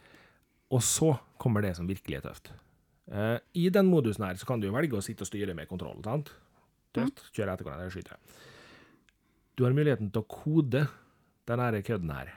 Og 0.74 0.82
så 0.84 1.14
kommer 1.38 1.62
det 1.62 1.78
som 1.78 1.86
virkelig 1.90 2.18
er 2.18 2.32
tøft. 2.32 2.50
Eh, 3.08 3.38
I 3.54 3.70
den 3.74 3.88
modusen 3.92 4.26
her 4.28 4.40
så 4.40 4.48
kan 4.50 4.62
du 4.62 4.70
velge 4.74 4.98
å 4.98 5.04
sitte 5.04 5.24
og 5.24 5.32
styre 5.32 5.56
med 5.56 5.70
kontroll. 5.70 6.02
sant? 6.04 6.34
Tøft. 6.96 7.28
Kjøre 7.36 7.54
etter 7.54 7.68
hverandre, 7.68 7.92
skyte. 7.94 8.18
Du 9.58 9.64
har 9.66 9.76
muligheten 9.76 10.12
til 10.12 10.22
å 10.22 10.30
kode 10.30 10.88
den 11.48 11.84
kødden 11.84 12.12
her 12.12 12.34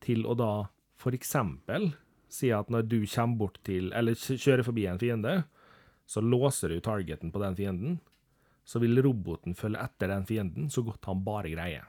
til 0.00 0.24
å 0.26 0.34
da 0.38 0.68
eksempel 1.08 1.90
si 2.28 2.50
at 2.52 2.68
når 2.70 2.86
du 2.88 2.98
kommer 3.06 3.36
bort 3.36 3.58
til, 3.64 3.92
eller 3.92 4.14
kjører 4.14 4.64
forbi 4.66 4.86
en 4.86 5.00
fiende, 5.00 5.44
så 6.06 6.20
låser 6.20 6.68
du 6.68 6.80
targeten 6.80 7.32
på 7.32 7.40
den 7.40 7.56
fienden, 7.56 7.98
så 8.64 8.80
vil 8.82 9.00
roboten 9.02 9.56
følge 9.56 9.80
etter 9.80 10.12
den 10.12 10.26
fienden 10.28 10.68
så 10.70 10.84
godt 10.84 11.08
han 11.08 11.24
bare 11.24 11.50
greier. 11.52 11.86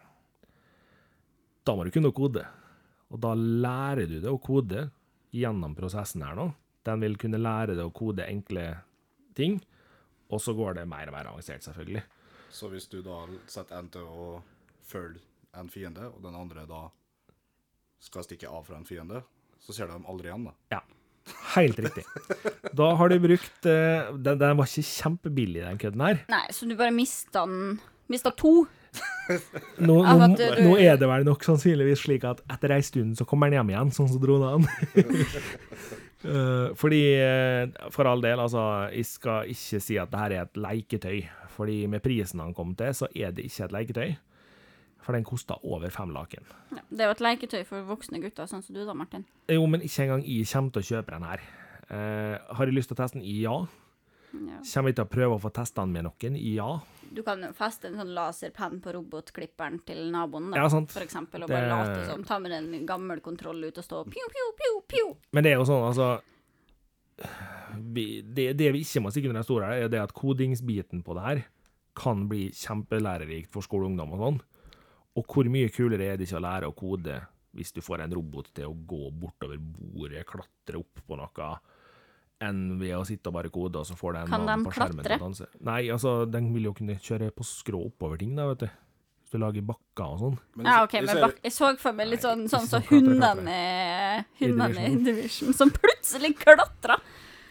Da 1.67 1.75
må 1.75 1.83
du 1.83 1.91
kunne 1.91 2.13
kode. 2.15 2.45
Og 3.11 3.19
da 3.19 3.33
lærer 3.35 4.07
du 4.07 4.19
det 4.23 4.31
å 4.31 4.39
kode 4.39 4.87
gjennom 5.35 5.75
prosessen 5.75 6.23
her 6.23 6.37
nå. 6.39 6.47
Den 6.89 7.03
vil 7.05 7.17
kunne 7.21 7.41
lære 7.41 7.75
deg 7.77 7.85
å 7.85 7.95
kode 7.95 8.27
enkle 8.27 8.67
ting, 9.37 9.59
og 10.29 10.41
så 10.43 10.53
går 10.57 10.79
det 10.79 10.87
mer 10.89 11.09
og 11.09 11.15
mer 11.15 11.31
avansert, 11.31 11.63
selvfølgelig. 11.65 12.03
Så 12.53 12.69
hvis 12.71 12.89
du 12.89 12.99
da 13.05 13.23
setter 13.49 13.77
en 13.79 13.89
til 13.93 14.07
å 14.09 14.29
følge 14.89 15.21
en 15.57 15.69
fiende, 15.69 16.09
og 16.09 16.23
den 16.25 16.37
andre 16.37 16.65
da 16.69 16.87
skal 18.01 18.25
stikke 18.25 18.49
av 18.49 18.65
fra 18.67 18.79
en 18.79 18.87
fiende, 18.87 19.21
så 19.59 19.75
ser 19.75 19.89
du 19.89 19.95
dem 19.97 20.07
aldri 20.09 20.29
igjen, 20.31 20.47
da. 20.49 20.55
Ja, 20.73 20.81
helt 21.55 21.79
riktig. 21.83 22.05
Da 22.77 22.89
har 22.97 23.11
du 23.11 23.17
brukt 23.21 23.67
eh, 23.67 24.09
Den, 24.15 24.39
den 24.39 24.57
var 24.57 24.69
ikke 24.69 24.87
kjempebillig, 24.87 25.63
den 25.65 25.81
kødden 25.81 26.05
her. 26.05 26.21
Nei, 26.31 26.45
så 26.55 26.69
du 26.69 26.77
bare 26.79 26.95
mista 26.95 27.45
den 27.49 27.79
Mista 28.09 28.31
to? 28.33 28.63
Nå, 29.77 29.95
nå, 30.01 30.27
nå 30.33 30.71
er 30.81 30.95
det 30.97 31.05
vel 31.05 31.25
nok 31.27 31.43
sannsynligvis 31.45 32.07
slik 32.07 32.23
at 32.25 32.39
etter 32.49 32.73
ei 32.73 32.81
stund 32.81 33.19
så 33.19 33.27
kommer 33.29 33.51
den 33.51 33.59
hjem 33.59 33.69
igjen, 33.75 33.91
sånn 33.93 34.09
som 34.09 34.23
dronene. 34.23 34.65
Eh, 36.19 36.75
fordi, 36.75 37.03
eh, 37.15 37.91
for 37.91 38.07
all 38.09 38.21
del, 38.21 38.39
altså, 38.39 38.91
jeg 38.91 39.05
skal 39.05 39.51
ikke 39.51 39.79
si 39.79 39.97
at 39.97 40.11
det 40.11 40.19
her 40.19 40.35
er 40.35 40.41
et 40.41 40.57
leketøy. 40.57 41.21
Fordi 41.55 41.85
med 41.87 42.03
prisen 42.03 42.39
han 42.39 42.53
kom 42.53 42.75
til, 42.75 42.93
så 42.93 43.07
er 43.15 43.31
det 43.31 43.45
ikke 43.45 43.65
et 43.65 43.75
leketøy. 43.75 44.15
For 44.99 45.15
den 45.15 45.23
kosta 45.23 45.55
over 45.63 45.89
fem 45.89 46.11
laken. 46.13 46.43
Ja, 46.71 46.83
det 46.91 47.01
er 47.01 47.05
jo 47.05 47.15
et 47.15 47.23
leketøy 47.23 47.63
for 47.65 47.87
voksne 47.87 48.19
gutter, 48.21 48.45
sånn 48.45 48.61
som 48.61 48.75
du 48.75 48.83
da, 48.85 48.93
Martin. 48.93 49.25
Jo, 49.49 49.65
men 49.65 49.81
ikke 49.81 50.05
engang 50.05 50.25
jeg 50.27 50.47
kommer 50.51 50.75
til 50.75 50.83
å 50.83 50.89
kjøpe 50.89 51.15
den 51.15 51.27
her. 51.29 51.45
Uh, 51.89 52.35
har 52.53 52.67
jeg 52.69 52.75
lyst 52.75 52.91
til 52.91 52.97
å 52.97 52.99
teste 52.99 53.17
den? 53.17 53.25
Ja. 53.25 53.55
Ja. 54.35 54.59
Kommer 54.61 54.91
jeg 54.91 54.99
til 54.99 55.07
å 55.07 55.09
prøve 55.09 55.37
å 55.39 55.41
få 55.41 55.49
testa 55.55 55.81
den 55.81 55.95
med 55.95 56.05
noen? 56.05 56.35
Ja. 56.37 56.67
Du 57.13 57.23
kan 57.25 57.41
jo 57.41 57.49
feste 57.57 57.87
en 57.89 57.95
sånn 57.97 58.13
laserpenn 58.13 58.79
på 58.83 58.93
robotklipperen 58.93 59.79
til 59.85 60.11
naboen, 60.13 60.51
da, 60.51 60.57
Ja, 60.63 60.67
sant. 60.69 60.91
for 60.91 61.01
eksempel, 61.01 61.43
og 61.43 61.49
Det- 61.49 61.55
bare 61.57 61.69
late 61.69 62.05
som. 62.09 62.23
Ta 62.23 62.37
med 62.39 62.51
en 62.51 62.85
gammel 62.85 63.21
kontroll 63.21 63.63
ut 63.63 63.77
og 63.77 63.83
stå 63.83 64.03
pju, 64.05 64.25
pju, 64.35 64.45
pju, 64.59 64.81
pju. 64.87 65.17
Men 65.33 65.43
det 65.43 65.53
er 65.53 65.57
jo 65.57 65.65
sånn, 65.65 65.87
altså 65.89 66.21
vi, 67.93 68.21
det, 68.21 68.53
det 68.57 68.71
vi 68.73 68.81
ikke 68.83 69.01
må 69.03 69.11
stikke 69.11 69.29
under 69.29 69.41
den 69.41 69.47
store, 69.47 69.65
her, 69.65 69.83
er 69.85 69.91
det 69.91 70.01
at 70.01 70.13
kodingsbiten 70.15 71.03
på 71.05 71.15
det 71.17 71.25
her 71.25 71.41
kan 71.99 72.27
bli 72.31 72.49
kjempelærerikt 72.55 73.51
for 73.51 73.65
skoleungdom 73.65 74.13
og 74.15 74.19
sånn. 74.23 74.39
Og 75.19 75.25
hvor 75.27 75.49
mye 75.51 75.71
kulere 75.73 76.13
er 76.13 76.17
det 76.17 76.27
ikke 76.29 76.39
å 76.39 76.45
lære 76.45 76.69
å 76.69 76.75
kode 76.77 77.17
hvis 77.57 77.73
du 77.73 77.81
får 77.81 78.03
en 78.05 78.13
robot 78.13 78.51
til 78.53 78.69
å 78.69 78.75
gå 78.87 79.09
bortover 79.19 79.57
bordet, 79.59 80.23
klatre 80.29 80.79
opp 80.79 81.01
på 81.07 81.17
noe, 81.17 81.49
enn 82.41 82.79
ved 82.79 82.93
å 82.95 83.05
sitte 83.05 83.27
og 83.27 83.33
bare 83.35 83.49
kode, 83.51 83.75
og 83.81 83.85
så 83.85 83.95
får 83.99 84.13
den 84.19 84.27
Kan 84.31 84.45
de 84.47 84.57
på 84.65 84.71
skjermen 84.75 85.03
til 85.03 85.15
å 85.17 85.23
danse. 85.25 85.47
Nei, 85.61 85.81
altså, 85.91 86.13
den 86.31 86.53
vil 86.53 86.69
jo 86.69 86.73
kunne 86.73 86.95
kjøre 86.99 87.31
på 87.35 87.43
skrå 87.43 87.85
oppover 87.89 88.17
ting, 88.21 88.35
da, 88.35 88.45
vet 88.53 88.59
du. 88.59 88.69
Hvis 89.23 89.31
du 89.35 89.37
lager 89.43 89.61
bakker 89.61 90.05
og 90.15 90.19
sånn. 90.23 90.37
Ja, 90.65 90.83
OK, 90.83 90.93
men 91.03 91.07
ser- 91.11 91.21
bak 91.27 91.39
jeg 91.43 91.51
så 91.53 91.77
for 91.77 91.93
meg 91.93 92.07
litt 92.07 92.21
sånn, 92.23 92.47
sånn 92.49 92.65
som 92.65 92.81
sånn 92.81 92.87
hundene, 92.89 94.25
hundene 94.39 94.85
i 94.89 94.95
Division. 95.05 95.53
Som 95.53 95.69
plutselig 95.75 96.35
klatrer. 96.39 96.97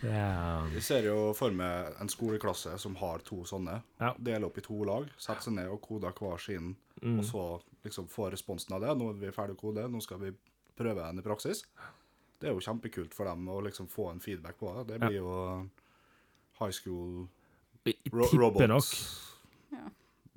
Ja. 0.02 0.65
Jeg 0.73 0.82
ser 0.86 1.06
jo 1.09 1.32
for 1.35 1.51
meg 1.55 1.94
en 2.01 2.09
skoleklasse 2.10 2.77
som 2.78 2.94
har 3.01 3.19
to 3.27 3.43
sånne. 3.48 3.81
Ja. 4.01 4.12
Deler 4.19 4.47
opp 4.47 4.59
i 4.59 4.62
to 4.62 4.85
lag, 4.86 5.09
setter 5.19 5.48
seg 5.48 5.56
ned 5.59 5.69
og 5.74 5.81
koder 5.82 6.12
hver 6.19 6.39
sin, 6.40 6.77
Mm. 7.02 7.20
og 7.20 7.24
så 7.24 7.43
liksom 7.85 8.09
får 8.10 8.32
responsen 8.32 8.74
av 8.74 8.81
det. 8.82 8.89
Nå 8.98 9.10
er 9.10 9.20
vi 9.20 9.31
ferdig 9.31 9.55
å 9.55 9.60
kode, 9.60 9.85
nå 9.90 10.01
skal 10.02 10.19
vi 10.19 10.32
prøve 10.77 10.97
den 11.06 11.19
i 11.19 11.23
praksis. 11.23 11.62
Det 12.39 12.48
er 12.48 12.55
jo 12.55 12.62
kjempekult 12.62 13.15
for 13.16 13.27
dem 13.27 13.48
å 13.51 13.59
liksom 13.66 13.89
få 13.90 14.12
en 14.12 14.23
feedback 14.23 14.59
på 14.60 14.70
det. 14.77 14.85
Det 14.93 14.98
blir 15.02 15.19
jo 15.19 15.32
high 16.60 16.74
school 16.74 17.27
ro 18.12 18.28
robots. 18.32 18.93
Ja. 19.73 19.89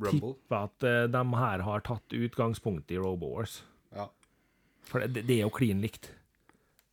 Rumble. 0.02 0.34
tipper 0.34 0.58
at 0.58 0.88
uh, 0.88 1.04
de 1.14 1.22
her 1.38 1.66
har 1.68 1.84
tatt 1.86 2.16
utgangspunkt 2.18 2.92
i 2.92 2.98
RoboWars. 2.98 3.60
Ja. 3.94 4.08
For 4.88 5.06
det, 5.06 5.28
det 5.28 5.38
er 5.38 5.46
jo 5.46 5.54
klin 5.54 5.84
likt. 5.84 6.10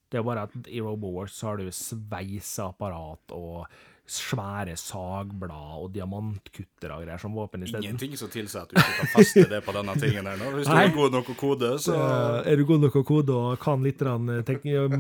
Det 0.09 0.21
er 0.21 0.27
bare 0.27 0.47
at 0.49 0.69
i 0.69 0.81
RoboWars 0.85 1.37
så 1.37 1.53
har 1.53 1.61
du 1.61 1.73
sveiseapparat 1.73 3.33
og 3.37 3.65
svære 4.09 4.75
sagblad 4.81 5.83
og 5.83 5.91
diamantkuttere 5.95 6.97
og 6.97 7.05
greier 7.05 7.21
som 7.21 7.35
våpen 7.37 7.67
isteden. 7.67 7.85
Ingenting 7.85 8.17
som 8.19 8.31
tilsier 8.33 8.65
at 8.65 8.73
du 8.73 8.79
ikke 8.81 8.97
kan 9.03 9.11
feste 9.13 9.45
det 9.51 9.61
på 9.67 9.75
denne 9.77 9.95
tingen 10.01 10.27
her 10.31 10.41
nå. 10.41 10.51
Hvis 10.57 10.69
du 10.71 10.75
Nei. 10.75 10.87
er 10.89 10.95
god 10.97 11.17
nok 11.19 11.29
å 11.35 11.37
kode, 11.39 11.73
så 11.85 11.97
Eh, 11.99 12.53
Er 12.53 12.57
du 12.57 12.65
god 12.69 12.81
nok 12.87 12.97
å 12.97 13.05
kode 13.05 13.37
og 13.37 13.61
kan 13.61 13.83
litt 13.85 14.03
eh, 14.03 14.99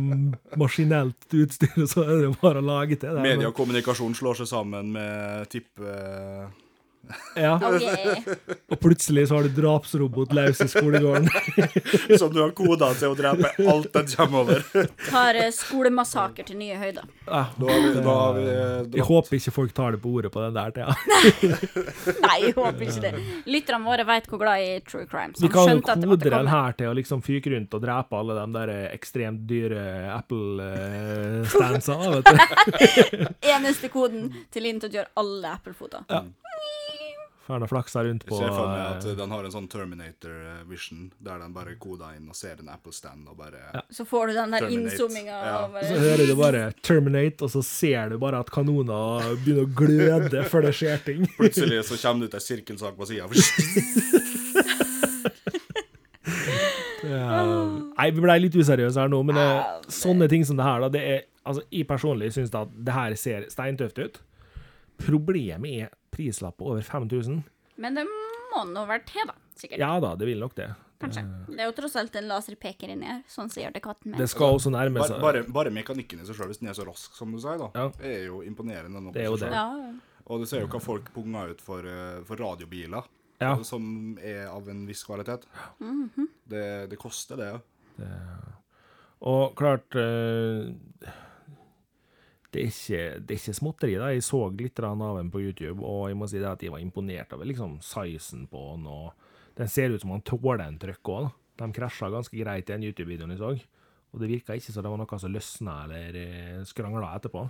maskinelt 0.60 1.28
utstyr, 1.34 1.84
så 1.92 2.04
er 2.04 2.24
det 2.26 2.32
bare 2.42 2.62
å 2.62 2.68
lage 2.68 2.98
til 3.00 3.14
det. 3.16 3.24
Media 3.24 3.48
og 3.50 3.56
kommunikasjon 3.58 4.16
slår 4.18 4.42
seg 4.42 4.50
sammen 4.52 4.92
med 4.92 5.48
tippe... 5.52 5.98
Ja, 7.38 7.56
Okay. 7.78 8.22
og 8.72 8.78
plutselig 8.82 9.26
så 9.28 9.36
har 9.38 9.46
du 9.46 9.52
drapsrobot 9.54 10.32
løs 10.36 10.60
i 10.64 10.66
skolegården. 10.70 11.28
Som 12.20 12.32
du 12.34 12.40
har 12.42 12.50
koda 12.56 12.88
til 12.98 13.12
å 13.12 13.16
drepe 13.18 13.50
alt 13.70 13.88
den 13.94 14.08
kommer 14.14 14.38
over. 14.44 14.88
Tar 15.08 15.38
eh, 15.38 15.50
skolemassaker 15.54 16.46
til 16.48 16.58
nye 16.60 16.76
høyder. 16.80 17.06
Ja, 17.28 17.44
Da 17.58 17.68
har 17.70 17.80
vi, 17.84 17.92
da 18.02 18.14
har 18.18 18.38
vi 18.38 18.46
jeg 18.98 19.04
håper 19.08 19.36
ikke 19.38 19.52
folk 19.54 19.72
tar 19.76 19.94
det 19.96 20.00
på 20.02 20.12
ordet 20.18 20.32
på 20.34 20.42
den 20.42 20.56
der 20.56 20.74
tida. 20.74 20.94
Nei, 22.26 22.36
jeg 22.46 22.54
håper 22.56 22.82
ikke 22.88 23.02
det. 23.04 23.12
Lytterne 23.48 23.84
våre 23.86 24.04
vet 24.08 24.28
hvor 24.30 24.40
glad 24.42 24.62
jeg 24.62 24.74
er 24.74 24.80
i 24.80 24.84
true 24.88 25.06
crime. 25.10 25.32
Så 25.36 25.44
Vi 25.46 25.52
kan 25.52 25.72
jo 25.74 25.80
kode 25.84 26.32
den 26.34 26.50
her 26.52 26.76
til 26.78 26.90
å 26.90 26.96
liksom 26.98 27.22
fyke 27.26 27.52
rundt 27.54 27.74
og 27.78 27.84
drepe 27.84 28.18
alle 28.18 28.36
de 28.40 28.46
der 28.58 28.74
eh, 28.74 28.84
ekstremt 28.96 29.44
dyre 29.48 29.84
Apple-standsa, 30.16 31.98
vet 32.18 32.26
du. 32.28 33.26
Eneste 33.48 33.90
koden 33.92 34.30
til 34.54 34.66
Linn 34.66 34.80
til 34.82 34.90
å 34.92 34.98
gjøre 35.00 35.12
alle 35.22 35.54
Apple-foter. 35.58 36.04
Ferdig 37.48 37.68
flaksa 37.70 38.02
rundt 38.04 38.26
Jeg 38.28 38.36
ser 38.36 38.50
for 38.52 38.68
meg 38.68 38.82
at 38.92 39.04
eh, 39.08 39.14
den 39.16 39.30
har 39.32 39.46
en 39.48 39.52
sånn 39.54 39.68
Terminator-vision, 39.72 41.06
der 41.24 41.38
den 41.40 41.54
bare 41.56 41.72
koder 41.80 42.12
inn 42.18 42.26
og 42.28 42.36
ser 42.36 42.60
en 42.60 42.68
Apple-stand 42.74 43.28
og 43.30 43.38
bare 43.40 43.82
Så 43.94 44.04
får 44.08 44.28
du 44.28 44.36
den 44.36 44.52
der 44.52 44.66
inzoominga. 44.68 45.38
Ja. 45.46 45.54
og 45.64 45.78
Så 45.88 45.96
hører 46.02 46.26
du 46.28 46.34
bare 46.36 46.62
'terminate', 46.84 47.42
og 47.48 47.50
så 47.54 47.62
ser 47.64 48.12
du 48.12 48.18
bare 48.20 48.42
at 48.44 48.50
kanoner 48.52 49.30
begynner 49.40 49.64
å 49.64 49.72
gløde 49.80 50.44
før 50.52 50.68
det 50.68 50.74
skjer 50.76 51.00
ting. 51.06 51.24
Plutselig 51.40 51.80
så 51.88 51.96
kommer 52.02 52.26
det 52.26 52.34
ut 52.34 52.38
ei 52.38 52.44
sirkelsak 52.50 53.00
på 53.00 53.08
sida. 53.08 53.26
Ja. 57.08 57.42
Nei, 57.96 58.10
vi 58.12 58.20
ble 58.20 58.34
litt 58.42 58.56
useriøse 58.58 59.00
her 59.00 59.08
nå, 59.08 59.22
men 59.24 59.38
eh, 59.38 59.58
det- 59.86 59.94
sånne 59.94 60.28
ting 60.28 60.44
som 60.44 60.58
det 60.58 60.64
her, 60.66 60.80
da, 60.84 60.88
det 60.92 61.02
er 61.16 61.20
Altså, 61.48 61.62
jeg 61.72 61.86
personlig 61.88 62.26
syns 62.34 62.50
at 62.52 62.68
det 62.84 62.92
her 62.92 63.14
ser 63.16 63.46
steintøft 63.48 63.96
ut. 64.04 64.18
Problemet 65.00 65.70
er 65.80 65.88
prislapp 66.10 66.56
på 66.58 66.70
over 66.72 66.82
5000. 66.82 67.42
Men 67.78 67.94
det 67.94 68.04
må 68.52 68.64
nå 68.72 68.86
være 68.88 69.04
til, 69.06 69.26
da. 69.26 69.34
Sikkert. 69.58 69.78
Ja 69.82 69.98
da, 70.00 70.14
det 70.18 70.26
vil 70.26 70.38
nok 70.42 70.54
det. 70.58 70.68
Kanskje. 70.98 71.22
Det 71.46 71.60
er 71.62 71.68
jo 71.68 71.74
tross 71.76 71.94
alt 72.00 72.16
en 72.18 72.26
laserpeker 72.26 72.90
inni 72.90 73.06
her, 73.06 73.20
sånn 73.30 73.46
sier 73.54 73.70
det 73.70 73.82
katten 73.84 74.16
Det 74.18 74.26
skal 74.32 74.56
også 74.56 74.72
nærme 74.74 75.04
seg 75.06 75.20
bare, 75.22 75.44
bare 75.46 75.70
mekanikken 75.70 76.18
i 76.24 76.26
seg 76.26 76.34
sjøl, 76.34 76.48
hvis 76.50 76.58
den 76.58 76.72
er 76.72 76.74
så 76.74 76.86
rask 76.88 77.14
som 77.14 77.30
du 77.30 77.38
sier, 77.38 77.58
da, 77.60 77.68
Ja. 77.74 77.90
er 78.02 78.24
jo 78.26 78.40
imponerende. 78.42 78.98
nok 79.00 79.14
Det 79.14 79.22
er 79.22 79.28
jo 79.30 79.36
det. 79.36 79.52
Ja. 79.52 79.92
Og 80.26 80.40
du 80.40 80.46
ser 80.46 80.60
jo 80.60 80.66
hva 80.66 80.80
folk 80.82 81.12
punger 81.14 81.50
ut 81.54 81.60
for, 81.62 81.86
eh, 81.86 82.24
for 82.24 82.36
radiobiler, 82.36 83.04
Ja. 83.40 83.54
som 83.62 84.18
er 84.20 84.48
av 84.48 84.68
en 84.68 84.86
viss 84.86 85.04
kvalitet. 85.04 85.46
Mhm. 85.80 86.26
det, 86.48 86.90
det 86.90 86.98
koster, 86.98 87.36
det. 87.36 87.52
òg. 87.54 87.62
Og 89.22 89.54
klart 89.58 89.94
eh, 89.98 90.72
det, 92.54 92.62
er 92.62 92.70
ikke, 92.70 93.02
det 93.20 93.34
er 93.34 93.40
ikke 93.42 93.56
småtteri. 93.58 93.96
da. 94.00 94.10
Jeg 94.14 94.24
så 94.26 94.40
litt 94.56 94.80
av 94.80 95.18
den 95.18 95.32
på 95.32 95.42
YouTube, 95.42 95.82
og 95.84 96.08
jeg 96.08 96.18
må 96.18 96.28
si 96.30 96.40
det 96.40 96.48
at 96.48 96.62
jeg 96.64 96.72
var 96.72 96.84
imponert 96.84 97.32
over 97.36 97.48
liksom 97.48 97.78
sizen 97.84 98.46
på 98.48 98.64
den. 98.74 98.86
og 98.86 99.12
Den 99.58 99.68
ser 99.68 99.92
ut 99.92 100.00
som 100.04 100.14
han 100.16 100.24
tåler 100.24 100.64
en 100.64 100.80
trøkk 100.80 101.12
òg. 101.14 101.30
De 101.58 101.70
krasja 101.74 102.10
ganske 102.12 102.38
greit 102.38 102.68
i 102.68 102.72
den 102.72 102.88
YouTube-videoen 102.88 103.34
jeg 103.34 103.42
så. 103.42 103.54
Og 104.08 104.22
det 104.22 104.30
virka 104.30 104.56
ikke 104.56 104.72
som 104.72 104.84
det 104.84 104.92
var 104.92 105.00
noe 105.02 105.18
som 105.20 105.32
løsna 105.34 105.80
eller 105.84 106.16
eh, 106.16 106.60
skrangla 106.64 107.16
etterpå. 107.18 107.48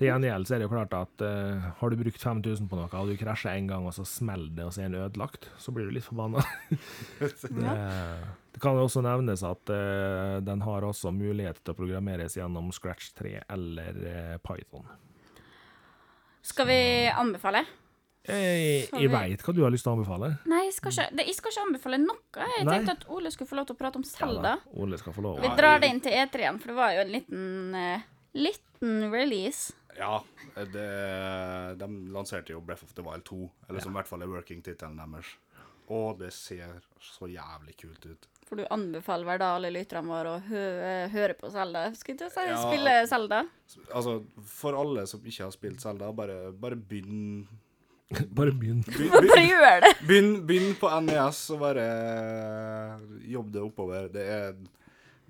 Til 0.00 0.08
gjengjeld 0.08 0.48
så 0.48 0.54
er 0.56 0.62
det 0.62 0.64
jo 0.64 0.72
klart 0.72 0.94
at 0.96 1.22
uh, 1.28 1.64
har 1.76 1.90
du 1.92 1.98
brukt 2.00 2.22
5000 2.22 2.68
på 2.70 2.76
noe, 2.78 2.88
og 2.88 3.10
du 3.10 3.18
krasjer 3.20 3.52
en 3.52 3.66
gang, 3.68 3.84
og 3.84 3.92
så 3.92 4.06
smeller 4.08 4.48
det, 4.56 4.64
og 4.64 4.72
så 4.72 4.80
er 4.80 4.88
den 4.88 5.02
ødelagt, 5.02 5.50
så 5.60 5.74
blir 5.76 5.90
du 5.90 5.92
litt 5.92 6.06
forbanna. 6.06 6.40
det, 7.20 7.74
det 8.52 8.60
kan 8.62 8.78
også 8.78 9.02
nevnes 9.04 9.44
at 9.46 9.70
uh, 9.70 10.38
den 10.42 10.64
har 10.66 10.86
også 10.86 11.12
mulighet 11.14 11.60
til 11.62 11.74
å 11.74 11.78
programmeres 11.78 12.36
gjennom 12.38 12.72
Scratch 12.74 13.12
3 13.18 13.36
eller 13.46 14.00
uh, 14.02 14.36
Python. 14.42 14.88
Skal 16.42 16.66
vi 16.70 16.80
anbefale? 17.12 17.64
Jeg, 18.26 18.86
Så 18.90 19.00
jeg 19.00 19.10
veit 19.10 19.42
hva 19.42 19.52
du 19.56 19.62
har 19.64 19.72
lyst 19.72 19.86
til 19.86 19.92
å 19.92 19.96
anbefale. 19.96 20.30
Nei, 20.50 20.64
jeg 20.66 20.76
skal 20.76 20.92
ikke, 20.92 21.06
det, 21.16 21.26
jeg 21.30 21.36
skal 21.38 21.54
ikke 21.54 21.66
anbefale 21.68 21.98
noe. 22.02 22.20
Jeg 22.36 22.66
Nei. 22.66 22.74
tenkte 22.74 22.96
at 22.98 23.06
Ole 23.16 23.32
skulle 23.32 23.48
få 23.48 23.58
lov 23.58 23.68
til 23.70 23.78
å 23.78 23.80
prate 23.80 24.00
om 24.00 24.06
Selda. 24.06 24.54
Ja. 24.60 25.36
Vi 25.40 25.52
drar 25.56 25.80
det 25.80 25.90
inn 25.92 26.02
til 26.04 26.16
E3 26.20 26.44
igjen, 26.44 26.60
for 26.60 26.72
det 26.72 26.78
var 26.78 26.96
jo 26.96 27.04
en 27.04 27.14
liten, 27.14 27.44
uh, 27.76 28.08
liten 28.36 29.06
release. 29.14 29.76
Ja, 29.96 30.20
det, 30.54 30.88
de 31.80 31.88
lanserte 32.12 32.54
jo 32.54 32.60
Breath 32.64 32.84
of 32.86 32.92
the 32.96 33.04
Wild 33.04 33.24
2, 33.28 33.40
eller 33.68 33.84
som 33.84 33.94
i 33.94 33.98
hvert 33.98 34.10
fall 34.10 34.24
er 34.24 34.30
working-tittelen 34.30 35.00
deres. 35.00 35.32
Og 35.90 36.20
det 36.20 36.30
ser 36.36 36.78
så 37.02 37.26
jævlig 37.28 37.74
kult 37.80 38.06
ut. 38.06 38.28
For 38.50 38.58
du 38.58 38.64
anbefaler 38.74 39.28
vel 39.28 39.38
da 39.38 39.48
alle 39.54 39.68
lytterne 39.70 40.10
våre 40.10 40.30
å 40.34 40.40
hø 40.42 40.62
høre 41.12 41.36
på 41.38 41.52
Selda? 41.54 41.84
Skulle 41.94 42.16
vi 42.16 42.24
ikke 42.24 42.26
å 42.26 42.34
si 42.34 42.46
Ja. 42.50 42.56
spille 42.64 42.94
Selda? 43.06 43.44
Altså, 43.94 44.16
for 44.42 44.74
alle 44.74 45.04
som 45.06 45.20
ikke 45.22 45.44
har 45.46 45.52
spilt 45.54 45.78
Zelda, 45.84 46.08
bare, 46.12 46.50
bare 46.52 46.74
begynn 46.76 47.46
Bare 48.34 48.50
begynn. 48.50 48.80
Bare 48.82 49.42
gjør 49.46 49.84
det! 49.84 49.92
begynn, 50.02 50.32
begynn 50.48 50.72
på 50.80 50.88
NES 51.06 51.44
og 51.54 51.60
bare 51.62 51.84
jobb 53.30 53.52
det 53.54 53.62
oppover. 53.62 54.08
Det 54.10 54.24
er, 54.26 54.56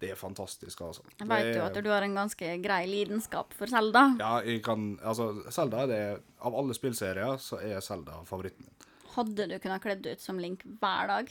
det 0.00 0.14
er 0.14 0.16
fantastisk, 0.16 0.80
altså. 0.86 1.04
Jeg 1.20 1.28
vet 1.28 1.50
jo 1.58 1.66
at 1.66 1.76
du 1.84 1.90
har 1.92 2.06
en 2.06 2.16
ganske 2.16 2.54
grei 2.64 2.80
lidenskap 2.88 3.52
for 3.52 3.68
Selda. 3.68 4.06
Ja, 4.22 4.38
jeg 4.48 4.62
kan 4.64 4.94
Altså, 5.04 5.28
Zelda 5.52 5.84
er 5.84 5.92
det 5.92 6.00
Av 6.40 6.56
alle 6.56 6.72
spillserier 6.72 7.36
så 7.36 7.60
er 7.60 7.84
Zelda 7.84 8.22
favoritten 8.24 8.64
min. 8.64 8.88
Hadde 9.12 9.46
du 9.50 9.58
kunnet 9.60 9.84
kledd 9.84 10.06
ut 10.08 10.24
som 10.24 10.40
Link 10.40 10.64
hver 10.80 11.10
dag? 11.12 11.28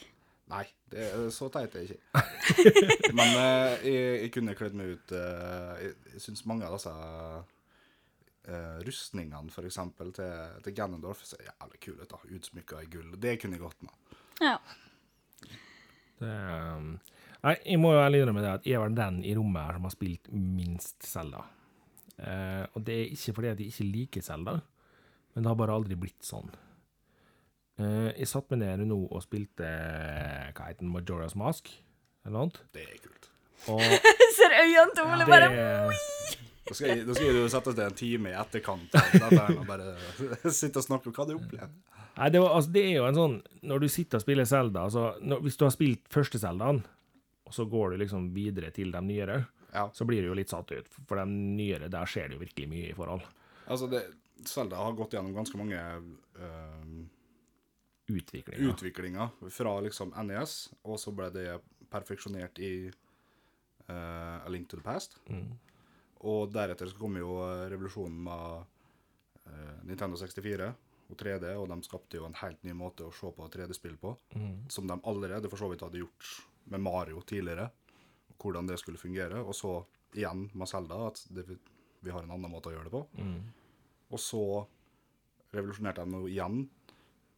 Nei, 0.49 0.63
det 0.89 1.03
er 1.05 1.27
så 1.33 1.47
teit 1.53 1.75
er 1.77 1.85
jeg 1.85 1.97
ikke. 1.99 2.23
Men 3.17 3.35
eh, 3.37 3.85
jeg, 3.85 4.05
jeg 4.23 4.31
kunne 4.33 4.55
kledd 4.57 4.77
meg 4.77 4.95
ut 4.95 5.11
eh, 5.13 5.83
Jeg, 5.83 5.95
jeg 6.15 6.23
syns 6.23 6.41
mange 6.49 6.65
av 6.65 6.73
disse 6.73 6.93
eh, 8.49 8.79
rustningene, 8.87 9.53
for 9.53 9.69
eksempel, 9.69 10.09
til, 10.15 10.57
til 10.65 10.75
Ganondorf 10.79 11.21
ser 11.27 11.45
jævlig 11.45 11.81
kule 11.85 12.01
ut. 12.01 12.09
da, 12.15 12.21
Utsmykka 12.39 12.81
i 12.81 12.89
gull. 12.89 13.13
Det 13.21 13.37
kunne 13.41 13.59
jeg 13.59 13.65
gått 13.67 13.85
med. 13.85 14.17
Ja. 14.41 14.57
Det, 16.19 16.33
um, 16.33 16.91
nei, 17.45 17.55
jeg 17.63 17.79
må 17.79 17.93
jo 17.93 18.01
ærlig 18.01 18.23
innrømme 18.23 18.43
det 18.43 18.55
at 18.57 18.67
jeg 18.67 18.81
er 18.81 18.97
den 18.97 19.21
i 19.23 19.35
rommet 19.37 19.67
her 19.69 19.77
som 19.77 19.87
har 19.87 19.95
spilt 19.95 20.31
minst 20.33 21.05
Zelda. 21.07 21.45
Eh, 22.19 22.65
og 22.73 22.83
det 22.87 22.95
er 22.97 23.13
ikke 23.13 23.37
fordi 23.37 23.51
at 23.53 23.61
jeg 23.61 23.71
ikke 23.71 23.91
liker 23.93 24.25
Zelda, 24.25 24.57
men 25.33 25.45
det 25.45 25.51
har 25.51 25.59
bare 25.59 25.77
aldri 25.77 25.95
blitt 25.99 26.25
sånn. 26.25 26.49
Eh, 27.79 28.09
jeg 28.19 28.27
satt 28.27 28.49
meg 28.51 28.59
ned 28.63 28.85
nå 28.89 28.99
og 29.07 29.23
spilte 29.23 29.63
eh, 29.67 30.49
hva 30.51 30.67
heter 30.67 30.83
den, 30.83 30.91
Majora's 30.91 31.35
Mask, 31.39 31.71
eller 32.27 32.49
noe. 32.49 32.63
Det 32.75 32.83
er 32.83 32.97
kult. 33.03 33.29
Og 33.71 33.83
Ser 34.37 34.55
øynene 34.55 34.95
til 34.95 35.07
Ole 35.07 35.25
bare 35.27 35.47
det, 35.51 35.63
Da 36.69 36.75
skal 36.75 36.91
jeg, 36.93 37.05
da 37.07 37.15
skal 37.15 37.25
jeg 37.27 37.35
jo 37.35 37.47
sette 37.51 37.71
oss 37.71 37.77
ned 37.79 37.89
en 37.89 37.97
time 37.99 38.31
i 38.31 38.37
etterkant 38.39 38.95
og 38.95 39.65
bare 39.67 39.95
sitte 40.59 40.79
og 40.79 40.85
snakke 40.85 41.11
om 41.11 41.15
hva 41.17 41.25
du 41.27 41.33
opplevde. 41.35 41.67
Nei, 42.19 42.29
det, 42.35 42.39
var, 42.43 42.53
altså, 42.55 42.71
det 42.75 42.83
er 42.83 42.95
jo 42.97 43.03
en 43.07 43.15
sånn 43.15 43.35
Når 43.69 43.83
du 43.83 43.85
sitter 43.91 44.19
og 44.19 44.23
spiller 44.25 44.47
Zelda 44.49 44.81
altså, 44.89 45.03
når, 45.23 45.43
Hvis 45.45 45.55
du 45.59 45.61
har 45.63 45.71
spilt 45.71 46.09
første 46.11 46.39
Zeldaen, 46.41 46.81
og 47.47 47.55
så 47.55 47.63
går 47.69 47.93
du 47.93 48.01
liksom 48.01 48.25
videre 48.35 48.71
til 48.75 48.91
de 48.91 49.01
nyere, 49.05 49.37
Ja, 49.71 49.85
så 49.95 50.07
blir 50.09 50.25
du 50.25 50.31
jo 50.31 50.35
litt 50.39 50.51
satt 50.51 50.71
ut. 50.73 50.89
For 51.07 51.19
de 51.21 51.25
nyere, 51.29 51.87
der 51.91 52.09
skjer 52.09 52.27
det 52.27 52.35
jo 52.35 52.41
virkelig 52.43 52.67
mye 52.71 52.89
i 52.89 52.97
forhold. 52.97 53.23
altså 53.67 53.87
det, 53.91 54.03
Zelda 54.47 54.81
har 54.83 54.97
gått 54.97 55.15
gjennom 55.15 55.35
ganske 55.35 55.59
mange 55.59 55.79
eh, 55.79 56.83
Utviklinga. 58.09 58.69
utviklinger 58.69 59.51
fra 59.53 59.75
liksom 59.85 60.13
NES, 60.25 60.55
og 60.83 60.99
så 60.99 61.13
ble 61.15 61.29
det 61.33 61.47
perfeksjonert 61.89 62.59
i 62.61 62.73
uh, 62.89 64.45
A 64.45 64.49
Link 64.49 64.69
to 64.69 64.79
the 64.79 64.85
Past. 64.85 65.19
Og 66.19 66.51
deretter 66.51 66.89
så 66.89 66.99
kom 66.99 67.15
jo 67.15 67.37
eh, 67.45 67.69
revolusjonen 67.71 68.17
med 68.25 68.63
uh, 69.45 69.77
Nintendo 69.87 70.17
64 70.19 70.65
og 71.09 71.15
3D, 71.17 71.53
og 71.55 71.69
de 71.71 71.77
skapte 71.87 72.19
jo 72.19 72.25
en 72.27 72.35
helt 72.41 72.65
ny 72.67 72.73
måte 72.75 73.05
å 73.07 73.13
se 73.15 73.31
på 73.33 73.47
3D-spill 73.53 73.95
på, 74.01 74.11
som 74.69 74.89
de 74.89 74.97
allerede 75.09 75.49
for 75.49 75.61
så 75.61 75.69
vidt 75.71 75.85
hadde 75.85 76.01
gjort 76.01 76.33
med 76.69 76.83
Mario 76.85 77.23
tidligere, 77.25 77.69
hvordan 78.37 78.67
det 78.69 78.77
skulle 78.81 79.01
fungere. 79.01 79.39
Og 79.41 79.55
så 79.57 79.71
igjen 80.13 80.49
med 80.53 80.69
Zelda, 80.69 80.99
at 81.07 81.23
det, 81.33 81.47
vi 82.03 82.13
har 82.13 82.27
en 82.27 82.35
annen 82.35 82.51
måte 82.51 82.69
å 82.69 82.75
gjøre 82.75 82.91
det 82.91 82.93
på. 82.93 83.01
Og 84.11 84.21
så 84.21 84.43
revolusjonerte 85.55 86.05
de 86.05 86.13
nå 86.13 86.27
igjen 86.29 86.61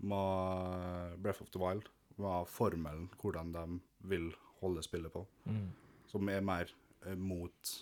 med 0.02 1.18
Breath 1.22 1.42
of 1.44 1.52
the 1.54 1.62
Wild, 1.62 1.90
med 2.22 2.48
formelen, 2.50 3.10
hvordan 3.22 3.54
de 3.56 3.66
vil 4.10 4.32
holde 4.62 4.84
spillet 4.86 5.14
på. 5.14 5.26
Som 6.12 6.30
er 6.30 6.44
mer 6.46 6.70
eh, 7.06 7.16
mot 7.18 7.76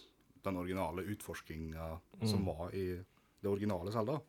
den 0.43 0.57
originale 0.57 1.03
utforskinga 1.11 1.99
som 2.23 2.45
var 2.45 2.75
i 2.75 2.85
det 3.41 3.49
originale 3.49 3.91
Zelda. 3.91 4.19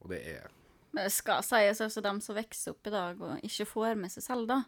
Og 0.00 0.10
det 0.10 0.22
er 0.26 0.48
Men 0.90 1.06
det 1.06 1.12
skal 1.14 1.44
sies 1.46 1.80
også 1.80 2.02
dem 2.02 2.18
som 2.20 2.34
vokser 2.34 2.74
opp 2.74 2.88
i 2.88 2.90
dag 2.94 3.20
og 3.22 3.44
ikke 3.46 3.66
får 3.68 3.94
med 3.98 4.10
seg 4.10 4.24
Zelda. 4.24 4.64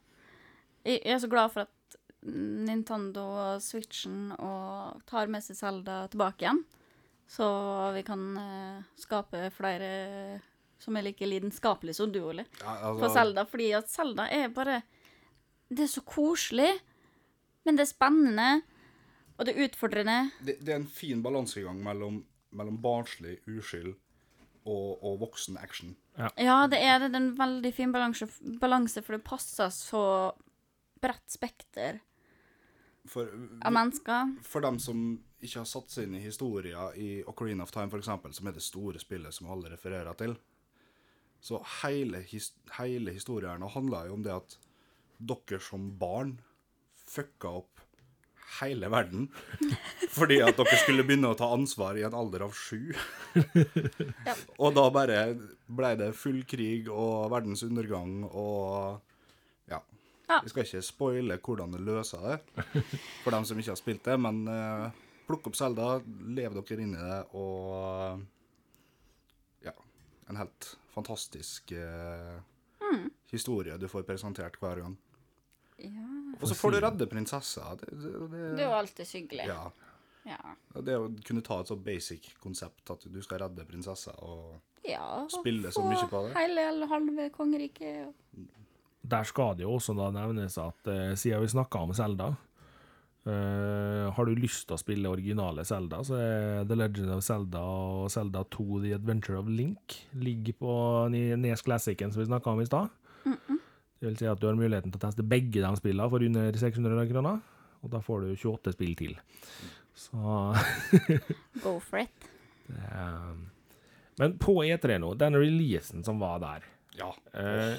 Jeg 0.87 1.01
er 1.03 1.19
så 1.19 1.31
glad 1.31 1.51
for 1.51 1.67
at 1.67 1.97
Nintendo 2.23 3.25
og 3.35 3.63
Switchen 3.63 4.31
og 4.37 5.03
tar 5.11 5.27
med 5.27 5.43
seg 5.43 5.59
Zelda 5.59 6.05
tilbake 6.13 6.45
igjen. 6.47 6.63
Så 7.27 7.47
vi 7.97 8.05
kan 8.07 8.23
eh, 8.39 8.87
skape 9.01 9.49
flere 9.57 9.91
som 10.83 10.97
er 10.99 11.07
like 11.07 11.27
lidenskapelig 11.29 11.95
som 11.99 12.11
du, 12.13 12.21
Ole, 12.27 12.45
Ja, 12.61 12.75
på 12.83 12.97
altså, 12.99 13.13
Selda. 13.17 13.45
Fordi 13.49 13.71
at 13.79 13.91
Selda 13.93 14.27
er 14.35 14.49
bare 14.55 14.83
Det 15.73 15.87
er 15.87 15.93
så 15.95 16.03
koselig, 16.05 16.69
men 17.65 17.79
det 17.79 17.87
er 17.87 17.93
spennende, 17.95 18.63
og 19.39 19.47
det 19.47 19.55
er 19.55 19.65
utfordrende. 19.69 20.19
det, 20.45 20.59
det 20.61 20.75
er 20.75 20.81
en 20.83 20.87
fin 20.91 21.23
balansegang 21.25 21.79
mellom, 21.83 22.21
mellom 22.53 22.77
barnslig 22.83 23.39
uskyld 23.49 23.95
og, 24.67 24.99
og 25.03 25.21
voksen 25.23 25.57
action. 25.59 25.97
Ja, 26.37 26.67
det 26.69 26.79
er 26.85 26.99
det. 27.01 27.09
Det 27.15 27.17
er 27.17 27.23
en 27.25 27.37
veldig 27.39 27.73
fin 27.75 27.93
balanse, 27.95 28.29
balanse 28.61 29.01
for 29.03 29.17
det 29.17 29.25
passer 29.25 29.71
så 29.73 30.03
bredt 31.03 31.33
spekter 31.33 31.99
For, 33.09 33.27
av 33.65 33.73
mennesker. 33.75 34.37
for 34.47 34.63
dem 34.63 34.77
som 34.79 35.01
ikke 35.43 35.63
har 35.65 35.67
satt 35.67 35.91
seg 35.91 36.05
inn 36.07 36.21
i 36.21 36.23
historien 36.23 36.93
i 36.95 37.09
Ocarina 37.27 37.65
of 37.65 37.73
Time, 37.75 37.91
for 37.91 37.99
eksempel, 37.99 38.31
som 38.37 38.47
er 38.47 38.55
det 38.55 38.63
store 38.63 39.01
spillet 39.03 39.35
som 39.35 39.49
alle 39.51 39.73
refererer 39.73 40.15
til, 40.21 40.37
så 41.43 41.59
hele, 41.83 42.23
his, 42.31 42.53
hele 42.79 43.11
historien 43.11 43.63
handla 43.75 44.07
jo 44.07 44.15
om 44.15 44.23
det 44.23 44.35
at 44.35 44.59
dere 45.23 45.59
som 45.63 45.89
barn 45.99 46.37
fucka 46.95 47.51
opp 47.63 47.81
hele 48.61 48.87
verden 48.93 49.29
fordi 50.17 50.39
at 50.45 50.59
dere 50.61 50.79
skulle 50.79 51.03
begynne 51.09 51.33
å 51.33 51.39
ta 51.39 51.49
ansvar 51.55 51.99
i 51.99 52.05
en 52.07 52.15
alder 52.15 52.47
av 52.47 52.55
sju. 52.57 52.93
Ja. 54.23 54.35
Og 54.63 54.75
da 54.77 54.85
bare 54.95 55.17
ble 55.67 55.89
det 55.99 56.13
full 56.15 56.43
krig 56.47 56.87
og 56.93 57.31
verdens 57.33 57.65
undergang 57.67 58.23
og 58.29 59.01
ja. 59.73 59.81
Vi 60.45 60.53
skal 60.53 60.63
ikke 60.67 60.83
spoile 60.87 61.39
hvordan 61.43 61.75
det 61.75 61.81
løser 61.83 62.23
det 62.29 62.37
for 63.25 63.35
dem 63.35 63.49
som 63.49 63.59
ikke 63.59 63.73
har 63.73 63.81
spilt 63.81 64.05
det, 64.07 64.15
men 64.21 64.45
uh, 64.47 64.93
plukk 65.27 65.49
opp 65.51 65.59
Selda, 65.59 65.97
lev 66.07 66.55
dere 66.61 66.85
inn 66.85 66.95
i 66.95 67.03
det, 67.03 67.19
og 67.35 68.23
ja, 69.67 69.75
en 70.31 70.41
helt 70.45 70.71
fantastisk 70.95 71.73
eh, 71.77 72.41
historie 73.33 73.79
du 73.81 73.89
får 73.89 74.05
presentert 74.09 74.59
hver 74.61 74.83
gang. 74.85 74.97
Ja. 75.83 76.09
Og 76.39 76.45
så 76.49 76.55
får 76.55 76.75
du 76.77 76.81
redde 76.85 77.07
prinsessa. 77.11 77.73
Det, 77.81 77.89
det, 77.97 78.13
det, 78.33 78.43
Det 78.59 78.65
er 78.65 78.69
jo 78.69 78.77
alltid 78.81 79.15
hyggelig. 79.17 79.47
ja. 79.51 79.71
Ja. 80.23 80.39
Det 80.79 80.95
å 80.95 81.09
kunne 81.27 81.43
ta 81.43 81.57
et 81.59 81.67
så 81.67 81.75
basic 81.75 82.29
konsept 82.39 82.93
at 82.95 83.03
du 83.11 83.17
skal 83.27 83.41
redde 83.43 83.65
prinsessa 83.67 84.13
og 84.23 84.61
ja 84.87 85.25
Spille 85.31 85.73
så 85.75 85.83
få 85.83 85.89
mye 85.91 86.07
på 86.11 86.21
det. 86.29 86.31
Hele 86.37 86.67
eller 86.71 86.91
halve 86.91 87.27
kongeriket. 87.35 88.13
Der 89.03 89.27
skal 89.27 89.57
det 89.59 89.65
jo 89.67 89.73
også 89.81 89.97
da 89.99 90.13
nevnes 90.15 90.55
at 90.63 90.87
eh, 90.91 91.15
siden 91.19 91.43
vi 91.43 91.51
snakka 91.51 91.83
om 91.83 91.95
Zelda 91.99 92.29
eh, 93.27 94.07
Har 94.17 94.27
du 94.27 94.35
lyst 94.39 94.67
til 94.69 94.77
å 94.77 94.81
spille 94.81 95.11
originale 95.11 95.65
Zelda, 95.69 96.03
så 96.07 96.19
er 96.19 96.65
The 96.69 96.79
Legend 96.79 97.13
of 97.17 97.23
Zelda 97.27 97.63
og 97.63 98.11
Zelda 98.13 98.45
2 98.55 98.67
The 98.85 98.95
Adventure 98.99 99.39
of 99.41 99.51
Link 99.51 99.97
ligger 100.19 100.59
på 100.59 100.75
Nes 101.13 101.63
Classicen 101.63 102.13
som 102.13 102.23
vi 102.23 102.29
snakka 102.31 102.51
om 102.55 102.63
i 102.63 102.69
stad. 102.69 102.91
Det 104.03 104.09
vil 104.09 104.19
si 104.19 104.27
at 104.27 104.41
du 104.43 104.49
har 104.49 104.59
muligheten 104.59 104.91
til 104.91 104.99
å 104.99 105.05
teste 105.05 105.23
begge 105.23 105.63
de 105.63 105.71
spillene 105.79 106.11
for 106.11 106.25
under 106.27 106.57
600 106.59 107.07
kroner, 107.13 107.39
og 107.83 107.93
da 107.93 108.01
får 108.03 108.25
du 108.25 108.33
28 108.35 108.75
spill 108.75 108.97
til. 108.99 109.17
Så 109.95 110.19
Go 111.63 111.77
for 111.79 112.03
it. 112.03 112.29
eh, 112.73 113.33
Men 114.19 114.39
på 114.41 114.57
E3 114.65 114.99
nå, 115.03 115.13
den 115.21 115.37
releasen 115.39 116.03
som 116.07 116.19
var 116.23 116.41
der 116.43 116.67
Ja. 116.99 117.13
Eh, 117.39 117.79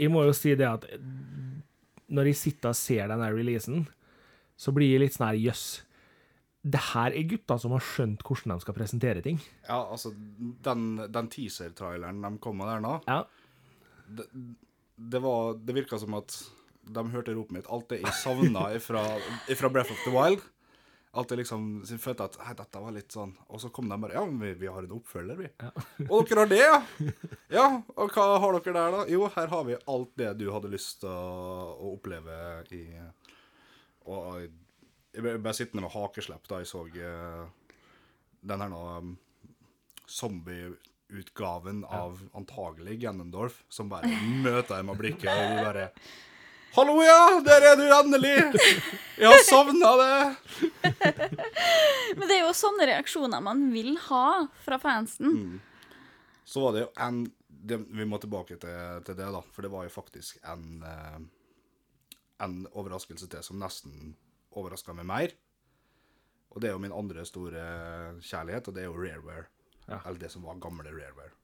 jeg 0.00 0.12
må 0.12 0.22
jo 0.24 0.32
si 0.36 0.54
det 0.56 0.68
at 0.68 0.86
når 2.10 2.30
jeg 2.30 2.38
sitter 2.40 2.72
og 2.72 2.78
ser 2.78 3.10
denne 3.10 3.28
releasen, 3.34 3.84
så 4.60 4.74
blir 4.76 4.90
jeg 4.92 5.00
litt 5.06 5.14
sånn 5.16 5.30
her 5.30 5.38
jøss. 5.40 5.64
Det 6.60 6.80
her 6.90 7.14
er 7.16 7.24
gutta 7.30 7.56
som 7.62 7.72
har 7.72 7.80
skjønt 7.80 8.20
hvordan 8.26 8.52
de 8.58 8.60
skal 8.66 8.76
presentere 8.76 9.22
ting. 9.24 9.38
ja, 9.64 9.78
altså, 9.88 10.10
den, 10.66 10.82
den 11.08 11.30
teaser-traileren 11.32 12.20
de 12.26 12.34
kom 12.44 12.58
med 12.60 12.68
der 12.68 12.82
nå, 12.84 12.98
Ja. 13.08 13.22
det, 14.96 15.18
var, 15.24 15.54
det 15.56 15.72
virka 15.80 15.98
som 15.98 16.14
at 16.20 16.36
de 16.90 17.04
hørte 17.12 17.32
ropet 17.36 17.54
mitt. 17.56 17.68
Alt 17.70 17.88
det 17.92 18.00
jeg 18.02 18.12
savna 18.20 18.66
fra 18.82 19.04
Breath 19.72 19.92
of 19.94 20.00
the 20.04 20.12
Wild. 20.12 20.42
Alt 21.12 21.32
det 21.32 21.40
liksom 21.40 21.64
sin 21.88 21.96
jeg 21.98 22.02
følte 22.04 22.22
at 22.28 22.36
Hei, 22.46 22.52
dette 22.54 22.78
var 22.84 22.92
litt 22.94 23.10
sånn 23.10 23.32
Og 23.50 23.58
så 23.58 23.66
kom 23.74 23.88
de 23.90 23.96
bare 23.98 24.14
Ja, 24.14 24.20
men 24.22 24.36
vi, 24.38 24.52
vi 24.60 24.68
har 24.70 24.84
en 24.86 24.92
oppfølger, 24.94 25.40
vi. 25.40 25.48
Og 26.06 26.28
dere 26.28 26.44
har 26.44 26.50
det, 26.52 26.60
ja? 26.60 26.76
Ja, 27.50 27.64
og 27.98 28.12
hva 28.14 28.26
har 28.38 28.54
dere 28.60 28.74
der, 28.76 28.94
da? 28.94 29.00
Jo, 29.10 29.24
her 29.34 29.50
har 29.50 29.64
vi 29.66 29.74
alt 29.90 30.12
det 30.20 30.28
du 30.38 30.44
hadde 30.54 30.70
lyst 30.70 31.00
til 31.02 31.10
å, 31.10 31.72
å 31.82 31.90
oppleve 31.96 32.36
i 32.78 32.84
Og 34.08 34.40
jeg 34.40 35.24
ble 35.24 35.34
bare 35.42 35.56
sittende 35.58 35.84
med 35.84 35.92
hakeslepp 35.94 36.46
da 36.48 36.60
jeg 36.62 36.70
så 36.70 36.84
eh, 36.86 37.44
den 38.40 38.62
her 38.62 38.70
nå 38.72 38.80
um, 39.02 39.12
zombie-utgaven 40.10 41.84
av 41.84 42.22
antagelig 42.38 43.00
Ganondorf, 43.02 43.60
som 43.68 43.90
bare 43.90 44.08
møter 44.44 44.78
dem 44.78 44.90
med 44.90 45.00
blikket, 45.00 45.30
og 45.30 45.54
de 45.54 45.64
bare 45.66 45.88
Hallo, 46.70 47.00
ja! 47.02 47.40
Der 47.42 47.64
er 47.66 47.74
du 47.74 47.82
endelig! 47.90 48.36
Jeg 49.18 49.26
har 49.26 49.40
savna 49.42 49.88
det! 49.98 50.18
Men 52.18 52.28
det 52.30 52.36
er 52.36 52.44
jo 52.44 52.52
sånne 52.54 52.86
reaksjoner 52.92 53.42
man 53.42 53.64
vil 53.74 53.96
ha 54.06 54.46
fra 54.62 54.78
fansen. 54.78 55.58
Så 56.46 56.62
var 56.62 56.76
det 56.76 56.84
jo 56.84 56.92
en 57.02 57.24
det, 57.48 57.76
Vi 57.90 58.06
må 58.06 58.20
tilbake 58.22 58.54
til, 58.62 59.02
til 59.02 59.18
det, 59.18 59.26
da. 59.34 59.42
For 59.50 59.66
det 59.66 59.72
var 59.74 59.88
jo 59.88 59.92
faktisk 59.92 60.38
en, 60.46 60.84
eh, 60.86 61.18
en 62.44 62.64
overraskelse 62.72 63.28
til 63.30 63.44
som 63.46 63.60
nesten 63.60 64.14
overraska 64.56 64.94
meg 64.96 65.08
mer. 65.08 65.34
Og 66.50 66.62
det 66.62 66.70
er 66.70 66.74
jo 66.74 66.82
min 66.82 66.94
andre 66.94 67.24
store 67.28 67.64
kjærlighet, 68.24 68.68
og 68.68 68.74
det 68.74 68.82
er 68.82 68.88
jo 68.88 68.98
Rareware. 68.98 69.46
Ja. 69.86 70.00
Eller 70.04 70.18
det 70.18 70.30
som 70.32 70.46
var 70.46 70.58
gamle 70.62 70.90
Rareware. 70.90 71.34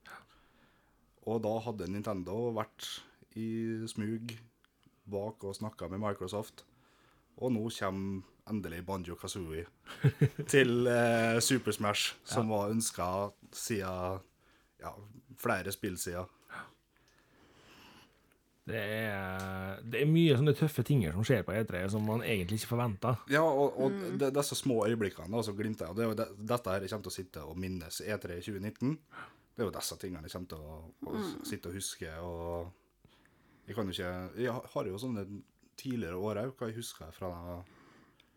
Og 1.27 1.43
da 1.43 1.57
hadde 1.63 1.91
Nintendo 1.91 2.51
vært 2.55 2.87
i 3.39 3.49
smug 3.91 4.35
bak 5.11 5.45
og 5.47 5.57
snakka 5.59 5.89
med 5.91 6.03
Microsoft. 6.03 6.65
Og 7.37 7.53
nå 7.53 7.67
kommer 7.79 8.23
endelig 8.51 8.85
Banjo 8.87 9.17
Kazooie 9.19 9.67
til 10.53 10.87
eh, 10.87 11.39
Super 11.43 11.75
Smash, 11.75 12.15
som 12.25 12.49
var 12.51 12.71
ønska 12.71 13.09
siden 13.53 14.23
ja, 14.81 14.93
flere 15.39 15.75
spill 15.75 15.99
siden. 15.99 16.31
Det 18.67 18.81
er, 18.83 19.77
det 19.87 20.01
er 20.03 20.09
mye 20.11 20.35
sånne 20.35 20.53
tøffe 20.59 20.83
ting 20.87 21.05
som 21.15 21.23
skjer 21.27 21.45
på 21.47 21.55
E3 21.55 21.85
som 21.93 22.03
man 22.03 22.25
egentlig 22.27 22.59
ikke 22.59 22.73
forventer. 22.73 23.21
Ja, 23.31 23.45
og, 23.47 23.77
og 23.79 23.95
de, 24.19 24.31
disse 24.35 24.59
små 24.59 24.81
øyeblikkene 24.89 25.31
da, 25.31 25.43
som 25.47 25.55
glimter, 25.55 25.93
og 25.93 26.01
det 26.01 26.09
det, 26.19 26.27
dette 26.51 26.73
her 26.75 26.83
jeg 26.83 26.91
kommer 26.91 27.07
til 27.07 27.13
å 27.13 27.17
sitte 27.17 27.45
og 27.47 27.61
minnes 27.63 28.01
E3 28.03 28.41
i 28.41 28.43
2019. 28.43 28.97
Det 29.55 29.63
er 29.63 29.69
jo 29.69 29.77
disse 29.77 29.99
tingene 30.03 30.27
jeg 30.27 30.35
kommer 30.35 30.51
til 30.51 30.65
å, 30.67 30.81
å 31.07 31.23
sitte 31.47 31.71
og 31.71 31.79
huske. 31.79 32.11
og 32.19 33.69
Jeg 33.69 33.79
kan 33.79 33.87
jo 33.87 33.95
ikke 33.95 34.43
Jeg 34.43 34.59
har 34.75 34.91
jo 34.91 34.99
sånne 35.05 35.27
tidligere 35.79 36.19
år 36.19 36.43
òg, 36.43 36.53
hva 36.59 36.71
jeg 36.73 36.81
husker 36.81 37.15
fra 37.15 37.31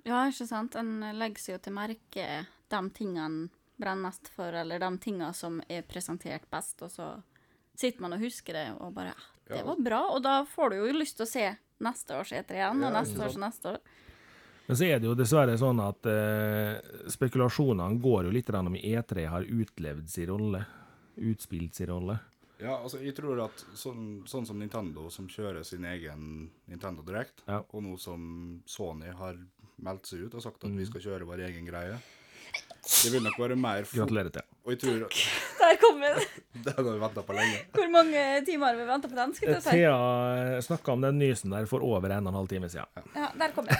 Ja, 0.05 0.27
ikke 0.29 0.47
sant? 0.47 0.77
En 0.77 0.99
legger 1.17 1.41
seg 1.41 1.57
jo 1.57 1.63
til 1.65 1.77
merke 1.79 2.27
de 2.69 2.83
tingene 2.93 3.49
brenner 3.79 4.11
mest 4.11 4.29
for, 4.35 4.53
eller 4.53 4.79
de 4.83 4.93
tingene 5.01 5.33
som 5.33 5.57
er 5.71 5.85
presentert 5.87 6.45
best, 6.51 6.83
og 6.85 6.91
så 6.93 7.11
sitter 7.79 8.03
man 8.03 8.13
og 8.17 8.23
husker 8.23 8.57
det, 8.57 8.65
og 8.77 8.91
bare 8.93 9.13
ja, 9.13 9.27
det 9.57 9.63
var 9.65 9.81
bra. 9.85 10.01
Og 10.15 10.21
da 10.23 10.37
får 10.45 10.69
du 10.69 10.75
jo 10.79 10.93
lyst 10.99 11.17
til 11.19 11.25
å 11.25 11.29
se 11.29 11.45
neste 11.79 12.15
års 12.19 12.31
E3 12.35 12.57
igjen, 12.59 12.81
Ja, 12.83 12.87
og 12.89 12.93
neste 12.97 13.25
års 13.25 13.37
neste 13.39 13.73
år. 13.75 13.79
Men 14.67 14.77
så 14.77 14.85
er 14.85 14.99
det 15.01 15.07
jo 15.09 15.15
dessverre 15.17 15.55
sånn 15.57 15.79
at 15.81 16.05
eh, 16.05 16.75
spekulasjonene 17.09 17.97
går 18.03 18.27
jo 18.27 18.33
litt 18.35 18.49
om 18.53 18.75
E3 18.75 19.25
har 19.31 19.47
utlevd 19.47 20.09
sin 20.09 20.27
rolle. 20.29 20.65
Utspilt 21.17 21.75
sin 21.75 21.89
rolle. 21.89 22.19
Ja, 22.59 22.75
altså, 22.83 22.99
jeg 23.01 23.15
tror 23.15 23.39
at 23.45 23.61
sånn, 23.79 24.21
sånn 24.27 24.45
som 24.45 24.59
Nintendo, 24.59 25.07
som 25.09 25.27
kjører 25.31 25.63
sin 25.65 25.85
egen 25.87 26.49
Nintendo 26.67 27.01
Direct, 27.07 27.41
Ja. 27.47 27.61
og 27.71 27.83
nå 27.83 27.97
som 27.99 28.61
Sony 28.67 29.09
har 29.15 29.37
meldt 29.79 30.05
seg 30.05 30.25
ut 30.27 30.35
og 30.35 30.43
sagt 30.43 30.63
at 30.67 30.71
vi 30.75 30.85
skal 30.85 31.01
kjøre 31.01 31.25
vår 31.25 31.45
egen 31.47 31.65
greie 31.65 31.95
Det 32.83 33.11
vil 33.13 33.23
nok 33.25 33.35
være 33.39 33.55
mer 33.59 33.83
fort. 33.87 33.99
Gratulerer 34.01 34.29
til. 34.33 34.45
Og 34.65 34.71
jeg 34.73 34.79
tror 34.83 35.15
Der 35.59 35.77
kom 35.81 35.99
den! 36.01 36.19
Det 36.65 36.73
har 36.75 36.83
vi 36.83 36.93
venta 36.99 37.21
på 37.23 37.33
lenge. 37.37 37.59
Hvor 37.75 37.89
mange 37.93 38.21
timer 38.47 38.71
har 38.71 38.77
vi 38.79 38.85
venta 38.89 39.07
på 39.11 39.15
den? 39.15 39.33
skulle 39.37 39.53
jeg 39.57 39.63
si. 39.63 39.73
Thea 39.77 40.61
snakka 40.65 40.91
om 40.95 41.01
den 41.05 41.19
nysen 41.21 41.53
der 41.53 41.67
for 41.69 41.83
over 41.85 42.09
en 42.11 42.27
og 42.27 42.33
en 42.33 42.37
halv 42.39 42.49
time 42.51 42.69
siden. 42.71 43.05
Ja, 43.15 43.29
der 43.39 43.53
kom 43.55 43.67
den. 43.69 43.77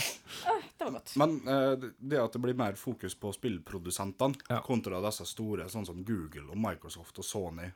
Åh, 0.50 0.62
det 0.78 0.86
var 0.86 0.92
godt. 0.96 1.12
Men 1.20 1.34
uh, 1.48 1.88
det 1.98 2.20
at 2.22 2.32
det 2.36 2.42
blir 2.46 2.56
mer 2.58 2.78
fokus 2.80 3.16
på 3.18 3.32
spillprodusentene 3.36 4.40
Ja. 4.50 4.60
kontra 4.64 5.00
disse 5.04 5.26
store, 5.28 5.66
sånn 5.72 5.86
som 5.88 6.00
Google 6.06 6.46
og 6.50 6.58
Microsoft 6.60 7.18
og 7.20 7.26
Sony 7.26 7.66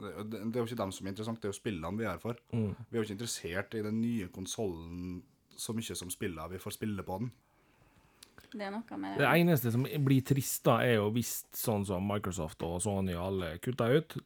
det, 0.00 0.12
det, 0.30 0.42
det 0.50 0.58
er 0.58 0.62
jo 0.62 0.66
ikke 0.68 0.78
dem 0.82 0.92
som 0.94 1.06
er 1.06 1.12
interessant, 1.14 1.40
det 1.42 1.48
er 1.48 1.54
jo 1.54 1.58
spillene 1.58 1.98
vi 1.98 2.04
er 2.06 2.14
her 2.14 2.22
for. 2.22 2.38
Mm. 2.52 2.70
Vi 2.76 2.94
er 2.96 3.00
jo 3.00 3.06
ikke 3.06 3.16
interessert 3.18 3.74
i 3.78 3.82
den 3.86 3.98
nye 4.02 4.28
konsollen 4.34 5.22
så 5.56 5.72
mye 5.72 5.96
som 5.96 6.10
spillene 6.12 6.50
vi 6.52 6.60
får 6.60 6.74
spille 6.76 7.02
på 7.06 7.18
den. 7.22 7.30
Det 8.52 8.66
er 8.66 8.70
noe 8.74 8.98
med 9.00 9.18
Det 9.18 9.24
det. 9.24 9.32
eneste 9.40 9.72
som 9.74 9.86
blir 10.04 10.22
trist, 10.26 10.62
da, 10.64 10.78
er 10.84 10.98
jo 11.00 11.10
hvis 11.14 11.44
sånn 11.56 11.86
som 11.88 12.06
Microsoft 12.06 12.62
og 12.66 12.78
Sony 12.84 13.14
og 13.16 13.24
alle 13.30 13.58
kutter 13.64 13.96
ut, 13.98 14.16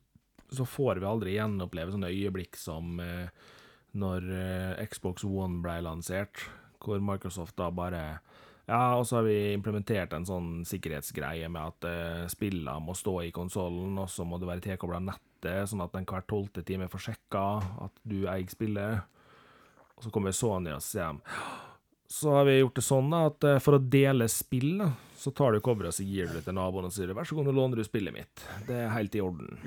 så 0.50 0.66
får 0.66 0.98
vi 0.98 1.06
aldri 1.06 1.34
gjenoppleve 1.36 1.92
sånne 1.94 2.10
øyeblikk 2.10 2.56
som 2.58 2.98
eh, 3.00 3.28
når 3.94 4.26
eh, 4.34 4.84
Xbox 4.90 5.24
One 5.26 5.60
ble 5.62 5.76
lansert, 5.86 6.44
hvor 6.82 7.00
Microsoft 7.04 7.56
da 7.60 7.70
bare 7.70 8.20
Ja, 8.70 8.94
og 9.00 9.06
så 9.06 9.16
har 9.18 9.24
vi 9.26 9.52
implementert 9.54 10.12
en 10.14 10.26
sånn 10.28 10.50
sikkerhetsgreie 10.68 11.48
med 11.50 11.72
at 11.72 11.86
eh, 11.90 12.26
spillene 12.30 12.76
må 12.84 12.94
stå 12.94 13.16
i 13.26 13.32
konsollen, 13.34 13.96
og 13.98 14.06
så 14.12 14.22
må 14.24 14.38
det 14.38 14.46
være 14.46 14.62
tilkobla 14.68 15.00
nettet, 15.02 15.66
sånn 15.70 15.82
at 15.82 15.92
den 15.96 16.06
hver 16.06 16.22
tolvte 16.30 16.62
time 16.62 16.86
får 16.92 17.02
sjekka 17.08 17.42
at 17.86 17.98
du 18.06 18.28
eier 18.30 18.46
spillet. 18.52 19.02
Og 19.96 20.04
så 20.06 20.12
kommer 20.14 20.30
Sony 20.32 20.70
og 20.70 20.84
sier 20.86 21.18
Så 22.10 22.32
har 22.34 22.44
vi 22.48 22.56
gjort 22.58 22.74
det 22.74 22.82
sånn 22.82 23.10
da, 23.12 23.26
at 23.30 23.44
eh, 23.46 23.58
for 23.62 23.78
å 23.78 23.82
dele 23.90 24.26
spill, 24.28 24.72
da, 24.82 24.88
så 25.20 25.30
tar 25.36 25.52
du 25.54 25.60
coveret 25.62 25.92
og 25.92 25.94
så 25.94 26.02
gir 26.02 26.26
du 26.26 26.32
det 26.38 26.44
til 26.46 26.54
naboen 26.56 26.88
og 26.88 26.92
sier 26.94 27.12
vær 27.14 27.28
så 27.28 27.36
god, 27.36 27.46
nå 27.46 27.52
låner 27.54 27.76
du 27.78 27.84
spillet 27.86 28.14
mitt. 28.14 28.42
Det 28.66 28.74
er 28.86 28.88
helt 28.96 29.14
i 29.14 29.20
orden. 29.22 29.52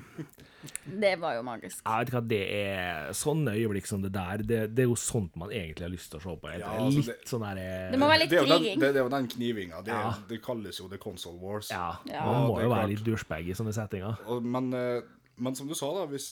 Det 1.03 1.09
var 1.19 1.33
jo 1.35 1.41
magisk. 1.43 1.81
Jeg 1.83 1.91
vet 1.99 2.07
ikke 2.07 2.15
hva 2.15 2.27
det 2.31 2.37
er 2.55 3.09
Sånne 3.19 3.51
øyeblikk 3.59 3.87
som 3.89 3.99
det 4.03 4.13
der, 4.15 4.39
det, 4.47 4.59
det 4.71 4.85
er 4.85 4.87
jo 4.87 4.95
sånt 4.95 5.33
man 5.35 5.51
egentlig 5.51 5.83
har 5.83 5.91
lyst 5.91 6.07
til 6.13 6.21
å 6.21 6.23
se 6.23 6.35
på. 6.39 6.47
Det 6.53 6.61
Ja, 6.61 6.69
er 6.71 6.83
altså, 6.85 7.01
litt 7.01 7.09
det- 7.09 7.27
sånn 7.33 7.43
der 7.43 7.59
eh, 7.59 7.91
Det 7.91 7.99
må 7.99 8.07
være 8.07 8.19
litt 8.21 8.31
er 8.37 8.45
kriging. 8.47 8.79
det, 8.79 8.91
det 8.95 9.01
er 9.01 9.03
jo 9.03 9.11
den 9.11 9.27
knivinga. 9.33 9.81
Det, 9.83 9.91
Ja. 9.91 10.13
det 10.29 10.39
kalles 10.45 10.79
jo 10.79 10.87
The 10.87 10.97
Console 11.03 11.35
Wars. 11.43 11.67
Ja, 11.71 11.97
Ja. 12.07 12.23
man 12.25 12.47
må 12.47 12.61
jo 12.63 12.69
være 12.71 12.79
klart. 12.87 12.89
litt 12.93 13.03
douchebag 13.03 13.49
i 13.51 13.57
sånne 13.59 13.73
settinger. 13.75 14.17
Og, 14.25 14.43
men, 14.55 14.71
eh, 14.73 15.01
men 15.37 15.55
som 15.59 15.67
du 15.67 15.75
sa, 15.75 15.91
da, 15.99 16.05
hvis, 16.07 16.29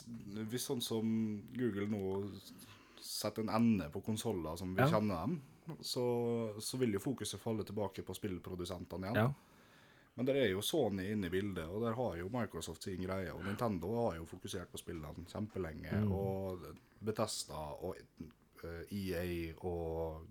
hvis 0.48 0.64
sånn 0.68 0.80
som 0.82 1.04
Google 1.52 1.86
nå 1.92 2.24
setter 3.04 3.44
en 3.44 3.52
ende 3.52 3.90
på 3.92 4.00
konsoller 4.04 4.56
som 4.56 4.74
vi 4.74 4.80
Ja. 4.80 4.88
kjenner 4.88 5.26
dem, 5.26 5.42
så, 5.80 6.04
så 6.60 6.78
vil 6.80 6.96
jo 6.96 7.00
fokuset 7.02 7.40
falle 7.40 7.64
tilbake 7.64 8.04
på 8.06 8.14
spillprodusentene 8.16 9.10
igjen. 9.10 9.18
Ja. 9.22 9.52
Men 10.14 10.28
der 10.28 10.42
er 10.42 10.50
jo 10.50 10.60
Sony 10.64 11.06
inne 11.14 11.30
i 11.30 11.32
bildet, 11.32 11.64
og 11.64 11.80
der 11.86 11.96
har 11.96 12.16
jo 12.20 12.28
Microsoft 12.32 12.84
sin 12.84 13.00
greie. 13.00 13.32
Og 13.32 13.44
Nintendo 13.46 13.94
har 13.96 14.18
jo 14.18 14.28
fokusert 14.28 14.72
på 14.72 14.80
spillene 14.80 15.24
kjempelenge. 15.30 16.02
Mm. 16.04 16.12
Og 16.12 16.66
Bethesda 17.00 17.62
og 17.80 17.96
eh, 18.64 18.92
EA 18.92 19.24
og 19.64 20.26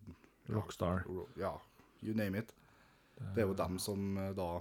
Rockstar. 0.51 1.07
Ja, 1.39 1.55
you 2.03 2.13
name 2.17 2.43
it. 2.43 2.53
Det 3.17 3.41
er 3.43 3.49
jo 3.49 3.57
dem 3.57 3.79
som 3.81 4.17
eh, 4.17 4.35
da 4.37 4.51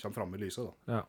kommer 0.00 0.14
fram 0.14 0.34
i 0.34 0.42
lyset, 0.42 0.66
da. 0.66 0.98
Ja. 0.98 1.04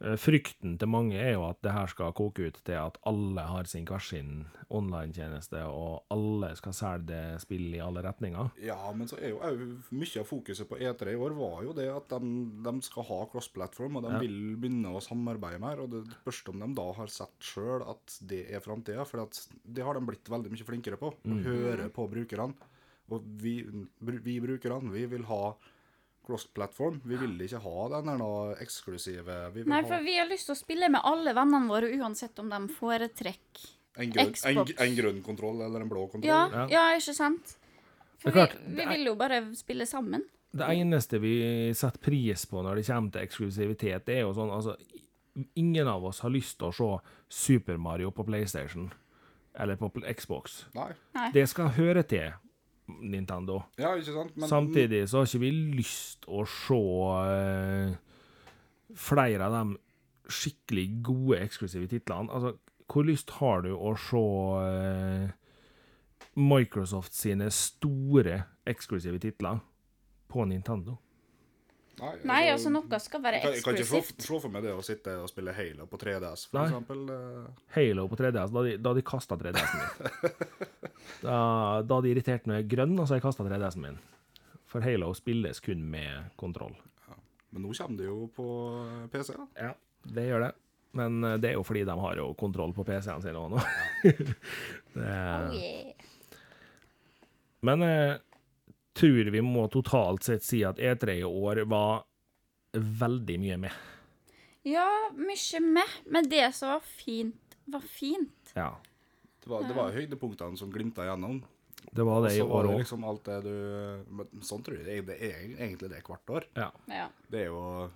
Eh, 0.00 0.14
Frykten 0.20 0.76
til 0.78 0.86
mange 0.90 1.16
er 1.18 1.32
jo 1.34 1.42
at 1.48 1.58
det 1.64 1.72
her 1.74 1.88
skal 1.90 2.12
koke 2.14 2.46
ut 2.46 2.60
til 2.64 2.76
at 2.78 2.98
alle 3.08 3.42
har 3.50 3.66
sin 3.66 3.84
hver 3.88 3.98
sin 4.04 4.44
online-tjeneste, 4.70 5.62
og 5.66 6.04
alle 6.12 6.50
skal 6.58 6.74
selge 6.76 7.18
spill 7.42 7.72
i 7.74 7.80
alle 7.82 8.02
retninger. 8.04 8.50
Ja, 8.62 8.76
men 8.94 9.08
så 9.10 9.16
er 9.18 9.32
jo 9.32 9.40
òg 9.42 9.62
mye 9.96 10.20
av 10.22 10.28
fokuset 10.28 10.68
på 10.70 10.78
E3 10.78 11.14
i 11.14 11.18
år 11.18 11.34
var 11.38 11.62
jo 11.66 11.72
det 11.76 11.88
at 11.90 12.12
de, 12.14 12.32
de 12.66 12.74
skal 12.86 13.06
ha 13.08 13.18
cross-platform, 13.32 13.96
og 13.98 14.06
de 14.06 14.12
Ja. 14.14 14.20
vil 14.22 14.56
begynne 14.60 14.92
å 14.94 15.02
samarbeide 15.02 15.60
mer. 15.62 15.80
Og 15.82 15.90
det 15.90 16.04
spørs 16.20 16.42
om 16.52 16.60
de 16.62 16.70
da 16.78 16.86
har 17.00 17.06
sett 17.12 17.40
sjøl 17.40 17.82
at 17.88 18.18
det 18.28 18.44
er 18.54 18.60
framtida, 18.64 19.06
for 19.08 19.24
at 19.24 19.40
det 19.64 19.82
har 19.84 19.94
de 19.98 20.04
blitt 20.06 20.28
veldig 20.30 20.52
mye 20.52 20.68
flinkere 20.68 21.00
på. 21.00 21.10
Å 21.16 21.42
høre 21.48 21.88
på 21.90 22.06
brukerne. 22.12 22.54
Og 23.10 23.24
vi, 23.40 23.62
vi 24.04 24.38
brukerne, 24.44 24.92
vi 24.92 25.06
vil 25.08 25.24
ha 25.24 25.56
cross-platform. 26.28 27.00
Vi 27.08 27.16
vil 27.18 27.34
ikke 27.48 27.58
ha 27.64 27.88
den 27.96 28.12
der 28.12 28.62
eksklusive 28.62 29.38
Nei, 29.64 29.80
ha 29.82 29.88
for 29.88 30.04
vi 30.06 30.14
har 30.20 30.28
lyst 30.30 30.46
til 30.50 30.54
å 30.54 30.60
spille 30.60 30.90
med 30.92 31.00
alle 31.08 31.32
vennene 31.34 31.66
våre, 31.72 31.90
uansett 31.98 32.38
om 32.44 32.52
de 32.52 32.60
foretrekker 32.76 33.66
en 33.98 34.12
grønn, 34.14 34.34
Xbox. 34.36 34.74
en 34.78 34.94
grønn 34.94 35.22
kontroll 35.26 35.62
eller 35.64 35.82
en 35.82 35.88
blå 35.90 36.04
kontroll. 36.12 36.28
Ja, 36.30 36.66
Ja. 36.70 36.84
ikke 37.00 37.14
sant? 37.16 37.56
For 38.20 38.30
er 38.30 38.34
klart, 38.34 38.54
vi, 38.66 38.74
vi 38.76 38.82
er- 38.82 38.88
vil 38.94 39.04
jo 39.06 39.14
bare 39.18 39.40
spille 39.56 39.86
sammen. 39.86 40.22
Det 40.54 40.64
eneste 40.68 41.18
vi 41.20 41.72
setter 41.74 41.98
pris 42.00 42.44
på 42.46 42.62
når 42.64 42.76
det 42.76 42.86
kommer 42.86 43.12
til 43.12 43.22
eksklusivitet, 43.26 44.04
det 44.06 44.16
er 44.16 44.20
jo 44.22 44.32
sånn 44.34 44.50
altså 44.54 44.76
Ingen 45.54 45.86
av 45.86 46.02
oss 46.04 46.18
har 46.24 46.30
lyst 46.30 46.58
til 46.58 46.66
å 46.66 46.72
se 46.74 47.06
Super 47.28 47.76
Mario 47.78 48.10
på 48.10 48.24
PlayStation 48.26 48.90
eller 49.54 49.76
på 49.76 49.88
Xbox. 50.16 50.64
Nei. 50.74 50.88
Nei. 51.14 51.30
Det 51.30 51.48
skal 51.48 51.68
høre 51.68 52.02
til 52.02 52.32
Nintendo. 52.88 53.62
Ja, 53.78 53.94
ikke 53.98 54.14
sant? 54.14 54.36
Men 54.36 54.50
Samtidig 54.50 55.02
så 55.08 55.20
har 55.20 55.28
ikke 55.28 55.42
vi 55.42 55.50
lyst 55.78 56.28
å 56.28 56.44
se 56.48 56.78
uh, 56.78 57.92
flere 58.96 59.48
av 59.48 59.56
de 59.56 59.78
skikkelig 60.28 60.86
gode 61.06 61.40
eksklusive 61.44 61.88
titlene. 61.90 62.32
Altså, 62.32 62.54
hvor 62.88 63.04
lyst 63.04 63.34
har 63.38 63.64
du 63.66 63.72
å 63.76 63.92
se 64.00 64.22
uh, 64.64 65.28
Microsoft 66.38 67.16
sine 67.16 67.50
store 67.52 68.42
eksklusive 68.68 69.20
titler 69.22 69.60
på 70.28 70.44
Nintendo? 70.48 70.96
Nei, 71.98 72.10
Nei, 72.30 72.40
altså, 72.52 72.70
noe 72.70 72.98
skal 73.02 73.22
være 73.24 73.40
eksklusivt. 73.40 73.44
kan, 73.44 73.54
jeg 73.54 73.64
kan 73.64 73.74
ikke 73.74 73.88
se, 73.88 74.00
eksklusivt. 74.02 74.42
for 74.42 74.54
meg 74.54 74.62
det 74.66 74.72
å 74.76 74.82
sitte 74.86 75.14
og 75.22 75.28
spille 75.30 75.54
Halo 75.56 75.86
på 75.90 75.98
3DS, 75.98 76.44
for 76.50 76.58
Nei. 76.60 76.66
eksempel. 76.68 77.00
eh, 77.10 77.64
Halo 77.76 78.04
på 78.12 78.18
3DS, 78.20 78.52
da 78.54 78.62
de, 78.68 78.76
da 78.88 78.92
de 78.98 79.02
kasta 79.02 79.36
3DS-en 79.40 79.80
min. 79.82 79.90
Da, 81.22 81.38
da 81.82 81.96
de 82.04 82.10
irriterte 82.12 82.46
meg 82.50 82.68
grønn, 82.70 82.92
og 83.00 83.06
så 83.08 83.14
har 83.16 83.18
jeg 83.18 83.24
kasta 83.26 83.42
3DS-en 83.48 83.82
min. 83.82 83.96
For 84.68 84.84
Halo 84.84 85.08
spilles 85.16 85.58
kun 85.64 85.80
med 85.90 86.28
kontroll. 86.38 86.76
Men 87.50 87.62
nå 87.64 87.72
kommer 87.72 87.96
det 87.96 88.04
jo 88.10 88.26
på 88.36 88.44
PC. 89.10 89.32
da. 89.38 89.46
Ja, 89.56 89.70
det 90.14 90.26
gjør 90.28 90.42
det. 90.44 90.50
Men 90.98 91.24
eh, 91.24 91.36
det 91.40 91.50
er 91.50 91.56
jo 91.56 91.64
fordi 91.64 91.82
de 91.88 91.94
har 92.00 92.16
jo 92.20 92.28
kontroll 92.38 92.74
på 92.76 92.84
PC-ene 92.86 93.24
sine 93.24 93.40
òg 93.40 93.50
nå. 93.56 93.64
det, 94.04 95.08
Oh, 95.08 95.54
yeah. 95.56 95.92
men 97.66 97.82
tror 98.98 99.30
vi 99.34 99.40
må 99.44 99.66
totalt 99.72 100.26
sett 100.26 100.42
si 100.46 100.62
at 100.66 100.76
E3 100.82 101.20
i 101.20 101.26
år 101.28 101.62
var 101.70 102.04
veldig 102.74 103.38
mye 103.40 103.56
med. 103.66 103.72
Ja, 104.68 104.88
mye 105.16 105.60
med. 105.64 105.94
Men 106.06 106.28
det 106.28 106.50
som 106.54 106.74
var 106.74 106.80
fint, 106.84 107.56
var 107.70 107.80
fint. 107.80 108.52
Ja, 108.58 108.74
Det 109.40 109.48
var, 109.48 109.62
det 109.64 109.74
var 109.76 109.94
høydepunktene 109.94 110.58
som 110.58 110.70
glimta 110.72 111.06
igjennom. 111.06 111.38
det 111.92 112.04
var 112.04 112.26
det 112.26 112.34
i 112.36 112.42
år 112.42 112.66
det 112.66 112.74
òg. 112.74 112.78
liksom 112.82 113.04
alt 113.08 113.24
det 113.24 113.36
du 113.46 114.04
men 114.10 114.42
Sånn 114.44 114.62
tror 114.66 114.76
jeg 114.76 114.84
det 114.84 114.96
er, 114.98 115.02
det 115.08 115.16
er 115.22 115.38
egentlig 115.56 115.88
det 115.94 116.02
hvert 116.04 116.30
år. 116.34 116.44
Ja. 116.58 116.66
Ja. 116.92 117.06
Det 117.30 117.40
er 117.46 117.46
jo 117.46 117.90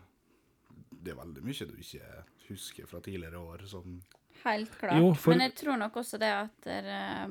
Det 1.02 1.12
er 1.12 1.18
veldig 1.18 1.42
mye 1.44 1.66
du 1.68 1.74
ikke 1.82 2.24
husker 2.48 2.86
fra 2.86 3.00
tidligere 3.04 3.40
år 3.42 3.66
som 3.68 4.00
Helt 4.44 4.72
klart. 4.78 4.96
Jo, 4.98 5.12
for- 5.14 5.34
Men 5.34 5.50
jeg 5.50 5.54
tror 5.60 5.76
nok 5.78 5.94
også 5.96 6.18
det 6.18 6.30
at 6.32 6.50
der, 6.64 6.86
eh, 6.88 7.28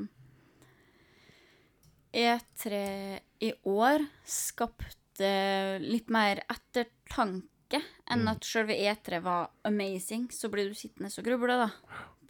E3 2.13 3.19
i 3.41 3.51
år 3.67 4.03
skapte 4.27 5.79
litt 5.81 6.09
mer 6.13 6.41
ettertanke 6.51 7.81
enn 8.11 8.27
at 8.27 8.43
selve 8.43 8.75
E3 8.75 9.21
var 9.23 9.49
amazing. 9.67 10.27
Så 10.31 10.49
blir 10.51 10.69
du 10.71 10.75
sittende 10.75 11.11
og 11.11 11.23
gruble 11.27 11.55
da, 11.61 11.69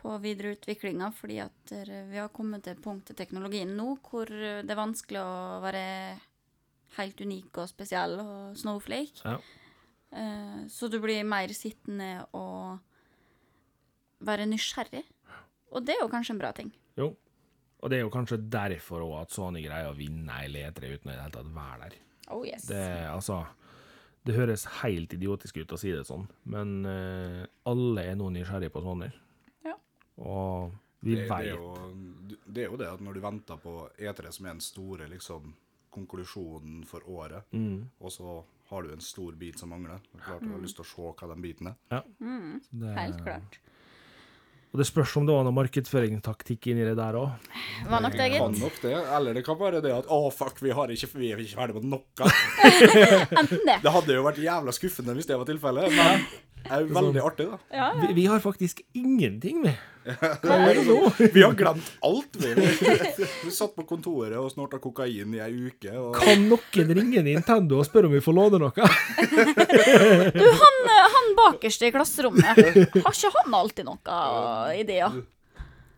på 0.01 0.15
videreutviklinga, 0.21 1.11
fordi 1.13 1.39
at 1.43 1.73
vi 2.09 2.17
har 2.19 2.29
kommet 2.33 2.63
til 2.65 2.77
punktet 2.81 3.17
teknologien 3.17 3.73
nå 3.77 3.95
hvor 4.05 4.29
det 4.29 4.69
er 4.69 4.79
vanskelig 4.79 5.21
å 5.21 5.61
være 5.63 5.83
helt 6.97 7.21
unik 7.23 7.57
og 7.63 7.69
spesiell 7.71 8.17
og 8.21 8.57
snowflake. 8.59 9.23
Ja. 9.25 9.37
Eh, 10.11 10.67
Så 10.67 10.89
du 10.91 10.99
blir 10.99 11.23
mer 11.23 11.47
sittende 11.55 12.25
og 12.33 12.79
være 14.21 14.45
nysgjerrig. 14.49 15.05
Og 15.71 15.85
det 15.87 15.95
er 15.95 16.01
jo 16.03 16.11
kanskje 16.11 16.35
en 16.35 16.41
bra 16.41 16.51
ting. 16.51 16.73
Jo. 16.99 17.13
Og 17.81 17.89
det 17.89 17.97
er 17.97 18.03
jo 18.05 18.11
kanskje 18.13 18.37
derfor 18.53 19.01
òg 19.07 19.15
at 19.23 19.33
Sony 19.33 19.63
greier 19.65 19.89
å 19.89 19.97
vinne 19.97 20.35
ei 20.43 20.49
E3 20.61 20.91
uten 20.93 21.09
i 21.09 21.15
det 21.15 21.21
hele 21.23 21.33
tatt 21.33 21.49
være 21.55 21.87
der. 21.87 21.95
Oh 22.31 22.43
yes. 22.45 22.67
Det, 22.69 22.83
altså, 23.09 23.39
det 24.23 24.35
høres 24.37 24.67
helt 24.83 25.13
idiotisk 25.17 25.57
ut 25.63 25.73
å 25.73 25.79
si 25.81 25.91
det 25.91 26.03
sånn, 26.07 26.27
men 26.45 26.85
uh, 26.85 27.41
alle 27.67 28.05
er 28.11 28.15
nå 28.19 28.29
nysgjerrige 28.35 28.71
på 28.75 28.83
Sony. 28.85 29.09
Ja. 29.65 29.73
Og 30.21 30.71
vi 31.01 31.15
det, 31.17 31.25
det, 31.25 31.29
vet 31.31 31.49
er 31.49 32.45
det 32.53 32.63
er 32.63 32.69
jo 32.69 32.77
det 32.77 32.91
at 32.91 33.01
når 33.01 33.17
du 33.17 33.23
venter 33.25 33.57
på 33.63 33.75
E3 33.97 34.31
som 34.31 34.45
er 34.45 34.53
den 34.53 34.61
store 34.61 35.09
liksom, 35.09 35.53
konklusjonen 35.91 36.83
for 36.87 37.01
året, 37.09 37.43
Mm. 37.51 37.89
og 37.99 38.11
så 38.13 38.43
har 38.69 38.83
du 38.83 38.93
en 38.93 39.01
stor 39.03 39.33
bit 39.35 39.57
som 39.59 39.69
mangler, 39.73 39.99
det 40.13 40.21
er 40.21 40.23
klart 40.29 40.45
du 40.45 40.51
har 40.53 40.61
lyst 40.63 40.77
til 40.79 40.85
å 40.85 40.91
se 40.93 41.09
hva 41.19 41.27
den 41.33 41.41
biten 41.43 41.67
er. 41.67 41.75
Ja. 41.91 42.03
Mm, 42.21 42.61
Det, 42.71 42.93
helt 42.95 43.23
klart. 43.25 43.57
Og 44.72 44.80
det 44.80 44.85
spørs 44.88 45.18
om 45.19 45.26
det 45.27 45.34
var 45.35 45.43
noe 45.43 45.56
markedsføringstaktikk 45.57 46.69
inni 46.72 46.85
det 46.88 46.93
der 46.95 47.18
òg. 47.19 47.48
Var 47.91 48.03
nok 48.06 48.14
det, 48.15 48.27
Kan 48.38 48.53
nok 48.56 48.77
det, 48.80 48.93
eller 49.18 49.35
det 49.35 49.43
kan 49.43 49.57
være 49.60 49.81
det 49.84 49.91
at 49.91 50.07
å 50.07 50.19
fuck, 50.31 50.61
vi, 50.64 50.72
har 50.72 50.93
ikke, 50.95 51.10
vi 51.19 51.31
er 51.35 51.41
ikke 51.43 51.57
ferdig 51.60 51.76
med 51.81 51.89
noe. 51.91 52.30
Enten 53.41 53.65
det. 53.68 53.81
Det 53.84 53.93
hadde 53.98 54.15
jo 54.15 54.23
vært 54.23 54.39
jævla 54.39 54.76
skuffende 54.76 55.18
hvis 55.18 55.27
det 55.27 55.39
var 55.41 55.49
tilfellet, 55.49 55.91
men 55.98 56.23
det 56.63 56.71
er 56.75 56.83
jo 56.83 56.93
veldig 56.95 57.23
artig, 57.25 57.47
da. 57.51 57.57
Ja, 57.71 57.88
ja. 57.95 58.01
Vi, 58.07 58.13
vi 58.21 58.25
har 58.29 58.43
faktisk 58.43 58.81
ingenting 58.97 59.61
med. 59.63 59.79
Hva 60.41 60.55
er 60.65 60.79
det 60.79 60.83
nå? 60.88 60.95
Vi 61.35 61.43
har 61.43 61.53
glemt 61.53 61.89
alt, 62.01 62.38
vi. 62.41 62.53
Vi 62.57 63.51
satt 63.53 63.75
på 63.77 63.83
kontoret 63.85 64.33
og 64.39 64.47
snorta 64.49 64.79
kokain 64.81 65.35
i 65.38 65.41
ei 65.45 65.51
uke. 65.67 65.91
Og 65.93 66.15
Kan 66.17 66.47
noen 66.49 66.93
ringe 66.97 67.21
Nintendo 67.27 67.77
og 67.77 67.85
spørre 67.85 68.09
om 68.09 68.15
vi 68.15 68.23
får 68.25 68.33
låne 68.33 68.61
noe? 68.63 68.71
Du, 70.41 70.47
han, 70.63 70.79
han 71.13 71.29
bakerst 71.38 71.85
i 71.85 71.91
klasserommet, 71.93 72.49
har 72.49 73.13
ikke 73.13 73.31
han 73.38 73.59
alltid 73.61 73.85
noen 73.88 74.73
ideer? 74.81 75.21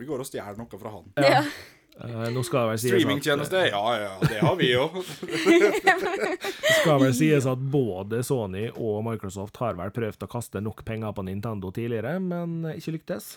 vi 0.04 0.08
går 0.10 0.20
og 0.20 0.28
stjeler 0.28 0.58
noe 0.60 0.80
fra 0.80 0.92
han. 0.98 1.06
Ja. 1.24 1.42
Eh, 2.02 2.30
nå 2.34 2.42
skal 2.44 2.64
det 2.64 2.70
vel 2.72 2.80
sies 2.82 2.94
Streamingtjeneste? 2.96 3.60
Ja, 3.70 3.84
ja, 4.02 4.14
det 4.26 4.40
har 4.42 4.56
vi 4.58 4.72
jo. 4.72 4.88
skal 6.82 7.02
vel 7.04 7.14
sies 7.14 7.46
at 7.50 7.62
både 7.62 8.24
Sony 8.26 8.66
og 8.74 9.04
Microsoft 9.06 9.60
har 9.62 9.78
vel 9.78 9.94
prøvd 9.94 10.26
å 10.26 10.32
kaste 10.32 10.64
nok 10.64 10.82
penger 10.88 11.14
på 11.14 11.26
Nintendo 11.28 11.70
tidligere, 11.76 12.18
men 12.24 12.64
ikke 12.74 12.96
lyktes. 12.98 13.36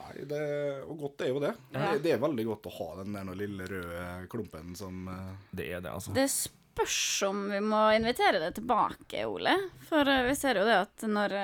Nei, 0.00 0.24
det, 0.30 0.44
og 0.88 1.04
godt 1.04 1.26
er 1.26 1.34
jo 1.34 1.42
det. 1.44 1.52
Det, 1.74 1.88
det 2.06 2.14
er 2.16 2.22
veldig 2.22 2.48
godt 2.48 2.70
å 2.70 2.76
ha 2.78 2.90
den 3.02 3.18
der 3.18 3.34
lille 3.36 3.68
røde 3.68 4.06
klumpen 4.32 4.72
som 4.78 5.10
eh, 5.12 5.34
Det 5.52 5.68
er 5.68 5.84
det, 5.84 5.92
altså. 5.92 6.16
Det 6.16 6.28
spørs 6.32 7.00
om 7.28 7.44
vi 7.52 7.60
må 7.60 7.90
invitere 7.92 8.40
det 8.40 8.54
tilbake, 8.56 9.26
Ole. 9.28 9.52
For 9.90 10.08
eh, 10.08 10.24
vi 10.30 10.36
ser 10.38 10.62
jo 10.62 10.68
det 10.68 10.80
at 10.86 11.04
når 11.04 11.36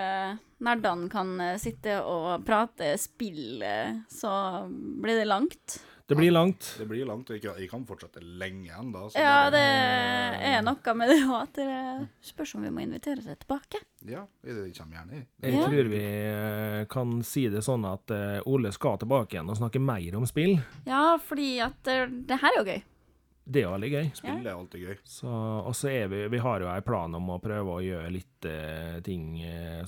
nerdene 0.64 1.10
kan 1.12 1.36
sitte 1.60 1.98
og 2.08 2.46
prate 2.46 2.94
spill, 2.96 3.60
så 4.08 4.32
blir 4.72 5.20
det 5.20 5.28
langt. 5.28 5.82
Det 6.06 6.14
blir 6.14 6.30
langt. 6.30 6.74
Det 6.78 6.84
blir 6.84 7.06
langt, 7.08 7.30
og 7.32 7.38
jeg 7.40 7.68
kan, 7.70 7.84
fortsette 7.88 8.20
lenge 8.20 8.68
ennå. 8.76 9.06
Ja, 9.16 9.48
det 9.52 9.62
er 9.64 10.60
noe 10.64 10.94
med 11.00 11.08
det 11.08 11.20
òg, 11.24 11.36
at 11.38 11.56
det 11.56 11.68
spørs 12.28 12.52
om 12.58 12.66
vi 12.66 12.72
må 12.76 12.82
invitere 12.84 13.24
deg 13.24 13.38
tilbake. 13.40 13.80
Ja, 14.04 14.26
det 14.44 14.66
kommer 14.76 14.98
gjerne. 14.98 15.22
i. 15.22 15.48
Jeg 15.48 15.62
tror 15.64 15.88
vi 15.88 16.02
eh, 16.04 16.80
kan 16.92 17.14
si 17.24 17.46
det 17.48 17.62
sånn 17.64 17.86
at 17.88 18.12
eh, 18.12 18.42
Ole 18.44 18.72
skal 18.76 18.98
tilbake 19.00 19.38
igjen 19.38 19.48
og 19.48 19.56
snakke 19.56 19.80
mer 19.80 20.18
om 20.18 20.26
spill. 20.28 20.58
Ja, 20.84 21.14
fordi 21.24 21.54
at 21.64 21.88
eh, 21.88 22.04
det 22.12 22.38
her 22.42 22.52
er 22.52 22.60
jo 22.60 22.66
gøy. 22.68 22.82
Det 23.44 23.62
er 23.62 23.64
jo 23.64 23.72
veldig 23.72 23.90
gøy. 23.94 24.10
Spill 24.20 24.44
er 24.44 24.50
alltid 24.52 24.84
gøy. 24.84 24.98
Så, 25.08 25.30
og 25.30 25.72
så 25.76 25.88
er 25.88 26.12
vi 26.12 26.20
Vi 26.32 26.42
har 26.44 26.60
jo 26.60 26.68
en 26.68 26.84
plan 26.84 27.16
om 27.16 27.32
å 27.32 27.40
prøve 27.40 27.78
å 27.78 27.82
gjøre 27.84 28.12
litt 28.12 28.46
ting 29.04 29.24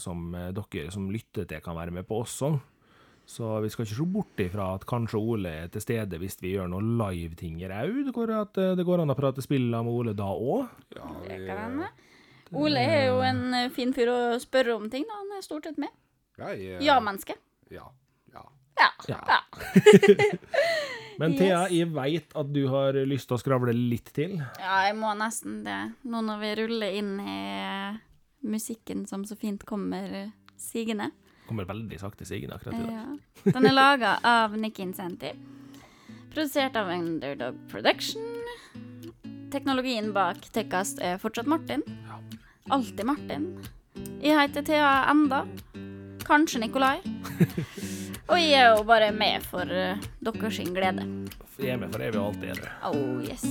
som 0.01 0.33
dere 0.33 0.93
som 0.93 1.09
lytter 1.13 1.45
til, 1.49 1.61
kan 1.65 1.77
være 1.77 1.93
med 1.93 2.09
på 2.09 2.23
også. 2.25 2.55
Så 3.27 3.49
vi 3.61 3.71
skal 3.73 3.87
ikke 3.87 3.99
se 3.99 4.07
bort 4.07 4.41
ifra 4.41 4.69
at 4.77 4.85
kanskje 4.87 5.19
Ole 5.19 5.53
er 5.65 5.71
til 5.75 5.83
stede 5.83 6.19
hvis 6.23 6.39
vi 6.39 6.53
gjør 6.55 6.69
noen 6.71 6.93
live-ting 7.01 7.59
i 7.59 7.71
Raud. 7.71 8.13
Hvor 8.15 8.31
at 8.39 8.59
eh, 8.63 8.75
det 8.79 8.87
går 8.87 9.03
an 9.03 9.13
å 9.13 9.19
prate 9.19 9.43
spill 9.45 9.67
med 9.75 9.91
Ole 9.91 10.15
da 10.17 10.29
òg. 10.31 10.69
Ja, 10.95 11.11
Det 11.25 11.41
vi, 11.41 11.49
kan 11.49 11.63
hende. 11.65 11.91
Ole 12.55 12.85
er 12.87 13.09
jo 13.09 13.21
en 13.27 13.43
eh, 13.59 13.71
fin 13.75 13.91
fyr 13.97 14.13
å 14.13 14.19
spørre 14.43 14.77
om 14.79 14.87
ting, 14.93 15.07
da. 15.09 15.19
Han 15.25 15.39
er 15.39 15.47
stort 15.47 15.67
sett 15.67 15.81
med. 15.83 15.91
ja, 16.39 16.53
jeg, 16.55 16.79
Ja-menneske. 16.87 17.35
Ja. 17.75 17.91
ja. 18.33 18.47
Ja. 18.79 18.91
Ja. 19.11 19.21
ja. 19.35 19.41
Men 21.19 21.33
Yes. 21.33 21.41
Thea, 21.41 21.61
jeg 21.73 21.91
veit 21.97 22.35
at 22.37 22.49
du 22.53 22.67
har 22.69 22.97
lyst 23.09 23.31
til 23.31 23.39
å 23.39 23.41
skravle 23.41 23.73
litt 23.75 24.13
til. 24.15 24.37
Ja, 24.61 24.83
jeg 24.87 24.97
må 25.01 25.11
nesten 25.17 25.63
det. 25.65 25.79
Nå 26.07 26.21
når 26.23 26.43
vi 26.43 26.51
ruller 26.61 26.99
inn 27.01 27.15
i 27.25 27.39
musikken 28.47 29.07
som 29.09 29.25
så 29.27 29.35
fint 29.39 29.65
kommer 29.67 30.13
eh, 30.15 30.35
sigende. 30.61 31.11
Kommer 31.47 31.69
veldig 31.69 31.99
sakte 32.01 32.27
sigende 32.27 32.57
akkurat 32.57 32.75
i 32.75 32.83
dag. 32.83 32.93
Ja. 32.93 33.53
Den 33.53 33.69
er 33.71 33.77
laga 33.77 34.17
av 34.27 34.57
Nick 34.59 34.79
Incentive. 34.83 35.37
Produsert 36.35 36.77
av 36.77 36.91
Underdog 36.91 37.59
Production. 37.71 38.23
Teknologien 39.53 40.11
bak 40.13 40.43
Tekkast 40.53 40.99
er 41.01 41.21
fortsatt 41.23 41.47
Martin. 41.47 41.85
Alltid 42.69 43.07
Martin. 43.07 43.47
Jeg 44.21 44.35
heter 44.37 44.67
Thea 44.67 45.07
enda. 45.11 45.45
Kanskje 46.27 46.61
Nikolai. 46.67 46.99
Og 48.27 48.41
jeg 48.43 48.59
er 48.59 48.73
jo 48.75 48.83
bare 48.83 49.13
med 49.15 49.45
for 49.47 49.71
uh, 49.71 50.03
deres 50.27 50.59
glede. 50.75 51.07
Jeg 51.63 51.73
er 51.73 51.81
med 51.81 51.93
for 51.95 52.03
evig 52.03 52.21
og 52.21 52.35
alltid. 52.35 52.49
er 52.51 52.61
du. 52.61 52.69
Oh 52.91 53.23
yes. 53.23 53.47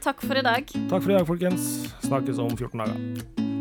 Takk 0.00 0.24
for 0.24 0.34
i 0.34 0.42
dag. 0.42 0.64
Takk 0.64 1.02
for 1.02 1.12
i 1.12 1.18
dag, 1.18 1.26
folkens. 1.28 1.92
Snakkes 2.08 2.40
om 2.40 2.56
14 2.56 2.80
dager. 2.80 3.52